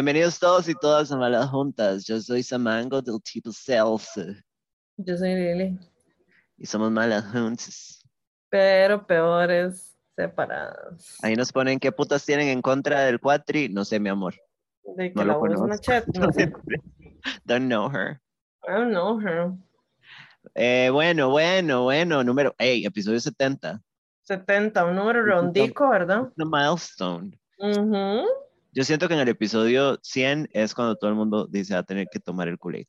Bienvenidos 0.00 0.38
todos 0.38 0.66
y 0.66 0.74
todas 0.74 1.12
a 1.12 1.16
Malas 1.18 1.50
Juntas. 1.50 2.06
Yo 2.06 2.18
soy 2.22 2.42
Samango 2.42 3.02
del 3.02 3.20
tipo 3.22 3.52
Celso 3.52 4.22
Yo 4.96 5.14
soy 5.14 5.34
Lili, 5.34 5.78
y 6.56 6.64
somos 6.64 6.90
Malas 6.90 7.22
Juntas. 7.30 8.02
pero 8.48 9.06
peores 9.06 9.94
separadas. 10.16 11.18
Ahí 11.22 11.36
nos 11.36 11.52
ponen 11.52 11.78
qué 11.78 11.92
putas 11.92 12.24
tienen 12.24 12.48
en 12.48 12.62
contra 12.62 13.00
del 13.00 13.20
cuatri. 13.20 13.68
No 13.68 13.84
sé, 13.84 14.00
mi 14.00 14.08
amor. 14.08 14.32
De 14.96 15.10
que 15.12 15.14
No 15.16 15.22
la 15.22 15.34
lo 15.34 15.38
voz 15.38 15.50
es 15.52 15.60
una 15.60 15.76
conozco. 15.76 15.82
chat, 15.92 16.06
no 16.14 16.32
sé. 16.32 16.50
Don't 17.44 17.66
know 17.66 17.90
her. 17.90 18.22
I 18.66 18.72
don't 18.72 18.92
know 18.92 19.20
her. 19.20 19.52
Eh, 20.54 20.88
bueno, 20.90 21.28
bueno, 21.28 21.82
bueno. 21.82 22.24
Número, 22.24 22.54
hey, 22.58 22.86
episodio 22.86 23.20
70. 23.20 23.82
70, 24.22 24.82
un 24.82 24.96
número 24.96 25.22
rondico, 25.26 25.90
¿verdad? 25.90 26.32
The 26.38 26.46
milestone. 26.46 27.38
Ujú. 27.58 28.24
Yo 28.72 28.84
siento 28.84 29.08
que 29.08 29.14
en 29.14 29.20
el 29.20 29.28
episodio 29.28 29.98
100 30.02 30.50
es 30.52 30.74
cuando 30.74 30.96
todo 30.96 31.10
el 31.10 31.16
mundo 31.16 31.46
dice 31.46 31.74
va 31.74 31.80
a 31.80 31.84
tener 31.84 32.06
que 32.10 32.20
tomar 32.20 32.48
el 32.48 32.58
culé. 32.58 32.86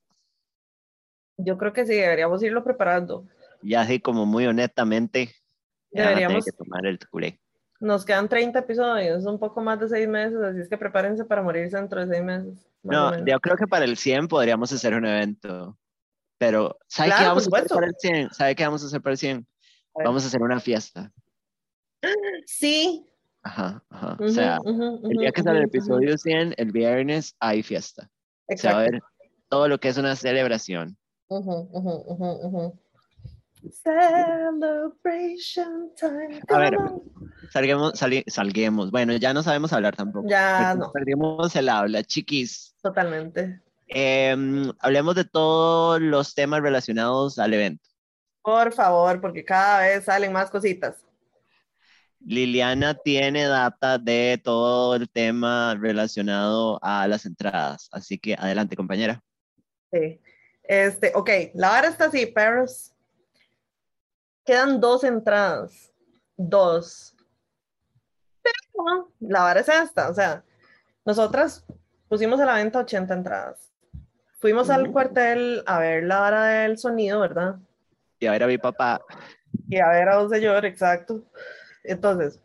Yo 1.38 1.57
creo 1.57 1.73
que 1.73 1.85
sí, 1.85 1.94
deberíamos 1.94 2.44
irlo 2.44 2.63
preparando. 2.63 3.26
Ya 3.63 3.82
así 3.82 3.99
como 3.99 4.26
muy 4.26 4.46
honestamente, 4.46 5.34
Deberíamos. 5.91 6.46
que 6.46 6.52
tomar 6.52 6.85
el 6.85 6.99
culé. 7.09 7.40
Nos 7.79 8.05
quedan 8.05 8.29
30 8.29 8.59
episodios, 8.59 9.26
un 9.26 9.40
poco 9.40 9.59
más 9.62 9.79
de 9.79 9.90
seis 9.90 10.07
meses, 10.07 10.40
así 10.40 10.59
es 10.59 10.70
que 10.70 10.77
prepárense 10.77 11.26
para 11.26 11.41
morirse 11.41 11.77
dentro 11.77 11.99
de 11.99 12.13
seis 12.13 12.24
meses. 12.24 12.68
más 12.84 13.13
o 13.13 13.18
No, 13.18 13.26
yo 13.26 13.40
creo 13.40 13.57
que 13.57 13.68
para 13.68 13.85
el 13.85 13.98
100 13.98 14.27
podríamos 14.27 14.71
hacer 14.71 14.93
un 14.93 15.05
evento. 15.05 15.77
Pero, 16.37 16.77
¿sabe 16.87 17.09
qué 17.09 17.15
Claro, 17.15 17.29
vamos 17.29 17.48
a 17.48 17.57
hacer 17.57 17.70
para 17.70 17.87
el 17.87 17.96
100? 17.98 18.34
¿Sabe 18.34 18.55
qué 18.55 18.63
vamos 18.63 18.84
a 18.84 18.85
hacer 18.85 19.02
para 19.02 19.12
el 19.13 19.18
100? 19.18 19.48
A. 19.96 20.04
Vamos 20.04 20.24
a 20.24 20.27
hacer 20.27 20.41
una 20.41 20.59
fiesta. 20.59 21.12
Sí. 22.46 23.05
Ajá, 23.43 23.84
ajá. 23.89 24.17
O 24.20 24.27
sea, 24.29 24.59
el 24.65 25.17
día 25.17 25.31
que 25.31 25.41
sale 25.43 25.59
el 25.59 25.65
episodio 25.65 26.17
100, 26.17 26.53
el 26.57 26.71
viernes, 26.71 27.35
hay 27.39 27.63
fiesta. 27.63 28.09
Se 28.55 28.67
va 28.71 28.79
a 28.79 28.85
Exacto. 28.85 28.91
ver 28.91 29.01
todo 29.49 29.67
lo 29.67 29.79
que 29.79 29.89
es 29.89 29.97
una 29.97 30.15
celebración. 30.15 30.97
Celebration 34.62 35.91
time. 35.95 36.41
A 36.49 36.57
ver. 36.57 36.77
Salguemos, 37.51 37.93
sali- 37.97 38.23
salguemos. 38.27 38.91
Bueno, 38.91 39.13
ya 39.13 39.34
no 39.34 39.43
sabemos 39.43 39.73
hablar 39.73 39.95
tampoco. 39.95 40.27
Ya 40.29 40.75
no, 40.75 40.91
Perdimos 40.91 41.55
el 41.55 41.69
habla, 41.69 42.03
chiquis. 42.03 42.75
totalmente. 42.81 43.62
Em, 43.87 44.71
hablemos 44.79 45.15
de 45.15 45.25
todos 45.25 45.99
los 46.01 46.34
temas 46.34 46.62
relacionados 46.62 47.37
al 47.39 47.53
evento. 47.53 47.84
Por 48.41 48.71
favor, 48.71 49.19
porque 49.21 49.43
cada 49.43 49.81
vez 49.81 50.05
salen 50.05 50.31
más 50.34 50.49
cositas. 50.49 51.05
Liliana 52.26 52.94
tiene 52.94 53.46
data 53.46 53.98
de 53.98 54.40
todo 54.44 54.96
el 54.96 55.10
tema 55.10 55.76
relacionado 55.80 56.80
a 56.82 57.08
las 57.08 57.26
entradas. 57.26 57.90
Así 57.91 58.18
que 58.18 58.36
adelante, 58.36 58.76
compañera. 58.76 59.22
Sí. 59.91 60.22
Este, 60.64 61.12
ok, 61.16 61.30
la 61.55 61.70
vara 61.70 61.88
está 61.88 62.05
así, 62.05 62.26
perros. 62.27 62.94
Quedan 64.46 64.80
dos 64.80 65.03
entradas. 65.03 65.92
Dos. 66.38 67.16
Pero 68.42 69.12
la 69.20 69.42
vara 69.42 69.60
es 69.62 69.70
esta. 69.70 70.10
O 70.10 70.14
sea, 70.14 70.44
nosotras 71.06 71.66
pusimos 72.08 72.40
a 72.40 72.46
la 72.46 72.56
venta 72.56 72.80
80 72.80 73.14
entradas. 73.14 73.72
Fuimos 74.40 74.70
al 74.70 74.92
cuartel 74.92 75.62
a 75.68 75.80
ver 75.80 76.04
la 76.04 76.20
vara 76.20 76.46
del 76.46 76.78
sonido, 76.78 77.20
¿verdad? 77.20 77.58
Y 78.20 78.26
a 78.26 78.31
ver 78.31 78.44
a 78.44 78.48
mi 78.48 78.58
papá. 78.58 79.02
Y 79.70 79.78
a 79.78 79.90
ver 79.90 80.10
a 80.10 80.20
un 80.20 80.30
señor, 80.30 80.66
exacto. 80.66 81.24
Entonces, 81.84 82.40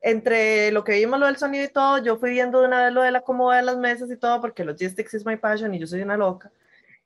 entre 0.00 0.72
lo 0.72 0.84
que 0.84 0.92
vimos 0.92 1.20
lo 1.20 1.26
del 1.26 1.36
sonido 1.36 1.64
y 1.64 1.68
todo, 1.68 1.98
yo 1.98 2.16
fui 2.16 2.30
viendo 2.30 2.60
de 2.60 2.66
una 2.66 2.84
vez 2.84 2.92
lo 2.92 3.02
del 3.02 3.16
acomodo 3.16 3.52
de 3.52 3.62
las 3.62 3.76
mesas 3.76 4.10
y 4.10 4.16
todo, 4.16 4.40
porque 4.40 4.64
logistics 4.64 5.14
is 5.14 5.24
my 5.24 5.36
passion 5.36 5.74
y 5.74 5.78
yo 5.78 5.86
soy 5.86 6.02
una 6.02 6.16
loca. 6.16 6.50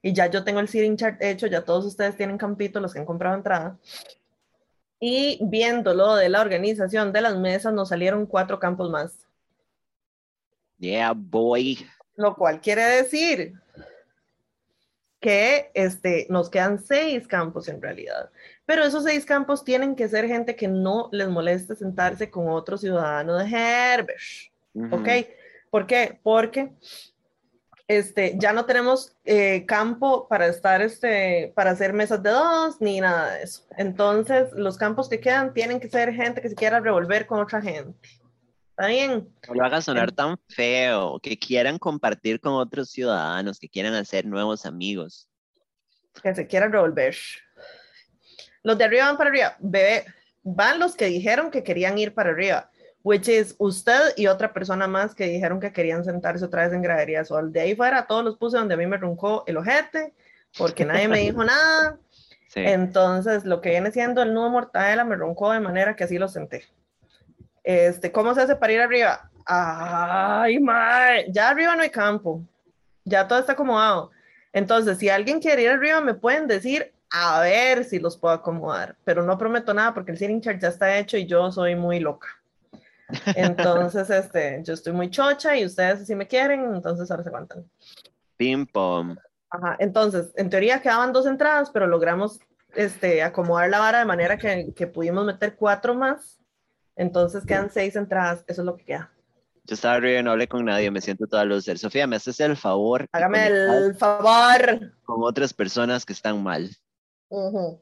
Y 0.03 0.13
ya 0.13 0.27
yo 0.29 0.45
tengo 0.45 0.61
el 0.61 0.69
seating 0.69 0.97
chart 0.97 1.21
hecho, 1.21 1.47
ya 1.47 1.63
todos 1.63 1.85
ustedes 1.85 2.17
tienen 2.17 2.39
campito, 2.39 2.81
los 2.81 2.93
que 2.93 3.01
han 3.01 3.07
comprado 3.07 3.37
entrada. 3.37 3.79
Y 4.99 5.39
viendo 5.43 5.93
lo 5.93 6.17
de 6.17 6.29
la 6.29 6.41
organización 6.41 7.13
de 7.13 7.21
las 7.21 7.37
mesas, 7.37 7.73
nos 7.75 7.91
salieron 7.91 8.25
cuatro 8.25 8.59
campos 8.59 8.91
más. 8.91 9.27
Yeah, 10.79 11.13
boy. 11.15 11.87
Lo 12.17 12.35
cual 12.35 12.61
quiere 12.61 12.83
decir 12.83 13.55
que 15.21 15.71
este, 15.75 16.27
nos 16.31 16.49
quedan 16.49 16.79
seis 16.79 17.27
campos 17.27 17.69
en 17.69 17.83
realidad. 17.83 18.31
Pero 18.67 18.85
esos 18.85 19.05
seis 19.05 19.25
campos 19.25 19.65
tienen 19.65 19.95
que 19.95 20.09
ser 20.09 20.27
gente 20.27 20.57
que 20.57 20.69
no 20.69 21.09
les 21.13 21.29
moleste 21.29 21.77
sentarse 21.77 22.31
con 22.31 22.49
otro 22.49 22.77
ciudadano 22.77 23.37
de 23.37 23.49
Herbert. 23.49 24.19
Ujú. 24.75 24.97
¿Ok? 24.97 25.09
¿Por 25.71 25.87
qué? 25.87 26.19
Porque 26.23 26.73
este, 27.89 28.35
ya 28.39 28.53
no 28.53 28.67
tenemos 28.67 29.17
eh, 29.25 29.65
campo 29.67 30.27
para 30.29 30.49
estar, 30.49 30.83
este, 30.83 31.53
para 31.55 31.71
hacer 31.71 31.93
mesas 31.93 32.23
de 32.23 32.31
dos 32.31 32.81
ni 32.81 33.01
nada 33.01 33.35
de 33.35 33.45
eso. 33.45 33.63
Entonces, 33.77 34.53
los 34.53 34.77
campos 34.77 35.09
que 35.09 35.21
quedan 35.21 35.55
tienen 35.55 35.79
que 35.79 35.89
ser 35.89 36.13
gente 36.13 36.43
que 36.43 36.49
se 36.49 36.57
quiera 36.57 36.81
revolver 36.81 37.27
con 37.27 37.41
otra 37.41 37.63
gente. 37.63 38.09
¿Está 38.71 38.89
bien? 38.89 39.29
No 39.49 39.55
lo 39.55 39.65
hagas 39.65 39.85
sonar 39.85 40.13
tan 40.13 40.37
feo. 40.49 41.19
Que 41.21 41.39
quieran 41.39 41.79
compartir 41.79 42.41
con 42.41 42.55
otros 42.55 42.91
ciudadanos, 42.91 43.59
que 43.59 43.69
quieran 43.69 43.95
hacer 43.95 44.27
nuevos 44.27 44.67
amigos. 44.67 45.29
que 46.23 46.35
se 46.35 46.47
quieran 46.47 46.73
revolver. 46.73 47.17
Los 48.67 48.77
de 48.77 48.83
arriba 48.83 49.05
van 49.05 49.17
para 49.17 49.31
arriba. 49.31 49.55
Bebé, 49.61 50.05
van 50.43 50.81
los 50.81 50.97
que 50.97 51.05
dijeron 51.05 51.53
que 51.53 51.63
querían 51.63 51.97
ir 51.99 52.13
para 52.13 52.31
arriba, 52.31 52.69
which 53.05 53.29
is 53.29 53.55
usted 53.59 54.13
y 54.17 54.27
otra 54.27 54.53
persona 54.53 54.89
más 54.89 55.15
que 55.15 55.29
dijeron 55.29 55.61
que 55.61 55.73
querían 55.73 56.05
sentarse 56.05 56.45
otra 56.45 56.65
vez 56.65 56.73
en 56.73 56.83
gradería 56.83 57.25
sol. 57.25 57.53
De 57.53 57.61
ahí 57.61 57.77
fuera, 57.77 58.09
todos 58.09 58.25
los 58.25 58.37
puse 58.37 58.57
donde 58.57 58.75
a 58.75 58.77
mí 58.77 58.85
me 58.89 58.97
roncó 58.97 59.45
el 59.47 59.57
ojete, 59.57 60.15
porque 60.59 60.85
nadie 60.85 61.07
me 61.07 61.21
dijo 61.21 61.45
nada. 61.45 62.01
Sí. 62.49 62.59
Entonces, 62.67 63.45
lo 63.45 63.61
que 63.61 63.71
viene 63.71 63.93
siendo 63.93 64.21
el 64.21 64.35
nudo 64.35 64.51
mortadela 64.51 65.05
me 65.05 65.15
roncó 65.15 65.53
de 65.53 65.61
manera 65.61 65.95
que 65.95 66.03
así 66.03 66.19
lo 66.19 66.27
senté. 66.27 66.65
Este, 67.63 68.11
¿Cómo 68.11 68.35
se 68.35 68.41
hace 68.43 68.57
para 68.57 68.73
ir 68.73 68.81
arriba? 68.81 69.31
Ay, 69.45 70.59
mae, 70.59 71.31
ya 71.31 71.51
arriba 71.51 71.77
no 71.77 71.83
hay 71.83 71.91
campo. 71.91 72.43
Ya 73.05 73.29
todo 73.29 73.39
está 73.39 73.53
acomodado. 73.53 74.11
Entonces, 74.53 74.99
si 74.99 75.09
alguien 75.09 75.39
quiere 75.39 75.63
ir 75.63 75.71
arriba, 75.71 76.01
me 76.01 76.15
pueden 76.15 76.49
decir 76.49 76.96
a 77.11 77.41
ver 77.41 77.85
si 77.85 77.99
los 77.99 78.17
puedo 78.17 78.35
acomodar, 78.35 78.97
pero 79.05 79.23
no 79.23 79.39
prometo 79.39 79.73
nada 79.73 79.95
porque 79.95 80.13
el 80.13 80.19
sitting 80.19 80.41
chart 80.41 80.61
ya 80.61 80.69
está 80.69 80.99
hecho 80.99 81.17
y 81.17 81.27
yo 81.27 81.51
soy 81.53 81.75
muy 81.75 82.01
loca. 82.01 82.29
Entonces, 83.35 84.11
este, 84.11 84.61
yo 84.65 84.75
estoy 84.75 84.93
muy 84.93 85.11
chocha 85.11 85.57
y 85.57 85.65
ustedes 85.65 86.07
si 86.07 86.15
me 86.15 86.27
quieren, 86.27 86.75
entonces 86.75 87.11
ahora 87.11 87.23
se 87.23 87.29
aguantan. 87.29 87.71
Pim 88.37 88.67
pom. 88.67 89.17
Ajá, 89.51 89.77
entonces, 89.79 90.33
en 90.37 90.51
teoría 90.51 90.81
quedaban 90.83 91.13
dos 91.13 91.27
entradas, 91.27 91.71
pero 91.71 91.87
logramos 91.87 92.41
este, 92.75 93.23
acomodar 93.23 93.71
la 93.71 93.79
vara 93.79 94.01
de 94.01 94.05
manera 94.05 94.37
que, 94.37 94.73
que 94.75 94.87
pudimos 94.87 95.25
meter 95.25 95.57
cuatro 95.57 95.95
más. 95.95 96.41
Entonces 96.97 97.45
quedan 97.45 97.71
seis 97.71 97.95
entradas, 97.95 98.43
eso 98.47 98.63
es 98.63 98.67
lo 98.67 98.77
que 98.77 98.85
queda. 98.85 99.13
Yo 99.65 99.75
estaba 99.75 99.97
arriba 99.97 100.21
y 100.21 100.23
no 100.23 100.31
hablé 100.31 100.47
con 100.47 100.65
nadie, 100.65 100.91
me 100.91 101.01
siento 101.01 101.27
toda 101.27 101.45
loser. 101.45 101.77
Sofía, 101.77 102.07
¿me 102.07 102.17
haces 102.17 102.39
el 102.41 102.57
favor? 102.57 103.07
Hágame 103.13 103.47
el 103.49 103.95
favor. 103.97 104.93
Con 105.05 105.25
otras 105.25 105.53
personas 105.53 106.07
que 106.07 106.13
están 106.13 106.43
mal. 106.43 106.71
No, 107.31 107.81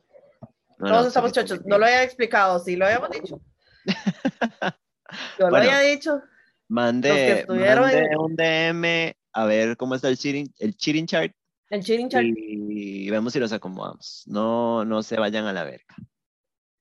Todos 0.78 1.02
no, 1.02 1.06
estamos 1.08 1.32
chochos. 1.32 1.64
No 1.66 1.78
lo 1.78 1.86
había 1.86 2.02
explicado, 2.02 2.58
sí 2.58 2.76
lo 2.76 2.86
habíamos 2.86 3.10
dicho. 3.10 3.40
Yo 5.38 5.50
lo 5.50 5.56
había 5.56 5.80
dicho. 5.80 6.22
Estuvieron 6.68 7.84
mande 7.84 7.98
en- 7.98 8.18
un 8.18 8.34
DM 8.36 9.16
a 9.32 9.44
ver 9.44 9.76
cómo 9.76 9.94
está 9.94 10.08
el 10.08 10.16
cheating, 10.18 10.52
el 10.58 10.76
cheating 10.76 11.06
chart 11.06 11.32
El 11.70 11.82
cheating 11.84 12.08
chart. 12.08 12.24
y 12.26 13.10
vemos 13.10 13.32
si 13.32 13.38
los 13.40 13.52
acomodamos. 13.52 14.24
No, 14.26 14.84
no 14.84 15.02
se 15.02 15.16
vayan 15.16 15.46
a 15.46 15.52
la 15.52 15.64
verga. 15.64 15.94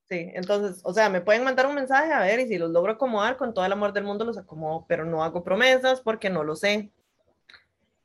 Sí, 0.10 0.30
entonces, 0.34 0.82
o 0.84 0.94
sea, 0.94 1.10
me 1.10 1.22
pueden 1.22 1.44
mandar 1.44 1.66
un 1.66 1.76
mensaje 1.76 2.12
a 2.12 2.20
ver 2.22 2.40
y 2.40 2.48
si 2.48 2.58
los 2.58 2.70
logro 2.72 2.94
acomodar, 2.94 3.36
con 3.38 3.54
todo 3.54 3.66
el 3.66 3.72
amor 3.72 3.94
del 3.94 4.04
mundo 4.04 4.26
los 4.26 4.38
acomodo, 4.38 4.86
pero 4.88 5.06
no 5.06 5.24
hago 5.24 5.44
promesas 5.44 6.02
porque 6.02 6.30
no 6.30 6.44
lo 6.44 6.56
sé. 6.56 6.92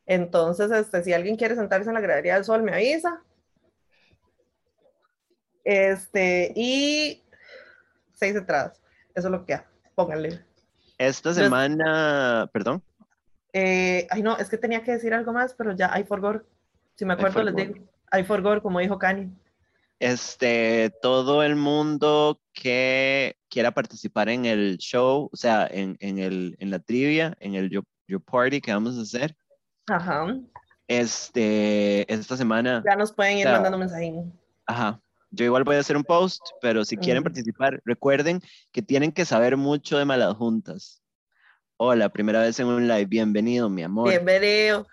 Entonces, 0.07 0.71
este, 0.71 1.03
si 1.05 1.13
alguien 1.13 1.37
quiere 1.37 1.55
sentarse 1.55 1.89
en 1.91 1.95
la 1.95 2.01
gradería 2.01 2.35
del 2.35 2.45
sol, 2.45 2.63
me 2.63 2.73
avisa. 2.73 3.23
Este, 5.65 6.53
y 6.57 7.23
seis 8.15 8.35
entradas. 8.37 8.81
Eso 9.15 9.29
es 9.29 9.33
lo 9.33 9.41
que 9.41 9.47
queda. 9.55 9.67
Pónganle. 9.95 10.29
Esta 10.99 11.31
Entonces- 11.31 11.45
semana, 11.45 12.49
perdón, 12.53 12.83
Eh, 13.55 14.07
ay, 14.11 14.23
no, 14.23 14.37
es 14.37 14.49
que 14.51 14.59
tenía 14.59 14.83
que 14.85 14.93
decir 14.93 15.15
algo 15.15 15.33
más, 15.33 15.55
pero 15.55 15.73
ya, 15.75 15.93
I 15.99 16.05
forgot. 16.05 16.43
Si 16.97 17.05
me 17.07 17.15
acuerdo, 17.15 17.43
les 17.43 17.57
digo. 17.57 17.75
I 18.13 18.23
forgot, 18.23 18.63
como 18.63 18.79
dijo 18.81 18.99
Kanye. 18.99 19.31
este, 20.01 20.91
todo 21.03 21.43
el 21.43 21.57
mundo 21.57 22.41
que 22.53 23.37
quiera 23.49 23.71
participar 23.73 24.29
en 24.29 24.45
el 24.45 24.77
show, 24.79 25.29
o 25.33 25.37
sea, 25.37 25.67
en, 25.71 25.97
en, 26.01 26.19
el, 26.19 26.57
en 26.61 26.71
la 26.71 26.79
trivia, 26.79 27.37
en 27.41 27.55
el 27.55 27.69
Yo, 27.71 27.81
Yo 28.07 28.21
Party 28.21 28.61
que 28.61 28.73
vamos 28.73 28.97
a 28.99 29.03
hacer, 29.03 29.35
Ajá. 29.89 30.37
este, 30.87 32.13
esta 32.13 32.37
semana, 32.37 32.83
Ya 32.89 32.97
nos 32.97 33.13
pueden 33.13 33.39
ir 33.39 33.43
Claro. 33.45 33.57
mandando 33.57 33.79
mensajín. 33.79 34.33
ajá, 34.67 35.01
yo 35.31 35.45
igual 35.45 35.65
voy 35.65 35.77
a 35.77 35.81
hacer 35.81 35.97
un 35.97 36.05
post, 36.05 36.41
pero 36.61 36.85
si 36.85 36.97
quieren 36.97 37.23
participar, 37.23 37.81
recuerden 37.85 38.41
que 38.73 38.83
tienen 38.83 39.13
que 39.13 39.25
saber 39.25 39.57
mucho 39.57 39.99
de 39.99 40.05
malas 40.05 40.35
juntas, 40.35 41.03
Hola, 41.81 42.09
primera 42.09 42.43
vez 42.43 42.59
en 42.59 42.67
un 42.67 42.89
live. 42.89 43.05
Bienvenido, 43.05 43.71
mi 43.71 43.85
amor. 43.85 44.11
Bienvenido. 44.11 44.89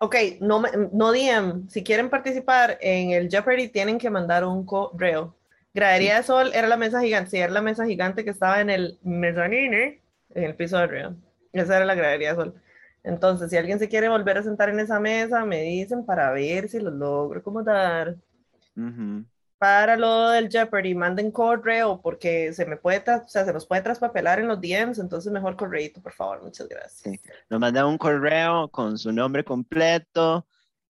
Ok, 0.00 0.16
no, 0.40 0.60
me- 0.60 0.68
no 0.92 1.12
DM. 1.12 1.70
Si 1.70 1.82
quieren 1.82 2.10
participar 2.10 2.76
en 2.82 3.12
el 3.12 3.30
Jeopardy, 3.30 3.68
tienen 3.68 3.96
que 3.98 4.10
mandar 4.10 4.44
un 4.44 4.66
correo. 4.66 5.34
Gradería 5.72 6.16
de 6.16 6.22
Sol 6.24 6.50
era 6.52 6.68
la 6.68 6.76
mesa 6.76 7.00
gigante. 7.00 7.30
Sí, 7.30 7.38
era 7.38 7.50
la 7.52 7.62
mesa 7.62 7.86
gigante 7.86 8.22
que 8.22 8.30
estaba 8.30 8.60
en 8.60 8.68
el 8.68 8.98
mezanine, 9.02 10.02
en 10.34 10.44
el 10.44 10.54
piso 10.56 10.76
de 10.76 10.82
arriba. 10.82 11.14
Esa 11.54 11.76
era 11.76 11.86
la 11.86 11.94
gradería 11.94 12.30
de 12.30 12.34
Sol. 12.36 12.54
Entonces, 13.04 13.48
si 13.48 13.56
alguien 13.56 13.78
se 13.78 13.88
quiere 13.88 14.10
volver 14.10 14.36
a 14.38 14.42
sentar 14.42 14.68
en 14.68 14.80
esa 14.80 15.00
mesa, 15.00 15.44
me 15.46 15.62
dicen 15.62 16.04
para 16.04 16.30
ver 16.32 16.68
si 16.68 16.80
lo 16.80 16.90
logro 16.90 17.40
acomodar. 17.40 18.16
Para 19.58 19.96
lo 19.96 20.30
del 20.30 20.48
Jeopardy, 20.48 20.94
manden 20.94 21.30
correo 21.30 22.00
porque 22.02 22.52
se 22.52 22.66
me 22.66 22.76
puede, 22.76 22.98
o 22.98 23.28
sea, 23.28 23.44
se 23.44 23.52
nos 23.52 23.64
puede 23.64 23.82
traspapelar 23.82 24.40
en 24.40 24.48
los 24.48 24.60
DMs, 24.60 24.98
entonces 24.98 25.32
mejor 25.32 25.56
correito, 25.56 26.02
por 26.02 26.12
favor, 26.12 26.42
muchas 26.42 26.68
gracias. 26.68 27.02
Sí. 27.04 27.20
Nos 27.48 27.60
mandan 27.60 27.86
un 27.86 27.96
correo 27.96 28.68
con 28.70 28.98
su 28.98 29.12
nombre 29.12 29.44
completo, 29.44 30.46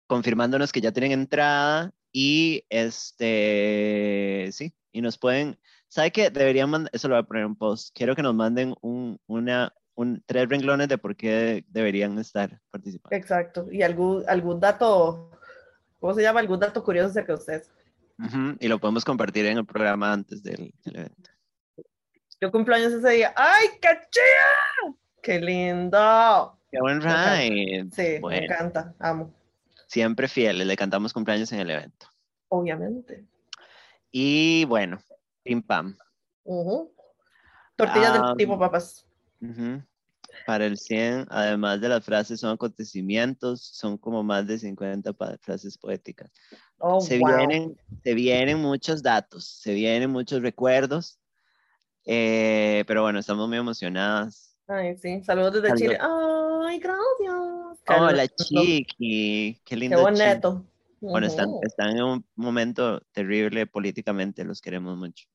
confirmándonos 0.07 0.73
que 0.73 0.81
ya 0.81 0.91
tienen 0.91 1.13
entrada 1.13 1.93
y 2.13 2.65
este, 2.71 4.49
sí, 4.53 4.73
y 4.91 5.03
nos 5.03 5.19
pueden, 5.19 5.59
¿sabe 5.89 6.11
qué? 6.11 6.31
Deberían 6.31 6.71
mandar, 6.71 6.91
eso 6.95 7.09
lo 7.09 7.15
voy 7.15 7.23
a 7.23 7.27
poner 7.27 7.45
en 7.45 7.57
post, 7.57 7.95
quiero 7.95 8.17
que 8.17 8.23
nos 8.23 8.35
manden 8.35 8.75
un, 8.81 9.19
una, 9.27 9.75
un, 9.95 10.23
tres 10.25 10.49
renglones 10.49 10.89
de 10.89 10.99
por 10.99 11.17
qué 11.17 11.65
deberían 11.69 12.19
estar 12.19 12.61
participando. 12.71 13.17
Exacto. 13.17 13.67
Y 13.71 13.83
algún, 13.83 14.25
algún 14.29 14.61
dato, 14.61 15.31
¿cómo 16.03 16.13
se 16.15 16.21
llama? 16.23 16.41
Algún 16.41 16.59
dato 16.59 16.83
curioso 16.83 17.09
acerca 17.11 17.33
de 17.33 17.39
ustedes. 17.39 17.71
Ujú, 18.19 18.57
Y 18.61 18.67
lo 18.69 18.79
podemos 18.79 19.05
compartir 19.05 19.47
en 19.47 19.59
el 19.59 19.65
programa 19.65 20.13
antes 20.13 20.43
del, 20.43 20.75
del 20.85 20.97
evento. 20.97 21.31
Yo 22.41 22.51
cumplo 22.51 22.75
años 22.75 22.93
ese 22.93 23.09
día. 23.11 23.33
¡Ay, 23.37 23.69
qué 23.81 23.89
chida! 24.11 24.97
¡Qué 25.23 25.41
lindo! 25.41 26.59
¡Qué 26.73 26.81
buen 26.81 27.01
ride! 27.01 27.89
Sí, 27.93 28.19
me 28.21 28.45
encanta, 28.45 28.95
amo, 28.99 29.33
siempre 29.87 30.27
fieles, 30.27 30.67
le 30.67 30.77
cantamos 30.77 31.13
cumpleaños 31.13 31.53
en 31.53 31.61
el 31.61 31.71
evento. 31.71 32.09
obviamente. 32.49 33.25
Y 34.11 34.65
bueno, 34.65 34.99
pim 35.45 35.63
pam. 35.63 35.97
Tortillas 37.77 38.11
Ah, 38.13 38.29
del 38.29 38.37
tipo 38.37 38.59
papas. 38.59 39.07
Ujú. 39.41 39.83
Para 40.47 40.67
el 40.67 40.77
100, 40.77 41.27
además 41.31 41.81
de 41.81 41.89
las 41.89 42.05
frases, 42.05 42.41
son 42.41 42.51
acontecimientos, 42.51 43.63
son 43.63 43.97
como 43.97 44.23
más 44.23 44.47
de 44.47 44.59
50 44.59 45.13
pa- 45.13 45.37
frases 45.41 45.79
poéticas. 45.79 46.31
Oh, 46.79 47.01
se, 47.01 47.19
wow. 47.19 47.29
vienen, 47.29 47.77
se 48.03 48.15
vienen 48.15 48.59
muchos 48.59 49.03
datos, 49.03 49.45
se 49.47 49.73
vienen 49.73 50.11
muchos 50.11 50.43
recuerdos, 50.43 51.19
eh, 52.05 52.85
pero 52.87 53.03
bueno, 53.03 53.19
estamos 53.21 53.49
muy 53.49 53.59
emocionadas. 53.59 54.57
Ay, 54.67 54.97
sí. 54.97 55.23
Saludos 55.23 55.63
desde. 55.63 55.77
Chile. 55.77 55.99
Ay, 56.01 56.79
gracias. 56.79 57.83
Qué 57.85 57.95
Hola. 57.95 58.29
Chiqui, 58.29 58.85
qué 58.97 59.61
Qué 59.65 59.77
lindo. 59.77 60.09
Chiqui. 60.13 60.23
bonito. 60.23 60.67
Bueno, 61.01 61.27
están, 61.27 61.51
están 61.63 61.97
en 61.97 62.03
un 62.03 62.27
momento 62.37 63.01
terrible 63.13 63.67
políticamente, 63.67 64.45
los 64.45 64.61
queremos 64.61 64.97
mucho. 64.97 65.27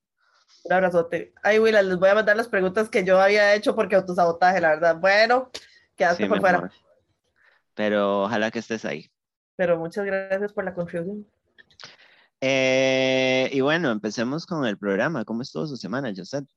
Un 0.63 0.73
abrazote. 0.73 1.33
Ay, 1.43 1.59
Willa, 1.59 1.81
les 1.81 1.97
voy 1.97 2.09
a 2.09 2.15
mandar 2.15 2.35
las 2.35 2.47
preguntas 2.47 2.89
que 2.89 3.03
yo 3.03 3.19
había 3.19 3.53
hecho 3.55 3.75
porque 3.75 3.95
autosabotaje, 3.95 4.59
la 4.61 4.69
verdad. 4.69 4.97
Bueno, 4.97 5.49
quedaste 5.95 6.23
Sí, 6.23 6.29
por 6.29 6.39
fuera. 6.39 6.57
amor. 6.57 6.71
Pero 7.73 8.23
ojalá 8.23 8.51
que 8.51 8.59
estés 8.59 8.83
ahí. 8.85 9.09
Pero 9.55 9.77
muchas 9.77 10.05
gracias 10.05 10.51
por 10.53 10.65
la 10.65 10.73
contribución. 10.73 11.25
Eh, 12.41 13.49
y 13.51 13.61
bueno, 13.61 13.91
empecemos 13.91 14.45
con 14.45 14.65
el 14.65 14.77
programa. 14.77 15.25
¿Cómo 15.25 15.41
estuvo 15.41 15.65
su 15.65 15.77
semana, 15.77 16.11
Josette? 16.15 16.47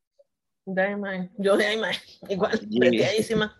Yo 1.38 1.56
de 1.56 1.66
ahí, 1.66 1.78
mae. 1.78 1.98
Igual, 2.28 2.60
breteadísima. 2.68 3.56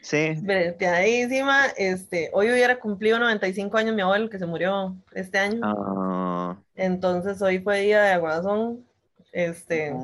Sí, 0.00 0.34
Breteadísima. 0.40 1.66
Este, 1.76 2.30
hoy 2.32 2.50
hubiera 2.50 2.78
cumplido 2.78 3.18
95 3.18 3.76
años 3.76 3.94
mi 3.94 4.02
abuelo, 4.02 4.30
que 4.30 4.38
se 4.38 4.46
murió 4.46 4.96
este 5.12 5.38
año. 5.38 5.60
Ah, 5.62 6.56
Entonces 6.74 7.40
hoy 7.42 7.58
fue 7.60 7.80
día 7.80 8.02
de 8.02 8.12
aguazón. 8.12 8.86
Este, 9.32 9.94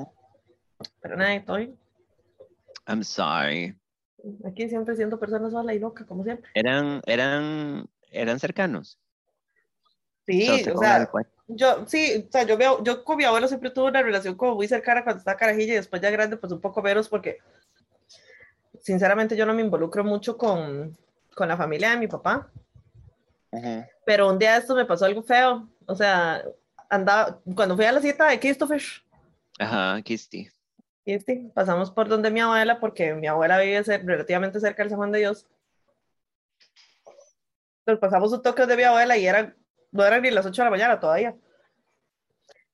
pero 1.00 1.16
nada, 1.16 1.34
estoy 1.34 1.76
I'm 2.86 3.02
sorry. 3.02 3.76
aquí 4.44 4.68
siempre 4.68 4.94
siendo 4.94 5.18
persona 5.18 5.50
sola 5.50 5.74
y 5.74 5.78
loca, 5.78 6.06
como 6.06 6.22
siempre. 6.24 6.50
Eran, 6.54 7.02
eran, 7.06 7.88
eran 8.10 8.38
cercanos. 8.38 8.98
Sí, 10.26 10.48
O 10.72 10.78
sea, 10.78 11.08
o 11.12 11.20
yo 11.48 11.86
sí, 11.86 12.26
o 12.28 12.32
sea, 12.32 12.42
yo 12.42 12.56
veo, 12.56 12.82
yo 12.82 13.04
con 13.04 13.16
mi 13.16 13.24
abuelo 13.24 13.46
siempre 13.46 13.70
tuve 13.70 13.88
una 13.90 14.02
relación 14.02 14.34
como 14.34 14.56
muy 14.56 14.66
cercana 14.66 15.04
cuando 15.04 15.18
estaba 15.18 15.36
carajilla 15.36 15.74
y 15.74 15.76
después 15.76 16.02
ya 16.02 16.10
grande, 16.10 16.36
pues 16.36 16.52
un 16.52 16.60
poco 16.60 16.82
menos 16.82 17.08
porque 17.08 17.38
sinceramente 18.80 19.36
yo 19.36 19.46
no 19.46 19.54
me 19.54 19.62
involucro 19.62 20.02
mucho 20.02 20.36
con, 20.36 20.96
con 21.34 21.48
la 21.48 21.56
familia 21.56 21.90
de 21.90 21.98
mi 21.98 22.08
papá, 22.08 22.50
pero 24.04 24.28
un 24.28 24.38
día 24.38 24.56
esto 24.56 24.74
me 24.74 24.84
pasó 24.84 25.04
algo 25.04 25.22
feo, 25.22 25.68
o 25.86 25.94
sea, 25.94 26.42
andaba, 26.90 27.40
cuando 27.54 27.76
fui 27.76 27.84
a 27.84 27.92
la 27.92 28.00
cita 28.00 28.28
de 28.28 28.40
Christopher, 28.40 28.82
Ajá, 29.58 30.00
Kisti. 30.02 30.48
sí, 31.04 31.50
pasamos 31.54 31.90
por 31.90 32.08
donde 32.08 32.30
mi 32.30 32.40
abuela, 32.40 32.80
porque 32.80 33.14
mi 33.14 33.26
abuela 33.26 33.58
vive 33.58 33.82
relativamente 33.82 34.60
cerca 34.60 34.82
del 34.82 34.90
San 34.90 34.98
Juan 34.98 35.12
de 35.12 35.20
Dios, 35.20 35.46
entonces 37.86 38.00
pasamos 38.00 38.32
un 38.32 38.42
toque 38.42 38.66
de 38.66 38.76
mi 38.76 38.82
abuela 38.82 39.16
y 39.16 39.28
eran, 39.28 39.56
no 39.92 40.04
eran 40.04 40.20
ni 40.20 40.32
las 40.32 40.44
8 40.44 40.60
de 40.60 40.66
la 40.66 40.70
mañana 40.70 40.98
todavía. 40.98 41.36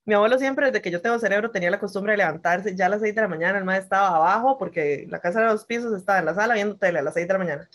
Mi 0.07 0.15
abuelo 0.15 0.39
siempre, 0.39 0.67
desde 0.67 0.81
que 0.81 0.91
yo 0.91 1.03
tengo 1.03 1.19
cerebro, 1.19 1.51
tenía 1.51 1.71
la 1.71 1.79
costumbre 1.79 2.13
de 2.13 2.17
levantarse 2.17 2.75
ya 2.75 2.87
a 2.87 2.89
las 2.89 3.03
6 3.03 3.15
de 3.15 3.21
la 3.21 3.29
mañana. 3.29 3.59
El 3.59 3.65
más 3.65 3.81
estaba 3.81 4.17
abajo 4.17 4.57
porque 4.57 5.07
la 5.11 5.21
casa 5.21 5.41
de 5.41 5.47
los 5.47 5.67
pisos 5.67 5.93
estaba 5.93 6.19
en 6.19 6.25
la 6.25 6.35
sala 6.35 6.55
viendo 6.55 6.79
tele 6.79 7.01
a 7.01 7.03
las 7.03 7.13
6 7.13 7.29
de 7.29 7.33
la 7.35 7.39
mañana. 7.39 7.69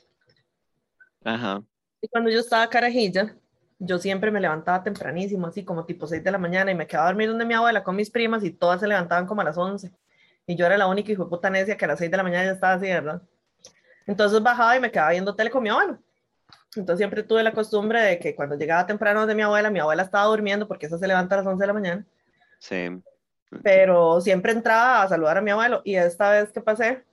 Ajá. 1.24 1.64
Y 2.02 2.08
cuando 2.08 2.32
yo 2.32 2.40
estaba 2.40 2.68
carajilla, 2.70 3.38
yo 3.80 3.98
siempre 4.00 4.32
me 4.32 4.40
levantaba 4.42 4.84
tempranísimo, 4.84 5.48
así 5.48 5.64
como 5.64 5.86
tipo 5.86 6.08
6 6.08 6.24
de 6.24 6.32
la 6.32 6.38
mañana, 6.38 6.72
y 6.72 6.76
me 6.76 6.88
quedaba 6.88 7.08
a 7.08 7.12
dormir 7.12 7.30
donde 7.30 7.46
mi 7.46 7.54
abuela 7.54 7.84
con 7.84 7.96
mis 7.96 8.10
primas 8.10 8.44
y 8.44 8.52
todas 8.52 8.80
se 8.80 8.88
levantaban 8.88 9.26
como 9.28 9.42
a 9.42 9.44
las 9.44 9.58
11. 9.58 9.92
Y 10.48 10.56
yo 10.56 10.66
era 10.66 10.78
la 10.78 10.88
única 10.88 11.12
hijo 11.12 11.26
de 11.26 11.30
puta 11.30 11.50
necia 11.50 11.78
que 11.78 11.86
a 11.86 11.90
las 11.90 12.00
6 12.00 12.10
de 12.10 12.18
la 12.18 12.24
mañana 12.24 12.46
ya 12.46 12.52
estaba 12.52 12.74
así, 12.74 12.88
¿verdad? 12.88 13.22
Entonces 14.08 14.42
bajaba 14.42 14.76
y 14.78 14.80
me 14.80 14.90
quedaba 14.92 15.12
viendo 15.12 15.36
tele 15.36 15.50
con 15.50 15.62
mi 15.62 15.70
abuelo. 15.70 16.00
Entonces 16.76 16.98
siempre 17.00 17.24
tuve 17.24 17.44
la 17.44 17.52
costumbre 17.52 18.02
de 18.02 18.20
que 18.20 18.36
cuando 18.36 18.56
llegaba 18.56 18.86
temprano 18.86 19.26
de 19.26 19.36
mi 19.36 19.42
abuela, 19.42 19.70
mi 19.70 19.80
abuela 19.80 20.04
estaba 20.04 20.26
durmiendo 20.26 20.68
porque 20.68 20.86
esa 20.86 20.98
se 20.98 21.08
levanta 21.08 21.36
a 21.36 21.40
las 21.40 21.48
11 21.48 21.62
de 21.62 21.68
la 21.68 21.74
mañana, 21.74 22.06
Sí. 22.60 22.90
pero 23.64 24.22
siempre 24.22 24.52
entraba 24.54 25.04
a 25.04 25.08
saludar 25.10 25.38
a 25.38 25.42
mi 25.42 25.52
abuelo. 25.52 25.82
Y 25.84 25.96
esta 25.96 26.32
vez 26.32 26.52
que 26.52 26.62
pasé 26.62 27.04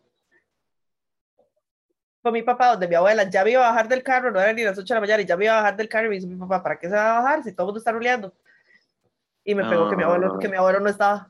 con 2.25 2.33
mi 2.33 2.43
papá, 2.43 2.71
donde 2.71 2.88
mi 2.88 2.95
abuela 2.95 3.28
ya 3.28 3.45
me 3.45 3.50
iba 3.50 3.66
a 3.66 3.71
bajar 3.71 3.87
del 3.87 4.02
carro, 4.02 4.31
no 4.31 4.40
era 4.40 4.50
ni 4.54 4.64
las 4.64 4.78
8 4.78 4.95
de 4.95 4.97
la 4.97 5.00
mañana, 5.02 5.23
y 5.23 5.26
ya 5.26 5.37
me 5.37 5.45
iba 5.45 5.52
a 5.52 5.61
bajar 5.61 5.76
del 5.76 5.90
carro 5.90 6.07
y 6.07 6.09
me 6.09 6.14
dice 6.14 6.26
mi 6.26 6.37
papá, 6.37 6.62
¿para 6.62 6.78
qué 6.78 6.88
se 6.88 6.95
va 6.95 7.19
a 7.19 7.21
bajar 7.21 7.45
si 7.45 7.52
todo 7.52 7.64
el 7.64 7.66
mundo 7.66 7.78
está 7.81 7.93
ruleando? 7.93 8.33
Y 9.45 9.54
me 9.54 9.62
pegó 9.69 9.90
que, 9.90 9.97
mi 9.97 10.04
abuelo, 10.04 10.38
que 10.38 10.49
mi 10.49 10.57
abuelo 10.57 10.81
no 10.81 10.88
estaba. 10.88 11.28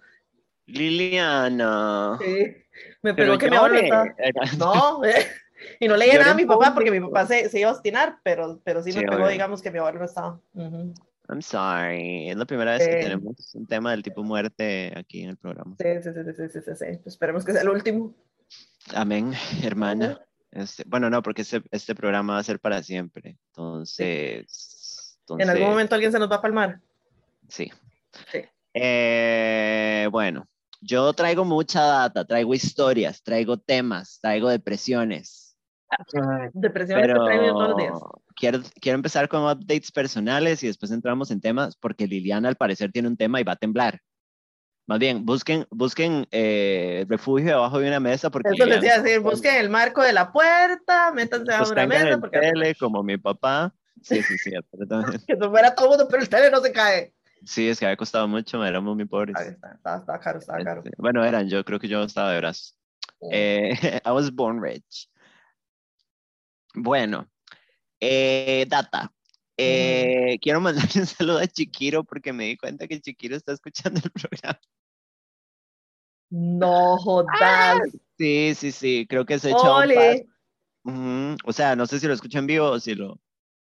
Liliana. 0.67 2.17
Sí, 2.23 2.57
me 3.03 3.13
Pero 3.13 3.37
pegó 3.37 3.39
que 3.39 3.51
mi 3.51 3.57
abuelo 3.57 3.75
no 3.75 3.81
estaba. 3.81 4.05
No, 4.59 5.05
eh, 5.05 5.27
y 5.81 5.89
no 5.89 5.97
le 5.97 6.05
dije 6.05 6.17
Llore 6.17 6.25
nada 6.27 6.35
a 6.35 6.37
mi 6.37 6.47
papá 6.47 6.73
porque 6.75 6.93
mi 6.93 7.01
papá 7.01 7.27
se, 7.27 7.49
se 7.49 7.59
iba 7.59 7.71
a 7.71 7.73
obstinar, 7.73 8.19
pero, 8.23 8.61
pero 8.63 8.81
sí 8.81 8.93
me 8.93 9.01
Sí, 9.01 9.07
pegó, 9.07 9.27
digamos, 9.27 9.63
que 9.63 9.73
mi 9.73 9.79
abuelo 9.81 9.99
no 9.99 10.05
estaba. 10.05 10.39
Ujú. 10.55 10.95
I'm 11.29 11.43
sorry. 11.43 12.31
Es 12.31 12.37
la 12.37 12.45
primera 12.45 12.73
vez 12.75 12.87
que 12.87 12.95
Sí. 12.95 13.01
tenemos 13.01 13.55
un 13.57 13.67
tema 13.67 13.91
del 13.91 14.05
tipo 14.05 14.23
muerte 14.23 14.93
aquí 14.97 15.25
en 15.25 15.31
el 15.31 15.37
programa. 15.39 15.75
Sí, 15.81 15.89
sí, 16.05 16.11
sí, 16.15 16.21
sí, 16.37 16.49
sí, 16.49 16.61
sí, 16.61 16.71
sí. 16.77 17.01
Esperemos 17.05 17.45
que 17.45 17.51
sea 17.53 17.63
el 17.63 17.69
último. 17.71 18.15
Amén, 18.95 19.33
hermana. 19.65 20.21
Este, 20.55 20.85
bueno, 20.87 21.11
no, 21.11 21.21
porque 21.23 21.43
este, 21.43 21.63
este 21.73 21.95
programa 21.95 22.35
va 22.35 22.39
a 22.39 22.45
ser 22.45 22.61
para 22.61 22.83
siempre. 22.83 23.37
Entonces, 23.49 25.19
En 25.29 25.51
algún 25.51 25.69
momento 25.71 25.95
alguien 25.95 26.13
se 26.13 26.19
nos 26.19 26.31
va 26.31 26.37
a 26.37 26.43
palmar. 26.43 26.81
sí. 27.49 27.71
Sí. 28.31 28.43
Eh, 28.73 30.09
bueno, 30.13 30.49
yo 30.81 31.13
traigo 31.15 31.45
mucha 31.45 31.83
data, 31.83 32.25
traigo 32.25 32.55
historias, 32.55 33.23
traigo 33.23 33.57
temas, 33.57 34.21
traigo 34.21 34.49
depresiones. 34.49 35.57
Depresión 36.53 37.01
que 37.01 37.07
Pero 37.07 37.25
traigo 37.25 37.53
todos 37.53 37.69
los 37.69 37.77
días. 37.77 37.99
quiero, 38.37 38.61
quiero 38.81 38.97
empezar 38.97 39.29
con 39.29 39.43
updates 39.43 39.91
personales 39.91 40.63
y 40.63 40.69
después 40.69 40.93
entramos 40.93 41.31
en 41.31 41.41
temas 41.41 41.77
porque 41.77 42.07
Liliana 42.07 42.49
al 42.49 42.57
parecer 42.57 42.93
tiene 42.93 43.09
un 43.09 43.17
tema 43.17 43.41
y 43.41 43.45
va 43.45 43.53
a 43.53 43.57
temblar. 43.57 44.01
Más 44.87 44.99
bien, 44.99 45.25
busquen, 45.25 45.67
busquen 45.71 46.27
eh, 46.31 47.07
refugio 47.09 47.47
debajo 47.47 47.79
de 47.79 47.89
una 47.89 48.01
mesa 48.01 48.31
porque 48.31 48.51
Eso 48.51 48.67
les 48.67 48.77
Liliana- 48.81 48.81
decía 48.83 49.03
decir, 49.03 49.21
busquen 49.21 49.55
el 49.57 49.71
marco 49.71 50.03
de 50.03 50.13
la 50.13 50.31
puerta, 50.31 51.11
métanse 51.13 51.53
a 51.53 51.57
una 51.57 51.65
sostengan 51.65 51.89
mesa, 51.89 52.09
el 52.15 52.21
porque 52.21 52.39
tele 52.39 52.75
como 52.75 53.03
mi 53.03 53.17
papá. 53.17 53.75
Sí, 54.03 54.23
sí, 54.23 54.37
sí. 54.37 54.51
que 55.27 55.37
se 55.37 55.49
fuera 55.49 55.75
todo 55.75 55.87
el 55.87 55.91
mundo, 55.91 56.07
pero 56.11 56.23
el 56.23 56.29
tele 56.29 56.51
no 56.51 56.61
se 56.61 56.71
cae. 56.73 57.15
Sí, 57.47 57.69
es 57.69 57.79
que 57.79 57.87
había 57.87 57.97
costado 57.97 58.29
mucho, 58.29 58.63
éramos 58.65 58.95
muy 58.95 59.07
pobres. 59.07 59.37
Ahí 59.37 59.49
está, 59.49 59.73
está, 59.73 59.97
está 59.97 60.21
caro, 60.21 60.39
está 60.39 60.63
caro. 60.63 60.83
Este, 60.85 60.91
bueno, 60.99 61.25
eran, 61.25 61.49
yo 61.49 61.65
creo 61.65 61.79
que 61.79 61.89
yo 61.89 62.03
estaba 62.03 62.33
de 62.33 62.39
brazos. 62.39 62.77
Eh, 63.31 63.71
I 64.05 64.11
was 64.11 64.31
born 64.31 64.61
rich. 64.63 65.09
Bueno, 66.75 67.27
eh, 68.01 68.67
data. 68.69 69.11
Eh, 69.57 70.39
Quiero 70.41 70.61
mandarle 70.61 71.01
un 71.01 71.07
saludo 71.07 71.39
a 71.39 71.47
Chiquiro 71.47 72.05
porque 72.05 72.33
me 72.33 72.45
di 72.45 72.57
cuenta 72.57 72.87
que 72.89 73.01
Chiquiro 73.01 73.37
está 73.37 73.53
escuchando 73.53 74.01
el 74.03 74.11
programa. 74.13 74.61
No 76.31 76.97
jodas. 76.99 77.79
Sí, 78.19 78.55
sí, 78.57 78.73
sí, 78.73 79.07
creo 79.09 79.25
que 79.25 79.39
se 79.39 79.51
echa 79.51 79.71
un 80.85 81.37
O 81.45 81.53
sea, 81.53 81.77
no 81.77 81.87
sé 81.87 82.01
si 82.01 82.07
lo 82.07 82.15
escucha 82.15 82.39
en 82.39 82.47
vivo 82.47 82.71
o 82.71 82.81
si 82.81 82.95
lo, 82.95 83.21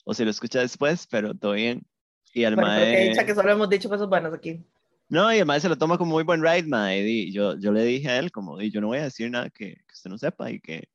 o 0.05 0.15
si 0.15 0.25
lo 0.25 0.31
escucha 0.31 0.61
después, 0.61 1.07
pero 1.07 1.35
todo 1.35 1.53
bien. 1.53 1.87
Y 2.33 2.45
el 2.45 2.55
Bueno, 2.57 2.71
que 2.71 2.81
mae- 2.81 3.09
dicha 3.09 3.27
que 3.27 3.35
solo 3.35 3.53
hemos 3.53 3.69
dicho 3.69 3.89
cosas 3.89 4.09
buenas 4.09 4.33
aquí. 4.33 4.65
No, 5.09 5.31
y 5.31 5.37
además 5.37 5.63
se 5.63 5.69
lo 5.69 5.77
toma 5.77 5.99
como 5.99 6.13
muy 6.13 6.25
buen 6.25 6.43
ride, 6.43 6.65
mae. 6.65 7.07
Y 7.07 7.33
yo, 7.33 7.59
yo 7.59 7.71
le 7.71 7.85
dije 7.85 8.09
a 8.09 8.19
él, 8.19 8.33
como, 8.33 8.61
y 8.61 8.71
yo 8.71 8.81
no 8.81 8.89
voy 8.89 8.99
a 8.99 9.05
decir 9.05 9.31
nada 9.31 9.51
que, 9.51 9.75
que 9.75 9.93
usted 9.93 10.11
no 10.11 10.19
sepa 10.19 10.51
y 10.51 10.61
que. 10.61 10.89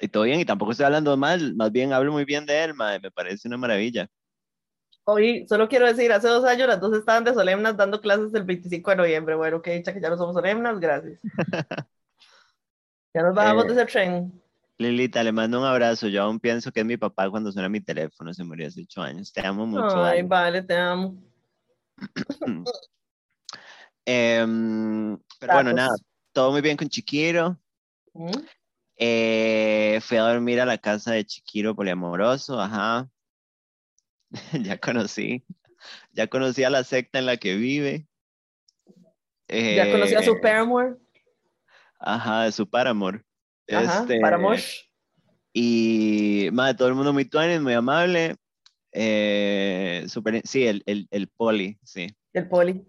Y 0.00 0.08
todo 0.08 0.24
bien, 0.24 0.40
y 0.40 0.44
tampoco 0.44 0.72
estoy 0.72 0.86
hablando 0.86 1.16
mal, 1.16 1.54
más 1.56 1.72
bien 1.72 1.92
hablo 1.92 2.12
muy 2.12 2.24
bien 2.24 2.46
de 2.46 2.64
él, 2.64 2.74
mae. 2.74 3.00
Me 3.00 3.10
parece 3.10 3.48
una 3.48 3.56
maravilla. 3.56 4.08
Hoy, 5.04 5.46
solo 5.48 5.68
quiero 5.68 5.86
decir, 5.86 6.12
hace 6.12 6.28
dos 6.28 6.44
años 6.44 6.68
las 6.68 6.80
dos 6.80 6.94
estaban 6.96 7.24
de 7.24 7.32
solemnas 7.34 7.76
dando 7.76 8.00
clases 8.00 8.32
el 8.34 8.44
25 8.44 8.90
de 8.90 8.96
noviembre. 8.96 9.34
Bueno, 9.34 9.62
que 9.62 9.72
dicha 9.72 9.92
que 9.94 10.00
ya 10.00 10.10
no 10.10 10.18
somos 10.18 10.34
solemnas, 10.34 10.78
gracias. 10.78 11.20
Ya 13.14 13.22
nos 13.22 13.34
bajamos 13.34 13.64
Eh, 13.64 13.68
de 13.68 13.72
ese 13.74 13.86
tren. 13.86 14.42
Lilita, 14.78 15.22
le 15.24 15.32
mando 15.32 15.58
un 15.60 15.66
abrazo. 15.66 16.08
Yo 16.08 16.22
aún 16.22 16.38
pienso 16.38 16.70
que 16.72 16.80
es 16.80 16.86
mi 16.86 16.96
papá 16.96 17.28
cuando 17.30 17.50
suena 17.52 17.68
mi 17.68 17.80
teléfono. 17.80 18.32
Se 18.32 18.44
murió 18.44 18.68
hace 18.68 18.82
ocho 18.82 19.02
años. 19.02 19.32
Te 19.32 19.40
amo 19.44 19.66
mucho. 19.66 20.04
Ay, 20.04 20.20
Ale. 20.20 20.22
vale, 20.22 20.62
te 20.62 20.76
amo. 20.76 21.16
Em, 24.06 25.18
pero 25.38 25.52
bueno, 25.52 25.72
nada, 25.72 25.90
todo 26.32 26.50
muy 26.52 26.62
bien 26.62 26.76
con 26.76 26.88
Chiquiro. 26.88 27.58
¿Mm? 28.14 28.30
Eh, 29.00 30.00
fui 30.02 30.16
a 30.18 30.22
dormir 30.22 30.60
a 30.60 30.66
la 30.66 30.76
casa 30.76 31.12
de 31.12 31.24
Chiquiro 31.24 31.74
poliamoroso, 31.74 32.60
ajá. 32.60 33.08
ya 34.60 34.78
conocí, 34.78 35.44
ya 36.12 36.26
conocí 36.26 36.64
a 36.64 36.70
la 36.70 36.82
secta 36.84 37.18
en 37.20 37.26
la 37.26 37.36
que 37.36 37.56
vive. 37.56 38.06
Ya 39.48 39.90
conocí 39.90 40.14
a 40.14 40.20
Eh, 40.20 40.24
su 40.24 40.40
Paramore. 40.40 40.96
Ajá, 42.00 42.42
de 42.44 42.52
su 42.52 42.68
paramor. 42.68 43.24
Ajá, 43.70 44.00
Este, 44.00 44.20
Paramore. 44.20 44.62
Y, 45.52 46.48
madre, 46.52 46.74
todo 46.74 46.88
el 46.88 46.94
mundo 46.94 47.12
muy 47.12 47.24
tuanes, 47.24 47.60
muy 47.60 47.72
amable. 47.72 48.36
Eh, 48.92 50.04
súper- 50.08 50.42
sí, 50.44 50.66
el, 50.66 50.82
el, 50.86 51.08
el 51.10 51.28
poli, 51.28 51.78
sí. 51.84 52.08
El 52.32 52.48
poli. 52.48 52.84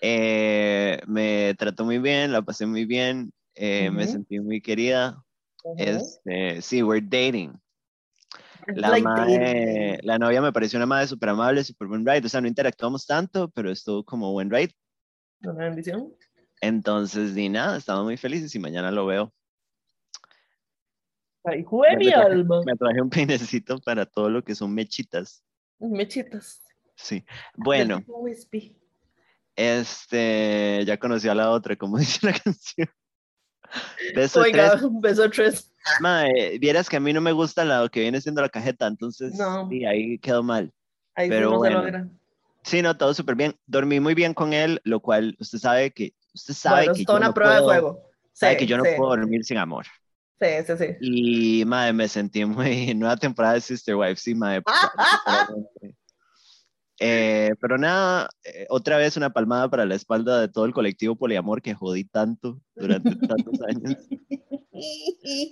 Eh, 0.00 1.00
me 1.06 1.54
trató 1.56 1.84
muy 1.84 1.98
bien, 1.98 2.32
la 2.32 2.42
pasé 2.42 2.66
muy 2.66 2.84
bien, 2.84 3.32
eh, 3.54 3.90
me 3.90 4.06
sentí 4.06 4.40
muy 4.40 4.60
querida. 4.60 5.24
Este, 5.76 6.60
sí, 6.62 6.82
we're 6.82 7.00
dating. 7.06 7.52
La, 8.68 8.90
Like 8.90 9.02
mae- 9.04 9.38
dating. 9.38 9.98
la 10.06 10.18
novia 10.18 10.40
me 10.40 10.52
pareció 10.52 10.78
una 10.78 10.86
madre 10.86 11.06
súper 11.08 11.28
amable, 11.30 11.64
súper 11.64 11.88
buen 11.88 12.06
ride. 12.06 12.26
O 12.26 12.28
sea, 12.28 12.40
no 12.40 12.48
interactuamos 12.48 13.06
tanto, 13.06 13.48
pero 13.50 13.70
estuvo 13.70 14.04
como 14.04 14.32
buen 14.32 14.50
ride. 14.50 14.74
Una 15.42 15.64
bendición. 15.64 16.14
Entonces, 16.60 17.32
ni 17.34 17.48
nada, 17.48 17.76
estamos 17.78 18.04
muy 18.04 18.16
felices 18.16 18.54
y 18.54 18.58
mañana 18.60 18.90
lo 18.92 19.06
veo. 19.06 19.32
Ay, 21.44 21.64
mi 21.64 22.04
me 22.06 22.12
traje- 22.12 22.14
alma. 22.14 22.60
Me 22.64 22.76
traje 22.76 23.02
un 23.02 23.10
peinecito 23.10 23.78
para 23.78 24.06
todo 24.06 24.30
lo 24.30 24.44
que 24.44 24.54
son 24.54 24.72
mechitas. 24.72 25.42
Mechitas. 25.80 26.62
Sí. 26.94 27.24
Bueno, 27.56 28.00
este, 29.56 30.84
ya 30.86 30.98
conocí 30.98 31.28
a 31.28 31.34
la 31.34 31.50
otra, 31.50 31.74
como 31.76 31.96
dice 31.98 32.26
la 32.26 32.32
canción. 32.32 32.88
Beso 34.14 34.40
Oiga, 34.40 34.70
tres. 34.72 34.82
un 34.84 35.00
beso 35.00 35.30
tres. 35.30 35.70
Mae, 36.00 36.58
vieras 36.58 36.88
que 36.88 36.96
a 36.96 37.00
mí 37.00 37.12
no 37.12 37.20
me 37.20 37.32
gusta 37.32 37.64
lo 37.64 37.88
que 37.90 38.00
viene 38.00 38.20
siendo 38.20 38.40
la 38.40 38.48
cajeta, 38.48 38.86
entonces 38.86 39.34
No. 39.34 39.68
sí, 39.68 39.84
ahí 39.84 40.18
quedó 40.18 40.42
mal. 40.42 40.72
Ahí 41.14 41.28
Pero 41.28 41.48
sí 41.48 41.52
no 41.52 41.58
bueno. 41.58 41.76
se 41.80 41.84
logra. 41.84 42.08
Sí, 42.64 42.82
no, 42.82 42.96
todo 42.96 43.12
súper 43.14 43.34
bien. 43.34 43.56
Dormí 43.66 43.98
muy 44.00 44.14
bien 44.14 44.34
con 44.34 44.52
él, 44.52 44.80
lo 44.84 45.00
cual 45.00 45.36
usted 45.40 45.58
sabe 45.58 45.90
que, 45.90 46.14
usted 46.32 46.54
sabe 46.54 46.76
Bueno, 46.86 46.94
que 46.94 47.04
yo 47.04 47.16
una 47.16 47.26
no 47.26 47.34
prueba 47.34 47.54
puedo, 47.56 47.68
de 47.72 47.80
fuego. 47.80 48.10
sabe 48.32 48.52
Sí, 48.52 48.58
que 48.58 48.66
yo 48.66 48.76
no 48.78 48.84
sí, 48.84 48.90
puedo 48.96 49.10
dormir 49.10 49.44
sin 49.44 49.58
amor. 49.58 49.86
Sí, 50.40 50.46
sí, 50.66 50.72
sí. 50.78 50.96
Y, 51.00 51.64
madre, 51.64 51.92
me 51.92 52.08
sentí 52.08 52.44
muy, 52.44 52.94
nueva 52.94 53.16
temporada 53.16 53.54
de 53.54 53.60
Sister 53.60 53.94
Wife, 53.96 54.16
sí, 54.16 54.34
madre. 54.34 54.62
literalmente. 54.98 55.96
Eh, 57.04 57.50
pero 57.60 57.78
nada, 57.78 58.30
eh, 58.44 58.64
otra 58.68 58.96
vez 58.96 59.16
una 59.16 59.30
palmada 59.30 59.68
para 59.68 59.84
la 59.84 59.96
espalda 59.96 60.40
de 60.40 60.46
todo 60.46 60.66
el 60.66 60.72
colectivo 60.72 61.16
poliamor 61.16 61.60
que 61.60 61.74
jodí 61.74 62.04
tanto 62.04 62.60
durante 62.76 63.16
tantos 63.16 63.60
años. 63.66 63.96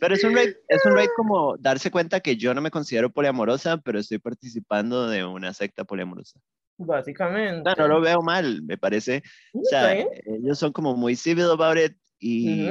Pero 0.00 0.14
es 0.14 0.23
un 0.23 0.37
rate, 0.37 0.57
es 0.69 0.87
un 0.87 0.92
rate 0.92 1.11
como 1.16 1.57
darse 1.57 1.90
cuenta 1.90 2.21
que 2.21 2.37
yo 2.37 2.54
no 2.54 2.61
me 2.61 2.71
considero 2.71 3.11
poliamorosa, 3.11 3.78
pero 3.78 3.99
estoy 3.99 4.19
participando 4.19 5.09
de 5.09 5.25
una 5.25 5.52
secta 5.52 5.83
poliamorosa. 5.83 6.38
Básicamente. 6.78 7.69
No, 7.69 7.75
no 7.76 7.88
lo 7.88 8.00
veo 8.00 8.23
mal, 8.23 8.62
me 8.62 8.78
parece. 8.78 9.25
O 9.52 9.64
sea, 9.64 9.92
ellos 9.92 10.57
son 10.57 10.73
como 10.73 10.97
muy 10.97 11.16
civil 11.16 11.50
about 11.50 11.78
it 11.78 11.97
y, 12.21 12.69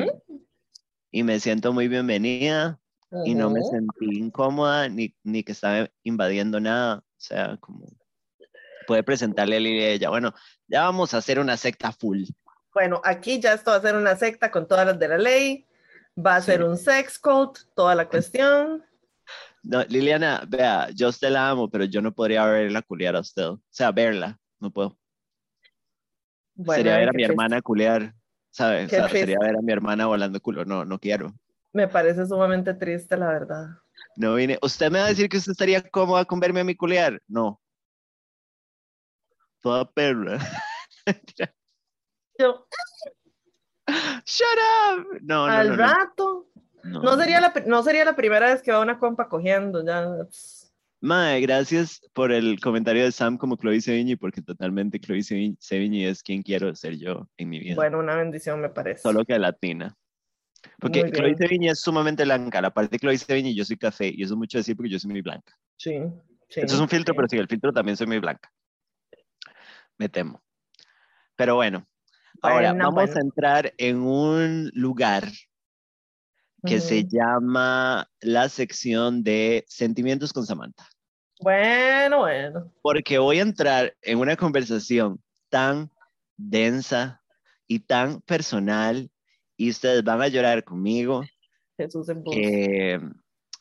y 1.12 1.24
me 1.24 1.42
siento 1.42 1.74
muy 1.74 1.90
bienvenida 1.90 2.80
y 3.26 3.36
no 3.36 3.50
me 3.50 3.62
sentí 3.62 4.20
incómoda 4.20 4.88
ni, 4.88 5.14
ni 5.26 5.44
que 5.44 5.52
estaba 5.52 5.90
invadiendo 6.04 6.62
nada. 6.62 7.00
O 7.00 7.22
sea, 7.22 7.58
como 7.58 7.99
puede 8.90 9.04
presentarle 9.04 9.58
a 9.58 9.60
Lilia 9.60 9.92
y 9.92 9.94
ella, 9.94 10.10
bueno, 10.10 10.34
ya 10.68 10.82
vamos 10.86 11.14
a 11.14 11.18
hacer 11.18 11.38
una 11.40 11.56
secta 11.58 11.92
full. 11.92 12.24
Bueno, 12.74 13.00
aquí 13.06 13.40
ya 13.40 13.54
esto 13.54 13.70
va 13.70 13.78
a 13.78 13.82
ser 13.82 13.96
una 13.96 14.16
secta 14.16 14.50
con 14.50 14.68
todas 14.68 14.84
las 14.88 14.98
de 14.98 15.08
la 15.08 15.18
ley. 15.20 15.68
Va 16.18 16.38
a 16.38 16.42
Sí. 16.42 16.48
ser 16.48 16.64
un 16.64 16.76
sex 16.76 17.20
cult, 17.20 17.60
toda 17.76 17.94
la 17.94 18.10
cuestión. 18.10 18.84
No, 19.62 19.84
Liliana, 19.84 20.44
vea, 20.48 20.90
yo 20.90 21.06
a 21.06 21.10
usted 21.12 21.30
la 21.30 21.50
amo, 21.52 21.70
pero 21.70 21.84
yo 21.86 22.02
no 22.02 22.12
podría 22.12 22.46
verla 22.46 22.82
culiar 22.82 23.16
a 23.16 23.20
usted. 23.20 23.44
O 23.46 23.62
sea, 23.70 23.92
verla, 23.92 24.40
no 24.60 24.72
puedo. 24.72 24.98
Bueno, 26.56 26.78
sería 26.78 26.98
ver 26.98 27.10
a 27.10 27.12
mi 27.12 27.18
triste. 27.18 27.32
hermana 27.32 27.62
culiar, 27.62 28.16
¿sabes? 28.50 28.88
O 28.88 28.90
sea, 28.90 29.08
sería 29.08 29.38
ver 29.40 29.56
a 29.56 29.62
mi 29.62 29.72
hermana 29.72 30.08
volando 30.08 30.42
culo. 30.42 30.66
No, 30.66 30.84
no 30.84 30.98
quiero. 30.98 31.32
Me 31.74 31.88
parece 31.88 32.26
sumamente 32.26 32.74
triste, 32.74 33.16
la 33.18 33.28
verdad. 33.28 33.68
No 34.16 34.34
vine. 34.34 34.58
¿Usted 34.64 34.90
me 34.90 34.98
va 35.00 35.06
a 35.06 35.10
decir 35.10 35.30
que 35.30 35.38
usted 35.38 35.52
estaría 35.52 35.84
cómoda 35.84 36.26
con 36.26 36.40
verme 36.40 36.62
a 36.62 36.64
mi 36.64 36.76
culiar? 36.76 37.22
No. 37.28 37.62
Toda 39.62 39.90
perra. 39.92 40.40
Yo, 42.40 42.66
Shut 44.26 44.60
up. 44.94 45.20
No, 45.22 45.48
no, 45.48 45.54
al 45.54 45.70
no, 45.70 45.76
rato. 45.76 46.48
No, 46.84 47.18
sería, 47.18 47.42
la, 47.42 47.54
no 47.66 47.84
sería 47.84 48.06
la 48.06 48.16
primera 48.16 48.48
vez 48.48 48.62
que 48.62 48.72
va 48.72 48.80
una 48.80 49.00
compa 49.00 49.28
cogiendo, 49.28 49.84
ya. 49.86 50.08
Mae, 51.02 51.40
gracias 51.42 52.02
por 52.14 52.32
el 52.32 52.60
comentario 52.60 53.04
de 53.04 53.12
Sam 53.12 53.38
como 53.38 53.56
Chloe 53.56 53.82
Sevigny, 53.82 54.16
porque 54.16 54.42
totalmente 54.42 55.00
Chloe 55.00 55.24
Sevigny, 55.24 56.06
es 56.06 56.24
quien 56.24 56.44
quiero 56.44 56.74
ser 56.76 56.98
yo 56.98 57.28
en 57.38 57.50
mi 57.50 57.60
vida. 57.60 57.76
Bueno, 57.76 58.00
una 58.00 58.16
bendición 58.16 58.60
me 58.62 58.70
parece. 58.70 59.02
Solo 59.02 59.24
que 59.26 59.38
latina. 59.40 59.96
Porque 60.80 61.10
Chloe. 61.12 61.36
Sevigny 61.38 61.70
es 61.70 61.80
sumamente 61.80 62.24
blanca. 62.24 62.62
La 62.62 62.72
parte 62.72 62.92
de 62.92 63.00
Chloe 63.00 63.18
Sevigny 63.18 63.56
yo 63.56 63.64
soy 63.64 63.78
café 63.78 64.12
y 64.14 64.24
eso 64.24 64.34
es 64.34 64.38
mucho 64.38 64.58
decir 64.58 64.76
porque 64.76 64.92
yo 64.92 65.00
soy 65.00 65.12
muy 65.12 65.22
blanca. 65.22 65.58
Sí, 65.78 66.00
sí. 66.50 66.62
Eso 66.62 66.76
es 66.76 66.82
un 66.82 66.90
filtro, 66.90 67.14
sí. 67.14 67.16
pero 67.16 67.28
sí, 67.30 67.38
el 67.38 67.48
filtro 67.48 67.72
también 67.72 67.96
soy 67.96 68.08
muy 68.08 68.20
blanca. 68.20 68.52
Me 70.00 70.10
temo. 70.10 70.42
Pero 71.36 71.56
bueno, 71.56 71.88
ahora 72.42 72.74
vamos 72.74 72.94
bueno. 72.94 73.14
a 73.16 73.20
entrar 73.22 73.74
en 73.78 73.98
un 73.98 74.72
lugar 74.74 75.26
que 76.66 76.80
se 76.82 77.04
llama 77.04 78.10
la 78.20 78.50
sección 78.50 79.24
de 79.24 79.64
sentimientos 79.68 80.34
con 80.34 80.46
Samantha. 80.46 80.88
Bueno, 81.42 82.20
bueno. 82.20 82.74
Porque 82.82 83.20
voy 83.20 83.40
a 83.40 83.44
entrar 83.44 83.96
en 84.02 84.18
una 84.18 84.36
conversación 84.36 85.22
tan 85.50 85.92
densa 86.36 87.22
y 87.68 87.80
tan 87.80 88.22
personal 88.22 89.12
y 89.56 89.70
ustedes 89.70 90.04
van 90.04 90.22
a 90.22 90.28
llorar 90.28 90.64
conmigo 90.64 91.24
Jesús 91.80 92.10
en 92.10 92.24
que, 92.24 93.00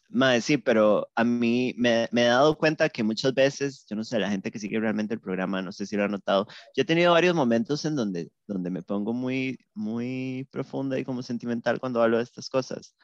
madre, 0.08 0.40
sí, 0.40 0.56
pero 0.58 1.08
a 1.14 1.24
mí 1.24 1.74
me, 1.76 2.08
me 2.12 2.22
he 2.22 2.26
dado 2.26 2.56
cuenta 2.56 2.88
que 2.88 3.02
muchas 3.02 3.34
veces, 3.34 3.84
yo 3.88 3.96
no 3.96 4.04
sé, 4.04 4.18
la 4.18 4.30
gente 4.30 4.50
que 4.50 4.58
sigue 4.58 4.80
realmente 4.80 5.14
el 5.14 5.20
programa, 5.20 5.62
no 5.62 5.72
sé 5.72 5.86
si 5.86 5.96
lo 5.96 6.04
ha 6.04 6.08
notado, 6.08 6.46
yo 6.76 6.82
he 6.82 6.84
tenido 6.84 7.12
varios 7.12 7.34
momentos 7.34 7.84
en 7.84 7.96
donde, 7.96 8.30
donde 8.46 8.70
me 8.70 8.82
pongo 8.82 9.12
muy, 9.12 9.58
muy 9.74 10.48
profunda 10.50 10.98
y 10.98 11.04
como 11.04 11.22
sentimental 11.22 11.80
cuando 11.80 12.02
hablo 12.02 12.16
de 12.18 12.24
estas 12.24 12.48
cosas. 12.48 12.94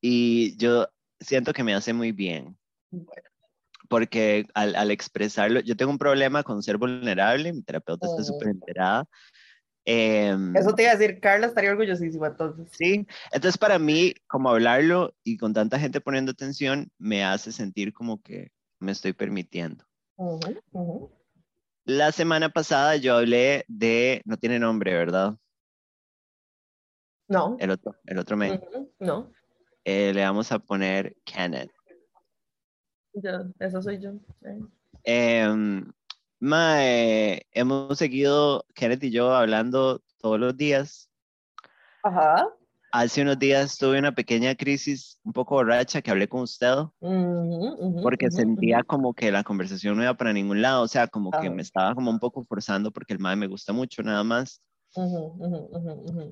Y 0.00 0.56
yo 0.56 0.88
siento 1.20 1.52
que 1.52 1.64
me 1.64 1.74
hace 1.74 1.92
muy 1.92 2.12
bien, 2.12 2.56
Bueno, 2.90 3.28
porque 3.88 4.46
al, 4.54 4.74
al 4.76 4.90
expresarlo, 4.90 5.60
yo 5.60 5.76
tengo 5.76 5.92
un 5.92 5.98
problema 5.98 6.42
con 6.42 6.62
ser 6.62 6.78
vulnerable, 6.78 7.52
mi 7.52 7.62
terapeuta 7.62 8.06
está 8.06 8.22
Oh. 8.22 8.24
súper 8.24 8.48
enterada. 8.48 9.06
Em, 9.84 10.54
Eso 10.56 10.74
te 10.74 10.82
iba 10.84 10.92
a 10.92 10.96
decir, 10.96 11.18
Carla 11.20 11.48
estaría 11.48 11.70
orgullosísima 11.70 12.28
entonces. 12.28 12.68
Sí, 12.72 13.06
entonces 13.32 13.58
para 13.58 13.78
mí, 13.78 14.14
como 14.28 14.50
hablarlo 14.50 15.14
y 15.24 15.36
con 15.36 15.52
tanta 15.52 15.78
gente 15.78 16.00
poniendo 16.00 16.30
atención, 16.32 16.90
me 16.98 17.24
hace 17.24 17.50
sentir 17.50 17.92
como 17.92 18.22
que 18.22 18.52
me 18.78 18.92
estoy 18.92 19.12
permitiendo. 19.12 19.84
La 21.84 22.12
semana 22.12 22.48
pasada 22.48 22.96
yo 22.96 23.16
hablé 23.16 23.64
de, 23.66 24.22
no 24.24 24.36
tiene 24.36 24.58
nombre, 24.60 24.94
¿verdad? 24.94 25.36
No. 27.28 27.56
El 27.58 27.70
otro, 27.70 27.96
el 28.06 28.18
otro 28.18 28.36
ujú, 28.36 28.92
No. 29.00 29.32
Eh, 29.84 30.12
le 30.14 30.22
vamos 30.22 30.52
a 30.52 30.60
poner 30.60 31.16
Kenneth. 31.24 31.72
Ya, 33.14 33.44
eso 33.58 33.82
soy 33.82 33.98
yo. 33.98 34.12
eh. 35.04 35.82
Mae, 36.42 37.46
hemos 37.52 37.96
seguido, 37.96 38.66
Kenneth 38.74 39.04
y 39.04 39.12
yo, 39.12 39.32
hablando 39.32 40.02
todos 40.20 40.40
los 40.40 40.56
días. 40.56 41.08
Ajá. 42.02 42.48
hace 42.90 43.22
unos 43.22 43.38
días 43.38 43.78
tuve 43.78 44.00
una 44.00 44.12
pequeña 44.12 44.56
crisis 44.56 45.20
un 45.22 45.32
poco 45.32 45.54
borracha 45.54 46.02
que 46.02 46.10
hablé 46.10 46.26
con 46.26 46.40
usted 46.40 46.74
porque 48.02 48.28
sentía 48.32 48.82
como 48.82 49.14
que 49.14 49.30
la 49.30 49.44
conversación 49.44 49.96
no 49.96 50.02
iba 50.02 50.14
para 50.14 50.32
ningún 50.32 50.60
lado, 50.60 50.82
o 50.82 50.88
sea, 50.88 51.06
como 51.06 51.30
que 51.30 51.48
me 51.48 51.62
estaba 51.62 51.94
como 51.94 52.10
un 52.10 52.18
poco 52.18 52.44
forzando 52.44 52.90
porque 52.90 53.12
el 53.12 53.20
mae 53.20 53.36
me 53.36 53.46
gusta 53.46 53.72
mucho 53.72 54.02
nada 54.02 54.24
más. 54.24 54.60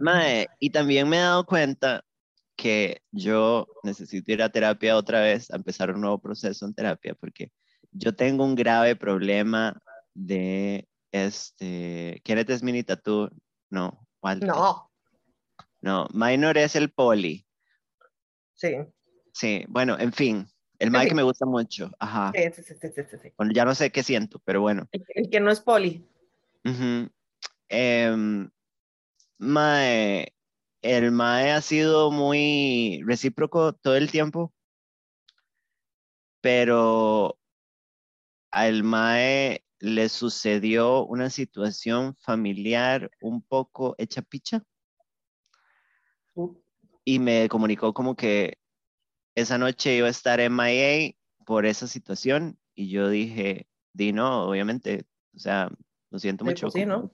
Mae, 0.00 0.48
y 0.58 0.70
también 0.70 1.08
me 1.08 1.18
he 1.18 1.20
dado 1.20 1.46
cuenta 1.46 2.04
que 2.56 3.00
yo 3.12 3.68
necesito 3.84 4.32
ir 4.32 4.42
a 4.42 4.50
terapia 4.50 4.96
otra 4.96 5.20
vez, 5.20 5.52
a 5.52 5.56
empezar 5.56 5.94
un 5.94 6.00
nuevo 6.00 6.18
proceso 6.18 6.66
en 6.66 6.74
terapia, 6.74 7.14
porque 7.14 7.52
yo 7.92 8.12
tengo 8.12 8.44
un 8.44 8.56
grave 8.56 8.96
problema 8.96 9.80
de 10.14 10.88
este, 11.12 12.20
¿quieres 12.24 12.62
mini 12.62 12.82
tatú? 12.82 13.30
No, 13.70 14.06
Walter. 14.22 14.48
No. 14.48 14.90
No, 15.80 16.08
minor 16.12 16.58
es 16.58 16.76
el 16.76 16.90
poli. 16.92 17.46
Sí. 18.54 18.76
Sí, 19.32 19.64
bueno, 19.68 19.96
en 19.98 20.12
fin, 20.12 20.46
el 20.78 20.90
mae 20.90 21.08
que 21.08 21.14
me 21.14 21.22
gusta 21.22 21.46
mucho. 21.46 21.90
Ajá. 21.98 22.32
Sí, 22.34 22.62
sí, 22.62 22.62
sí, 22.62 22.88
sí, 22.94 23.02
sí, 23.22 23.32
Bueno, 23.36 23.52
ya 23.54 23.64
no 23.64 23.74
sé 23.74 23.90
qué 23.90 24.02
siento, 24.02 24.40
pero 24.44 24.60
bueno. 24.60 24.88
El, 24.92 25.30
que 25.30 25.40
no 25.40 25.50
es 25.50 25.60
poli. 25.60 26.06
Em, 27.68 28.50
mae, 29.38 30.34
el 30.82 31.12
mae 31.12 31.52
ha 31.52 31.60
sido 31.62 32.10
muy 32.10 33.02
recíproco 33.06 33.72
todo 33.72 33.96
el 33.96 34.10
tiempo, 34.10 34.52
pero 36.40 37.38
al 38.50 38.82
mae 38.82 39.64
le 39.80 40.08
sucedió 40.08 41.06
una 41.06 41.30
situación 41.30 42.14
familiar 42.16 43.10
un 43.20 43.42
poco 43.42 43.94
hecha 43.98 44.22
picha 44.22 44.62
y 47.04 47.18
me 47.18 47.48
comunicó 47.48 47.92
como 47.92 48.14
que 48.14 48.58
esa 49.34 49.58
noche 49.58 49.96
iba 49.96 50.06
a 50.06 50.10
estar 50.10 50.38
en 50.38 50.54
MIA 50.54 51.14
por 51.46 51.64
esa 51.66 51.86
situación 51.86 52.58
y 52.74 52.90
yo 52.90 53.08
dije, 53.08 53.66
di 53.92 54.12
no, 54.12 54.44
obviamente, 54.44 55.06
o 55.34 55.38
sea, 55.38 55.70
lo 56.10 56.18
siento 56.18 56.44
mucho. 56.44 56.66
Pues 56.66 56.74
sí, 56.74 56.86
¿no? 56.86 57.10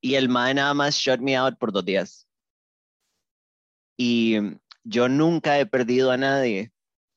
Y 0.00 0.16
el 0.16 0.28
mae 0.28 0.52
nada 0.52 0.74
más 0.74 0.96
shut 0.96 1.20
me 1.20 1.36
out 1.36 1.58
por 1.58 1.72
dos 1.72 1.84
días. 1.84 2.28
Y 3.96 4.36
yo 4.82 5.08
nunca 5.08 5.58
he 5.58 5.64
perdido 5.64 6.10
a 6.10 6.18
nadie, 6.18 6.73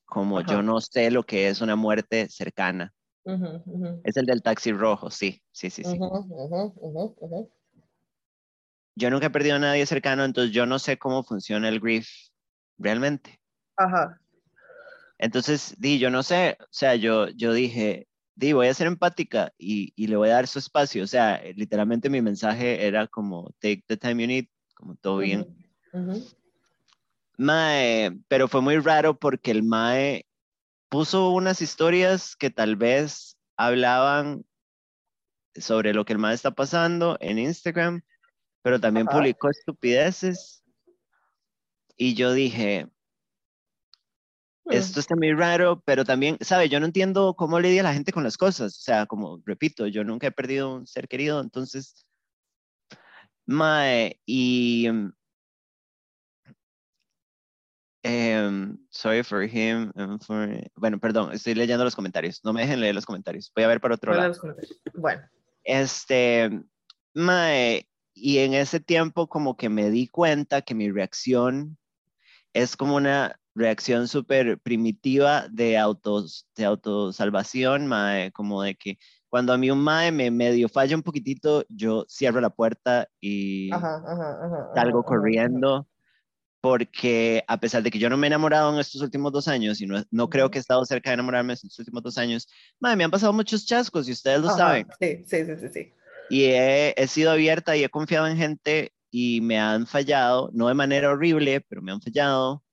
como 0.08 0.42
yo 0.42 0.64
no 0.64 0.82
sé 0.82 1.12
lo 1.12 1.24
que 1.24 1.50
es 1.50 1.62
una 1.62 1.76
muerte 1.76 2.28
cercana. 2.30 2.92
Es 4.04 4.18
el 4.18 4.26
del 4.26 4.42
taxi 4.42 4.72
rojo, 4.72 5.12
sí, 5.12 5.44
sí, 5.52 5.70
sí, 5.70 5.84
sí 5.84 6.00
yo 8.98 9.12
nunca 9.12 9.28
he 9.28 9.30
perdido 9.30 9.58
a 9.58 9.60
nadie 9.60 9.86
cercano, 9.86 10.26
entonces 10.26 10.52
yo 10.52 10.66
no 10.66 10.80
sé 10.80 10.98
cómo 10.98 11.24
funciona 11.24 11.70
el 11.70 11.80
grief 11.80 12.10
realmente. 12.80 13.40
Ajá. 13.76 14.20
Entonces, 15.20 15.76
di, 15.78 16.00
yo 16.00 16.10
no 16.10 16.24
sé, 16.24 16.58
o 16.60 16.68
sea, 16.72 16.96
yo, 16.96 17.28
yo 17.30 17.54
dije, 17.54 18.08
di, 18.36 18.54
voy 18.54 18.68
a 18.68 18.74
ser 18.74 18.88
empática 18.88 19.54
y, 19.56 19.94
y, 19.96 20.08
le 20.08 20.16
voy 20.16 20.30
a 20.30 20.34
dar 20.34 20.48
su 20.48 20.58
espacio. 20.58 21.04
O 21.04 21.08
sea, 21.08 21.40
literalmente 21.56 22.10
mi 22.10 22.24
mensaje 22.24 22.88
era 22.88 23.06
como, 23.06 23.54
take 23.60 23.84
the 23.86 23.98
time 23.98 24.24
you 24.24 24.28
need, 24.28 24.46
como 24.74 24.96
todo 24.96 25.20
bien. 25.20 25.46
Mae, 27.38 28.12
pero 28.28 28.48
fue 28.48 28.62
muy 28.62 28.78
raro 28.80 29.18
porque 29.18 29.52
el 29.52 29.64
Mae 29.64 30.26
puso 30.90 31.30
unas 31.30 31.62
historias 31.62 32.36
que 32.36 32.50
tal 32.50 32.76
vez 32.76 33.38
hablaban 33.56 34.46
sobre 35.56 35.94
lo 35.94 36.06
que 36.06 36.14
el 36.14 36.20
Mae 36.20 36.34
está 36.34 36.52
pasando 36.52 37.18
en 37.20 37.40
Instagram 37.40 38.02
pero 38.68 38.82
también 38.82 39.08
publicó 39.08 39.50
estupideces. 39.50 40.62
Y 41.96 42.16
yo 42.16 42.34
dije, 42.34 42.90
esto 44.66 45.00
está 45.00 45.16
muy 45.16 45.32
raro, 45.32 45.82
pero 45.86 46.04
también, 46.04 46.38
¿sabe? 46.42 46.68
Yo 46.68 46.82
no 46.82 46.86
entiendo 46.86 47.34
cómo 47.36 47.62
lidia 47.62 47.82
la 47.82 47.94
gente 47.94 48.12
con 48.12 48.26
las 48.26 48.38
cosas. 48.38 48.78
O 48.78 48.82
sea, 48.82 49.06
como 49.06 49.42
repito, 49.46 49.88
yo 49.88 50.04
nunca 50.04 50.28
he 50.28 50.32
perdido 50.32 50.76
un 50.76 50.86
ser 50.86 51.08
querido, 51.08 51.40
entonces, 51.40 52.06
mae, 53.46 54.20
y... 54.26 54.90
Um, 58.08 58.78
sorry 58.90 59.22
for 59.24 59.44
him. 59.44 59.92
Bueno, 60.76 61.00
perdón, 61.00 61.34
estoy 61.34 61.56
leyendo 61.56 61.84
los 61.84 61.96
comentarios. 61.96 62.42
No 62.44 62.54
me 62.54 62.62
dejen 62.62 62.80
leer 62.80 62.96
los 62.96 63.06
comentarios. 63.06 63.52
Voy 63.54 63.66
a 63.66 63.68
ver 63.68 63.82
para 63.82 63.96
otro 63.96 64.14
lado. 64.14 64.34
Bueno. 64.94 65.22
Este, 65.64 66.50
mae, 67.14 67.90
y 68.14 68.38
en 68.40 68.54
ese 68.54 68.80
tiempo 68.80 69.28
como 69.28 69.58
que 69.58 69.70
me 69.70 69.90
di 69.90 70.08
cuenta 70.08 70.62
que 70.62 70.74
mi 70.74 70.90
reacción 70.90 71.78
es 72.54 72.78
como 72.78 72.96
una 72.96 73.38
reacción 73.54 74.08
súper 74.08 74.60
primitiva 74.60 75.48
de, 75.50 75.78
autos, 75.78 76.48
de 76.56 76.64
autosalvación, 76.66 77.88
mae, 77.88 78.32
como 78.32 78.62
de 78.62 78.76
que 78.76 78.98
cuando 79.30 79.52
a 79.52 79.58
mí 79.58 79.70
un 79.70 79.84
mae 79.84 80.12
me 80.12 80.32
medio 80.32 80.70
falla 80.70 80.96
un 80.96 81.04
poquitito, 81.04 81.66
yo 81.68 82.06
cierro 82.08 82.40
la 82.40 82.50
puerta 82.50 83.10
y 83.20 83.70
salgo 84.74 85.04
corriendo, 85.04 85.88
porque 86.62 87.44
a 87.48 87.60
pesar 87.60 87.84
de 87.84 87.92
que 87.92 88.00
yo 88.00 88.10
no 88.10 88.18
me 88.18 88.28
he 88.28 88.30
enamorado 88.30 88.74
en 88.74 88.80
estos 88.80 89.02
últimos 89.02 89.32
dos 89.32 89.48
años, 89.48 89.80
y 89.82 89.86
no, 89.86 90.04
no 90.12 90.30
creo 90.30 90.50
que 90.50 90.58
he 90.58 90.62
estado 90.62 90.84
cerca 90.86 91.10
de 91.10 91.16
enamorarme 91.16 91.54
en 91.54 91.56
estos 91.56 91.80
últimos 91.80 92.04
dos 92.04 92.18
años, 92.18 92.48
mae, 92.80 92.96
me 92.96 93.04
han 93.04 93.12
pasado 93.12 93.34
muchos 93.34 93.66
chascos 93.66 94.08
y 94.08 94.12
ustedes 94.12 94.42
lo 94.42 94.50
saben. 94.50 94.88
Sí, 95.00 95.24
sí, 95.26 95.46
sí, 95.46 95.70
sí. 95.72 95.94
Y 96.30 96.46
he, 96.46 97.08
sido 97.08 97.32
abierta 97.32 97.78
y 97.78 97.84
he 97.84 97.90
confiado 97.90 98.28
en 98.28 98.38
gente 98.38 98.92
y 99.12 99.40
me 99.42 99.60
han 99.60 99.88
fallado, 99.88 100.50
no 100.54 100.68
de 100.68 100.74
manera 100.74 101.10
horrible, 101.10 101.62
pero 101.62 101.82
me 101.82 101.92
han 101.92 102.02
fallado. 102.02 102.64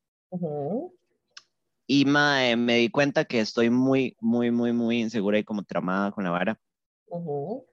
Y 1.86 2.04
mae, 2.06 2.56
me 2.56 2.76
di 2.76 2.88
cuenta 2.88 3.24
que 3.24 3.40
estoy 3.40 3.70
muy, 3.70 4.16
muy, 4.20 4.50
muy, 4.50 4.72
muy 4.72 5.00
insegura 5.00 5.38
y 5.38 5.44
como 5.44 5.62
tramada 5.62 6.10
con 6.10 6.24
la 6.24 6.30
vara. 6.30 6.58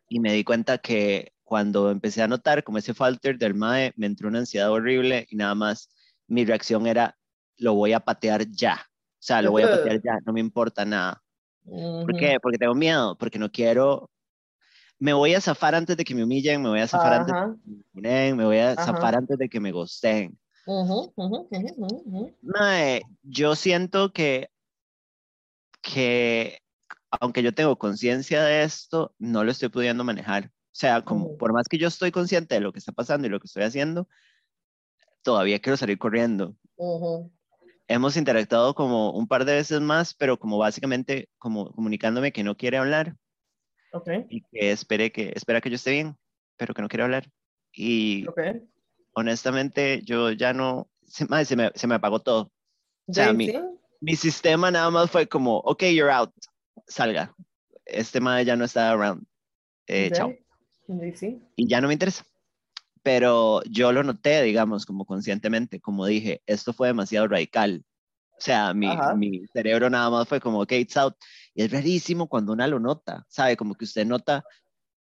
Y 0.07 0.19
me 0.19 0.33
di 0.33 0.43
cuenta 0.43 0.77
que 0.77 1.33
cuando 1.43 1.89
empecé 1.89 2.21
a 2.21 2.27
notar 2.27 2.63
como 2.63 2.77
ese 2.77 2.93
falter 2.93 3.37
del 3.37 3.55
mae, 3.55 3.91
me 3.95 4.05
entró 4.05 4.27
una 4.27 4.39
ansiedad 4.39 4.71
horrible 4.71 5.25
y 5.29 5.35
nada 5.35 5.55
más 5.55 5.89
mi 6.31 6.45
reacción 6.45 6.87
era, 6.87 7.17
lo 7.57 7.73
voy 7.73 7.93
a 7.93 7.99
patear 7.99 8.47
ya. 8.49 8.79
O 8.85 9.23
sea, 9.23 9.41
lo 9.41 9.51
voy 9.51 9.63
a 9.63 9.69
patear 9.69 10.01
ya, 10.03 10.17
no 10.25 10.33
me 10.33 10.39
importa 10.39 10.85
nada. 10.85 11.21
¿Por 11.63 12.17
qué? 12.17 12.37
Porque 12.41 12.57
tengo 12.57 12.73
miedo, 12.73 13.15
porque 13.17 13.37
no 13.37 13.51
quiero 13.51 14.09
me 15.01 15.13
voy 15.13 15.33
a 15.33 15.41
zafar 15.41 15.73
antes 15.73 15.97
de 15.97 16.05
que 16.05 16.13
me 16.13 16.23
humillen, 16.23 16.61
me 16.61 16.69
voy 16.69 16.79
a 16.79 16.87
zafar 16.87 17.13
antes 17.13 17.33
de 17.93 18.01
que 18.03 18.35
me 18.35 18.45
voy 18.45 18.59
a 18.59 18.75
zafar 18.75 19.15
antes 19.15 19.35
de 19.35 19.49
que 19.49 19.59
me 19.59 19.71
gosten. 19.71 20.37
yo 23.23 23.55
siento 23.55 24.13
que, 24.13 24.51
que 25.81 26.59
aunque 27.09 27.41
yo 27.41 27.51
tengo 27.51 27.79
conciencia 27.79 28.43
de 28.43 28.61
esto, 28.61 29.15
no 29.17 29.43
lo 29.43 29.49
estoy 29.49 29.69
pudiendo 29.69 30.03
manejar. 30.03 30.45
O 30.45 30.73
sea, 30.73 31.01
como 31.01 31.35
por 31.35 31.51
más 31.51 31.67
que 31.67 31.79
yo 31.79 31.87
estoy 31.87 32.11
consciente 32.11 32.53
de 32.53 32.61
lo 32.61 32.71
que 32.71 32.77
está 32.77 32.91
pasando 32.91 33.25
y 33.25 33.31
lo 33.31 33.39
que 33.39 33.47
estoy 33.47 33.63
haciendo, 33.63 34.07
todavía 35.21 35.59
quiero 35.59 35.77
salir 35.77 35.97
corriendo. 35.97 36.55
Hemos 37.87 38.17
interactuado 38.17 38.73
como 38.73 39.11
un 39.11 39.27
par 39.27 39.45
de 39.45 39.55
veces 39.55 39.81
más, 39.81 40.13
pero 40.13 40.39
como 40.39 40.57
básicamente 40.57 41.29
como 41.37 41.71
comunicándome 41.71 42.31
que 42.31 42.43
no 42.43 42.55
quiere 42.55 42.77
hablar. 42.77 43.15
Y 44.29 44.41
que 44.43 44.71
espere 44.71 45.11
que, 45.11 45.33
espera 45.35 45.59
que 45.59 45.69
yo 45.69 45.75
esté 45.75 45.91
bien, 45.91 46.15
pero 46.57 46.73
que 46.73 46.81
no 46.81 46.87
quiere 46.87 47.03
hablar. 47.03 47.29
Y 47.73 48.25
honestamente, 49.13 50.01
yo 50.03 50.31
ya 50.31 50.53
no, 50.53 50.89
se, 51.05 51.25
se, 51.45 51.55
me, 51.55 51.71
se 51.75 51.87
me 51.87 51.95
apagó 51.95 52.19
todo. 52.19 52.51
O 53.07 53.13
sea, 53.13 53.33
mi, 53.33 53.51
mi, 53.99 54.15
sistema 54.15 54.71
nada 54.71 54.89
más 54.89 55.11
fue 55.11 55.27
como, 55.27 55.57
ok, 55.57 55.83
you're 55.83 56.11
out, 56.11 56.31
salga. 56.87 57.35
Este 57.85 58.21
madre 58.21 58.45
ya 58.45 58.55
no 58.55 58.63
está 58.63 58.91
around. 58.91 59.25
Eh, 59.87 60.11
chao. 60.13 60.33
Y 61.55 61.67
ya 61.67 61.81
no 61.81 61.87
me 61.87 61.93
interesa. 61.93 62.25
Pero 63.03 63.61
yo 63.63 63.91
lo 63.91 64.03
noté, 64.03 64.43
digamos, 64.43 64.85
como 64.85 65.05
conscientemente, 65.05 65.79
como 65.79 66.05
dije, 66.05 66.41
esto 66.45 66.73
fue 66.73 66.89
demasiado 66.89 67.27
radical. 67.27 67.83
O 68.37 68.41
sea, 68.43 68.73
mi, 68.73 68.87
mi 69.17 69.45
cerebro 69.53 69.89
nada 69.89 70.09
más 70.09 70.27
fue 70.27 70.39
como, 70.39 70.61
ok, 70.61 70.71
it's 70.73 70.97
out. 70.97 71.15
Y 71.53 71.63
es 71.63 71.71
rarísimo 71.71 72.27
cuando 72.27 72.53
una 72.53 72.67
lo 72.67 72.79
nota, 72.79 73.25
¿sabe? 73.27 73.57
Como 73.57 73.75
que 73.75 73.85
usted 73.85 74.05
nota 74.05 74.43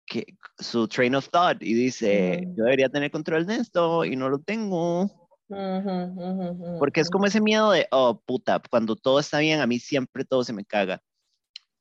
que 0.07 0.27
su 0.59 0.87
train 0.89 1.15
of 1.15 1.29
thought 1.31 1.63
y 1.63 1.75
dice, 1.75 2.47
yo 2.57 2.65
debería 2.65 2.89
tener 2.89 3.11
control 3.11 3.47
de 3.47 3.57
esto 3.57 4.05
y 4.05 4.17
no 4.17 4.29
lo 4.29 4.39
tengo. 4.41 5.11
Porque 6.79 7.01
es 7.01 7.11
como 7.11 7.27
ese 7.27 7.41
miedo 7.41 7.71
de, 7.71 7.87
oh, 7.91 8.21
puta, 8.25 8.61
cuando 8.71 8.97
todo 8.97 9.19
está 9.19 9.39
bien, 9.39 9.61
a 9.61 9.67
mí 9.67 9.79
siempre 9.79 10.25
todo 10.25 10.45
se 10.45 10.53
me 10.53 10.65
caga. 10.65 11.01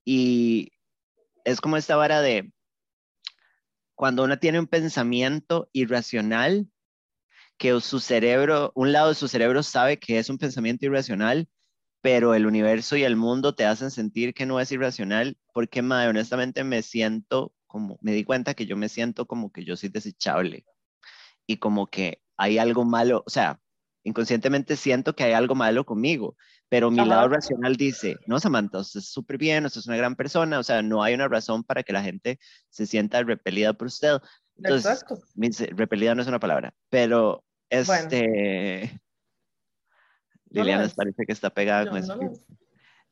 Y 0.06 0.72
es 1.44 1.60
como 1.60 1.78
esta 1.78 1.96
vara 1.96 2.22
de, 2.22 2.53
cuando 4.04 4.26
uno 4.26 4.38
tiene 4.38 4.60
un 4.60 4.68
pensamiento 4.68 5.70
irracional, 5.72 6.68
que 7.58 7.80
su 7.80 8.02
cerebro, 8.02 8.74
un 8.76 8.92
lado 8.92 9.08
de 9.08 9.16
su 9.16 9.30
cerebro 9.30 9.64
sabe 9.64 9.98
que 9.98 10.20
es 10.20 10.30
un 10.30 10.38
pensamiento 10.38 10.86
irracional, 10.86 11.48
pero 12.02 12.34
el 12.34 12.46
universo 12.46 12.98
y 12.98 13.04
el 13.04 13.16
mundo 13.16 13.56
te 13.56 13.64
hacen 13.64 13.92
sentir 13.92 14.34
que 14.34 14.46
no 14.46 14.60
es 14.60 14.70
irracional, 14.74 15.38
porque, 15.54 15.80
honestamente 15.80 16.66
me 16.66 16.82
siento 16.82 17.54
como, 17.66 17.98
me 18.02 18.12
di 18.12 18.26
cuenta 18.26 18.56
que 18.56 18.66
yo 18.66 18.76
me 18.76 18.90
siento 18.90 19.26
como 19.26 19.54
que 19.54 19.64
yo 19.64 19.78
soy 19.78 19.88
desechable 19.88 20.66
y 21.48 21.56
como 21.56 21.88
que 21.88 22.22
hay 22.36 22.58
algo 22.58 22.84
malo, 22.84 23.24
o 23.26 23.30
sea, 23.30 23.62
inconscientemente 24.04 24.76
siento 24.76 25.16
que 25.16 25.24
hay 25.24 25.34
algo 25.34 25.56
malo 25.56 25.86
conmigo, 25.86 26.36
pero 26.70 26.92
mi 26.92 27.06
lado 27.06 27.30
racional 27.30 27.76
dice, 27.76 28.18
no, 28.28 28.40
Samantha, 28.40 28.80
usted 28.80 29.00
es 29.00 29.08
súper 29.08 29.38
bien, 29.38 29.66
usted 29.66 29.80
es 29.80 29.88
una 29.88 29.98
gran 29.98 30.16
persona, 30.16 30.60
o 30.60 30.64
sea, 30.64 30.82
no 30.82 31.04
hay 31.04 31.14
una 31.14 31.28
razón 31.28 31.64
para 31.64 31.84
que 31.84 31.94
la 31.94 32.04
gente 32.04 32.40
se 32.70 32.86
sienta 32.86 33.24
repelida 33.24 33.74
por 33.74 33.88
usted. 33.88 34.18
Entonces, 34.58 35.06
repelida 35.76 36.16
no 36.16 36.22
es 36.22 36.28
una 36.28 36.40
palabra, 36.40 36.74
pero 36.90 37.44
este... 37.70 39.00
Liliana 40.50 40.88
parece 40.96 41.26
que 41.26 41.34
está 41.34 41.50
pegada 41.50 41.90
con 41.90 41.98
eso. 41.98 42.20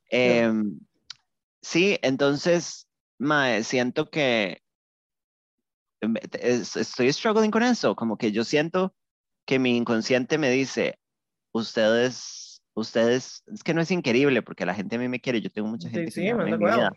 Em, 0.09 0.79
sí, 1.61 1.97
entonces, 2.03 2.87
mae, 3.17 3.63
siento 3.63 4.11
que 4.11 4.61
em, 6.01 6.13
estoy 6.39 7.11
struggling 7.11 7.49
con 7.49 7.63
eso, 7.63 7.95
como 7.95 8.17
que 8.17 8.31
yo 8.31 8.43
siento 8.43 8.93
que 9.45 9.59
mi 9.59 9.77
inconsciente 9.77 10.37
me 10.37 10.49
dice, 10.49 10.99
ustedes 11.51 12.51
ustedes, 12.73 13.43
es 13.47 13.63
que 13.63 13.73
no 13.73 13.81
es 13.81 13.91
increíble 13.91 14.41
porque 14.41 14.65
la 14.65 14.73
gente 14.73 14.95
a 14.95 14.99
mí 14.99 15.07
me 15.07 15.19
quiere, 15.19 15.41
yo 15.41 15.51
tengo 15.51 15.67
mucha 15.67 15.89
gente 15.89 16.11
que 16.11 16.33
me 16.33 16.71
ama 16.71 16.91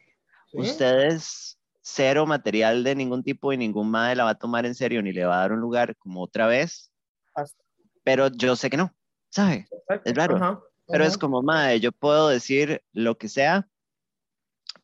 Ustedes 0.52 1.58
cero 1.80 2.26
material 2.26 2.84
de 2.84 2.94
ningún 2.94 3.24
tipo 3.24 3.52
y 3.52 3.56
ningún 3.56 3.90
madre 3.90 4.14
la 4.14 4.24
va 4.24 4.30
a 4.30 4.38
tomar 4.38 4.64
en 4.66 4.74
serio 4.74 5.02
ni 5.02 5.12
le 5.12 5.24
va 5.24 5.36
a 5.36 5.40
dar 5.40 5.52
un 5.52 5.60
lugar 5.60 5.96
como 5.96 6.22
otra 6.22 6.46
vez. 6.46 6.92
Pero 8.04 8.28
yo 8.28 8.54
sé 8.54 8.70
que 8.70 8.76
no, 8.76 8.94
¿sabe? 9.30 9.66
Es 10.04 10.14
raro. 10.14 10.64
Pero 10.86 11.04
es 11.04 11.18
como, 11.18 11.42
madre, 11.42 11.80
yo 11.80 11.90
puedo 11.92 12.28
decir 12.28 12.82
lo 12.92 13.18
que 13.18 13.28
sea, 13.28 13.68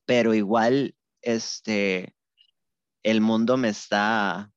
pero 0.06 0.34
igual, 0.34 0.96
este, 1.22 2.16
el 3.04 3.20
mundo 3.20 3.56
me 3.56 3.68
está, 3.68 4.50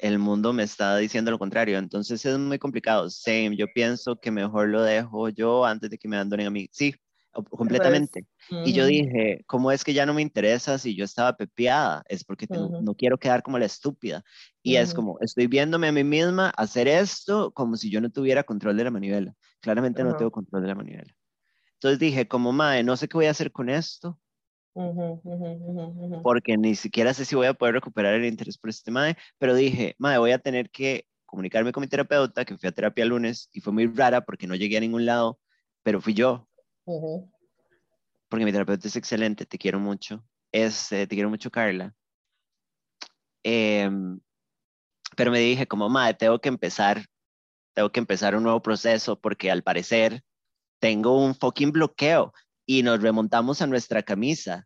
el 0.00 0.18
mundo 0.18 0.52
me 0.52 0.62
está 0.62 0.96
diciendo 0.96 1.30
lo 1.30 1.38
contrario. 1.38 1.78
Entonces 1.78 2.24
es 2.24 2.38
muy 2.38 2.58
complicado. 2.58 3.08
Same, 3.10 3.56
yo 3.56 3.66
pienso 3.74 4.18
que 4.18 4.30
mejor 4.30 4.68
lo 4.68 4.82
dejo 4.82 5.28
yo 5.28 5.64
antes 5.64 5.90
de 5.90 5.98
que 5.98 6.08
me 6.08 6.16
abandonen 6.16 6.46
a 6.46 6.50
mí. 6.50 6.68
Sí, 6.72 6.94
completamente. 7.32 8.26
Y 8.64 8.72
yo 8.72 8.86
dije, 8.86 9.44
¿cómo 9.46 9.70
es 9.70 9.84
que 9.84 9.92
ya 9.92 10.06
no 10.06 10.14
me 10.14 10.22
interesa 10.22 10.78
si 10.78 10.96
yo 10.96 11.04
estaba 11.04 11.36
pepeada? 11.36 12.02
Es 12.08 12.24
porque 12.24 12.46
no 12.48 12.94
quiero 12.94 13.18
quedar 13.18 13.42
como 13.42 13.58
la 13.58 13.66
estúpida. 13.66 14.24
Y 14.62 14.76
es 14.76 14.94
como, 14.94 15.18
estoy 15.20 15.46
viéndome 15.46 15.88
a 15.88 15.92
mí 15.92 16.02
misma 16.02 16.50
hacer 16.56 16.88
esto 16.88 17.52
como 17.52 17.76
si 17.76 17.90
yo 17.90 18.00
no 18.00 18.10
tuviera 18.10 18.42
control 18.42 18.76
de 18.76 18.84
la 18.84 18.90
manivela. 18.90 19.34
Claramente 19.60 20.02
no 20.02 20.16
tengo 20.16 20.30
control 20.30 20.62
de 20.62 20.68
la 20.68 20.74
manivela. 20.74 21.14
Entonces 21.74 21.98
dije, 21.98 22.26
como, 22.26 22.52
madre, 22.52 22.82
no 22.82 22.96
sé 22.96 23.08
qué 23.08 23.16
voy 23.16 23.26
a 23.26 23.30
hacer 23.30 23.52
con 23.52 23.70
esto 23.70 24.18
porque 26.22 26.56
ni 26.56 26.74
siquiera 26.74 27.12
sé 27.14 27.24
si 27.24 27.34
voy 27.34 27.46
a 27.46 27.54
poder 27.54 27.74
recuperar 27.74 28.14
el 28.14 28.24
interés 28.24 28.56
por 28.58 28.70
este 28.70 28.90
mae, 28.90 29.16
pero 29.38 29.54
dije, 29.54 29.94
mae, 29.98 30.18
voy 30.18 30.32
a 30.32 30.38
tener 30.38 30.70
que 30.70 31.06
comunicarme 31.26 31.72
con 31.72 31.80
mi 31.80 31.88
terapeuta, 31.88 32.44
que 32.44 32.56
fui 32.56 32.68
a 32.68 32.72
terapia 32.72 33.02
el 33.02 33.10
lunes 33.10 33.48
y 33.52 33.60
fue 33.60 33.72
muy 33.72 33.86
rara 33.86 34.24
porque 34.24 34.46
no 34.46 34.54
llegué 34.54 34.76
a 34.76 34.80
ningún 34.80 35.06
lado, 35.06 35.40
pero 35.82 36.00
fui 36.00 36.14
yo. 36.14 36.48
Porque 38.28 38.44
mi 38.44 38.52
terapeuta 38.52 38.88
es 38.88 38.96
excelente, 38.96 39.46
te 39.46 39.58
quiero 39.58 39.80
mucho. 39.80 40.24
Es, 40.52 40.90
eh, 40.92 41.06
te 41.06 41.14
quiero 41.14 41.30
mucho, 41.30 41.50
Carla. 41.50 41.94
Em, 43.42 44.20
pero 45.16 45.30
me 45.30 45.38
dije, 45.38 45.66
como, 45.66 45.88
madre, 45.88 46.14
tengo 46.14 46.40
que 46.40 46.48
empezar, 46.48 47.04
tengo 47.74 47.90
que 47.90 48.00
empezar 48.00 48.36
un 48.36 48.42
nuevo 48.42 48.62
proceso 48.62 49.20
porque 49.20 49.50
al 49.50 49.62
parecer 49.62 50.22
tengo 50.78 51.24
un 51.24 51.34
fucking 51.34 51.72
bloqueo 51.72 52.32
y 52.70 52.84
nos 52.84 53.02
remontamos 53.02 53.60
a 53.62 53.66
nuestra 53.66 54.00
camisa. 54.00 54.64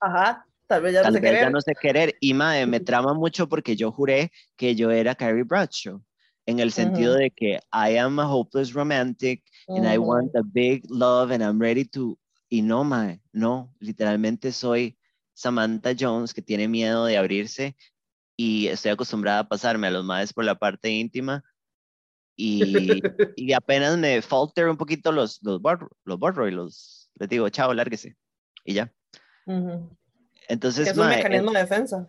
Ajá, 0.00 0.46
tal 0.66 0.80
vez 0.80 0.94
ya 0.94 1.02
no 1.02 1.12
sé 1.12 1.20
querer. 1.20 1.40
ya 1.42 1.50
no 1.50 1.60
sé 1.60 1.74
querer. 1.78 2.14
Y 2.18 2.32
madre, 2.32 2.66
me 2.66 2.80
trama 2.80 3.12
mucho 3.12 3.46
porque 3.50 3.76
yo 3.76 3.92
juré 3.92 4.32
que 4.56 4.74
yo 4.74 4.90
era 4.90 5.14
Carrie 5.14 5.42
Bradshaw, 5.42 6.02
en 6.46 6.58
el 6.58 6.72
sentido 6.72 7.12
de 7.12 7.30
que 7.30 7.60
I 7.70 7.98
am 7.98 8.18
a 8.18 8.26
hopeless 8.26 8.72
romantic 8.72 9.42
and 9.68 9.86
I 9.86 9.98
want 9.98 10.34
a 10.34 10.40
big 10.42 10.84
love 10.88 11.32
and 11.32 11.42
I'm 11.42 11.60
ready 11.60 11.84
to. 11.88 12.18
Y 12.48 12.62
no, 12.62 12.82
madre, 12.82 13.20
no, 13.30 13.74
literalmente 13.78 14.50
soy 14.50 14.96
Samantha 15.34 15.90
Jones 15.94 16.32
que 16.32 16.40
tiene 16.40 16.66
miedo 16.66 17.04
de 17.04 17.18
abrirse 17.18 17.76
y 18.38 18.68
estoy 18.68 18.92
acostumbrada 18.92 19.40
a 19.40 19.48
pasarme 19.48 19.88
a 19.88 19.90
los 19.90 20.02
madres 20.02 20.32
por 20.32 20.46
la 20.46 20.54
parte 20.54 20.88
íntima 20.88 21.44
y, 22.36 23.02
y 23.36 23.52
apenas 23.52 23.98
me 23.98 24.22
falter 24.22 24.66
un 24.66 24.78
poquito 24.78 25.12
los, 25.12 25.42
los, 25.42 25.60
los 26.04 26.18
borro 26.18 26.48
y 26.48 26.50
los 26.50 27.03
les 27.16 27.28
digo, 27.28 27.48
chao, 27.48 27.72
lárguese. 27.72 28.16
Y 28.64 28.74
ya. 28.74 28.92
Entonces, 30.48 30.88
es 30.88 30.96
un 30.96 31.08
mecanismo 31.08 31.52
de 31.52 31.60
defensa. 31.60 32.08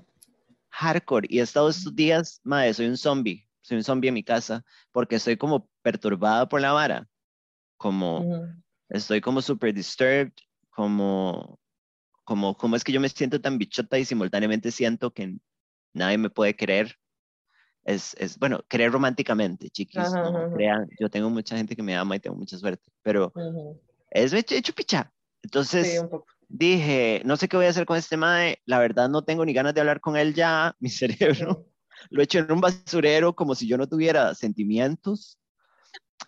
Hardcore. 0.69 1.27
Y 1.29 1.39
he 1.39 1.41
estado 1.43 1.69
estos 1.69 1.95
días, 1.95 2.41
madre, 2.43 2.73
soy 2.73 2.87
un 2.87 2.97
zombie. 2.97 3.47
Soy 3.61 3.77
un 3.77 3.83
zombie 3.83 4.09
en 4.09 4.13
mi 4.13 4.23
casa 4.23 4.63
porque 4.91 5.15
estoy 5.15 5.37
como 5.37 5.69
perturbada 5.81 6.47
por 6.47 6.61
la 6.61 6.71
vara. 6.71 7.07
Como, 7.77 8.47
estoy 8.89 9.21
como 9.21 9.41
super 9.41 9.73
disturbed, 9.73 10.31
como, 10.69 11.59
como, 12.23 12.55
como 12.55 12.75
es 12.75 12.83
que 12.83 12.91
yo 12.91 13.01
me 13.01 13.09
siento 13.09 13.41
tan 13.41 13.57
bichota 13.57 13.97
y 13.97 14.05
simultáneamente 14.05 14.71
siento 14.71 15.13
que 15.13 15.37
nadie 15.93 16.17
me 16.17 16.29
puede 16.29 16.55
querer. 16.55 16.95
Es, 17.83 18.15
es 18.19 18.37
bueno, 18.39 18.63
querer 18.67 18.91
románticamente, 18.91 19.69
chiquis. 19.69 20.11
no 20.11 20.51
crean, 20.53 20.87
yo 20.99 21.09
tengo 21.09 21.29
mucha 21.29 21.55
gente 21.55 21.75
que 21.75 21.83
me 21.83 21.95
ama 21.95 22.15
y 22.15 22.19
tengo 22.19 22.35
mucha 22.35 22.57
suerte, 22.57 22.91
pero 23.03 23.31
es 24.11 24.33
hecho 24.33 24.73
picha. 24.73 25.11
Entonces 25.43 26.03
dije, 26.47 27.21
no 27.25 27.37
sé 27.37 27.47
qué 27.47 27.57
voy 27.57 27.65
a 27.65 27.69
hacer 27.69 27.85
con 27.85 27.97
este 27.97 28.17
mae, 28.17 28.59
la 28.65 28.79
verdad 28.79 29.09
no 29.09 29.23
tengo 29.23 29.45
ni 29.45 29.53
ganas 29.53 29.73
de 29.73 29.81
hablar 29.81 30.01
con 30.01 30.15
él 30.17 30.33
ya, 30.33 30.75
mi 30.79 30.89
cerebro 30.89 31.67
lo 32.09 32.21
he 32.21 32.23
hecho 32.25 32.39
en 32.39 32.51
un 32.51 32.61
basurero 32.61 33.35
como 33.35 33.55
si 33.55 33.67
yo 33.67 33.77
no 33.77 33.87
tuviera 33.87 34.35
sentimientos. 34.35 35.39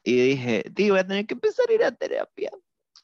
Y 0.04 0.16
dije, 0.30 0.63
tío, 0.76 0.94
voy 0.94 1.00
a 1.00 1.08
tener 1.08 1.26
que 1.26 1.34
empezar 1.34 1.66
a 1.70 1.74
ir 1.74 1.84
a 1.84 1.92
terapia 1.92 2.52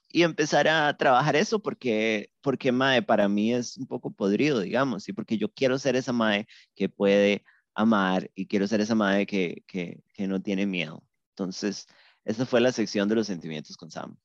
y 0.10 0.24
empezar 0.24 0.68
a 0.68 0.96
trabajar 0.98 1.36
eso 1.36 1.60
porque, 1.62 2.30
porque 2.42 2.72
mae, 2.72 3.02
para 3.02 3.28
mí 3.28 3.54
es 3.54 3.78
un 3.78 3.88
poco 3.88 4.12
podrido, 4.12 4.60
digamos, 4.60 5.08
y 5.10 5.14
porque 5.14 5.38
yo 5.38 5.50
quiero 5.50 5.80
ser 5.80 5.96
esa 5.96 6.14
mae 6.14 6.48
que 6.76 6.90
puede 6.90 7.44
amar 7.74 8.30
y 8.36 8.48
quiero 8.48 8.68
ser 8.68 8.82
esa 8.82 8.96
mae 8.96 9.26
que, 9.26 9.64
que, 9.68 10.04
que 10.14 10.28
no 10.28 10.42
tiene 10.42 10.66
miedo. 10.66 11.04
Entonces, 11.32 11.88
esa 12.26 12.46
fue 12.46 12.62
la 12.62 12.72
sección 12.72 13.10
de 13.10 13.16
los 13.16 13.28
sentimientos 13.28 13.76
con 13.76 13.90
Sam. 13.90 14.18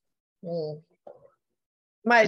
Mm. 0.43 0.79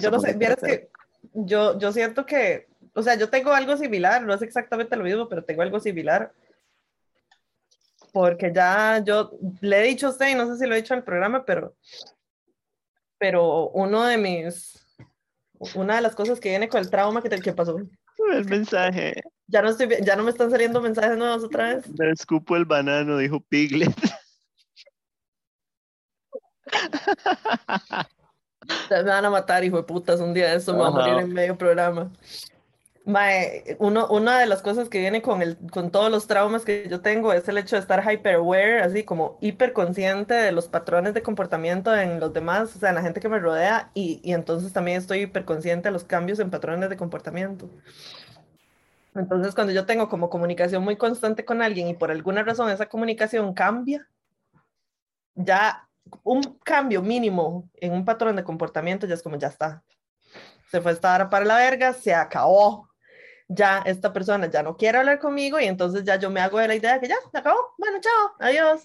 yo 0.01 0.11
no 0.11 0.21
sé, 0.21 0.33
vieras 0.35 0.59
que 0.61 0.91
yo, 1.33 1.79
yo 1.79 1.93
siento 1.93 2.27
que, 2.27 2.69
o 2.95 3.03
sea, 3.03 3.17
yo 3.17 3.29
tengo 3.29 3.53
algo 3.53 3.77
similar, 3.77 4.23
no 4.23 4.35
es 4.35 4.43
exactamente 4.43 4.97
lo 4.97 5.05
mismo, 5.05 5.29
pero 5.29 5.45
tengo 5.45 5.63
algo 5.63 5.81
similar. 5.81 6.33
Porque 8.13 8.53
ya 8.53 9.03
yo 9.05 9.31
le 9.61 9.79
he 9.79 9.89
dicho 9.89 10.09
a 10.09 10.11
usted, 10.11 10.29
y 10.29 10.35
no 10.35 10.47
sé 10.47 10.59
si 10.59 10.67
lo 10.67 10.75
he 10.75 10.81
dicho 10.81 10.95
en 10.95 10.99
el 10.99 11.05
programa, 11.05 11.45
pero, 11.45 11.77
pero 13.19 13.69
uno 13.69 14.05
de 14.05 14.19
mis, 14.19 14.85
una 15.75 15.97
de 15.97 16.01
las 16.03 16.15
cosas 16.15 16.41
que 16.41 16.49
viene 16.49 16.69
con 16.69 16.81
el 16.81 16.91
trauma 16.91 17.23
que, 17.23 17.29
que 17.29 17.53
pasó. 17.53 17.77
El 18.33 18.45
mensaje. 18.47 19.15
Ya 19.47 19.63
no, 19.63 19.71
estoy, 19.71 19.89
ya 20.03 20.17
no 20.17 20.25
me 20.25 20.31
están 20.31 20.51
saliendo 20.51 20.81
mensajes 20.81 21.17
nuevos 21.17 21.45
otra 21.45 21.75
vez. 21.75 21.89
Me 21.99 22.11
escupo 22.11 22.57
el 22.57 22.65
banano, 22.65 23.17
dijo 23.19 23.41
Piglet. 23.41 23.95
Me 28.91 29.03
van 29.03 29.25
a 29.25 29.31
matar, 29.31 29.65
hijo 29.65 29.79
de 29.79 29.83
putas, 29.83 30.21
un 30.21 30.35
día 30.35 30.51
de 30.51 30.57
eso 30.57 30.73
me 30.73 30.81
va 30.81 30.89
a 30.89 30.91
morir 30.91 31.15
en 31.15 31.33
medio 31.33 31.57
programa. 31.57 32.11
Mae, 33.07 33.77
uno, 33.79 34.07
una 34.09 34.39
de 34.39 34.47
las 34.47 34.63
cosas 34.63 34.89
que 34.89 35.01
viene 35.01 35.23
con, 35.23 35.41
el, 35.43 35.57
con 35.73 35.91
todos 35.91 36.11
los 36.11 36.27
traumas 36.27 36.65
que 36.65 36.87
yo 36.89 37.01
tengo 37.01 37.33
es 37.33 37.49
el 37.49 37.59
hecho 37.59 37.77
de 37.77 37.81
estar 37.81 38.05
hyper 38.09 38.37
aware, 38.37 38.83
así 38.83 39.05
como 39.05 39.39
hiper 39.41 39.73
consciente 39.73 40.35
de 40.35 40.53
los 40.53 40.69
patrones 40.69 41.15
de 41.15 41.23
comportamiento 41.23 41.97
en 41.97 42.21
los 42.21 42.33
demás, 42.33 42.77
o 42.77 42.79
sea, 42.79 42.91
en 42.91 42.97
la 42.97 43.03
gente 43.03 43.21
que 43.21 43.29
me 43.29 43.39
rodea, 43.39 43.91
y, 43.95 44.21
y 44.23 44.35
entonces 44.35 44.73
también 44.73 44.99
estoy 44.99 45.23
hiper 45.23 45.45
consciente 45.45 45.89
de 45.89 45.93
los 45.93 46.05
cambios 46.05 46.39
en 46.39 46.51
patrones 46.51 46.91
de 46.91 46.97
comportamiento. 46.97 47.71
Entonces, 49.15 49.55
cuando 49.55 49.73
yo 49.73 49.87
tengo 49.87 50.09
como 50.09 50.31
comunicación 50.31 50.85
muy 50.85 50.97
constante 50.97 51.45
con 51.45 51.63
alguien 51.63 51.89
y 51.89 51.95
por 51.95 52.11
alguna 52.11 52.45
razón 52.45 52.71
esa 52.71 52.87
comunicación 52.87 53.55
cambia, 53.55 54.07
ya 55.35 55.89
un 56.23 56.43
cambio 56.65 57.03
mínimo 57.03 57.71
en 57.75 57.93
un 57.93 58.05
patrón 58.05 58.37
de 58.37 58.45
comportamiento, 58.45 59.07
ya 59.07 59.15
es 59.15 59.23
como, 59.23 59.39
ya 59.39 59.49
está. 59.49 59.83
Se 60.71 60.81
fue 60.81 60.93
esta 60.93 61.15
hora 61.15 61.29
para 61.29 61.45
la 61.45 61.57
verga, 61.57 61.93
se 61.93 62.15
acabó. 62.15 62.89
Ya 63.49 63.83
esta 63.85 64.13
persona 64.13 64.49
ya 64.49 64.63
no 64.63 64.77
quiere 64.77 64.99
hablar 64.99 65.19
conmigo 65.19 65.59
y 65.59 65.65
entonces 65.65 66.05
ya 66.05 66.17
yo 66.17 66.31
me 66.31 66.41
hago 66.41 66.61
de 66.61 66.69
la 66.69 66.77
idea 66.77 67.01
que 67.01 67.09
ya, 67.09 67.17
se 67.33 67.39
acabó. 67.39 67.59
Bueno, 67.79 67.99
chao, 68.01 68.37
adiós. 68.39 68.85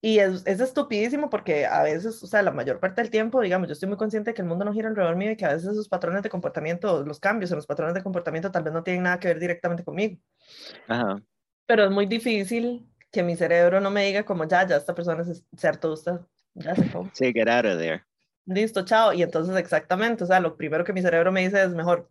Y 0.00 0.18
es, 0.18 0.44
es, 0.46 0.60
estupidísimo 0.60 1.28
porque 1.28 1.66
a 1.66 1.82
veces, 1.82 2.22
o 2.22 2.26
sea, 2.26 2.42
la 2.42 2.52
mayor 2.52 2.78
parte 2.80 3.02
del 3.02 3.10
tiempo, 3.10 3.40
digamos, 3.40 3.68
yo 3.68 3.72
estoy 3.72 3.88
muy 3.88 3.98
consciente 3.98 4.30
de 4.30 4.34
que 4.34 4.42
el 4.42 4.48
mundo 4.48 4.64
no 4.64 4.72
gira 4.72 4.88
alrededor 4.88 5.16
mío 5.16 5.32
y 5.32 5.36
que 5.36 5.44
a 5.44 5.52
veces 5.54 5.70
esos 5.70 5.88
patrones 5.88 6.22
de 6.22 6.30
comportamiento, 6.30 7.04
los 7.04 7.18
cambios 7.20 7.50
en 7.50 7.56
los 7.56 7.66
patrones 7.66 7.94
de 7.94 8.02
comportamiento 8.02 8.50
tal 8.50 8.62
vez 8.62 8.72
no 8.72 8.82
tienen 8.84 9.04
nada 9.04 9.18
que 9.18 9.28
ver 9.28 9.40
directamente 9.40 9.84
conmigo. 9.84 10.18
Ajá. 10.88 11.20
Pero 11.66 11.84
es 11.84 11.90
muy 11.90 12.06
difícil 12.06 12.87
que 13.10 13.22
mi 13.22 13.36
cerebro 13.36 13.80
no 13.80 13.90
me 13.90 14.04
diga 14.04 14.24
como 14.24 14.44
ya, 14.44 14.66
ya 14.66 14.76
esta 14.76 14.94
persona 14.94 15.22
es 15.22 15.44
cierto, 15.56 15.92
usted 15.92 16.20
ya 16.54 16.74
se 16.74 16.84
fue. 16.84 17.10
Sí, 17.12 17.32
get 17.32 17.48
out 17.48 17.64
of 17.64 17.78
there. 17.78 18.04
Listo, 18.46 18.84
chao. 18.84 19.12
Y 19.12 19.22
entonces 19.22 19.56
exactamente, 19.56 20.24
o 20.24 20.26
sea, 20.26 20.40
lo 20.40 20.56
primero 20.56 20.84
que 20.84 20.92
mi 20.92 21.02
cerebro 21.02 21.32
me 21.32 21.42
dice 21.42 21.62
es 21.62 21.70
mejor 21.74 22.10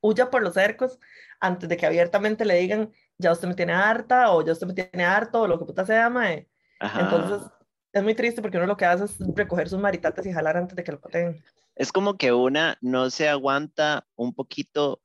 huya 0.00 0.30
por 0.30 0.42
los 0.42 0.54
cercos 0.54 0.98
antes 1.40 1.68
de 1.68 1.76
que 1.76 1.86
abiertamente 1.86 2.44
le 2.44 2.54
digan 2.54 2.92
ya 3.18 3.32
usted 3.32 3.48
me 3.48 3.54
tiene 3.54 3.72
harta 3.72 4.30
o 4.30 4.44
ya 4.44 4.52
usted 4.52 4.66
me 4.66 4.74
tiene 4.74 5.04
harto 5.04 5.42
o 5.42 5.46
lo 5.48 5.58
que 5.58 5.64
puta 5.64 5.84
sea, 5.84 6.08
mae. 6.08 6.48
Ajá. 6.80 7.00
Entonces, 7.00 7.50
es 7.92 8.02
muy 8.02 8.14
triste 8.14 8.40
porque 8.40 8.58
uno 8.58 8.66
lo 8.66 8.76
que 8.76 8.84
hace 8.84 9.04
es 9.04 9.18
recoger 9.34 9.68
sus 9.68 9.80
maritates 9.80 10.24
y 10.26 10.32
jalar 10.32 10.56
antes 10.56 10.76
de 10.76 10.84
que 10.84 10.92
lo 10.92 11.00
pateen. 11.00 11.42
Es 11.74 11.92
como 11.92 12.16
que 12.16 12.32
una 12.32 12.78
no 12.80 13.10
se 13.10 13.28
aguanta 13.28 14.06
un 14.14 14.34
poquito 14.34 15.00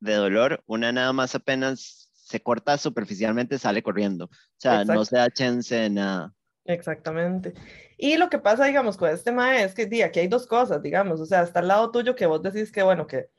de 0.00 0.14
dolor, 0.14 0.62
una 0.66 0.92
nada 0.92 1.12
más 1.12 1.34
apenas 1.34 2.05
se 2.26 2.42
corta 2.42 2.76
superficialmente, 2.76 3.56
sale 3.56 3.84
corriendo. 3.84 4.24
O 4.24 4.30
sea, 4.56 4.84
no 4.84 4.94
Exacto. 4.94 5.04
se 5.04 5.16
da 5.16 5.30
chance 5.30 5.74
de 5.76 5.90
nada. 5.90 6.34
Exactamente. 6.64 7.54
Y 7.96 8.16
lo 8.16 8.28
que 8.28 8.40
pasa, 8.40 8.64
digamos, 8.64 8.96
con 8.96 9.10
este 9.10 9.30
mae 9.30 9.62
es 9.62 9.74
que, 9.74 9.86
di, 9.86 10.02
aquí 10.02 10.18
hay 10.18 10.26
dos 10.26 10.48
cosas, 10.48 10.82
digamos, 10.82 11.20
o 11.20 11.26
sea, 11.26 11.42
está 11.42 11.60
al 11.60 11.68
lado 11.68 11.92
tuyo 11.92 12.16
que 12.16 12.26
vos 12.26 12.42
decís 12.42 12.72
que, 12.72 12.82
bueno, 12.82 13.06
que, 13.06 13.30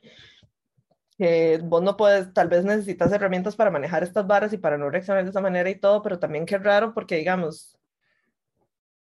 que 1.18 1.60
vos 1.62 1.82
no 1.82 1.98
puedes, 1.98 2.32
tal 2.32 2.48
vez 2.48 2.64
necesitas 2.64 3.12
herramientas 3.12 3.56
para 3.56 3.70
manejar 3.70 4.02
estas 4.02 4.26
varas 4.26 4.54
y 4.54 4.56
para 4.56 4.78
no 4.78 4.88
reaccionar 4.88 5.22
de 5.22 5.30
esa 5.30 5.42
manera 5.42 5.68
y 5.68 5.78
todo, 5.78 6.00
pero 6.00 6.18
también 6.18 6.46
qué 6.46 6.56
raro 6.56 6.94
porque, 6.94 7.16
digamos, 7.16 7.78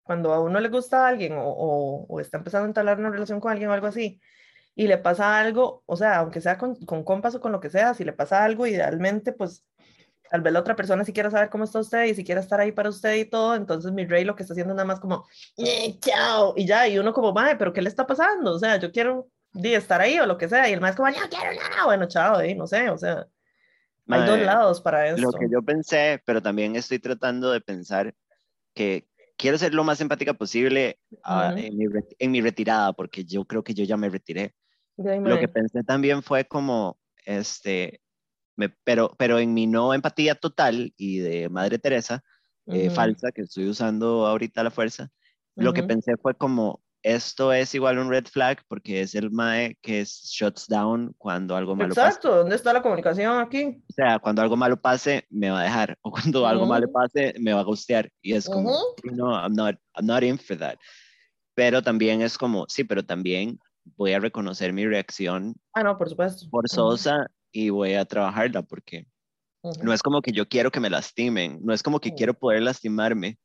cuando 0.03 0.33
a 0.33 0.41
uno 0.41 0.59
le 0.59 0.67
gusta 0.67 1.05
a 1.05 1.07
alguien 1.07 1.31
o, 1.31 1.47
o, 1.47 2.05
o 2.09 2.19
está 2.19 2.39
empezando 2.39 2.65
a 2.65 2.67
entablar 2.67 2.99
una 2.99 3.09
relación 3.09 3.39
con 3.39 3.53
alguien 3.53 3.69
o 3.69 3.73
algo 3.73 3.87
así, 3.87 4.19
y 4.75 4.87
le 4.87 4.97
pasa 4.97 5.39
algo, 5.39 5.81
o 5.85 5.95
sea, 5.95 6.17
aunque 6.17 6.41
sea 6.41 6.57
con, 6.57 6.75
con 6.75 7.05
compas 7.05 7.33
o 7.35 7.41
con 7.41 7.53
lo 7.53 7.61
que 7.61 7.69
sea, 7.69 7.93
si 7.93 8.03
le 8.03 8.13
pasa 8.13 8.43
algo, 8.43 8.67
idealmente, 8.67 9.31
pues 9.31 9.65
tal 10.29 10.41
vez 10.41 10.53
la 10.53 10.59
otra 10.59 10.75
persona 10.75 11.03
si 11.03 11.13
quiera 11.13 11.31
saber 11.31 11.49
cómo 11.49 11.63
está 11.63 11.79
usted 11.79 12.05
y 12.05 12.15
si 12.15 12.23
quiere 12.23 12.41
estar 12.41 12.59
ahí 12.59 12.71
para 12.71 12.89
usted 12.89 13.15
y 13.15 13.25
todo, 13.25 13.55
entonces 13.55 13.91
mi 13.91 14.05
rey 14.05 14.23
lo 14.23 14.35
que 14.35 14.43
está 14.43 14.53
haciendo 14.53 14.73
nada 14.73 14.85
más 14.85 14.99
como, 14.99 15.25
"Eh, 15.57 15.97
chao, 15.99 16.53
y 16.55 16.65
ya, 16.65 16.87
y 16.87 16.97
uno 16.99 17.13
como, 17.13 17.33
madre, 17.33 17.55
pero 17.55 17.73
¿qué 17.73 17.81
le 17.81 17.89
está 17.89 18.05
pasando? 18.05 18.53
O 18.53 18.59
sea, 18.59 18.77
yo 18.77 18.91
quiero 18.91 19.29
estar 19.63 20.01
ahí 20.01 20.19
o 20.19 20.25
lo 20.25 20.37
que 20.37 20.49
sea, 20.49 20.69
y 20.69 20.73
el 20.73 20.81
más 20.81 20.95
como, 20.95 21.09
no 21.09 21.15
quiero 21.29 21.53
nada, 21.55 21.85
bueno, 21.85 22.07
chao, 22.07 22.39
eh, 22.41 22.55
no 22.55 22.67
sé, 22.67 22.89
o 22.89 22.97
sea, 22.97 23.27
hay 24.09 24.25
dos 24.25 24.39
lados 24.39 24.81
para 24.81 25.07
esto. 25.07 25.21
Lo 25.21 25.31
que 25.31 25.49
yo 25.49 25.61
pensé, 25.61 26.21
pero 26.25 26.41
también 26.41 26.75
estoy 26.75 26.99
tratando 26.99 27.51
de 27.51 27.61
pensar 27.61 28.13
que 28.73 29.07
quiero 29.37 29.57
ser 29.57 29.73
lo 29.73 29.83
más 29.83 29.99
empática 30.01 30.33
posible 30.33 30.99
ah, 31.23 31.53
Ujú. 31.55 31.65
en, 31.65 31.77
mi, 31.77 31.85
en 32.19 32.31
mi 32.31 32.41
retirada, 32.41 32.93
porque 32.93 33.25
yo 33.25 33.45
creo 33.45 33.63
que 33.63 33.73
yo 33.73 33.83
ya 33.83 33.97
me 33.97 34.09
retiré. 34.09 34.53
Lo 34.97 35.39
que 35.39 35.47
pensé 35.47 35.83
también 35.83 36.23
fue 36.23 36.45
como, 36.45 36.97
este, 37.25 38.01
me, 38.57 38.69
pero, 38.83 39.15
pero 39.17 39.39
en 39.39 39.53
mi 39.53 39.67
no 39.67 39.93
empatía 39.93 40.35
total 40.35 40.93
y 40.97 41.19
de 41.19 41.47
Madre 41.47 41.79
Teresa, 41.79 42.23
eh, 42.65 42.87
Ujú, 42.87 42.95
falsa, 42.95 43.31
que 43.31 43.43
estoy 43.43 43.69
usando 43.69 44.25
ahorita 44.25 44.61
a 44.61 44.63
la 44.65 44.71
fuerza, 44.71 45.09
lo 45.55 45.73
que 45.73 45.81
pensé 45.81 46.17
fue 46.17 46.35
como, 46.35 46.83
esto 47.01 47.53
es 47.53 47.73
igual 47.73 47.97
un 47.97 48.09
red 48.09 48.25
flag 48.25 48.61
porque 48.67 49.01
es 49.01 49.15
el 49.15 49.31
mae 49.31 49.77
que 49.81 50.01
es 50.01 50.23
shuts 50.25 50.67
down 50.67 51.15
cuando 51.17 51.55
algo 51.55 51.75
malo 51.75 51.95
pasa. 51.95 52.07
Exacto, 52.07 52.35
¿dónde 52.35 52.55
está 52.55 52.73
la 52.73 52.81
comunicación 52.81 53.39
aquí? 53.39 53.81
O 53.89 53.93
sea, 53.93 54.19
cuando 54.19 54.41
algo 54.41 54.57
malo 54.57 54.79
pase, 54.79 55.25
me 55.29 55.49
va 55.49 55.61
a 55.61 55.63
dejar. 55.63 55.97
O 56.01 56.11
cuando 56.11 56.45
algo 56.45 56.65
malo 56.65 56.91
pase, 56.91 57.33
me 57.39 57.53
va 57.53 57.61
a 57.61 57.63
gustear. 57.63 58.11
Y 58.21 58.33
es 58.33 58.49
como, 58.49 58.77
no, 59.03 59.31
I'm 59.31 59.53
not, 59.53 59.75
I'm 59.95 60.05
not 60.05 60.23
in 60.23 60.37
for 60.37 60.57
that. 60.57 60.77
Pero 61.55 61.81
también 61.81 62.21
es 62.21 62.37
como, 62.37 62.65
sí, 62.67 62.83
pero 62.83 63.03
también 63.03 63.59
voy 63.95 64.13
a 64.13 64.19
reconocer 64.19 64.73
mi 64.73 64.85
reacción 64.85 65.55
Ah, 65.73 65.83
no, 65.83 65.97
por 65.97 66.09
supuesto. 66.09 66.47
Forzosa 66.49 67.27
y 67.57 67.71
voy 67.71 67.95
a 67.95 68.05
trabajarla 68.05 68.61
porque 68.61 69.07
ujú. 69.63 69.83
no 69.83 69.91
es 69.91 70.03
como 70.03 70.21
que 70.21 70.31
yo 70.31 70.47
quiero 70.47 70.69
que 70.69 70.79
me 70.79 70.91
lastimen, 70.91 71.59
no 71.63 71.73
es 71.73 71.81
como 71.81 71.99
que 71.99 72.09
Ujú. 72.09 72.17
quiero 72.17 72.33
poder 72.35 72.61
lastimarme, 72.61 73.39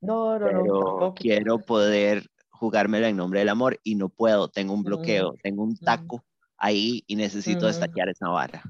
No, 0.00 0.38
no, 0.38 0.50
no, 0.50 0.62
pero 0.62 0.78
tampoco. 0.78 1.14
quiero 1.16 1.58
poder 1.58 2.26
jugármela 2.50 3.08
en 3.08 3.16
nombre 3.16 3.40
del 3.40 3.48
amor 3.48 3.80
y 3.82 3.96
no 3.96 4.08
puedo, 4.08 4.48
tengo 4.48 4.72
un 4.72 4.84
bloqueo, 4.84 5.34
tengo 5.42 5.64
un 5.64 5.72
ujú. 5.72 5.84
taco 5.84 6.24
ahí 6.56 7.02
y 7.08 7.16
necesito 7.16 7.66
Ujú. 7.66 7.66
destaquear 7.66 8.08
esa 8.08 8.28
vara. 8.28 8.62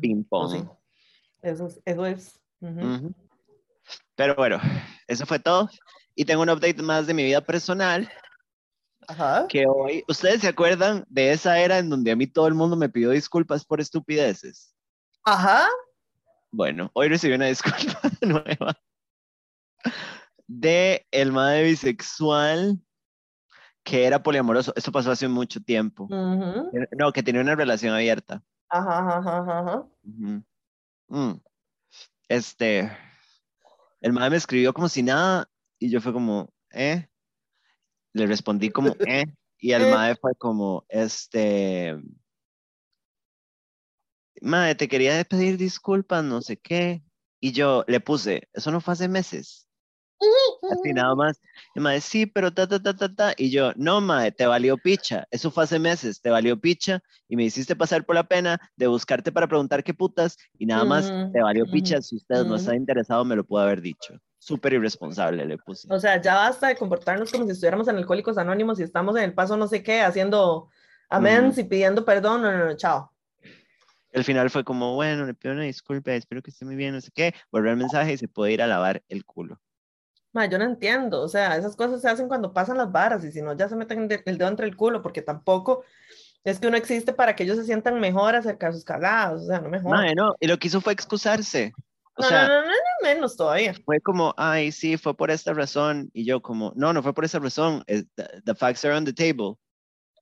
Ping 0.00 0.24
Pues 0.30 0.50
sí, 0.52 0.58
pong. 0.58 0.68
eso 1.42 1.66
es. 1.66 1.82
Eso 1.84 2.06
es. 2.06 2.40
Pero 4.16 4.34
bueno, 4.34 4.58
eso 5.06 5.26
fue 5.26 5.38
todo. 5.38 5.68
Y 6.14 6.24
tengo 6.24 6.42
un 6.42 6.48
update 6.48 6.82
más 6.82 7.06
de 7.06 7.12
mi 7.12 7.24
vida 7.24 7.42
personal, 7.42 8.10
Ajá. 9.08 9.46
que 9.48 9.66
hoy, 9.66 10.04
¿ustedes 10.08 10.40
se 10.40 10.48
acuerdan 10.48 11.04
de 11.08 11.32
esa 11.32 11.58
era 11.58 11.78
en 11.78 11.90
donde 11.90 12.10
a 12.10 12.16
mí 12.16 12.26
todo 12.26 12.46
el 12.46 12.54
mundo 12.54 12.76
me 12.76 12.88
pidió 12.88 13.10
disculpas 13.10 13.64
por 13.64 13.80
estupideces? 13.80 14.74
Ajá. 15.24 15.68
Bueno, 16.50 16.90
hoy 16.94 17.08
recibí 17.08 17.34
una 17.34 17.46
disculpa 17.46 18.00
nueva 18.22 18.76
de 20.46 21.06
el 21.10 21.32
madre 21.32 21.64
bisexual 21.64 22.80
que 23.82 24.06
era 24.06 24.22
poliamoroso. 24.22 24.72
Esto 24.76 24.92
pasó 24.92 25.10
hace 25.10 25.28
mucho 25.28 25.60
tiempo. 25.60 26.04
Ujú. 26.04 26.70
No, 26.92 27.12
que 27.12 27.22
tenía 27.22 27.42
una 27.42 27.54
relación 27.54 27.94
abierta. 27.94 28.42
Ajá, 28.68 29.18
ajá, 29.18 29.38
ajá. 29.38 29.86
Mm. 31.08 31.34
Este, 32.28 32.90
el 34.00 34.12
madre 34.12 34.30
me 34.30 34.36
escribió 34.36 34.72
como 34.72 34.88
si 34.88 35.02
nada 35.02 35.48
y 35.78 35.90
yo 35.90 36.00
fue 36.00 36.12
como, 36.12 36.48
¿eh? 36.70 37.08
Le 38.14 38.26
respondí 38.26 38.70
como, 38.70 38.96
¿eh? 39.06 39.24
Y 39.58 39.72
el 39.72 39.82
Eh. 39.82 39.86
madre 39.86 40.16
fue 40.20 40.34
como, 40.36 40.84
este, 40.88 41.96
madre, 44.42 44.74
te 44.76 44.88
quería 44.88 45.24
pedir 45.24 45.56
disculpas, 45.58 46.22
no 46.24 46.40
sé 46.42 46.56
qué. 46.58 47.02
Y 47.40 47.52
yo 47.52 47.84
le 47.88 48.00
puse, 48.00 48.48
eso 48.52 48.70
no 48.70 48.80
fue 48.80 48.92
hace 48.94 49.08
meses. 49.08 49.68
Así 50.68 50.92
nada 50.94 51.14
más. 51.14 51.40
Y 51.74 51.80
madre, 51.80 52.00
sí, 52.00 52.26
pero 52.26 52.52
ta, 52.52 52.66
ta, 52.66 52.82
ta, 52.82 52.96
ta, 52.96 53.14
ta. 53.14 53.34
Y 53.36 53.50
yo, 53.50 53.72
no, 53.76 54.00
madre, 54.00 54.32
te 54.32 54.46
valió 54.46 54.78
picha. 54.78 55.26
Eso 55.30 55.50
fue 55.50 55.64
hace 55.64 55.78
meses, 55.78 56.20
te 56.22 56.30
valió 56.30 56.58
picha. 56.60 57.00
Y 57.28 57.36
me 57.36 57.44
hiciste 57.44 57.76
pasar 57.76 58.04
por 58.06 58.14
la 58.14 58.24
pena 58.24 58.58
de 58.76 58.86
buscarte 58.86 59.30
para 59.32 59.46
preguntar 59.48 59.84
qué 59.84 59.92
putas. 59.94 60.36
Y 60.58 60.66
nada 60.66 60.84
más, 60.84 61.12
Ujú, 61.12 61.28
te 61.32 61.42
valió 61.42 61.66
picha. 61.68 62.00
Si 62.02 62.16
usted 62.16 62.44
no 62.46 62.54
ujú. 62.54 62.56
está 62.56 62.74
interesado, 62.76 63.24
me 63.24 63.36
lo 63.36 63.44
pudo 63.44 63.60
haber 63.60 63.82
dicho. 63.82 64.14
Súper 64.44 64.74
irresponsable 64.74 65.46
le 65.46 65.56
puse. 65.56 65.88
O 65.90 65.98
sea, 65.98 66.20
ya 66.20 66.34
basta 66.34 66.68
de 66.68 66.76
comportarnos 66.76 67.32
como 67.32 67.46
si 67.46 67.52
estuviéramos 67.52 67.88
en 67.88 67.96
Alcohólicos 67.96 68.36
Anónimos 68.36 68.78
y 68.78 68.82
estamos 68.82 69.16
en 69.16 69.22
el 69.22 69.32
paso 69.32 69.56
no 69.56 69.66
sé 69.68 69.82
qué, 69.82 70.02
haciendo 70.02 70.68
amens 71.08 71.56
y 71.56 71.64
pidiendo 71.64 72.04
perdón. 72.04 72.42
No, 72.42 72.52
no, 72.52 72.66
no, 72.66 72.76
chao. 72.76 73.10
El 74.12 74.22
final 74.22 74.50
fue 74.50 74.62
como, 74.62 74.96
bueno, 74.96 75.24
le 75.24 75.32
pido 75.32 75.54
una 75.54 75.62
disculpa, 75.62 76.12
espero 76.12 76.42
que 76.42 76.50
esté 76.50 76.66
muy 76.66 76.76
bien, 76.76 76.92
no 76.92 77.00
sé 77.00 77.10
qué. 77.14 77.34
Volvió 77.50 77.70
el 77.70 77.78
mensaje 77.78 78.12
y 78.12 78.18
se 78.18 78.28
puede 78.28 78.52
ir 78.52 78.60
a 78.60 78.66
lavar 78.66 79.02
el 79.08 79.24
culo. 79.24 79.58
Ma, 80.34 80.44
yo 80.44 80.58
no 80.58 80.64
entiendo, 80.64 81.22
o 81.22 81.28
sea, 81.28 81.56
esas 81.56 81.74
cosas 81.74 82.02
se 82.02 82.10
hacen 82.10 82.28
cuando 82.28 82.52
pasan 82.52 82.76
las 82.76 82.92
varas 82.92 83.24
y 83.24 83.32
si 83.32 83.40
no, 83.40 83.56
ya 83.56 83.70
se 83.70 83.76
meten 83.76 84.10
el 84.26 84.36
dedo 84.36 84.48
entre 84.48 84.66
el 84.66 84.76
culo, 84.76 85.00
porque 85.00 85.22
tampoco 85.22 85.84
es 86.44 86.58
que 86.58 86.66
uno 86.66 86.76
existe 86.76 87.14
para 87.14 87.34
que 87.34 87.44
ellos 87.44 87.56
se 87.56 87.64
sientan 87.64 87.98
mejor 87.98 88.34
acerca 88.34 88.66
de 88.66 88.74
sus 88.74 88.84
cagadas, 88.84 89.40
o 89.40 89.46
sea, 89.46 89.60
no 89.60 89.70
mejor. 89.70 89.92
Madre, 89.92 90.14
no, 90.14 90.34
y 90.38 90.48
lo 90.48 90.58
que 90.58 90.68
hizo 90.68 90.82
fue 90.82 90.92
excusarse. 90.92 91.72
O 92.16 92.22
no, 92.22 92.28
sea, 92.28 92.46
no, 92.48 92.54
no, 92.60 92.66
no, 92.66 92.68
no, 92.72 92.74
menos 93.14 93.36
todavía. 93.36 93.74
fue 93.84 94.00
como, 94.00 94.34
ay, 94.36 94.70
sí, 94.72 94.96
fue 94.96 95.16
por 95.16 95.30
esta 95.30 95.52
razón. 95.52 96.10
Y 96.12 96.24
yo 96.24 96.40
como, 96.40 96.72
no, 96.76 96.92
no 96.92 97.02
fue 97.02 97.12
por 97.14 97.24
esa 97.24 97.38
razón. 97.40 97.82
es- 97.86 98.06
the, 98.14 98.24
the 98.44 98.54
facts 98.54 98.84
are 98.84 98.94
on 98.94 99.04
the 99.04 99.12
table. 99.12 99.54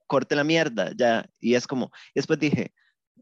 Corte 0.06 0.34
la 0.34 0.44
mierda, 0.44 0.92
ya. 0.96 1.26
Y 1.40 1.54
es 1.54 1.66
como, 1.66 1.86
y 2.14 2.20
después 2.20 2.38
dije, 2.38 2.72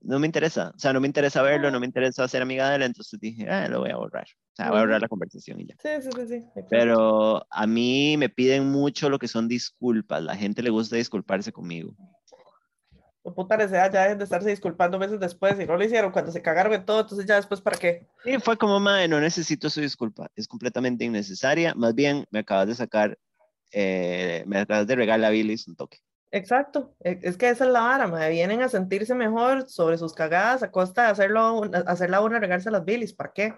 no 0.02 0.18
me 0.18 0.26
interesa. 0.26 0.72
O 0.74 0.78
sea, 0.78 0.92
no 0.92 1.00
me 1.00 1.06
interesa 1.06 1.42
verlo, 1.42 1.70
no 1.70 1.78
me 1.80 1.86
interesa 1.86 2.26
ser 2.28 2.42
amiga 2.42 2.70
de 2.70 2.76
él. 2.76 2.82
Entonces 2.82 3.18
dije, 3.20 3.48
ah, 3.48 3.68
lo 3.68 3.80
voy 3.80 3.90
a 3.90 3.96
borrar. 3.96 4.26
O 4.52 4.56
sea, 4.56 4.70
voy 4.70 4.78
a 4.78 4.80
borrar 4.82 5.00
la 5.00 5.08
conversación 5.08 5.60
y 5.60 5.66
ya. 5.66 5.74
Sí, 5.82 5.88
sí, 6.02 6.10
sí, 6.26 6.40
sí. 6.40 6.60
Pero 6.70 7.46
a 7.50 7.66
mí 7.66 8.16
me 8.16 8.28
piden 8.28 8.70
mucho 8.70 9.08
lo 9.10 9.18
que 9.18 9.28
son 9.28 9.46
disculpas. 9.48 10.22
La 10.22 10.36
gente 10.36 10.62
le 10.62 10.70
gusta 10.70 10.96
disculparse 10.96 11.52
conmigo. 11.52 11.94
O 13.22 13.34
puta 13.34 13.56
desea 13.56 13.90
ya 13.90 14.14
de 14.14 14.24
estarse 14.24 14.48
disculpando 14.48 14.98
meses 14.98 15.20
después 15.20 15.60
y 15.60 15.66
no 15.66 15.76
lo 15.76 15.84
hicieron 15.84 16.10
cuando 16.10 16.32
se 16.32 16.40
cagaron 16.40 16.72
de 16.72 16.78
todo, 16.78 17.00
entonces 17.00 17.26
ya 17.26 17.36
después, 17.36 17.60
¿para 17.60 17.78
qué? 17.78 18.06
Y 18.24 18.38
fue 18.38 18.56
como, 18.56 18.80
madre, 18.80 19.08
no 19.08 19.20
necesito 19.20 19.68
su 19.68 19.80
disculpa. 19.80 20.30
Es 20.34 20.48
completamente 20.48 21.04
innecesaria. 21.04 21.74
Más 21.74 21.94
bien, 21.94 22.24
me 22.30 22.38
acabas 22.38 22.68
de 22.68 22.74
sacar, 22.74 23.18
eh, 23.72 24.42
me 24.46 24.58
acabas 24.60 24.86
de 24.86 24.96
regalar 24.96 25.28
a 25.28 25.30
Billy 25.30 25.56
un 25.66 25.76
toque. 25.76 25.98
Exacto, 26.32 26.94
e- 27.00 27.18
es 27.22 27.36
que 27.36 27.50
esa 27.50 27.64
es 27.64 27.70
la 27.72 27.80
vara, 27.80 28.06
mae, 28.06 28.30
vienen 28.30 28.62
a 28.62 28.68
sentirse 28.68 29.14
mejor 29.14 29.68
sobre 29.68 29.98
sus 29.98 30.14
cagadas 30.14 30.62
a 30.62 30.70
costa 30.70 31.02
de 31.06 31.08
hacerlo, 31.10 31.62
hacerla 31.86 32.20
una 32.20 32.38
regarse 32.38 32.70
las 32.70 32.84
bilis, 32.84 33.12
¿para 33.12 33.32
qué? 33.32 33.54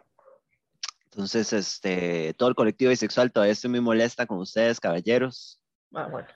Entonces, 1.05 1.53
este, 1.53 2.33
todo 2.35 2.49
el 2.49 2.55
colectivo 2.55 2.89
bisexual 2.89 3.31
todavía 3.31 3.53
estoy 3.53 3.71
muy 3.71 3.83
molesta 3.83 4.25
con 4.27 4.39
ustedes, 4.39 4.81
caballeros. 4.81 5.61
Ah, 5.93 6.09
bueno, 6.11 6.27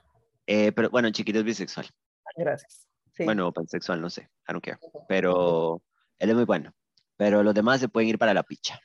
Eh, 0.45 0.71
pero 0.71 0.91
bueno, 0.91 1.09
chiquito 1.09 1.39
es 1.39 1.45
bisexual. 1.45 1.89
gracias. 2.35 2.86
Sí. 3.17 3.25
Bueno, 3.25 3.51
pansexual, 3.51 3.99
no 3.99 4.09
sé. 4.09 4.29
I 4.47 4.53
don't 4.53 4.63
care. 4.63 4.77
Pero 5.07 5.81
él 6.19 6.29
es 6.29 6.35
muy 6.35 6.45
bueno. 6.45 6.71
Pero 7.17 7.41
los 7.41 7.55
demás 7.55 7.79
se 7.79 7.89
pueden 7.89 8.09
ir 8.09 8.19
para 8.19 8.33
la 8.33 8.43
picha. 8.43 8.79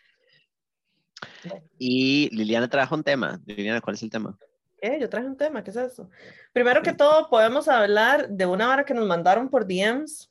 Y 1.78 2.34
Liliana 2.34 2.68
trajo 2.68 2.94
un 2.94 3.04
tema. 3.04 3.40
Liliana, 3.44 3.82
¿cuál 3.82 3.94
es 3.94 4.02
el 4.02 4.10
tema? 4.10 4.36
Yo 4.82 5.08
traje 5.08 5.26
un 5.26 5.36
tema, 5.36 5.62
¿qué 5.62 5.70
es 5.70 5.76
eso? 5.76 6.10
Primero 6.52 6.82
que 6.82 6.92
todo, 6.92 7.30
podemos 7.30 7.68
hablar 7.68 8.28
de 8.28 8.46
una 8.46 8.68
hora 8.68 8.84
que 8.84 8.94
nos 8.94 9.06
mandaron 9.06 9.48
por 9.48 9.64
DMs 9.64 10.28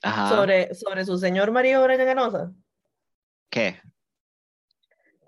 Ajá. 0.00 0.30
sobre, 0.30 0.74
sobre 0.74 1.04
su 1.04 1.18
señor 1.18 1.50
María 1.50 1.78
Brian 1.80 2.06
Ganosa. 2.06 2.50
¿Qué? 3.50 3.78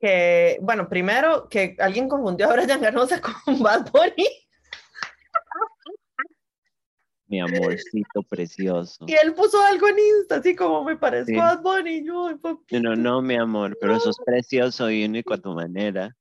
Que, 0.01 0.59
bueno, 0.63 0.89
primero 0.89 1.49
que 1.51 1.77
alguien 1.79 2.09
confundió 2.09 2.49
a 2.49 2.55
Brian 2.55 2.81
Ganosa 2.81 3.21
con 3.45 3.63
Bad 3.63 3.91
Bunny. 3.91 4.48
Mi 7.29 7.41
amorcito 7.41 8.23
precioso. 8.29 9.05
Y 9.07 9.13
él 9.15 9.35
puso 9.35 9.61
algo 9.63 9.87
en 9.89 9.97
Insta, 9.99 10.37
así 10.37 10.57
como 10.57 10.83
me 10.85 10.97
parezco 10.97 11.31
Sí. 11.33 11.39
a 11.39 11.57
Bunny. 11.57 12.05
Yo, 12.05 12.27
"Ay, 12.29 12.37
papi, 12.37 12.81
No, 12.81 12.97
no, 12.97 13.21
mi 13.23 13.37
amor, 13.37 13.77
pero 13.81 14.01
sos 14.01 14.17
precioso 14.27 14.91
y 14.91 15.05
único 15.05 15.35
a 15.35 15.39
tu 15.39 15.53
manera. 15.55 16.15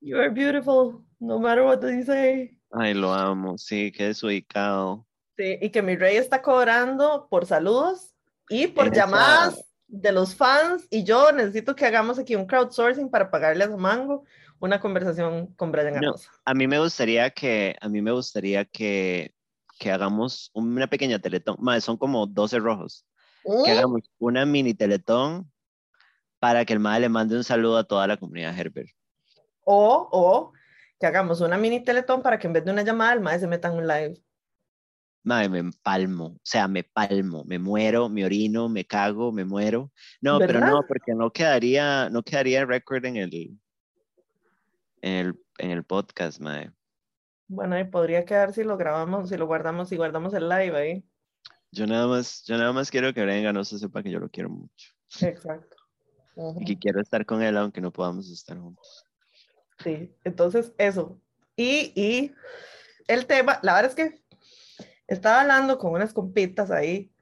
you 0.00 0.16
are 0.18 0.30
beautiful, 0.30 1.04
no 1.20 1.38
matter 1.38 1.62
what 1.64 1.78
they 1.80 2.02
say. 2.04 2.58
Ay, 2.72 2.94
lo 2.94 3.12
amo, 3.12 3.56
sí, 3.58 3.92
qué 3.92 4.06
desubicado. 4.06 5.06
Sí, 5.36 5.58
y 5.60 5.70
que 5.70 5.82
mi 5.82 5.96
rey 5.96 6.16
está 6.16 6.42
cobrando 6.42 7.26
por 7.30 7.46
saludos 7.46 8.12
y 8.48 8.66
por 8.68 8.86
Esa- 8.86 8.94
llamadas 8.96 9.64
de 9.88 10.10
los 10.12 10.34
fans. 10.34 10.86
Y 10.90 11.04
yo 11.04 11.32
necesito 11.32 11.74
que 11.76 11.86
hagamos 11.86 12.18
aquí 12.18 12.34
un 12.34 12.46
crowdsourcing 12.46 13.10
para 13.10 13.30
pagarle 13.30 13.64
a 13.64 13.68
su 13.68 13.78
mango 13.78 14.24
una 14.60 14.80
conversación 14.80 15.48
con 15.54 15.70
Brian 15.72 16.00
No. 16.00 16.14
A 16.44 16.54
mí 16.54 16.66
me 16.68 16.78
gustaría 16.78 17.30
que, 17.30 17.76
a 17.80 17.88
mí 17.88 18.00
me 18.02 18.12
gustaría 18.12 18.64
que, 18.64 19.34
que 19.82 19.90
hagamos 19.90 20.52
una 20.54 20.86
pequeña 20.86 21.18
teletón. 21.18 21.56
Mae, 21.58 21.80
son 21.80 21.96
como 21.96 22.24
12 22.24 22.60
rojos. 22.60 23.04
Mm. 23.44 23.64
Que 23.64 23.70
hagamos 23.72 24.02
una 24.20 24.46
mini 24.46 24.74
teletón 24.74 25.50
para 26.38 26.64
que 26.64 26.72
el 26.72 26.78
mae 26.78 27.00
le 27.00 27.08
mande 27.08 27.36
un 27.36 27.42
saludo 27.42 27.78
a 27.78 27.82
toda 27.82 28.06
la 28.06 28.16
comunidad 28.16 28.56
Herbert. 28.56 28.90
O, 29.64 30.08
o 30.12 30.52
que 31.00 31.06
hagamos 31.06 31.40
una 31.40 31.58
mini 31.58 31.80
teletón 31.82 32.22
para 32.22 32.38
que 32.38 32.46
en 32.46 32.52
vez 32.52 32.64
de 32.64 32.70
una 32.70 32.82
llamada, 32.82 33.14
el 33.14 33.20
mae 33.20 33.40
se 33.40 33.48
meta 33.48 33.72
en 33.72 33.74
un 33.74 33.88
live. 33.88 34.22
Mae, 35.24 35.48
me 35.48 35.58
empalmo, 35.58 36.26
o 36.26 36.40
sea, 36.44 36.68
me 36.68 36.84
palmo, 36.84 37.42
me 37.44 37.58
muero, 37.58 38.08
me 38.08 38.24
orino, 38.24 38.68
me 38.68 38.84
cago, 38.84 39.32
me 39.32 39.44
muero. 39.44 39.90
No, 40.20 40.38
pero 40.38 40.60
¿Verdad? 40.60 40.70
no, 40.70 40.86
porque 40.86 41.12
no 41.12 41.32
quedaría, 41.32 42.08
no 42.08 42.22
quedaría 42.22 42.64
récord 42.64 43.04
en 43.04 43.16
el, 43.16 43.34
en 45.00 45.12
el, 45.12 45.40
en 45.58 45.70
el 45.72 45.82
podcast, 45.82 46.40
mae. 46.40 46.70
Bueno, 47.52 47.78
y 47.78 47.84
podría 47.84 48.24
quedar 48.24 48.54
si 48.54 48.64
lo 48.64 48.78
grabamos, 48.78 49.28
si 49.28 49.36
lo 49.36 49.46
guardamos, 49.46 49.90
si 49.90 49.96
guardamos 49.98 50.32
el 50.32 50.48
live 50.48 50.74
ahí. 50.74 51.04
Yo 51.70 51.86
nada 51.86 52.06
más, 52.06 52.44
yo 52.44 52.56
nada 52.56 52.72
más 52.72 52.90
quiero 52.90 53.12
que 53.12 53.22
Brian 53.22 53.44
Ganoso 53.44 53.76
sepa 53.78 54.02
que 54.02 54.10
yo 54.10 54.18
lo 54.18 54.30
quiero 54.30 54.48
mucho 54.48 54.92
Exacto. 55.20 55.76
Y 56.60 56.64
que 56.64 56.78
quiero 56.78 57.02
estar 57.02 57.26
con 57.26 57.42
él 57.42 57.58
aunque 57.58 57.82
no 57.82 57.92
podamos 57.92 58.30
estar 58.30 58.58
juntos. 58.58 59.04
Sí, 59.84 60.16
entonces 60.24 60.72
eso. 60.78 61.20
Y, 61.54 61.92
y 61.94 62.32
el 63.06 63.26
tema, 63.26 63.60
la 63.62 63.74
verdad 63.74 63.90
es 63.90 63.96
que 63.96 64.24
estaba 65.06 65.42
hablando 65.42 65.76
con 65.76 65.92
unas 65.92 66.14
compitas 66.14 66.70
ahí 66.70 67.12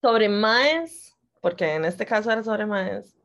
sobre 0.00 0.28
maes, 0.28 1.12
porque 1.40 1.74
en 1.74 1.84
este 1.86 2.06
caso 2.06 2.30
era 2.30 2.44
sobre 2.44 2.66
maes, 2.66 3.18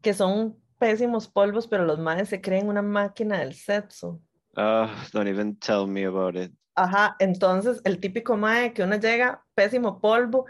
que 0.00 0.14
son 0.14 0.58
pésimos 0.78 1.28
polvos, 1.28 1.68
pero 1.68 1.84
los 1.84 1.98
maes 1.98 2.30
se 2.30 2.40
creen 2.40 2.68
una 2.68 2.80
máquina 2.80 3.40
del 3.40 3.52
sexo. 3.52 4.22
Oh, 4.56 4.90
don't 5.12 5.28
even 5.28 5.56
tell 5.58 5.86
me 5.86 6.04
about 6.04 6.36
it. 6.36 6.52
Ajá, 6.76 7.16
entonces 7.18 7.80
el 7.84 8.00
típico 8.00 8.36
mae 8.36 8.72
que 8.72 8.82
uno 8.82 8.96
llega, 8.96 9.44
pésimo 9.54 10.00
polvo, 10.00 10.46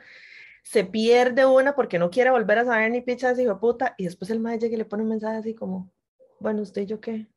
se 0.62 0.85
pierde 0.85 1.45
una 1.45 1.75
porque 1.75 1.99
no 1.99 2.11
quiere 2.11 2.31
volver 2.31 2.59
a 2.59 2.64
saber 2.64 2.90
ni 2.90 3.03
picha 3.03 3.29
de 3.29 3.33
ese 3.35 3.43
hijo 3.43 3.55
de 3.55 3.61
puta, 3.61 3.95
y 3.99 4.05
después 4.05 4.31
el 4.31 4.40
mae 4.40 4.59
llega 4.59 4.75
y 4.75 4.79
le 4.79 4.85
pone 4.87 5.03
un 5.03 5.11
mensaje 5.11 5.37
así 5.37 5.55
como, 5.55 5.93
bueno, 6.40 6.62
¿usted 6.62 6.83
y 6.83 6.87
yo 6.87 7.01
qué? 7.01 7.29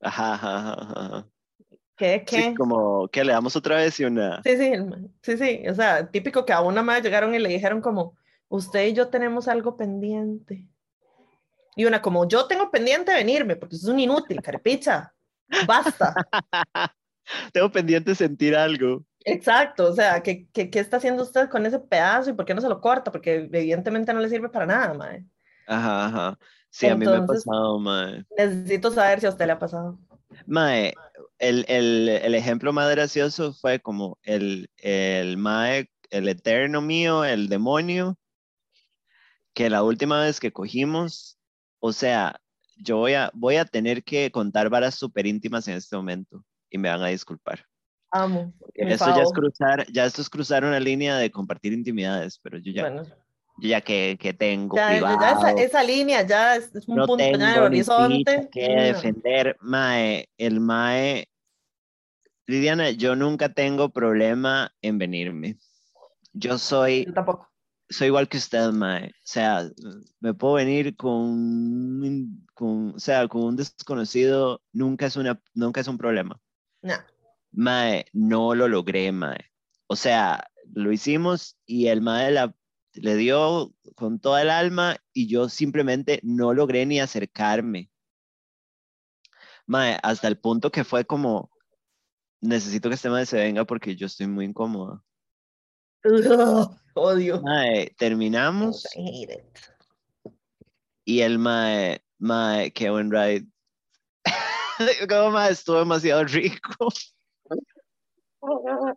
Ajá, 0.00 0.34
ajá, 0.34 0.74
ajá. 0.78 1.28
¿Qué? 1.96 2.24
¿Qué? 2.26 2.42
Sí, 2.50 2.54
como 2.54 3.08
que 3.08 3.24
le 3.24 3.32
damos 3.32 3.56
otra 3.56 3.76
vez 3.76 3.98
y 4.00 4.04
una. 4.04 4.42
Sí, 4.42 4.56
sí, 4.58 4.66
el 4.66 5.10
sí, 5.22 5.38
sí, 5.38 5.66
o 5.66 5.74
sea, 5.74 6.10
típico 6.10 6.44
que 6.44 6.52
a 6.52 6.60
una 6.60 6.82
madre 6.82 7.02
llegaron 7.02 7.34
y 7.34 7.38
le 7.38 7.48
dijeron 7.48 7.80
como, 7.80 8.16
usted 8.48 8.88
y 8.88 8.92
yo 8.92 9.08
tenemos 9.08 9.48
algo 9.48 9.78
pendiente. 9.78 10.68
Y 11.74 11.86
una 11.86 12.02
como, 12.02 12.28
yo 12.28 12.46
tengo 12.46 12.70
pendiente 12.70 13.14
venirme, 13.14 13.56
porque 13.56 13.76
es 13.76 13.84
un 13.84 13.98
inútil, 13.98 14.42
carepicha, 14.42 15.14
basta. 15.66 16.14
Tengo 17.52 17.70
pendiente 17.70 18.14
sentir 18.14 18.54
algo. 18.54 19.04
Exacto, 19.24 19.86
o 19.88 19.92
sea, 19.92 20.22
¿qué, 20.22 20.46
qué, 20.52 20.70
qué 20.70 20.78
está 20.78 20.98
haciendo 20.98 21.24
usted 21.24 21.48
con 21.48 21.66
ese 21.66 21.80
pedazo 21.80 22.30
y 22.30 22.32
por 22.34 22.44
qué 22.44 22.54
no 22.54 22.60
se 22.60 22.68
lo 22.68 22.80
corta? 22.80 23.10
Porque 23.10 23.48
evidentemente 23.52 24.14
no 24.14 24.20
le 24.20 24.28
sirve 24.28 24.48
para 24.48 24.66
nada, 24.66 24.94
madre. 24.94 25.24
Ajá, 25.66 26.06
ajá. 26.06 26.38
Sí, 26.70 26.86
a 26.86 26.94
mí 26.94 27.04
me 27.04 27.10
ha 27.12 27.16
Entonces- 27.16 27.44
pasado, 27.44 27.78
mae. 27.80 28.24
Necesito 28.36 28.90
saber 28.92 29.18
si 29.20 29.26
a 29.26 29.30
usted 29.30 29.46
le 29.46 29.52
ha 29.52 29.58
pasado. 29.58 29.98
Mae, 30.46 30.94
el, 31.38 31.64
el, 31.68 32.08
el 32.08 32.34
ejemplo 32.34 32.72
más 32.72 32.88
gracioso 32.90 33.52
fue 33.52 33.80
como 33.80 34.18
el, 34.22 34.70
el 34.76 35.36
mae, 35.38 35.90
el 36.10 36.28
eterno 36.28 36.80
mío, 36.80 37.24
el 37.24 37.48
demonio, 37.48 38.16
que 39.54 39.70
la 39.70 39.82
última 39.82 40.20
vez 40.22 40.38
que 40.38 40.52
cogimos, 40.52 41.38
o 41.80 41.92
sea, 41.92 42.40
yo 42.76 42.98
voy 42.98 43.14
a, 43.14 43.30
voy 43.34 43.56
a 43.56 43.64
tener 43.64 44.04
que 44.04 44.30
contar 44.30 44.68
varas 44.68 44.94
súper 44.94 45.26
íntimas 45.26 45.66
en 45.68 45.74
este 45.76 45.96
momento 45.96 46.44
y 46.70 46.78
me 46.78 46.88
van 46.88 47.02
a 47.02 47.08
disculpar. 47.08 47.64
Amo. 48.10 48.52
Esto 48.74 49.16
ya 49.16 49.22
es 49.22 49.32
cruzar, 49.32 49.86
ya 49.90 50.04
esto 50.04 50.22
es 50.22 50.30
cruzar 50.30 50.64
una 50.64 50.80
línea 50.80 51.16
de 51.18 51.30
compartir 51.30 51.72
intimidades, 51.72 52.38
pero 52.42 52.58
yo 52.58 52.72
ya, 52.72 52.82
Bueno, 52.82 53.02
yo 53.58 53.68
ya 53.68 53.80
que, 53.80 54.16
que 54.20 54.32
tengo 54.32 54.76
ya, 54.76 54.92
ya 54.92 54.96
privado, 54.96 55.46
esa, 55.46 55.50
esa 55.52 55.82
línea 55.82 56.22
ya 56.22 56.56
es, 56.56 56.74
es 56.74 56.86
un 56.88 56.96
no 56.96 57.06
punto 57.06 57.24
ya 57.24 57.30
en 57.30 57.42
el 57.42 57.58
horizonte. 57.58 58.48
que 58.52 58.68
No. 58.68 58.82
defender, 58.82 59.56
mae, 59.60 60.28
el 60.38 60.60
mae, 60.60 61.28
Lidiana, 62.46 62.90
yo 62.90 63.16
nunca 63.16 63.48
tengo 63.48 63.88
problema 63.88 64.72
en 64.80 64.98
venirme. 64.98 65.56
Yo 66.32 66.58
soy, 66.58 67.06
Yo 67.06 67.12
tampoco. 67.12 67.50
Soy 67.88 68.08
igual 68.08 68.28
que 68.28 68.38
usted, 68.38 68.70
mae. 68.72 69.08
O 69.08 69.12
sea, 69.24 69.70
me 70.20 70.34
puedo 70.34 70.54
venir 70.54 70.96
con, 70.96 72.46
con, 72.54 72.94
o 72.94 72.98
sea, 72.98 73.28
con 73.28 73.44
un 73.44 73.56
desconocido, 73.56 74.62
nunca 74.72 75.06
es 75.06 75.16
una, 75.16 75.40
nunca 75.54 75.80
es 75.80 75.88
un 75.88 75.98
problema. 75.98 76.40
No. 76.82 76.94
Mae, 77.52 78.06
no 78.12 78.54
lo 78.54 78.68
logré, 78.68 79.12
mae. 79.12 79.50
O 79.86 79.96
sea, 79.96 80.48
lo 80.74 80.92
hicimos 80.92 81.56
y 81.64 81.86
el 81.86 82.00
mae 82.02 82.30
la, 82.32 82.54
le 82.94 83.16
dio 83.16 83.72
con 83.94 84.18
toda 84.18 84.42
el 84.42 84.50
alma 84.50 84.96
y 85.12 85.28
yo 85.28 85.48
simplemente 85.48 86.20
no 86.22 86.52
logré 86.54 86.86
ni 86.86 87.00
acercarme. 87.00 87.90
Mae, 89.66 89.98
hasta 90.02 90.28
el 90.28 90.38
punto 90.38 90.70
que 90.70 90.84
fue 90.84 91.04
como, 91.04 91.50
necesito 92.40 92.88
que 92.88 92.94
este 92.96 93.10
mae 93.10 93.26
se 93.26 93.38
venga 93.38 93.64
porque 93.64 93.96
yo 93.96 94.06
estoy 94.06 94.26
muy 94.26 94.44
incómoda. 94.44 95.02
Ugh, 96.14 96.70
odio. 96.94 97.40
Mae, 97.42 97.90
terminamos 97.98 98.84
I 98.96 99.00
hate 99.00 99.32
it. 99.32 100.32
y 101.04 101.20
el 101.20 101.38
mae, 101.38 102.00
mae, 102.18 102.72
buen 102.90 103.10
ride. 103.10 103.46
como 105.08 105.30
mae, 105.32 105.52
estuvo 105.52 105.78
demasiado 105.80 106.24
rico. 106.24 106.88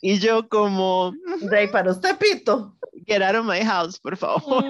Y 0.00 0.18
yo 0.18 0.48
como, 0.48 1.12
Rey, 1.42 1.68
para 1.68 1.90
usted, 1.90 2.16
Pito. 2.16 2.74
get 3.06 3.20
out 3.20 3.34
of 3.34 3.44
my 3.44 3.60
house, 3.62 3.98
por 3.98 4.16
favor. 4.16 4.64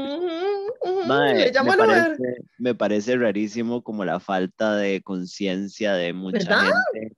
Me, 1.07 1.53
parece, 1.77 2.17
me 2.59 2.75
parece 2.75 3.17
rarísimo 3.17 3.83
como 3.85 4.05
la 4.05 4.19
falta 4.19 4.75
de 4.77 5.01
conciencia 5.03 5.93
de 5.93 6.13
mucha 6.13 6.39
¿Verdad? 6.39 6.73
gente. 6.93 7.17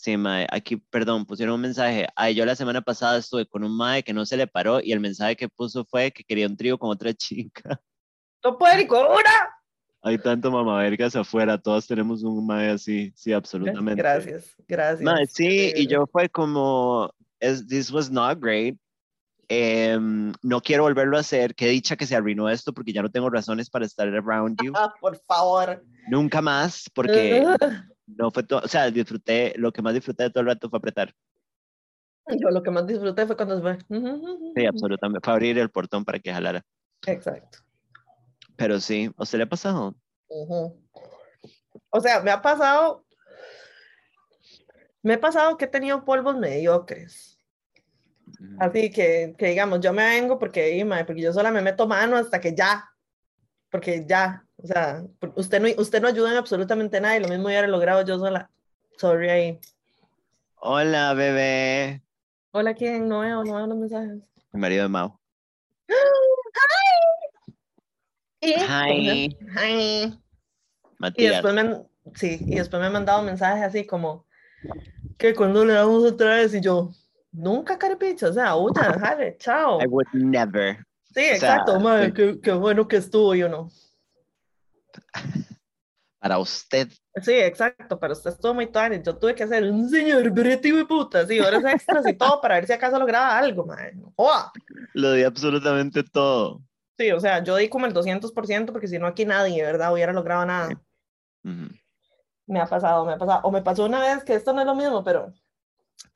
Sí, 0.00 0.16
mae, 0.16 0.46
aquí, 0.52 0.76
perdón, 0.76 1.26
pusieron 1.26 1.56
un 1.56 1.60
mensaje. 1.60 2.06
Ay, 2.14 2.36
yo 2.36 2.46
la 2.46 2.54
semana 2.54 2.80
pasada 2.80 3.18
estuve 3.18 3.46
con 3.46 3.64
un 3.64 3.76
mae 3.76 4.04
que 4.04 4.12
no 4.12 4.24
se 4.24 4.36
le 4.36 4.46
paró 4.46 4.80
y 4.80 4.92
el 4.92 5.00
mensaje 5.00 5.34
que 5.34 5.48
puso 5.48 5.84
fue 5.84 6.12
que 6.12 6.22
quería 6.22 6.46
un 6.46 6.56
trío 6.56 6.78
con 6.78 6.90
otra 6.90 7.12
chica. 7.14 7.80
No 8.44 8.56
puede 8.56 8.76
ni 8.76 8.86
con 8.86 9.04
una. 9.06 9.56
Hay 10.02 10.16
tanto 10.18 10.52
mamavergas 10.52 11.16
afuera, 11.16 11.58
todos 11.58 11.88
tenemos 11.88 12.22
un 12.22 12.46
mae 12.46 12.70
así, 12.70 13.12
sí, 13.16 13.32
absolutamente. 13.32 14.00
Gracias, 14.00 14.54
gracias. 14.68 15.02
Mae, 15.02 15.26
sí, 15.26 15.72
y 15.74 15.88
yo 15.88 16.06
fue 16.06 16.28
como, 16.28 17.12
this 17.40 17.90
was 17.90 18.08
not 18.08 18.38
great. 18.40 18.78
Em, 19.48 20.32
no 20.42 20.60
quiero 20.60 20.84
volverlo 20.84 21.16
a 21.16 21.20
hacer. 21.20 21.56
Qué 21.56 21.66
dicha 21.70 21.96
que 21.96 22.06
se 22.06 22.14
arruinó 22.14 22.48
esto 22.48 22.72
porque 22.72 22.92
ya 22.92 23.02
no 23.02 23.10
tengo 23.10 23.30
razones 23.30 23.68
para 23.68 23.84
estar 23.84 24.06
around 24.06 24.62
you. 24.62 24.72
Por 25.00 25.18
favor. 25.26 25.84
Nunca 26.08 26.40
más, 26.40 26.88
porque. 26.94 27.44
no 28.16 28.30
fue 28.30 28.42
todo, 28.42 28.60
o 28.64 28.68
sea, 28.68 28.90
disfruté, 28.90 29.54
lo 29.56 29.72
que 29.72 29.82
más 29.82 29.94
disfruté 29.94 30.24
de 30.24 30.30
todo 30.30 30.40
el 30.40 30.48
rato 30.48 30.70
fue 30.70 30.78
apretar. 30.78 31.14
Yo 32.30 32.50
lo 32.50 32.62
que 32.62 32.70
más 32.70 32.86
disfruté 32.86 33.26
fue 33.26 33.36
cuando 33.36 33.56
se 33.56 33.62
fue. 33.62 33.78
Sí, 34.54 34.66
absolutamente. 34.66 35.24
Fue 35.24 35.32
abrir 35.32 35.58
el 35.58 35.70
portón 35.70 36.04
para 36.04 36.18
que 36.18 36.32
jalara. 36.32 36.62
Exacto. 37.06 37.58
Pero 38.56 38.80
sí, 38.80 39.10
¿a 39.16 39.22
usted 39.22 39.38
le 39.38 39.44
ha 39.44 39.48
pasado? 39.48 39.94
O 41.90 42.00
sea, 42.00 42.20
me 42.20 42.30
ha 42.30 42.42
pasado, 42.42 43.06
me 45.02 45.14
ha 45.14 45.20
pasado 45.20 45.56
que 45.56 45.64
he 45.64 45.68
tenido 45.68 46.04
polvos 46.04 46.36
mediocres. 46.36 47.38
Así 48.58 48.90
que, 48.90 49.34
que 49.38 49.46
digamos, 49.46 49.80
yo 49.80 49.92
me 49.92 50.04
vengo 50.04 50.38
porque, 50.38 50.84
porque 51.06 51.22
yo 51.22 51.32
sola 51.32 51.50
me 51.50 51.62
meto 51.62 51.86
mano 51.86 52.16
hasta 52.16 52.40
que 52.40 52.54
ya, 52.54 52.84
porque 53.70 54.04
ya, 54.06 54.44
o 54.56 54.66
sea, 54.66 55.04
usted 55.36 55.60
no, 55.60 55.68
usted 55.80 56.00
no 56.00 56.08
ayuda 56.08 56.30
en 56.32 56.36
absolutamente 56.36 57.00
nada 57.00 57.16
y 57.16 57.20
lo 57.20 57.28
mismo 57.28 57.46
hubiera 57.46 57.66
logrado 57.66 58.02
yo 58.04 58.18
sola. 58.18 58.50
Sorry 58.96 59.28
ahí. 59.28 59.60
Hola, 60.56 61.14
bebé. 61.14 62.02
Hola, 62.50 62.74
¿quién? 62.74 63.08
No 63.08 63.20
veo, 63.20 63.44
no 63.44 63.54
veo 63.54 63.66
los 63.66 63.78
mensajes. 63.78 64.18
Mi 64.52 64.60
marido 64.60 64.82
de 64.84 64.88
Mau. 64.88 65.18
Y, 68.40 68.52
Hi. 68.54 69.36
Hi. 69.56 70.18
Y 71.16 71.26
después 71.26 71.54
me, 71.54 71.60
han- 71.60 71.86
sí, 72.14 72.38
y 72.40 72.54
después 72.56 72.80
me 72.80 72.86
han 72.86 72.92
mandado 72.92 73.22
mensajes 73.22 73.64
así 73.64 73.86
como, 73.86 74.26
que 75.16 75.34
cuando 75.34 75.64
le 75.64 75.74
damos 75.74 76.04
otra 76.04 76.36
vez 76.36 76.54
y 76.54 76.60
yo, 76.60 76.90
nunca 77.32 77.78
carepicha, 77.78 78.28
o 78.28 78.32
sea, 78.32 78.56
huya, 78.56 78.96
jale, 79.00 79.36
chao. 79.38 79.80
I 79.80 79.86
would 79.86 80.06
never. 80.12 80.84
Sí, 81.18 81.24
sea, 81.24 81.34
exacto, 81.34 81.80
mae, 81.80 82.06
sí. 82.06 82.12
qué, 82.12 82.40
qué 82.40 82.52
bueno 82.52 82.86
que 82.86 82.96
estuvo 82.96 83.34
y 83.34 83.42
uno. 83.42 83.68
Para 86.20 86.38
usted. 86.38 86.88
Sí, 87.20 87.32
exacto, 87.32 87.98
pero 87.98 88.12
usted 88.12 88.30
estuvo 88.30 88.54
muy 88.54 88.66
tarde. 88.68 89.02
Yo 89.04 89.16
tuve 89.16 89.34
que 89.34 89.42
hacer 89.42 89.64
un 89.64 89.88
señor 89.90 90.30
brete 90.30 90.72
de 90.72 90.84
puta, 90.84 91.26
sí, 91.26 91.40
horas 91.40 91.64
extras 91.64 92.06
y 92.06 92.12
todo 92.12 92.40
para 92.40 92.54
ver 92.54 92.66
si 92.66 92.72
acaso 92.72 93.00
lograba 93.00 93.36
algo. 93.36 93.66
No 93.66 94.12
joda. 94.16 94.52
Lo 94.94 95.12
di 95.12 95.24
absolutamente 95.24 96.04
todo. 96.04 96.60
Sí, 96.96 97.10
o 97.10 97.18
sea, 97.18 97.42
yo 97.42 97.56
di 97.56 97.68
como 97.68 97.86
el 97.86 97.92
200% 97.94 98.72
porque 98.72 98.86
si 98.86 98.98
no 99.00 99.08
aquí 99.08 99.24
nadie, 99.24 99.62
¿verdad? 99.62 99.92
Hubiera 99.92 100.12
logrado 100.12 100.46
nada. 100.46 100.68
Ujú. 101.44 101.68
Me 102.46 102.60
ha 102.60 102.66
pasado, 102.66 103.04
me 103.04 103.14
ha 103.14 103.18
pasado. 103.18 103.40
O 103.42 103.50
me 103.50 103.62
pasó 103.62 103.86
una 103.86 104.00
vez, 104.00 104.22
que 104.22 104.34
esto 104.34 104.52
no 104.52 104.60
es 104.60 104.66
lo 104.66 104.76
mismo, 104.76 105.02
pero, 105.02 105.32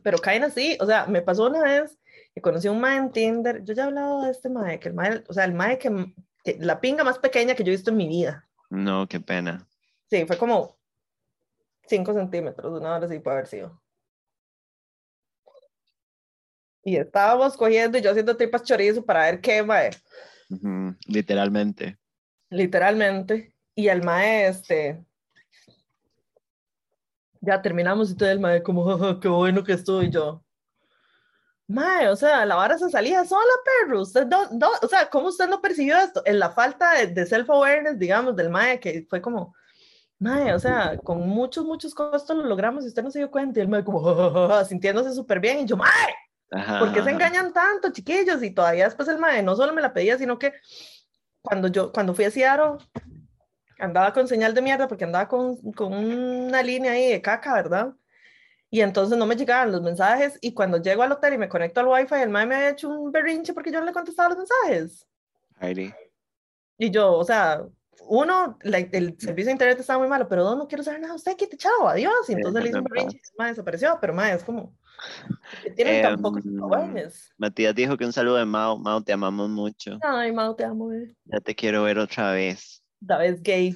pero 0.02 0.18
caen 0.18 0.44
así. 0.44 0.76
O 0.80 0.86
sea, 0.86 1.06
me 1.06 1.22
pasó 1.22 1.46
una 1.46 1.62
vez 1.62 1.98
que 2.34 2.40
conocí 2.40 2.66
a 2.68 2.72
un 2.72 2.80
mae 2.80 2.96
en 2.96 3.10
Tinder. 3.12 3.62
Yo 3.64 3.74
ya 3.74 3.84
he 3.84 3.86
hablado 3.86 4.22
de 4.22 4.30
este 4.30 4.48
mae, 4.48 4.78
que 4.80 4.88
el 4.88 4.94
mae, 4.94 5.22
o 5.28 5.32
sea, 5.32 5.44
el 5.44 5.54
mae 5.54 5.78
que, 5.78 6.14
que 6.44 6.56
la 6.60 6.80
pinga 6.80 7.04
más 7.04 7.18
pequeña 7.18 7.54
que 7.54 7.62
yo 7.64 7.72
he 7.72 7.76
visto 7.76 7.90
en 7.90 7.96
mi 7.96 8.08
vida. 8.08 8.48
No, 8.70 9.06
qué 9.06 9.20
pena. 9.20 9.66
Sí, 10.08 10.24
fue 10.26 10.38
como 10.38 10.76
5 11.86 12.14
centímetros, 12.14 12.80
una 12.80 12.96
hora 12.96 13.08
sí 13.08 13.18
puede 13.18 13.36
haber 13.36 13.46
sido. 13.48 13.82
Y 16.84 16.96
estábamos 16.96 17.56
cogiendo 17.56 17.96
y 17.96 18.02
yo 18.02 18.10
haciendo 18.10 18.36
tripas 18.36 18.64
chorizo 18.64 19.04
para 19.04 19.24
ver 19.26 19.40
qué, 19.40 19.62
mae, 19.62 19.90
Ujú, 20.50 20.94
Literalmente. 21.06 21.98
literalmente. 22.50 23.54
Y 23.74 23.88
el 23.88 24.02
mae, 24.02 24.48
este, 24.48 25.02
ya 27.40 27.62
terminamos 27.62 28.10
y 28.10 28.16
todo 28.16 28.28
el 28.30 28.40
mae 28.40 28.62
como, 28.62 28.84
"Jaja, 28.84 29.18
qué 29.20 29.28
bueno 29.28 29.64
que 29.64 29.72
estuvo 29.72 30.02
y 30.02 30.10
yo. 30.10 30.41
Mae, 31.72 32.08
o 32.08 32.16
sea, 32.16 32.44
la 32.44 32.54
vara 32.54 32.76
se 32.76 32.90
salía 32.90 33.24
sola, 33.24 33.52
perro. 33.64 34.02
Usted 34.02 34.26
no, 34.26 34.48
no, 34.50 34.70
o 34.82 34.88
sea, 34.88 35.08
¿cómo 35.08 35.28
usted 35.28 35.48
no 35.48 35.62
percibió 35.62 35.96
esto? 35.96 36.22
En 36.26 36.38
la 36.38 36.50
falta 36.50 36.92
de, 36.92 37.06
de 37.06 37.26
self-awareness, 37.26 37.98
digamos, 37.98 38.36
del 38.36 38.50
mae, 38.50 38.78
que 38.78 39.06
fue 39.08 39.22
como, 39.22 39.54
mae, 40.18 40.52
o 40.52 40.58
sea, 40.58 40.98
con 40.98 41.26
muchos, 41.26 41.64
muchos 41.64 41.94
costos 41.94 42.36
lo 42.36 42.44
logramos 42.44 42.84
y 42.84 42.88
usted 42.88 43.02
no 43.02 43.10
se 43.10 43.20
dio 43.20 43.30
cuenta. 43.30 43.58
Y 43.58 43.62
el 43.62 43.68
mae 43.68 43.84
como, 43.84 44.02
"Jajaja", 44.04 44.64
sintiéndose 44.66 45.14
súper 45.14 45.40
bien. 45.40 45.60
Y 45.60 45.64
yo, 45.66 45.76
mae, 45.78 46.14
Ajá, 46.50 46.78
¿por 46.78 46.92
qué 46.92 47.02
se 47.02 47.10
engañan 47.10 47.52
tanto, 47.54 47.90
chiquillos? 47.90 48.42
Y 48.42 48.50
todavía 48.50 48.84
después 48.84 49.08
el 49.08 49.18
mae 49.18 49.42
no 49.42 49.56
solo 49.56 49.72
me 49.72 49.80
la 49.80 49.94
pedía, 49.94 50.18
sino 50.18 50.38
que 50.38 50.52
cuando 51.40 51.68
yo, 51.68 51.90
cuando 51.90 52.12
fui 52.14 52.26
a 52.26 52.30
Seattle, 52.30 52.84
andaba 53.78 54.12
con 54.12 54.28
señal 54.28 54.52
de 54.52 54.62
mierda 54.62 54.88
porque 54.88 55.04
andaba 55.04 55.26
con, 55.26 55.56
con 55.72 55.92
una 55.94 56.62
línea 56.62 56.92
ahí 56.92 57.10
de 57.12 57.22
caca, 57.22 57.54
¿verdad? 57.54 57.94
Y 58.74 58.80
entonces 58.80 59.18
no 59.18 59.26
me 59.26 59.36
llegaban 59.36 59.70
los 59.70 59.82
mensajes 59.82 60.38
y 60.40 60.54
cuando 60.54 60.78
llego 60.80 61.02
al 61.02 61.12
hotel 61.12 61.34
y 61.34 61.38
me 61.38 61.46
conecto 61.50 61.80
al 61.80 61.88
wifi, 61.88 62.14
el 62.14 62.30
mae 62.30 62.46
me 62.46 62.54
había 62.54 62.70
hecho 62.70 62.88
un 62.88 63.12
berrinche 63.12 63.52
porque 63.52 63.70
yo 63.70 63.78
no 63.80 63.84
le 63.84 63.92
contestaba 63.92 64.30
los 64.30 64.38
mensajes. 64.38 65.06
Heidi. 65.60 65.92
Y 66.78 66.90
yo, 66.90 67.12
o 67.12 67.22
sea, 67.22 67.66
uno, 68.08 68.58
la- 68.62 68.78
el 68.78 69.14
servicio 69.20 69.48
de 69.48 69.52
internet 69.52 69.78
estaba 69.78 69.98
muy 69.98 70.08
malo, 70.08 70.26
pero 70.26 70.42
dos, 70.42 70.56
no 70.56 70.66
quiero 70.66 70.82
saber 70.82 71.00
nada 71.00 71.12
de 71.12 71.16
usted, 71.18 71.36
quite, 71.36 71.58
chao, 71.58 71.86
adiós. 71.86 72.30
Y 72.30 72.32
entonces 72.32 72.62
le 72.62 72.70
hice 72.70 72.78
un 72.78 72.84
berrinche 72.84 73.18
y 73.18 73.20
el 73.20 73.34
mae 73.36 73.50
desapareció, 73.50 73.98
pero 74.00 74.14
mae, 74.14 74.32
es 74.36 74.42
como, 74.42 74.74
tienen 75.76 76.00
tan 76.00 76.22
awareness. 76.62 77.30
Matías 77.36 77.74
dijo 77.74 77.98
que 77.98 78.06
un 78.06 78.12
saludo 78.14 78.36
de 78.36 78.46
Mao. 78.46 78.78
Mao, 78.78 79.02
te 79.02 79.12
amamos 79.12 79.50
mucho. 79.50 79.98
Ay, 80.02 80.32
Mau, 80.32 80.56
te 80.56 80.64
amo, 80.64 80.90
eh. 80.94 81.14
Ya 81.26 81.40
te 81.40 81.54
quiero 81.54 81.82
ver 81.82 81.98
otra 81.98 82.32
vez. 82.32 82.82
David 83.00 83.34
es 83.34 83.42
gay. 83.42 83.74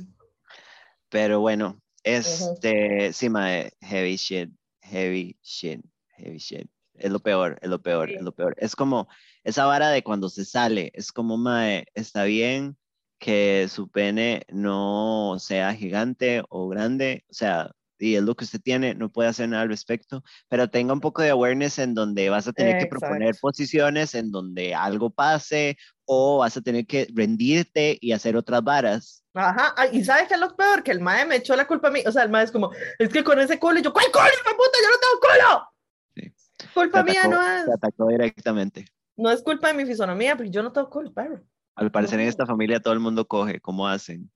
Pero 1.11 1.41
bueno, 1.41 1.79
este, 2.03 3.13
sí, 3.13 3.29
mae, 3.29 3.73
heavy 3.83 4.17
shit, 4.17 4.51
heavy 4.87 5.39
shit, 5.43 5.85
heavy 6.17 6.39
shit. 6.39 6.69
Es 6.95 7.11
lo 7.11 7.21
peor, 7.21 7.59
es 7.61 7.69
lo 7.69 7.81
peor, 7.83 8.09
Sí. 8.09 8.15
es 8.15 8.23
lo 8.23 8.33
peor. 8.33 8.55
Es 8.59 8.75
como 8.75 9.09
esa 9.45 9.67
vara 9.67 9.91
de 9.91 10.03
cuando 10.03 10.29
se 10.31 10.45
sale, 10.45 10.91
es 10.95 11.13
como, 11.13 11.37
mae, 11.37 11.87
está 11.95 12.25
bien 12.25 12.77
que 13.19 13.69
su 13.69 13.89
pene 13.89 14.43
no 14.49 15.37
sea 15.39 15.75
gigante 15.75 16.43
o 16.49 16.69
grande, 16.69 17.25
o 17.31 17.35
sea, 17.35 17.76
y 17.99 18.15
es 18.17 18.23
lo 18.23 18.35
que 18.35 18.45
usted 18.45 18.61
tiene, 18.61 18.95
no 18.95 19.11
puede 19.11 19.29
hacer 19.29 19.49
nada 19.49 19.63
al 19.63 19.69
respecto, 19.69 20.23
pero 20.49 20.69
tenga 20.69 20.93
un 20.93 21.01
poco 21.01 21.23
de 21.23 21.31
awareness 21.31 21.79
en 21.79 21.95
donde 21.95 22.29
vas 22.31 22.47
a 22.49 22.53
tener 22.53 22.79
que 22.79 22.87
proponer 22.87 23.23
Exacto. 23.29 23.41
posiciones 23.43 24.15
en 24.15 24.31
donde 24.31 24.75
algo 24.75 25.11
pase 25.11 25.77
o 26.05 26.39
vas 26.39 26.57
a 26.57 26.61
tener 26.61 26.87
que 26.87 27.07
rendirte 27.15 27.99
y 28.01 28.13
hacer 28.13 28.37
otras 28.37 28.63
varas. 28.63 29.23
Ajá, 29.35 29.75
ay, 29.77 29.91
y 29.93 30.05
¿sabes 30.05 30.29
qué 30.29 30.35
es 30.35 30.41
lo 30.41 30.55
peor? 30.57 30.83
Que 30.83 30.93
el 30.93 31.01
mae 31.01 31.27
me 31.27 31.37
echó 31.37 31.57
la 31.57 31.67
culpa 31.67 31.89
a 31.89 31.91
mí, 31.91 32.01
o 32.07 32.13
sea, 32.13 32.23
el 32.23 32.31
mae 32.31 32.45
es 32.45 32.53
como, 32.53 32.71
es 32.99 33.09
que 33.09 33.23
con 33.25 33.39
ese 33.41 33.59
culo, 33.59 33.79
y 33.79 33.83
yo, 33.83 33.93
¿cuál 33.93 34.07
culo, 34.13 34.25
puta? 34.25 34.79
Yo 34.83 34.89
no 34.89 34.97
tengo 35.01 35.21
culo. 35.21 35.69
Sí. 36.15 36.69
Culpa 36.75 37.05
Te 37.05 37.11
mía 37.11 37.23
atacó- 37.25 37.31
no 37.31 37.57
es, 37.59 37.65
te 37.67 37.73
atacó 37.73 38.09
directamente. 38.09 38.87
no 39.17 39.31
es 39.31 39.43
culpa 39.43 39.69
de 39.69 39.75
mi 39.75 39.85
fisonomía, 39.85 40.37
porque 40.37 40.51
yo 40.51 40.63
no 40.63 40.73
tengo 40.73 40.89
culo, 40.89 41.13
perro. 41.13 41.43
Al 41.75 41.91
parecer 41.91 42.19
en 42.21 42.29
esta 42.29 42.47
familia 42.47 42.81
todo 42.81 42.95
el 42.95 43.01
mundo 43.01 43.27
coge, 43.29 43.61
¿cómo 43.61 43.87
hacen? 43.87 44.31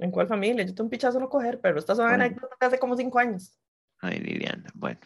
¿En 0.00 0.10
cuál 0.10 0.26
familia? 0.26 0.64
Yo 0.64 0.74
tengo 0.74 0.84
un 0.86 0.90
pichazo 0.90 1.20
no 1.20 1.28
coger, 1.28 1.60
pero 1.60 1.78
estas 1.78 1.96
son 1.98 2.08
Bueno. 2.08 2.24
anécdotas 2.24 2.58
de 2.58 2.66
hace 2.66 2.78
como 2.78 2.96
cinco 2.96 3.18
años. 3.18 3.56
Ay, 4.00 4.18
Liliana, 4.18 4.70
bueno, 4.74 4.98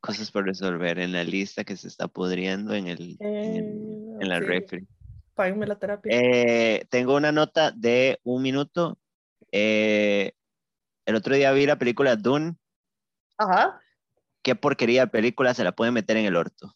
cosas 0.00 0.30
por 0.30 0.44
resolver 0.44 0.98
en 0.98 1.12
la 1.12 1.24
lista 1.24 1.64
que 1.64 1.76
se 1.76 1.88
está 1.88 2.08
pudriendo 2.08 2.74
en, 2.74 2.88
el, 2.88 3.16
en, 3.20 3.56
el- 3.56 4.16
en 4.20 4.28
la 4.28 4.36
Eh, 4.36 4.40
sí, 4.40 4.46
refri. 4.46 4.88
Páguenme 5.34 5.66
la 5.66 5.78
terapia. 5.78 6.12
Eh, 6.14 6.84
tengo 6.90 7.16
una 7.16 7.32
nota 7.32 7.70
de 7.70 8.20
un 8.22 8.42
minuto. 8.42 8.98
Eh, 9.50 10.32
el 11.06 11.14
otro 11.14 11.34
día 11.34 11.50
vi 11.52 11.64
la 11.64 11.78
película 11.78 12.16
Dune. 12.16 12.56
Ajá, 13.38 13.80
Qué 14.42 14.54
porquería 14.54 15.02
de 15.02 15.08
película 15.08 15.54
se 15.54 15.64
la 15.64 15.72
puede 15.72 15.90
meter 15.90 16.16
en 16.18 16.26
el 16.26 16.36
orto. 16.36 16.74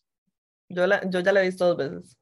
yo, 0.69 0.87
la, 0.87 1.09
yo 1.11 1.21
ya 1.21 1.33
la 1.33 1.43
he 1.43 1.47
visto 1.47 1.67
dos 1.67 1.77
veces. 1.77 2.17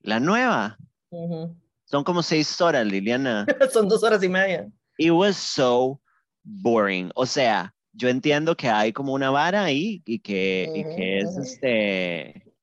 La 0.00 0.20
nueva. 0.20 0.76
Ujú. 1.10 1.56
Son 1.90 2.04
como 2.04 2.22
seis 2.22 2.60
horas, 2.60 2.86
Liliana. 2.86 3.46
Son 3.72 3.88
dos 3.88 4.02
horas 4.02 4.22
y 4.22 4.28
media. 4.28 4.68
It 4.98 5.10
was 5.10 5.36
so 5.36 6.00
boring. 6.42 7.10
O 7.14 7.24
sea, 7.24 7.74
yo 7.92 8.08
entiendo 8.10 8.54
que 8.56 8.68
hay 8.68 8.92
como 8.92 9.14
una 9.14 9.30
vara 9.30 9.64
ahí 9.64 10.02
y 10.04 10.18
que, 10.18 10.70
y 10.74 10.84
que 10.84 11.18
es 11.20 11.30
Ujú. 11.30 11.42
este 11.42 12.54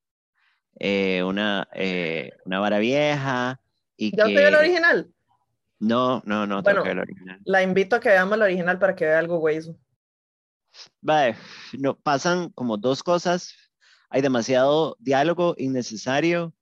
eh, 0.80 1.23
una, 1.23 1.67
eh, 1.73 2.34
una 2.45 2.59
vara 2.59 2.78
vieja 2.78 3.59
y 3.97 4.15
¿Ya 4.15 4.26
que 4.26 4.38
vio 4.38 4.51
la 4.51 4.59
original? 4.59 5.09
no, 5.80 6.21
no, 6.26 6.45
no 6.45 6.61
tengo 6.61 6.82
Bueno. 6.82 6.84
que 6.84 6.89
ver 6.89 6.95
la 6.97 7.01
original. 7.03 7.39
La 7.45 7.63
invito 7.63 7.95
a 7.95 7.99
que 7.99 8.09
veamos 8.09 8.38
la 8.38 8.45
original 8.45 8.78
para 8.78 8.95
que 8.95 9.05
vea 9.05 9.17
algo 9.17 9.39
güey. 9.39 9.59
Vale, 11.01 11.36
no, 11.80 11.97
pasan 11.97 12.49
como 12.49 12.78
dos 12.78 13.01
cosas. 13.01 13.55
Hay 14.09 14.21
demasiado 14.21 14.97
diálogo 14.99 15.55
innecesario. 15.57 16.53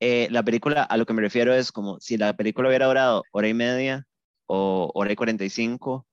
Eh, 0.00 0.28
la 0.30 0.42
película, 0.42 0.82
a 0.82 0.96
lo 0.96 1.06
que 1.06 1.12
me 1.12 1.22
refiero 1.22 1.52
es 1.54 1.72
como 1.72 1.98
si 2.00 2.16
la 2.16 2.36
película 2.36 2.68
hubiera 2.68 2.86
durado 2.86 3.24
hora 3.32 3.48
y 3.48 3.54
media 3.54 4.06
o 4.46 4.90
hora 4.94 5.12
y 5.12 5.16
cuarenta 5.16 5.44
y 5.44 5.50
cinco, 5.50 6.06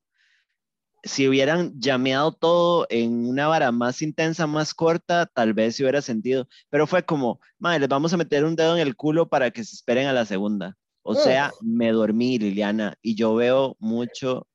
si 1.03 1.27
hubieran 1.27 1.79
llameado 1.79 2.31
todo 2.31 2.87
en 2.89 3.27
una 3.29 3.47
vara 3.47 3.71
más 3.71 4.01
intensa, 4.01 4.47
más 4.47 4.73
corta, 4.73 5.27
tal 5.27 5.53
vez 5.53 5.75
se 5.75 5.83
hubiera 5.83 6.01
sentido. 6.01 6.47
Pero 6.69 6.87
fue 6.87 7.03
como, 7.03 7.39
madre, 7.59 7.81
les 7.81 7.89
vamos 7.89 8.11
a 8.11 8.17
meter 8.17 8.43
un 8.43 8.55
dedo 8.55 8.75
en 8.75 8.81
el 8.81 8.95
culo 8.95 9.29
para 9.29 9.51
que 9.51 9.63
se 9.63 9.75
esperen 9.75 10.07
a 10.07 10.13
la 10.13 10.25
segunda. 10.25 10.75
O 11.03 11.13
Uf. 11.13 11.23
sea, 11.23 11.53
me 11.61 11.91
dormí, 11.91 12.39
Liliana, 12.39 12.95
y 13.03 13.13
yo 13.13 13.35
veo 13.35 13.75
mucho 13.77 14.47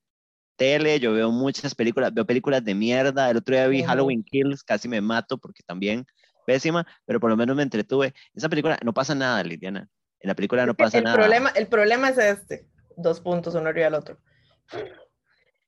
tele, 0.56 0.98
yo 0.98 1.12
veo 1.12 1.30
muchas 1.30 1.74
películas, 1.76 2.12
veo 2.12 2.26
películas 2.26 2.64
de 2.64 2.74
mierda. 2.74 3.30
El 3.30 3.36
otro 3.36 3.54
día 3.54 3.68
vi 3.68 3.78
Ujú. 3.78 3.88
Halloween 3.88 4.24
Kills, 4.24 4.64
casi 4.64 4.88
me 4.88 5.00
mato 5.00 5.38
porque 5.38 5.62
también 5.62 6.04
pésima, 6.50 6.84
pero 7.06 7.20
por 7.20 7.30
lo 7.30 7.36
menos 7.36 7.54
me 7.54 7.62
entretuve. 7.62 8.12
Esa 8.34 8.48
película 8.48 8.76
no 8.82 8.92
pasa 8.92 9.14
nada, 9.14 9.40
Liliana. 9.44 9.88
En 10.18 10.28
la 10.28 10.34
película 10.34 10.66
no 10.66 10.74
pasa 10.74 10.98
el 10.98 11.04
nada. 11.04 11.16
Problema, 11.16 11.50
el 11.50 11.68
problema 11.68 12.08
es 12.08 12.18
este, 12.18 12.66
dos 12.96 13.20
puntos 13.20 13.54
uno 13.54 13.68
arriba 13.68 13.84
del 13.84 13.94
otro. 13.94 14.18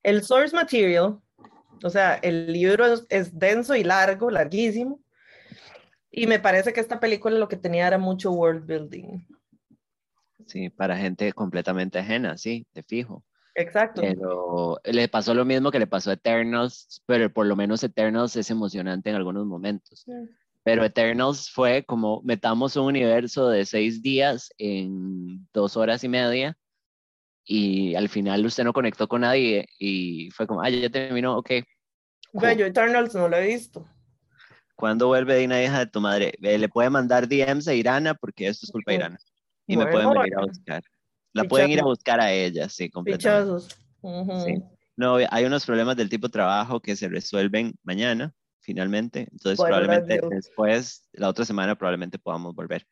El 0.02 0.24
source 0.24 0.56
material, 0.56 1.20
o 1.84 1.90
sea, 1.90 2.14
el 2.16 2.52
libro 2.52 2.86
es, 2.86 3.06
es 3.10 3.38
denso 3.38 3.76
y 3.76 3.84
largo, 3.84 4.28
larguísimo, 4.28 5.00
y 6.10 6.26
me 6.26 6.40
parece 6.40 6.72
que 6.72 6.80
esta 6.80 6.98
película 6.98 7.38
lo 7.38 7.48
que 7.48 7.56
tenía 7.56 7.86
era 7.86 7.98
mucho 7.98 8.32
world 8.32 8.66
building. 8.66 9.24
Sí, 10.46 10.68
para 10.68 10.96
gente 10.96 11.32
completamente 11.32 12.00
ajena, 12.00 12.36
sí, 12.36 12.66
de 12.74 12.82
fijo. 12.82 13.24
Exacto. 13.54 14.00
Pero 14.00 14.80
le 14.84 15.08
pasó 15.08 15.32
lo 15.32 15.44
mismo 15.44 15.70
que 15.70 15.78
le 15.78 15.86
pasó 15.86 16.10
a 16.10 16.14
Eternals, 16.14 17.02
pero 17.06 17.32
por 17.32 17.46
lo 17.46 17.54
menos 17.54 17.84
Eternals 17.84 18.34
es 18.36 18.50
emocionante 18.50 19.10
en 19.10 19.16
algunos 19.16 19.46
momentos. 19.46 20.04
Pero 20.64 20.84
Eternals 20.84 21.50
fue 21.50 21.84
como 21.84 22.22
metamos 22.22 22.76
un 22.76 22.84
universo 22.86 23.48
de 23.48 23.64
seis 23.64 24.00
días 24.02 24.52
en 24.58 25.46
dos 25.52 25.76
horas 25.76 26.04
y 26.04 26.08
media 26.08 26.56
y 27.44 27.94
al 27.96 28.08
final 28.08 28.46
usted 28.46 28.64
no 28.64 28.72
conectó 28.72 29.08
con 29.08 29.22
nadie 29.22 29.66
y 29.78 30.30
fue 30.30 30.46
como, 30.46 30.62
ah, 30.62 30.70
ya 30.70 30.88
terminó, 30.88 31.36
ok. 31.36 31.50
Yo 32.34 32.66
Eternals 32.66 33.14
no 33.14 33.28
lo 33.28 33.36
he 33.36 33.48
visto. 33.48 33.86
¿Cuándo 34.76 35.08
vuelve 35.08 35.36
Dina, 35.36 35.62
hija 35.62 35.80
de 35.80 35.86
tu 35.86 36.00
madre? 36.00 36.32
Eh, 36.42 36.58
le 36.58 36.68
puede 36.68 36.90
mandar 36.90 37.28
DMs 37.28 37.68
a 37.68 37.74
Irana 37.74 38.14
porque 38.14 38.48
esto 38.48 38.66
es 38.66 38.72
culpa 38.72 38.92
de. 38.92 38.96
Irana. 38.96 39.18
Y 39.66 39.76
me 39.76 39.86
pueden 39.86 40.10
venir 40.10 40.34
a 40.36 40.40
buscar. 40.40 40.82
La 41.32 41.44
pueden 41.44 41.70
ir 41.70 41.80
a 41.80 41.84
buscar 41.84 42.20
a 42.20 42.32
ella, 42.32 42.68
sí, 42.68 42.90
completamente. 42.90 43.64
Ujú. 44.00 44.40
Sí. 44.44 44.62
No, 44.96 45.16
hay 45.30 45.44
unos 45.44 45.64
problemas 45.64 45.96
del 45.96 46.08
tipo 46.08 46.28
trabajo 46.28 46.80
que 46.80 46.96
se 46.96 47.08
resuelven 47.08 47.74
mañana. 47.82 48.34
Finalmente. 48.62 49.28
Entonces, 49.30 49.58
Bueno, 49.58 49.76
probablemente 49.76 50.26
después, 50.34 51.08
la 51.12 51.28
otra 51.28 51.44
semana, 51.44 51.76
probablemente 51.76 52.18
podamos 52.18 52.54
volver. 52.54 52.86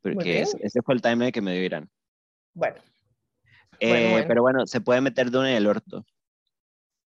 Porque 0.00 0.40
ese, 0.40 0.58
ese 0.62 0.82
fue 0.82 0.94
el 0.94 1.02
timeline 1.02 1.30
que 1.32 1.40
me 1.42 1.52
dio 1.52 1.62
Irán. 1.64 1.90
Bueno. 2.54 2.76
Eh, 3.78 3.88
Bueno, 3.88 4.10
bueno. 4.10 4.26
Pero 4.28 4.42
bueno, 4.42 4.66
se 4.66 4.80
puede 4.80 5.00
meter 5.00 5.30
Dune 5.30 5.50
en 5.50 5.56
el 5.58 5.66
orto, 5.66 6.04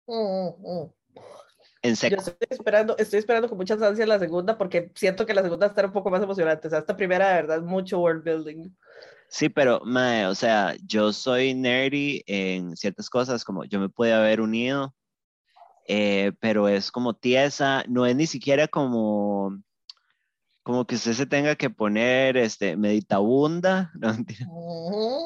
Mm, 0.06 0.48
mm. 0.58 0.92
en 1.82 1.90
Yo 1.92 1.96
seco. 1.96 2.16
estoy 2.16 2.34
esperando, 2.50 2.96
estoy 2.98 3.18
esperando 3.20 3.48
con 3.48 3.56
muchas 3.56 3.80
ansias 3.80 4.08
la 4.08 4.18
segunda 4.18 4.58
porque 4.58 4.90
siento 4.94 5.24
que 5.24 5.32
la 5.34 5.42
segunda 5.42 5.66
estará 5.68 5.86
un 5.88 5.92
poco 5.92 6.10
más 6.10 6.22
emocionante. 6.22 6.66
O 6.66 6.70
sea, 6.70 6.80
esta 6.80 6.96
primera 6.96 7.28
de 7.28 7.34
verdad 7.34 7.62
mucho 7.62 8.00
world 8.00 8.24
building. 8.24 8.70
Sí, 9.28 9.48
pero, 9.48 9.80
mae, 9.84 10.26
o 10.26 10.34
sea, 10.34 10.74
yo 10.84 11.12
soy 11.12 11.54
nerdy 11.54 12.22
en 12.26 12.76
ciertas 12.76 13.08
cosas, 13.08 13.44
como 13.44 13.64
yo 13.64 13.80
me 13.80 13.88
pude 13.88 14.12
haber 14.12 14.40
unido, 14.42 14.94
eh, 15.86 16.32
pero 16.40 16.68
es 16.68 16.90
como 16.90 17.14
tiesa, 17.14 17.84
no 17.88 18.06
es 18.06 18.16
ni 18.16 18.26
siquiera 18.26 18.68
como, 18.68 19.58
como 20.62 20.86
que 20.86 20.94
usted 20.94 21.12
se 21.12 21.26
tenga 21.26 21.56
que 21.56 21.70
poner, 21.70 22.36
este, 22.36 22.76
meditabunda, 22.76 23.90
no, 24.00 24.12
mentira, 24.14 24.46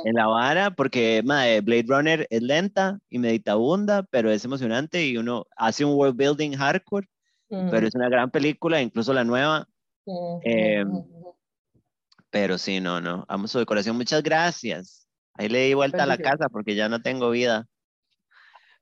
en 0.04 0.14
la 0.14 0.26
vara, 0.26 0.70
porque, 0.70 1.22
mae, 1.24 1.60
Blade 1.60 1.86
Runner 1.86 2.26
es 2.30 2.42
lenta 2.42 2.98
y 3.10 3.18
meditabunda, 3.18 4.02
pero 4.04 4.30
es 4.30 4.44
emocionante 4.44 5.04
y 5.06 5.16
uno 5.16 5.46
hace 5.56 5.84
un 5.84 5.94
world 5.94 6.16
building 6.16 6.56
hardcore, 6.56 7.08
pero 7.48 7.86
es 7.86 7.94
una 7.94 8.08
gran 8.08 8.30
película, 8.30 8.82
incluso 8.82 9.12
la 9.12 9.24
nueva, 9.24 9.68
eh, 10.44 10.84
pero 12.30 12.58
sí, 12.58 12.80
no, 12.80 13.00
no, 13.00 13.24
amo 13.28 13.48
su 13.48 13.58
decoración, 13.58 13.96
muchas 13.96 14.22
gracias. 14.22 15.06
Ahí 15.34 15.48
le 15.48 15.66
di 15.66 15.74
vuelta 15.74 16.02
a 16.02 16.06
la 16.06 16.18
casa 16.18 16.48
porque 16.48 16.74
ya 16.74 16.88
no 16.88 17.02
tengo 17.02 17.30
vida. 17.30 17.66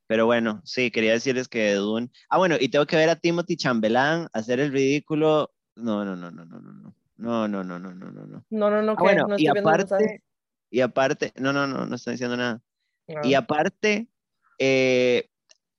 Pero 0.06 0.26
bueno, 0.26 0.60
sí, 0.64 0.90
quería 0.90 1.12
decirles 1.12 1.48
que 1.48 1.72
Dune. 1.74 2.10
Ah, 2.28 2.38
bueno, 2.38 2.56
y 2.60 2.68
tengo 2.68 2.86
que 2.86 2.96
ver 2.96 3.08
a 3.08 3.16
Timothy 3.16 3.56
Chambelán 3.56 4.28
hacer 4.32 4.60
el 4.60 4.72
ridículo. 4.72 5.52
No, 5.76 6.04
no, 6.04 6.14
no, 6.14 6.30
no, 6.30 6.44
no, 6.44 6.60
no, 6.60 6.72
no. 6.72 6.94
No, 7.16 7.48
no, 7.48 7.64
no, 7.64 7.78
no, 7.78 7.94
no, 7.94 8.10
no, 8.10 8.26
no. 8.26 8.44
No, 8.50 8.70
no, 8.70 8.82
no, 8.82 8.92
Ah, 8.92 9.02
bueno, 9.02 9.26
no 9.28 9.36
y 9.38 9.46
estoy 9.46 9.62
mensajes. 9.62 9.84
aparte, 9.92 10.22
y 10.70 10.80
aparte, 10.80 11.32
no, 11.36 11.52
no, 11.52 11.66
no, 11.66 11.86
no 11.86 11.96
estoy 11.96 12.14
diciendo 12.14 12.36
nada. 12.36 12.60
Y 13.22 13.34
Ah. 13.34 13.38
aparte, 13.38 14.08
eh, 14.58 15.28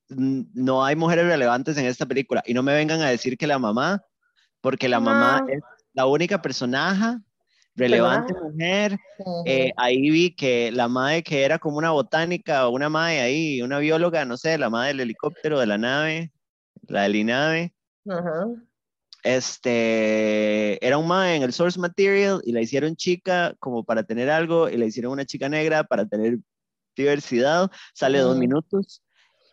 no 0.10 0.84
hay 0.86 0.96
mujeres 0.96 1.26
relevantes 1.28 1.78
en 1.78 1.86
esta 1.86 2.06
película. 2.06 2.42
Y 2.46 2.54
no 2.54 2.64
me 2.64 2.74
vengan 2.74 3.02
a 3.02 3.10
decir 3.10 3.38
que 3.38 3.48
la 3.48 3.60
mamá, 3.60 4.04
porque 4.62 4.88
la 4.90 5.00
mamá 5.00 5.42
No. 5.42 5.54
es 5.54 5.62
la 5.94 6.06
única 6.08 6.42
personaje 6.42 7.20
relevante 7.76 8.34
mujer. 8.34 8.98
Ujú. 9.18 9.44
Eh, 9.46 9.72
ahí 9.78 10.10
vi 10.10 10.36
que 10.36 10.72
la 10.72 10.88
madre 10.88 11.24
que 11.24 11.44
era 11.44 11.60
como 11.60 11.78
una 11.78 11.92
botánica 11.92 12.68
o 12.68 12.72
una 12.72 12.90
madre 12.90 13.22
ahí, 13.22 13.62
una 13.62 13.80
bióloga, 13.80 14.26
no 14.26 14.38
sé, 14.38 14.58
la 14.58 14.70
madre 14.70 14.90
del 14.90 15.02
helicóptero, 15.02 15.60
de 15.60 15.68
la 15.68 15.78
nave, 15.78 16.32
la 16.88 17.04
de 17.04 17.10
la 17.10 17.24
nave, 17.24 17.74
Ajá. 18.08 18.48
este, 19.24 20.86
era 20.86 20.98
un 20.98 21.08
mae 21.08 21.36
en 21.36 21.44
el 21.44 21.54
source 21.54 21.80
material 21.80 22.42
y 22.44 22.52
la 22.52 22.62
hicieron 22.62 22.96
chica 22.96 23.56
como 23.60 23.84
para 23.84 24.04
tener 24.04 24.30
algo 24.30 24.70
y 24.70 24.78
la 24.78 24.86
hicieron 24.86 25.12
una 25.12 25.26
chica 25.26 25.50
negra 25.50 25.84
para 25.84 26.06
tener 26.06 26.40
diversidad, 26.96 27.70
sale 27.94 28.20
dos 28.20 28.32
Ujú. 28.32 28.40
minutos. 28.40 29.02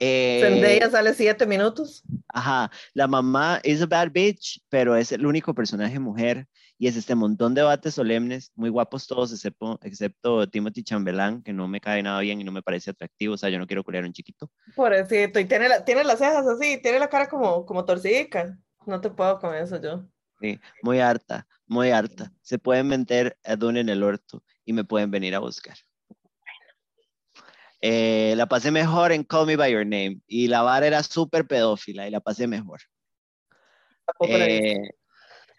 Eh, 0.00 0.40
Zendaya 0.40 0.90
sale 0.90 1.14
siete 1.14 1.46
minutos. 1.46 2.02
Ajá, 2.28 2.70
la 2.94 3.06
mamá 3.06 3.60
es 3.62 3.82
a 3.82 3.86
bad 3.86 4.10
bitch, 4.10 4.60
pero 4.68 4.96
es 4.96 5.12
el 5.12 5.26
único 5.26 5.54
personaje 5.54 5.98
mujer 5.98 6.48
y 6.78 6.88
es 6.88 6.96
este 6.96 7.14
montón 7.14 7.54
de 7.54 7.60
debates 7.60 7.94
solemnes, 7.94 8.50
muy 8.54 8.70
guapos 8.70 9.06
todos, 9.06 9.32
excepto, 9.32 9.78
excepto 9.82 10.48
Timothy 10.48 10.82
Chambelán, 10.82 11.42
que 11.42 11.52
no 11.52 11.68
me 11.68 11.80
cae 11.80 12.02
nada 12.02 12.20
bien 12.20 12.40
y 12.40 12.44
no 12.44 12.52
me 12.52 12.62
parece 12.62 12.90
atractivo, 12.90 13.34
o 13.34 13.36
sea, 13.36 13.50
yo 13.50 13.58
no 13.58 13.66
quiero 13.66 13.84
culiar 13.84 14.04
a 14.04 14.06
un 14.06 14.12
chiquito. 14.12 14.50
Pobrecito. 14.74 15.38
Y 15.38 15.44
tiene, 15.44 15.68
la, 15.68 15.84
tiene 15.84 16.04
las 16.04 16.18
cejas 16.18 16.46
así, 16.46 16.80
tiene 16.82 16.98
la 16.98 17.08
cara 17.08 17.28
como, 17.28 17.64
como 17.66 17.84
torcidica. 17.84 18.58
No 18.86 19.00
te 19.00 19.10
puedo 19.10 19.38
con 19.38 19.54
eso 19.54 19.80
yo. 19.80 20.04
Sí, 20.40 20.58
muy 20.82 20.98
harta, 20.98 21.46
muy 21.66 21.90
harta. 21.90 22.32
Se 22.42 22.58
pueden 22.58 22.88
meter 22.88 23.38
a 23.44 23.54
Dune 23.54 23.80
en 23.80 23.88
el 23.88 24.02
orto 24.02 24.42
y 24.64 24.72
me 24.72 24.84
pueden 24.84 25.10
venir 25.10 25.34
a 25.36 25.38
buscar. 25.38 25.76
Eh, 27.80 28.34
la 28.36 28.46
pasé 28.46 28.70
mejor 28.70 29.10
en 29.10 29.24
Call 29.24 29.46
Me 29.46 29.56
By 29.56 29.72
Your 29.72 29.84
Name 29.84 30.20
y 30.26 30.46
la 30.46 30.62
vara 30.62 30.86
era 30.86 31.02
súper 31.02 31.46
pedófila 31.46 32.06
y 32.06 32.10
la 32.10 32.20
pasé 32.20 32.46
mejor. 32.46 32.80
Eh, 34.28 34.76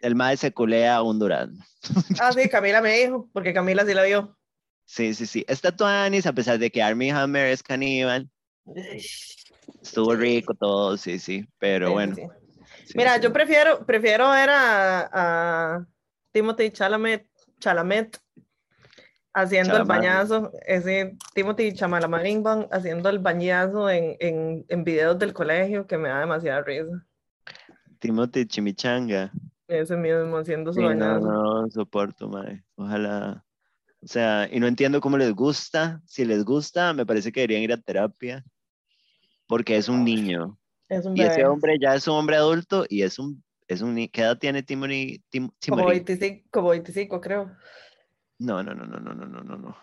el 0.03 0.15
mae 0.15 0.35
se 0.37 0.51
culea 0.53 0.97
a 0.97 1.01
un 1.01 1.17
durazno. 1.17 1.63
Ah, 2.19 2.31
sí, 2.31 2.47
Camila 2.49 2.81
me 2.81 2.97
dijo, 2.97 3.29
porque 3.33 3.53
Camila 3.53 3.85
sí 3.85 3.93
la 3.93 4.03
vio. 4.03 4.37
Sí, 4.85 5.13
sí, 5.13 5.25
sí. 5.25 5.45
Está 5.47 5.75
Tuanis, 5.75 6.25
a 6.27 6.33
pesar 6.33 6.59
de 6.59 6.69
que 6.69 6.83
Armie 6.83 7.11
Hammer 7.11 7.47
es 7.47 7.63
caníbal. 7.63 8.29
Estuvo 9.81 10.13
rico 10.15 10.53
todo, 10.53 10.97
sí, 10.97 11.19
sí. 11.19 11.47
Pero 11.57 11.87
Sí, 11.87 11.93
bueno. 11.93 12.15
sí. 12.15 12.21
sí, 12.85 12.93
Mira, 12.95 13.17
yo 13.17 13.31
prefiero, 13.31 13.85
prefiero 13.85 14.29
ver 14.31 14.49
a, 14.49 15.09
a 15.13 15.87
Timothy 16.31 16.69
Chalamet, 16.71 17.27
Chalamet 17.59 18.19
haciendo 19.33 19.77
el 19.77 19.83
bañazo, 19.85 20.51
ese 20.65 21.17
Timothy 21.33 21.73
Chamalamarimban 21.73 22.67
haciendo 22.71 23.09
el 23.09 23.19
bañazo 23.19 23.89
en, 23.89 24.15
en, 24.19 24.65
en 24.67 24.83
videos 24.83 25.17
del 25.17 25.33
colegio 25.33 25.87
que 25.87 25.97
me 25.97 26.09
da 26.09 26.19
demasiada 26.19 26.61
risa. 26.61 27.05
Timothy 27.99 28.45
Chimichanga. 28.45 29.31
Ese 29.67 29.95
mismo, 29.95 30.37
haciendo 30.37 30.73
su 30.73 30.79
sí, 30.79 30.85
No, 30.85 31.19
no, 31.19 31.69
soporto, 31.69 32.27
mae. 32.27 32.63
Ojalá. 32.75 33.45
O 34.01 34.07
sea, 34.07 34.49
y 34.51 34.59
no 34.59 34.67
entiendo 34.67 34.99
cómo 34.99 35.17
les 35.17 35.33
gusta. 35.33 36.01
Si 36.05 36.25
les 36.25 36.43
gusta, 36.43 36.93
me 36.93 37.05
parece 37.05 37.31
que 37.31 37.41
deberían 37.41 37.63
ir 37.63 37.71
a 37.71 37.77
terapia. 37.77 38.43
Porque 39.47 39.77
es 39.77 39.87
un 39.87 40.03
niño. 40.03 40.59
Es 40.89 41.05
un 41.05 41.17
y 41.17 41.21
ese 41.21 41.45
hombre 41.45 41.77
ya 41.79 41.95
es 41.95 42.07
un 42.07 42.15
hombre 42.15 42.35
adulto 42.35 42.85
y 42.89 43.03
es 43.03 43.17
un. 43.19 43.43
Es 43.67 43.81
un 43.81 43.95
¿Qué 43.95 44.21
edad 44.21 44.37
tiene 44.37 44.61
Timothy? 44.61 45.23
Tim, 45.29 45.49
como, 45.69 45.85
25, 45.85 46.49
como 46.51 46.69
25, 46.69 47.21
creo. 47.21 47.49
No, 48.39 48.61
no, 48.61 48.75
no, 48.75 48.85
no, 48.85 48.99
no, 48.99 49.13
no, 49.13 49.25
no, 49.25 49.57
no. 49.57 49.77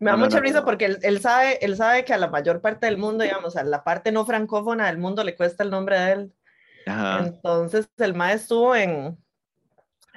Me 0.00 0.10
da 0.10 0.16
no, 0.16 0.24
mucha 0.24 0.38
no, 0.38 0.42
risa 0.42 0.60
no. 0.60 0.64
porque 0.64 0.86
él, 0.86 0.98
él, 1.02 1.20
sabe, 1.20 1.64
él 1.64 1.76
sabe 1.76 2.04
que 2.04 2.12
a 2.12 2.18
la 2.18 2.28
mayor 2.28 2.60
parte 2.60 2.86
del 2.86 2.98
mundo, 2.98 3.22
digamos, 3.22 3.56
a 3.56 3.62
la 3.62 3.84
parte 3.84 4.10
no 4.10 4.26
francófona 4.26 4.86
del 4.86 4.98
mundo 4.98 5.22
le 5.22 5.36
cuesta 5.36 5.62
el 5.62 5.70
nombre 5.70 5.98
de 5.98 6.12
él. 6.12 6.34
Ajá. 6.86 7.26
Entonces, 7.26 7.88
el 7.98 8.14
mae 8.14 8.34
estuvo 8.34 8.74
en, 8.74 9.18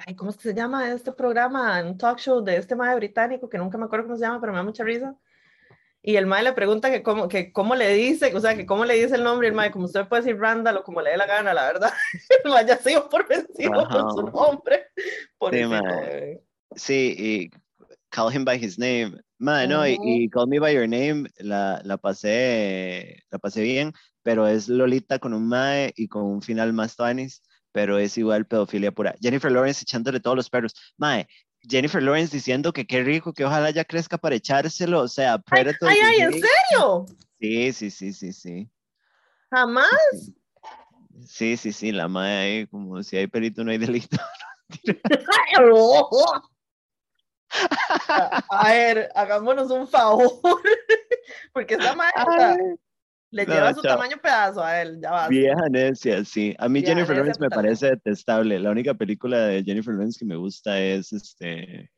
ay, 0.06 0.14
¿cómo 0.14 0.30
es 0.30 0.36
que 0.36 0.44
se 0.44 0.54
llama 0.54 0.90
este 0.90 1.12
programa? 1.12 1.82
Un 1.82 1.96
talk 1.96 2.18
show 2.18 2.42
de 2.42 2.56
este 2.56 2.76
mae 2.76 2.94
británico, 2.96 3.48
que 3.48 3.58
nunca 3.58 3.78
me 3.78 3.84
acuerdo 3.84 4.06
cómo 4.06 4.16
se 4.16 4.22
llama, 4.22 4.40
pero 4.40 4.52
me 4.52 4.58
da 4.58 4.64
mucha 4.64 4.84
risa. 4.84 5.16
Y 6.00 6.16
el 6.16 6.26
mae 6.26 6.44
le 6.44 6.52
pregunta 6.52 6.90
que 6.90 7.02
cómo, 7.02 7.28
que 7.28 7.52
cómo 7.52 7.74
le 7.74 7.92
dice, 7.92 8.34
o 8.34 8.40
sea, 8.40 8.56
que 8.56 8.66
cómo 8.66 8.84
le 8.84 8.94
dice 8.94 9.16
el 9.16 9.24
nombre, 9.24 9.48
el 9.48 9.54
mae, 9.54 9.70
como 9.70 9.86
usted 9.86 10.06
puede 10.06 10.22
decir 10.22 10.40
Randall 10.40 10.76
o 10.76 10.84
como 10.84 11.02
le 11.02 11.10
dé 11.10 11.16
la 11.16 11.26
gana, 11.26 11.52
la 11.52 11.66
verdad. 11.66 11.92
El 12.44 12.50
mae 12.50 12.66
ya 12.66 12.76
se 12.78 12.90
dio 12.90 13.08
por 13.08 13.26
vencido 13.28 13.80
Ajá. 13.80 14.00
con 14.00 14.10
su 14.12 14.22
nombre. 14.22 14.86
Por 15.38 15.52
mae. 15.66 16.40
Sí, 16.76 17.14
y 17.18 17.50
Call 18.10 18.34
Him 18.34 18.44
By 18.44 18.64
His 18.64 18.78
Name. 18.78 19.20
Madre, 19.38 19.68
no, 19.68 19.86
y, 19.86 20.28
Call 20.30 20.48
Me 20.48 20.58
By 20.58 20.74
Your 20.74 20.88
Name 20.88 21.28
la, 21.38 21.80
la 21.84 21.96
pasé, 21.96 23.22
la 23.30 23.38
pasé 23.38 23.62
bien, 23.62 23.92
pero 24.22 24.48
es 24.48 24.68
Lolita 24.68 25.20
con 25.20 25.32
un 25.32 25.46
mae 25.46 25.92
y 25.96 26.08
con 26.08 26.24
un 26.24 26.42
final 26.42 26.72
más 26.72 26.96
tuanis, 26.96 27.42
pero 27.70 27.98
es 27.98 28.18
igual 28.18 28.46
pedofilia 28.46 28.90
pura. 28.90 29.14
Jennifer 29.20 29.52
Lawrence 29.52 29.82
echándole 29.82 30.18
todos 30.18 30.36
los 30.36 30.50
perros. 30.50 30.74
Mae, 30.96 31.28
Jennifer 31.62 32.02
Lawrence 32.02 32.36
diciendo 32.36 32.72
que 32.72 32.86
qué 32.86 33.04
rico, 33.04 33.32
que 33.32 33.44
ojalá 33.44 33.70
ya 33.70 33.84
crezca 33.84 34.18
para 34.18 34.34
echárselo, 34.34 35.02
o 35.02 35.08
sea, 35.08 35.38
Predator. 35.38 35.88
Ay, 35.88 35.98
ay, 36.02 36.20
¿en 36.22 36.32
serio? 36.32 37.06
Sí, 37.40 37.72
sí, 37.72 37.90
sí, 37.90 38.12
sí, 38.12 38.32
sí. 38.32 38.68
Jamás. 39.50 40.32
Sí, 41.24 41.56
sí, 41.56 41.72
sí, 41.72 41.92
la 41.92 42.08
mae 42.08 42.36
ahí, 42.36 42.66
como 42.66 43.02
si 43.04 43.16
hay 43.16 43.28
perito 43.28 43.62
no 43.62 43.70
hay 43.70 43.78
delito. 43.78 44.16
A, 48.08 48.42
a 48.50 48.72
ver, 48.72 49.08
hagámonos 49.14 49.70
un 49.70 49.88
favor, 49.88 50.30
porque 51.52 51.74
esta 51.74 51.94
mae 51.94 52.10
o 52.26 52.32
sea, 52.32 52.56
le 53.30 53.46
No, 53.46 53.54
lleva 53.54 53.74
su 53.74 53.82
chao. 53.82 53.96
tamaño 53.96 54.16
pedazo 54.22 54.62
a 54.62 54.80
él, 54.82 54.98
ya 55.00 55.10
va. 55.10 55.28
Vieja 55.28 55.68
necia, 55.70 56.24
sí. 56.24 56.54
A 56.58 56.68
mí 56.68 56.80
Vieja 56.80 56.94
Jennifer 56.94 57.16
Lawrence 57.16 57.40
me 57.40 57.50
parece 57.50 57.90
detestable. 57.90 58.58
La 58.58 58.70
única 58.70 58.94
película 58.94 59.38
de 59.38 59.62
Jennifer 59.64 59.92
Lawrence 59.94 60.18
que 60.18 60.24
me 60.24 60.36
gusta 60.36 60.80
es 60.80 61.12
este 61.12 61.90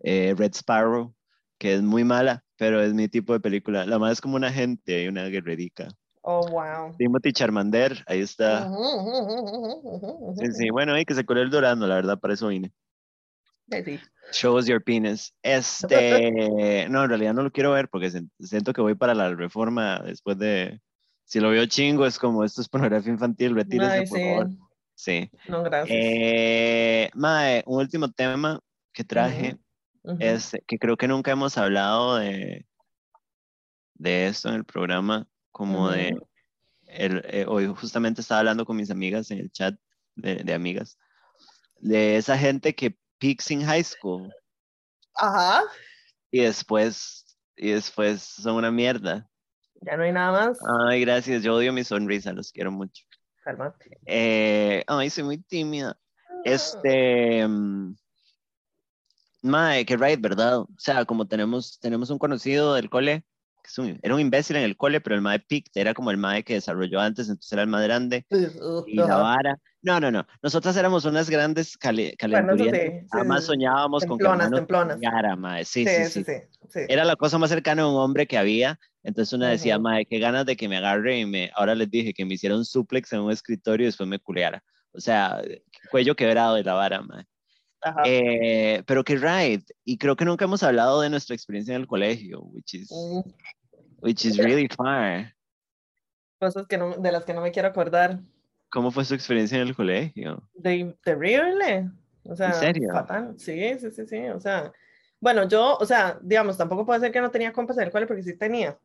eh, 0.00 0.34
Red 0.36 0.54
Sparrow, 0.54 1.14
que 1.58 1.74
es 1.74 1.82
muy 1.82 2.04
mala, 2.04 2.44
pero 2.56 2.80
es 2.80 2.92
mi 2.94 3.08
tipo 3.08 3.32
de 3.32 3.40
película. 3.40 3.86
La 3.86 3.98
más 3.98 4.12
es 4.12 4.20
como 4.20 4.36
una 4.36 4.48
agente 4.48 5.04
y 5.04 5.08
una 5.08 5.24
guerrerica. 5.26 5.88
Oh, 6.22 6.46
wow. 6.48 6.94
Timothy 6.98 7.32
Charmander, 7.32 8.04
ahí 8.06 8.20
está. 8.20 8.68
Sí, 10.36 10.46
sí, 10.52 10.70
bueno, 10.70 10.94
hay 10.94 11.04
que 11.04 11.14
se 11.14 11.24
coló 11.24 11.40
el 11.40 11.50
dorado, 11.50 11.86
la 11.86 11.94
verdad, 11.94 12.18
para 12.18 12.34
eso 12.34 12.48
vine. 12.48 12.72
Sí, 13.70 13.84
sí. 13.84 14.00
Show 14.32 14.56
us 14.56 14.66
your 14.66 14.82
penis. 14.82 15.34
Este, 15.42 16.88
no, 16.88 17.02
en 17.04 17.08
realidad 17.08 17.34
no 17.34 17.42
lo 17.42 17.50
quiero 17.50 17.72
ver 17.72 17.88
porque 17.88 18.10
siento 18.38 18.72
que 18.72 18.80
voy 18.80 18.94
para 18.94 19.14
la 19.14 19.34
reforma 19.34 20.00
después 20.00 20.38
de, 20.38 20.80
si 21.24 21.40
lo 21.40 21.50
veo 21.50 21.66
chingo, 21.66 22.06
es 22.06 22.18
como, 22.18 22.44
esto 22.44 22.60
es 22.60 22.68
pornografía 22.68 23.12
infantil, 23.12 23.54
retírese, 23.54 23.98
Ay, 24.00 24.06
por 24.06 24.18
sí. 24.18 24.24
favor. 24.24 24.50
Sí. 24.94 25.30
No, 25.48 25.62
gracias. 25.62 25.98
Eh, 25.98 27.10
mae, 27.14 27.62
un 27.66 27.78
último 27.80 28.10
tema 28.10 28.60
que 28.92 29.04
traje 29.04 29.56
Ujú. 30.02 30.16
es 30.18 30.52
que 30.66 30.78
creo 30.78 30.96
que 30.96 31.08
nunca 31.08 31.30
hemos 31.30 31.56
hablado 31.56 32.16
de, 32.16 32.66
de 33.94 34.26
esto 34.26 34.48
en 34.48 34.56
el 34.56 34.64
programa, 34.64 35.26
como 35.50 35.90
de 35.90 36.12
Ujú. 36.12 36.28
el, 36.86 37.22
eh, 37.26 37.44
hoy 37.48 37.66
justamente 37.66 38.20
estaba 38.20 38.40
hablando 38.40 38.64
con 38.64 38.76
mis 38.76 38.90
amigas 38.90 39.30
en 39.30 39.38
el 39.38 39.50
chat 39.50 39.74
de, 40.16 40.36
de 40.36 40.54
amigas, 40.54 40.98
de 41.78 42.16
esa 42.16 42.36
gente 42.36 42.74
que 42.74 42.98
peaks 43.20 43.50
in 43.50 43.60
high 43.62 43.84
school 43.84 44.32
Ajá. 45.14 45.62
y 46.30 46.40
después, 46.40 47.36
y 47.56 47.70
después 47.70 48.22
son 48.22 48.56
una 48.56 48.70
mierda. 48.70 49.28
Ya 49.82 49.96
no 49.96 50.02
hay 50.02 50.12
nada 50.12 50.32
más. 50.32 50.58
Ay, 50.88 51.02
gracias, 51.02 51.42
yo 51.42 51.54
odio 51.54 51.72
mi 51.72 51.84
sonrisa, 51.84 52.32
los 52.32 52.50
quiero 52.50 52.72
mucho. 52.72 53.04
Calmate. 53.44 53.98
Eh, 54.06 54.84
ay, 54.86 55.10
soy 55.10 55.24
muy 55.24 55.38
tímida. 55.38 55.98
Este, 56.44 57.46
mm, 57.46 57.94
mae, 59.42 59.84
que 59.86 59.96
right, 59.96 60.20
¿verdad? 60.20 60.60
O 60.60 60.68
sea, 60.78 61.04
como 61.04 61.26
tenemos, 61.26 61.78
tenemos 61.80 62.10
un 62.10 62.18
conocido 62.18 62.74
del 62.74 62.90
cole, 62.90 63.24
que 63.62 63.68
es 63.68 63.78
un- 63.78 63.98
era 64.02 64.14
un 64.14 64.20
imbécil 64.20 64.56
en 64.56 64.62
el 64.64 64.76
cole, 64.76 65.00
pero 65.00 65.14
el 65.16 65.22
mae 65.22 65.38
picked 65.40 65.72
era 65.74 65.94
como 65.94 66.10
el 66.10 66.16
mae 66.16 66.42
que 66.42 66.54
desarrolló 66.54 67.00
antes, 67.00 67.28
entonces 67.28 67.52
era 67.52 67.62
el 67.62 67.68
más 67.68 67.82
grande. 67.84 68.26
Y 68.86 68.96
la 68.96 69.16
vara. 69.16 69.58
No, 69.82 70.00
no, 70.00 70.10
no. 70.10 70.26
Nosotras 70.42 70.76
éramos 70.76 71.04
unas 71.04 71.30
grandes 71.30 71.76
cali 71.78 72.14
Bueno, 72.20 72.48
calenturientas. 72.56 72.80
sí, 73.12 73.18
sí, 73.40 73.46
soñábamos 73.46 74.04
con 74.04 74.18
que 74.18 74.24
Templonas, 74.24 74.50
mae. 75.36 75.64
Sí, 75.64 75.86
Sí, 75.86 76.04
sí. 76.04 76.24
Era 76.88 77.04
la 77.04 77.16
cosa 77.16 77.38
más 77.38 77.50
cercana 77.50 77.82
a 77.82 77.88
un 77.88 77.96
hombre 77.96 78.26
que 78.26 78.36
había. 78.38 78.78
Entonces 79.02 79.32
una 79.32 79.48
decía, 79.48 79.76
Ujú. 79.76 79.84
mae, 79.84 80.06
qué 80.06 80.18
ganas 80.18 80.44
de 80.46 80.56
que 80.56 80.68
me 80.68 80.76
agarre 80.76 81.20
y 81.20 81.26
me, 81.26 81.50
ahora 81.54 81.74
les 81.74 81.90
dije 81.90 82.12
que 82.12 82.24
me 82.24 82.34
hiciera 82.34 82.54
un 82.56 82.64
suplex 82.64 83.12
en 83.12 83.20
un 83.20 83.32
escritorio 83.32 83.84
y 83.84 83.86
después 83.88 84.08
me 84.08 84.18
culeara. 84.18 84.62
O 84.92 85.00
sea, 85.00 85.40
cuello 85.90 86.14
quebrado 86.16 86.56
de 86.56 86.64
la 86.64 86.74
vara, 86.74 87.00
mae. 87.02 87.24
Eh, 88.04 88.82
pero 88.86 89.04
que 89.04 89.16
right. 89.16 89.68
Y 89.84 89.98
creo 89.98 90.16
que 90.16 90.24
nunca 90.24 90.44
hemos 90.44 90.62
hablado 90.62 91.00
de 91.00 91.10
nuestra 91.10 91.34
experiencia 91.34 91.74
en 91.74 91.82
el 91.82 91.86
colegio, 91.86 92.42
which 92.42 92.74
is, 92.74 92.90
Mm, 92.90 93.20
which 94.00 94.24
is 94.24 94.36
really 94.36 94.68
far. 94.68 95.34
Cosas 96.38 96.66
que 96.66 96.78
no, 96.78 96.96
de 96.96 97.12
las 97.12 97.24
que 97.24 97.34
no 97.34 97.40
me 97.40 97.52
quiero 97.52 97.68
acordar. 97.68 98.20
¿Cómo 98.70 98.90
fue 98.90 99.04
su 99.04 99.14
experiencia 99.14 99.60
en 99.60 99.68
el 99.68 99.74
colegio? 99.74 100.42
De, 100.54 100.96
terrible. 101.02 101.90
O 102.24 102.36
sea, 102.36 102.52
serio? 102.52 102.92
fatal. 102.92 103.34
Sí, 103.38 103.78
sí, 103.78 103.90
sí, 103.90 104.06
sí. 104.06 104.28
O 104.28 104.40
sea, 104.40 104.72
bueno, 105.18 105.48
yo, 105.48 105.76
o 105.78 105.84
sea, 105.84 106.18
digamos, 106.22 106.56
tampoco 106.56 106.86
puede 106.86 107.00
ser 107.00 107.12
que 107.12 107.20
no 107.20 107.30
tenía 107.30 107.52
compas 107.52 107.76
en 107.78 107.84
el 107.84 107.90
cole 107.90 108.06
porque 108.06 108.22
sí 108.22 108.36
tenía. 108.36 108.78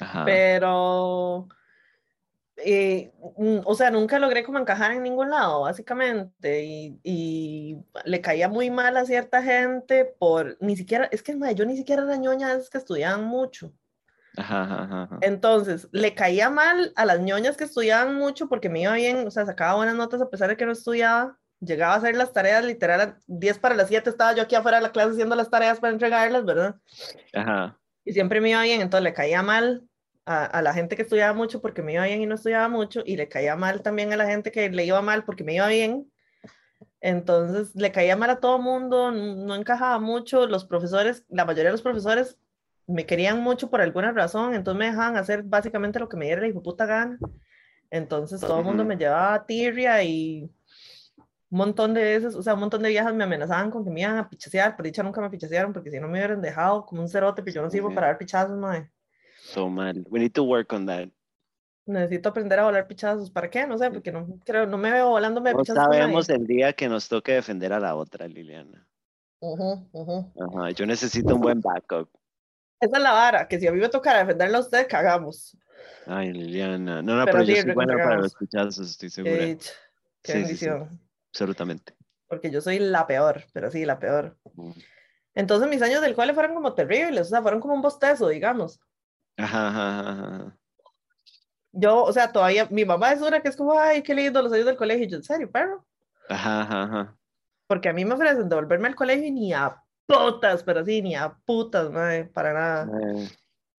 Ajá. 0.00 0.24
Pero, 0.24 1.48
eh, 2.64 3.12
mm, 3.36 3.58
o 3.64 3.74
sea, 3.74 3.90
nunca 3.90 4.18
logré 4.18 4.42
como 4.42 4.58
encajar 4.58 4.92
en 4.92 5.02
ningún 5.02 5.30
lado, 5.30 5.62
básicamente. 5.62 6.64
Y, 6.64 7.00
y 7.02 7.76
le 8.04 8.20
caía 8.20 8.48
muy 8.48 8.70
mal 8.70 8.96
a 8.96 9.04
cierta 9.04 9.42
gente 9.42 10.04
por, 10.04 10.56
ni 10.60 10.76
siquiera, 10.76 11.08
es 11.12 11.22
que 11.22 11.36
yo 11.54 11.64
ni 11.64 11.76
siquiera 11.76 12.02
era 12.02 12.16
ñoña 12.16 12.52
esas 12.52 12.70
que 12.70 12.78
estudiaban 12.78 13.24
mucho. 13.24 13.72
Ajá, 14.36 14.62
ajá, 14.62 15.02
ajá. 15.04 15.18
Entonces, 15.22 15.88
le 15.92 16.14
caía 16.14 16.50
mal 16.50 16.92
a 16.96 17.04
las 17.04 17.20
ñoñas 17.20 17.56
que 17.56 17.64
estudiaban 17.64 18.14
mucho 18.14 18.48
porque 18.48 18.68
me 18.68 18.82
iba 18.82 18.92
bien, 18.94 19.26
o 19.26 19.30
sea, 19.30 19.46
sacaba 19.46 19.76
buenas 19.76 19.96
notas 19.96 20.20
a 20.20 20.30
pesar 20.30 20.48
de 20.48 20.56
que 20.56 20.66
no 20.66 20.72
estudiaba. 20.72 21.38
Llegaba 21.60 21.94
a 21.94 21.96
hacer 21.96 22.16
las 22.16 22.32
tareas 22.32 22.64
literal 22.64 23.00
a 23.00 23.18
10 23.26 23.58
para 23.58 23.74
las 23.74 23.88
7, 23.88 24.10
estaba 24.10 24.32
yo 24.32 24.42
aquí 24.42 24.54
afuera 24.54 24.76
de 24.76 24.84
la 24.84 24.92
clase 24.92 25.10
haciendo 25.10 25.34
las 25.34 25.50
tareas 25.50 25.80
para 25.80 25.92
entregarlas, 25.92 26.44
¿verdad? 26.44 26.76
Ajá. 27.34 27.76
Y 28.04 28.12
siempre 28.12 28.40
me 28.40 28.50
iba 28.50 28.62
bien, 28.62 28.80
entonces 28.80 29.02
le 29.02 29.12
caía 29.12 29.42
mal 29.42 29.87
a, 30.28 30.44
a 30.44 30.62
la 30.62 30.74
gente 30.74 30.94
que 30.94 31.02
estudiaba 31.02 31.32
mucho 31.32 31.60
porque 31.62 31.82
me 31.82 31.94
iba 31.94 32.04
bien 32.04 32.20
y 32.20 32.26
no 32.26 32.34
estudiaba 32.34 32.68
mucho, 32.68 33.02
y 33.04 33.16
le 33.16 33.28
caía 33.28 33.56
mal 33.56 33.82
también 33.82 34.12
a 34.12 34.16
la 34.16 34.26
gente 34.26 34.52
que 34.52 34.68
le 34.68 34.84
iba 34.84 35.00
mal 35.00 35.24
porque 35.24 35.44
me 35.44 35.54
iba 35.54 35.66
bien. 35.68 36.10
Entonces 37.00 37.74
le 37.74 37.92
caía 37.92 38.16
mal 38.16 38.30
a 38.30 38.40
todo 38.40 38.58
mundo, 38.58 39.10
no 39.10 39.54
encajaba 39.54 39.98
mucho, 39.98 40.46
los 40.46 40.64
profesores, 40.64 41.24
la 41.28 41.44
mayoría 41.44 41.66
de 41.66 41.72
los 41.72 41.82
profesores 41.82 42.38
me 42.86 43.06
querían 43.06 43.40
mucho 43.42 43.70
por 43.70 43.80
alguna 43.80 44.12
razón, 44.12 44.54
entonces 44.54 44.78
me 44.78 44.86
dejaban 44.86 45.16
hacer 45.16 45.42
básicamente 45.44 45.98
lo 45.98 46.08
que 46.08 46.16
me 46.16 46.26
diera 46.26 46.46
la 46.46 46.60
puta 46.60 46.86
gana. 46.86 47.18
Entonces 47.90 48.40
todo 48.40 48.58
el 48.58 48.64
mundo 48.64 48.84
me 48.84 48.96
llevaba 48.96 49.34
a 49.34 49.46
tirria 49.46 50.02
y 50.02 50.50
un 51.50 51.58
montón 51.58 51.94
de 51.94 52.02
veces, 52.02 52.34
o 52.34 52.42
sea, 52.42 52.54
un 52.54 52.60
montón 52.60 52.82
de 52.82 52.90
viejas 52.90 53.14
me 53.14 53.24
amenazaban 53.24 53.70
con 53.70 53.84
que 53.84 53.90
me 53.90 54.02
iban 54.02 54.18
a 54.18 54.28
pichasear, 54.28 54.76
por 54.76 54.84
dicha 54.84 55.02
nunca 55.02 55.20
me 55.20 55.30
pichasearon 55.30 55.72
porque 55.72 55.90
si 55.90 56.00
no 56.00 56.08
me 56.08 56.18
hubieran 56.18 56.42
dejado 56.42 56.84
como 56.84 57.00
un 57.02 57.08
cerote, 57.08 57.42
pero 57.42 57.54
yo 57.54 57.62
no 57.62 57.70
sirvo 57.70 57.94
para 57.94 58.08
dar 58.08 58.18
pichazos, 58.18 58.58
madre. 58.58 58.90
So 59.48 59.70
mal. 59.70 60.04
We 60.10 60.20
need 60.20 60.32
to 60.32 60.42
work 60.42 60.72
on 60.72 60.86
that. 60.86 61.08
Necesito 61.86 62.28
aprender 62.28 62.58
a 62.58 62.64
volar 62.64 62.86
pichazos. 62.86 63.30
¿Para 63.30 63.48
qué? 63.48 63.66
No 63.66 63.78
sé, 63.78 63.90
porque 63.90 64.12
no 64.12 64.38
creo, 64.44 64.66
no 64.66 64.76
me 64.76 64.92
veo 64.92 65.08
volándome 65.08 65.52
No 65.52 65.60
pichazos 65.60 65.84
sabemos 65.84 66.28
el 66.28 66.46
día 66.46 66.74
que 66.74 66.86
nos 66.88 67.08
toque 67.08 67.32
defender 67.32 67.72
a 67.72 67.80
la 67.80 67.94
otra, 67.94 68.28
Liliana. 68.28 68.86
Ujú, 69.40 69.88
ujú. 69.92 70.32
Ajá, 70.38 70.70
yo 70.72 70.84
necesito 70.84 71.34
un 71.34 71.40
buen 71.40 71.60
backup. 71.62 72.10
Esa 72.80 72.96
es 72.98 73.02
la 73.02 73.12
vara, 73.12 73.48
que 73.48 73.58
si 73.58 73.66
a 73.66 73.72
mí 73.72 73.80
me 73.80 73.88
tocara 73.88 74.18
defenderla 74.20 74.58
a 74.58 74.60
usted, 74.60 74.86
cagamos. 74.86 75.56
Ay, 76.06 76.32
Liliana. 76.32 77.00
No, 77.00 77.16
no, 77.16 77.24
Pero 77.24 77.38
pero, 77.38 77.44
yo 77.44 77.62
soy 77.62 77.72
buena 77.72 77.96
para 77.96 78.16
los 78.18 78.34
pichazos, 78.34 78.90
estoy 78.90 79.08
Qué 79.08 79.14
segura. 79.14 79.46
qué 79.46 80.32
Sí, 80.32 80.32
sí, 80.44 80.56
sí. 80.56 80.66
bendición. 80.68 81.00
Absolutamente. 81.32 81.96
Porque 82.28 82.50
yo 82.50 82.60
soy 82.60 82.78
la 82.80 83.06
peor, 83.06 83.44
pero 83.54 83.70
sí, 83.70 83.86
la 83.86 83.98
peor. 83.98 84.36
Entonces 85.34 85.68
mis 85.70 85.80
años 85.80 86.02
del 86.02 86.14
cole 86.14 86.34
fueron 86.34 86.54
como 86.54 86.74
terribles, 86.74 87.28
o 87.28 87.30
sea, 87.30 87.40
fueron 87.40 87.60
como 87.60 87.72
un 87.74 87.80
bostezo, 87.80 88.28
digamos. 88.28 88.80
Ajá, 89.38 89.68
ajá, 89.68 90.00
ajá. 90.00 90.58
Yo, 91.72 92.02
o 92.02 92.12
sea, 92.12 92.32
todavía, 92.32 92.66
mi 92.70 92.84
mamá 92.84 93.12
es 93.12 93.20
una 93.20 93.40
que 93.40 93.48
es 93.48 93.56
como, 93.56 93.78
ay, 93.78 94.02
qué 94.02 94.14
lindo 94.14 94.42
los 94.42 94.52
años 94.52 94.66
del 94.66 94.76
colegio. 94.76 95.04
Y 95.04 95.08
yo, 95.08 95.16
¿en 95.18 95.22
serio, 95.22 95.50
perro? 95.50 95.86
Ajá, 96.28 96.62
ajá, 96.62 96.82
ajá. 96.82 97.18
Porque 97.68 97.88
a 97.88 97.92
mí 97.92 98.04
me 98.04 98.14
ofrecen 98.14 98.48
devolverme 98.48 98.88
al 98.88 98.96
colegio 98.96 99.26
y 99.26 99.30
ni 99.30 99.52
a 99.52 99.80
putas, 100.06 100.62
pero 100.64 100.84
sí, 100.84 101.02
ni 101.02 101.14
a 101.14 101.36
putas, 101.44 101.90
madre, 101.90 102.24
para 102.24 102.52
nada. 102.52 102.90
Eh, 103.00 103.28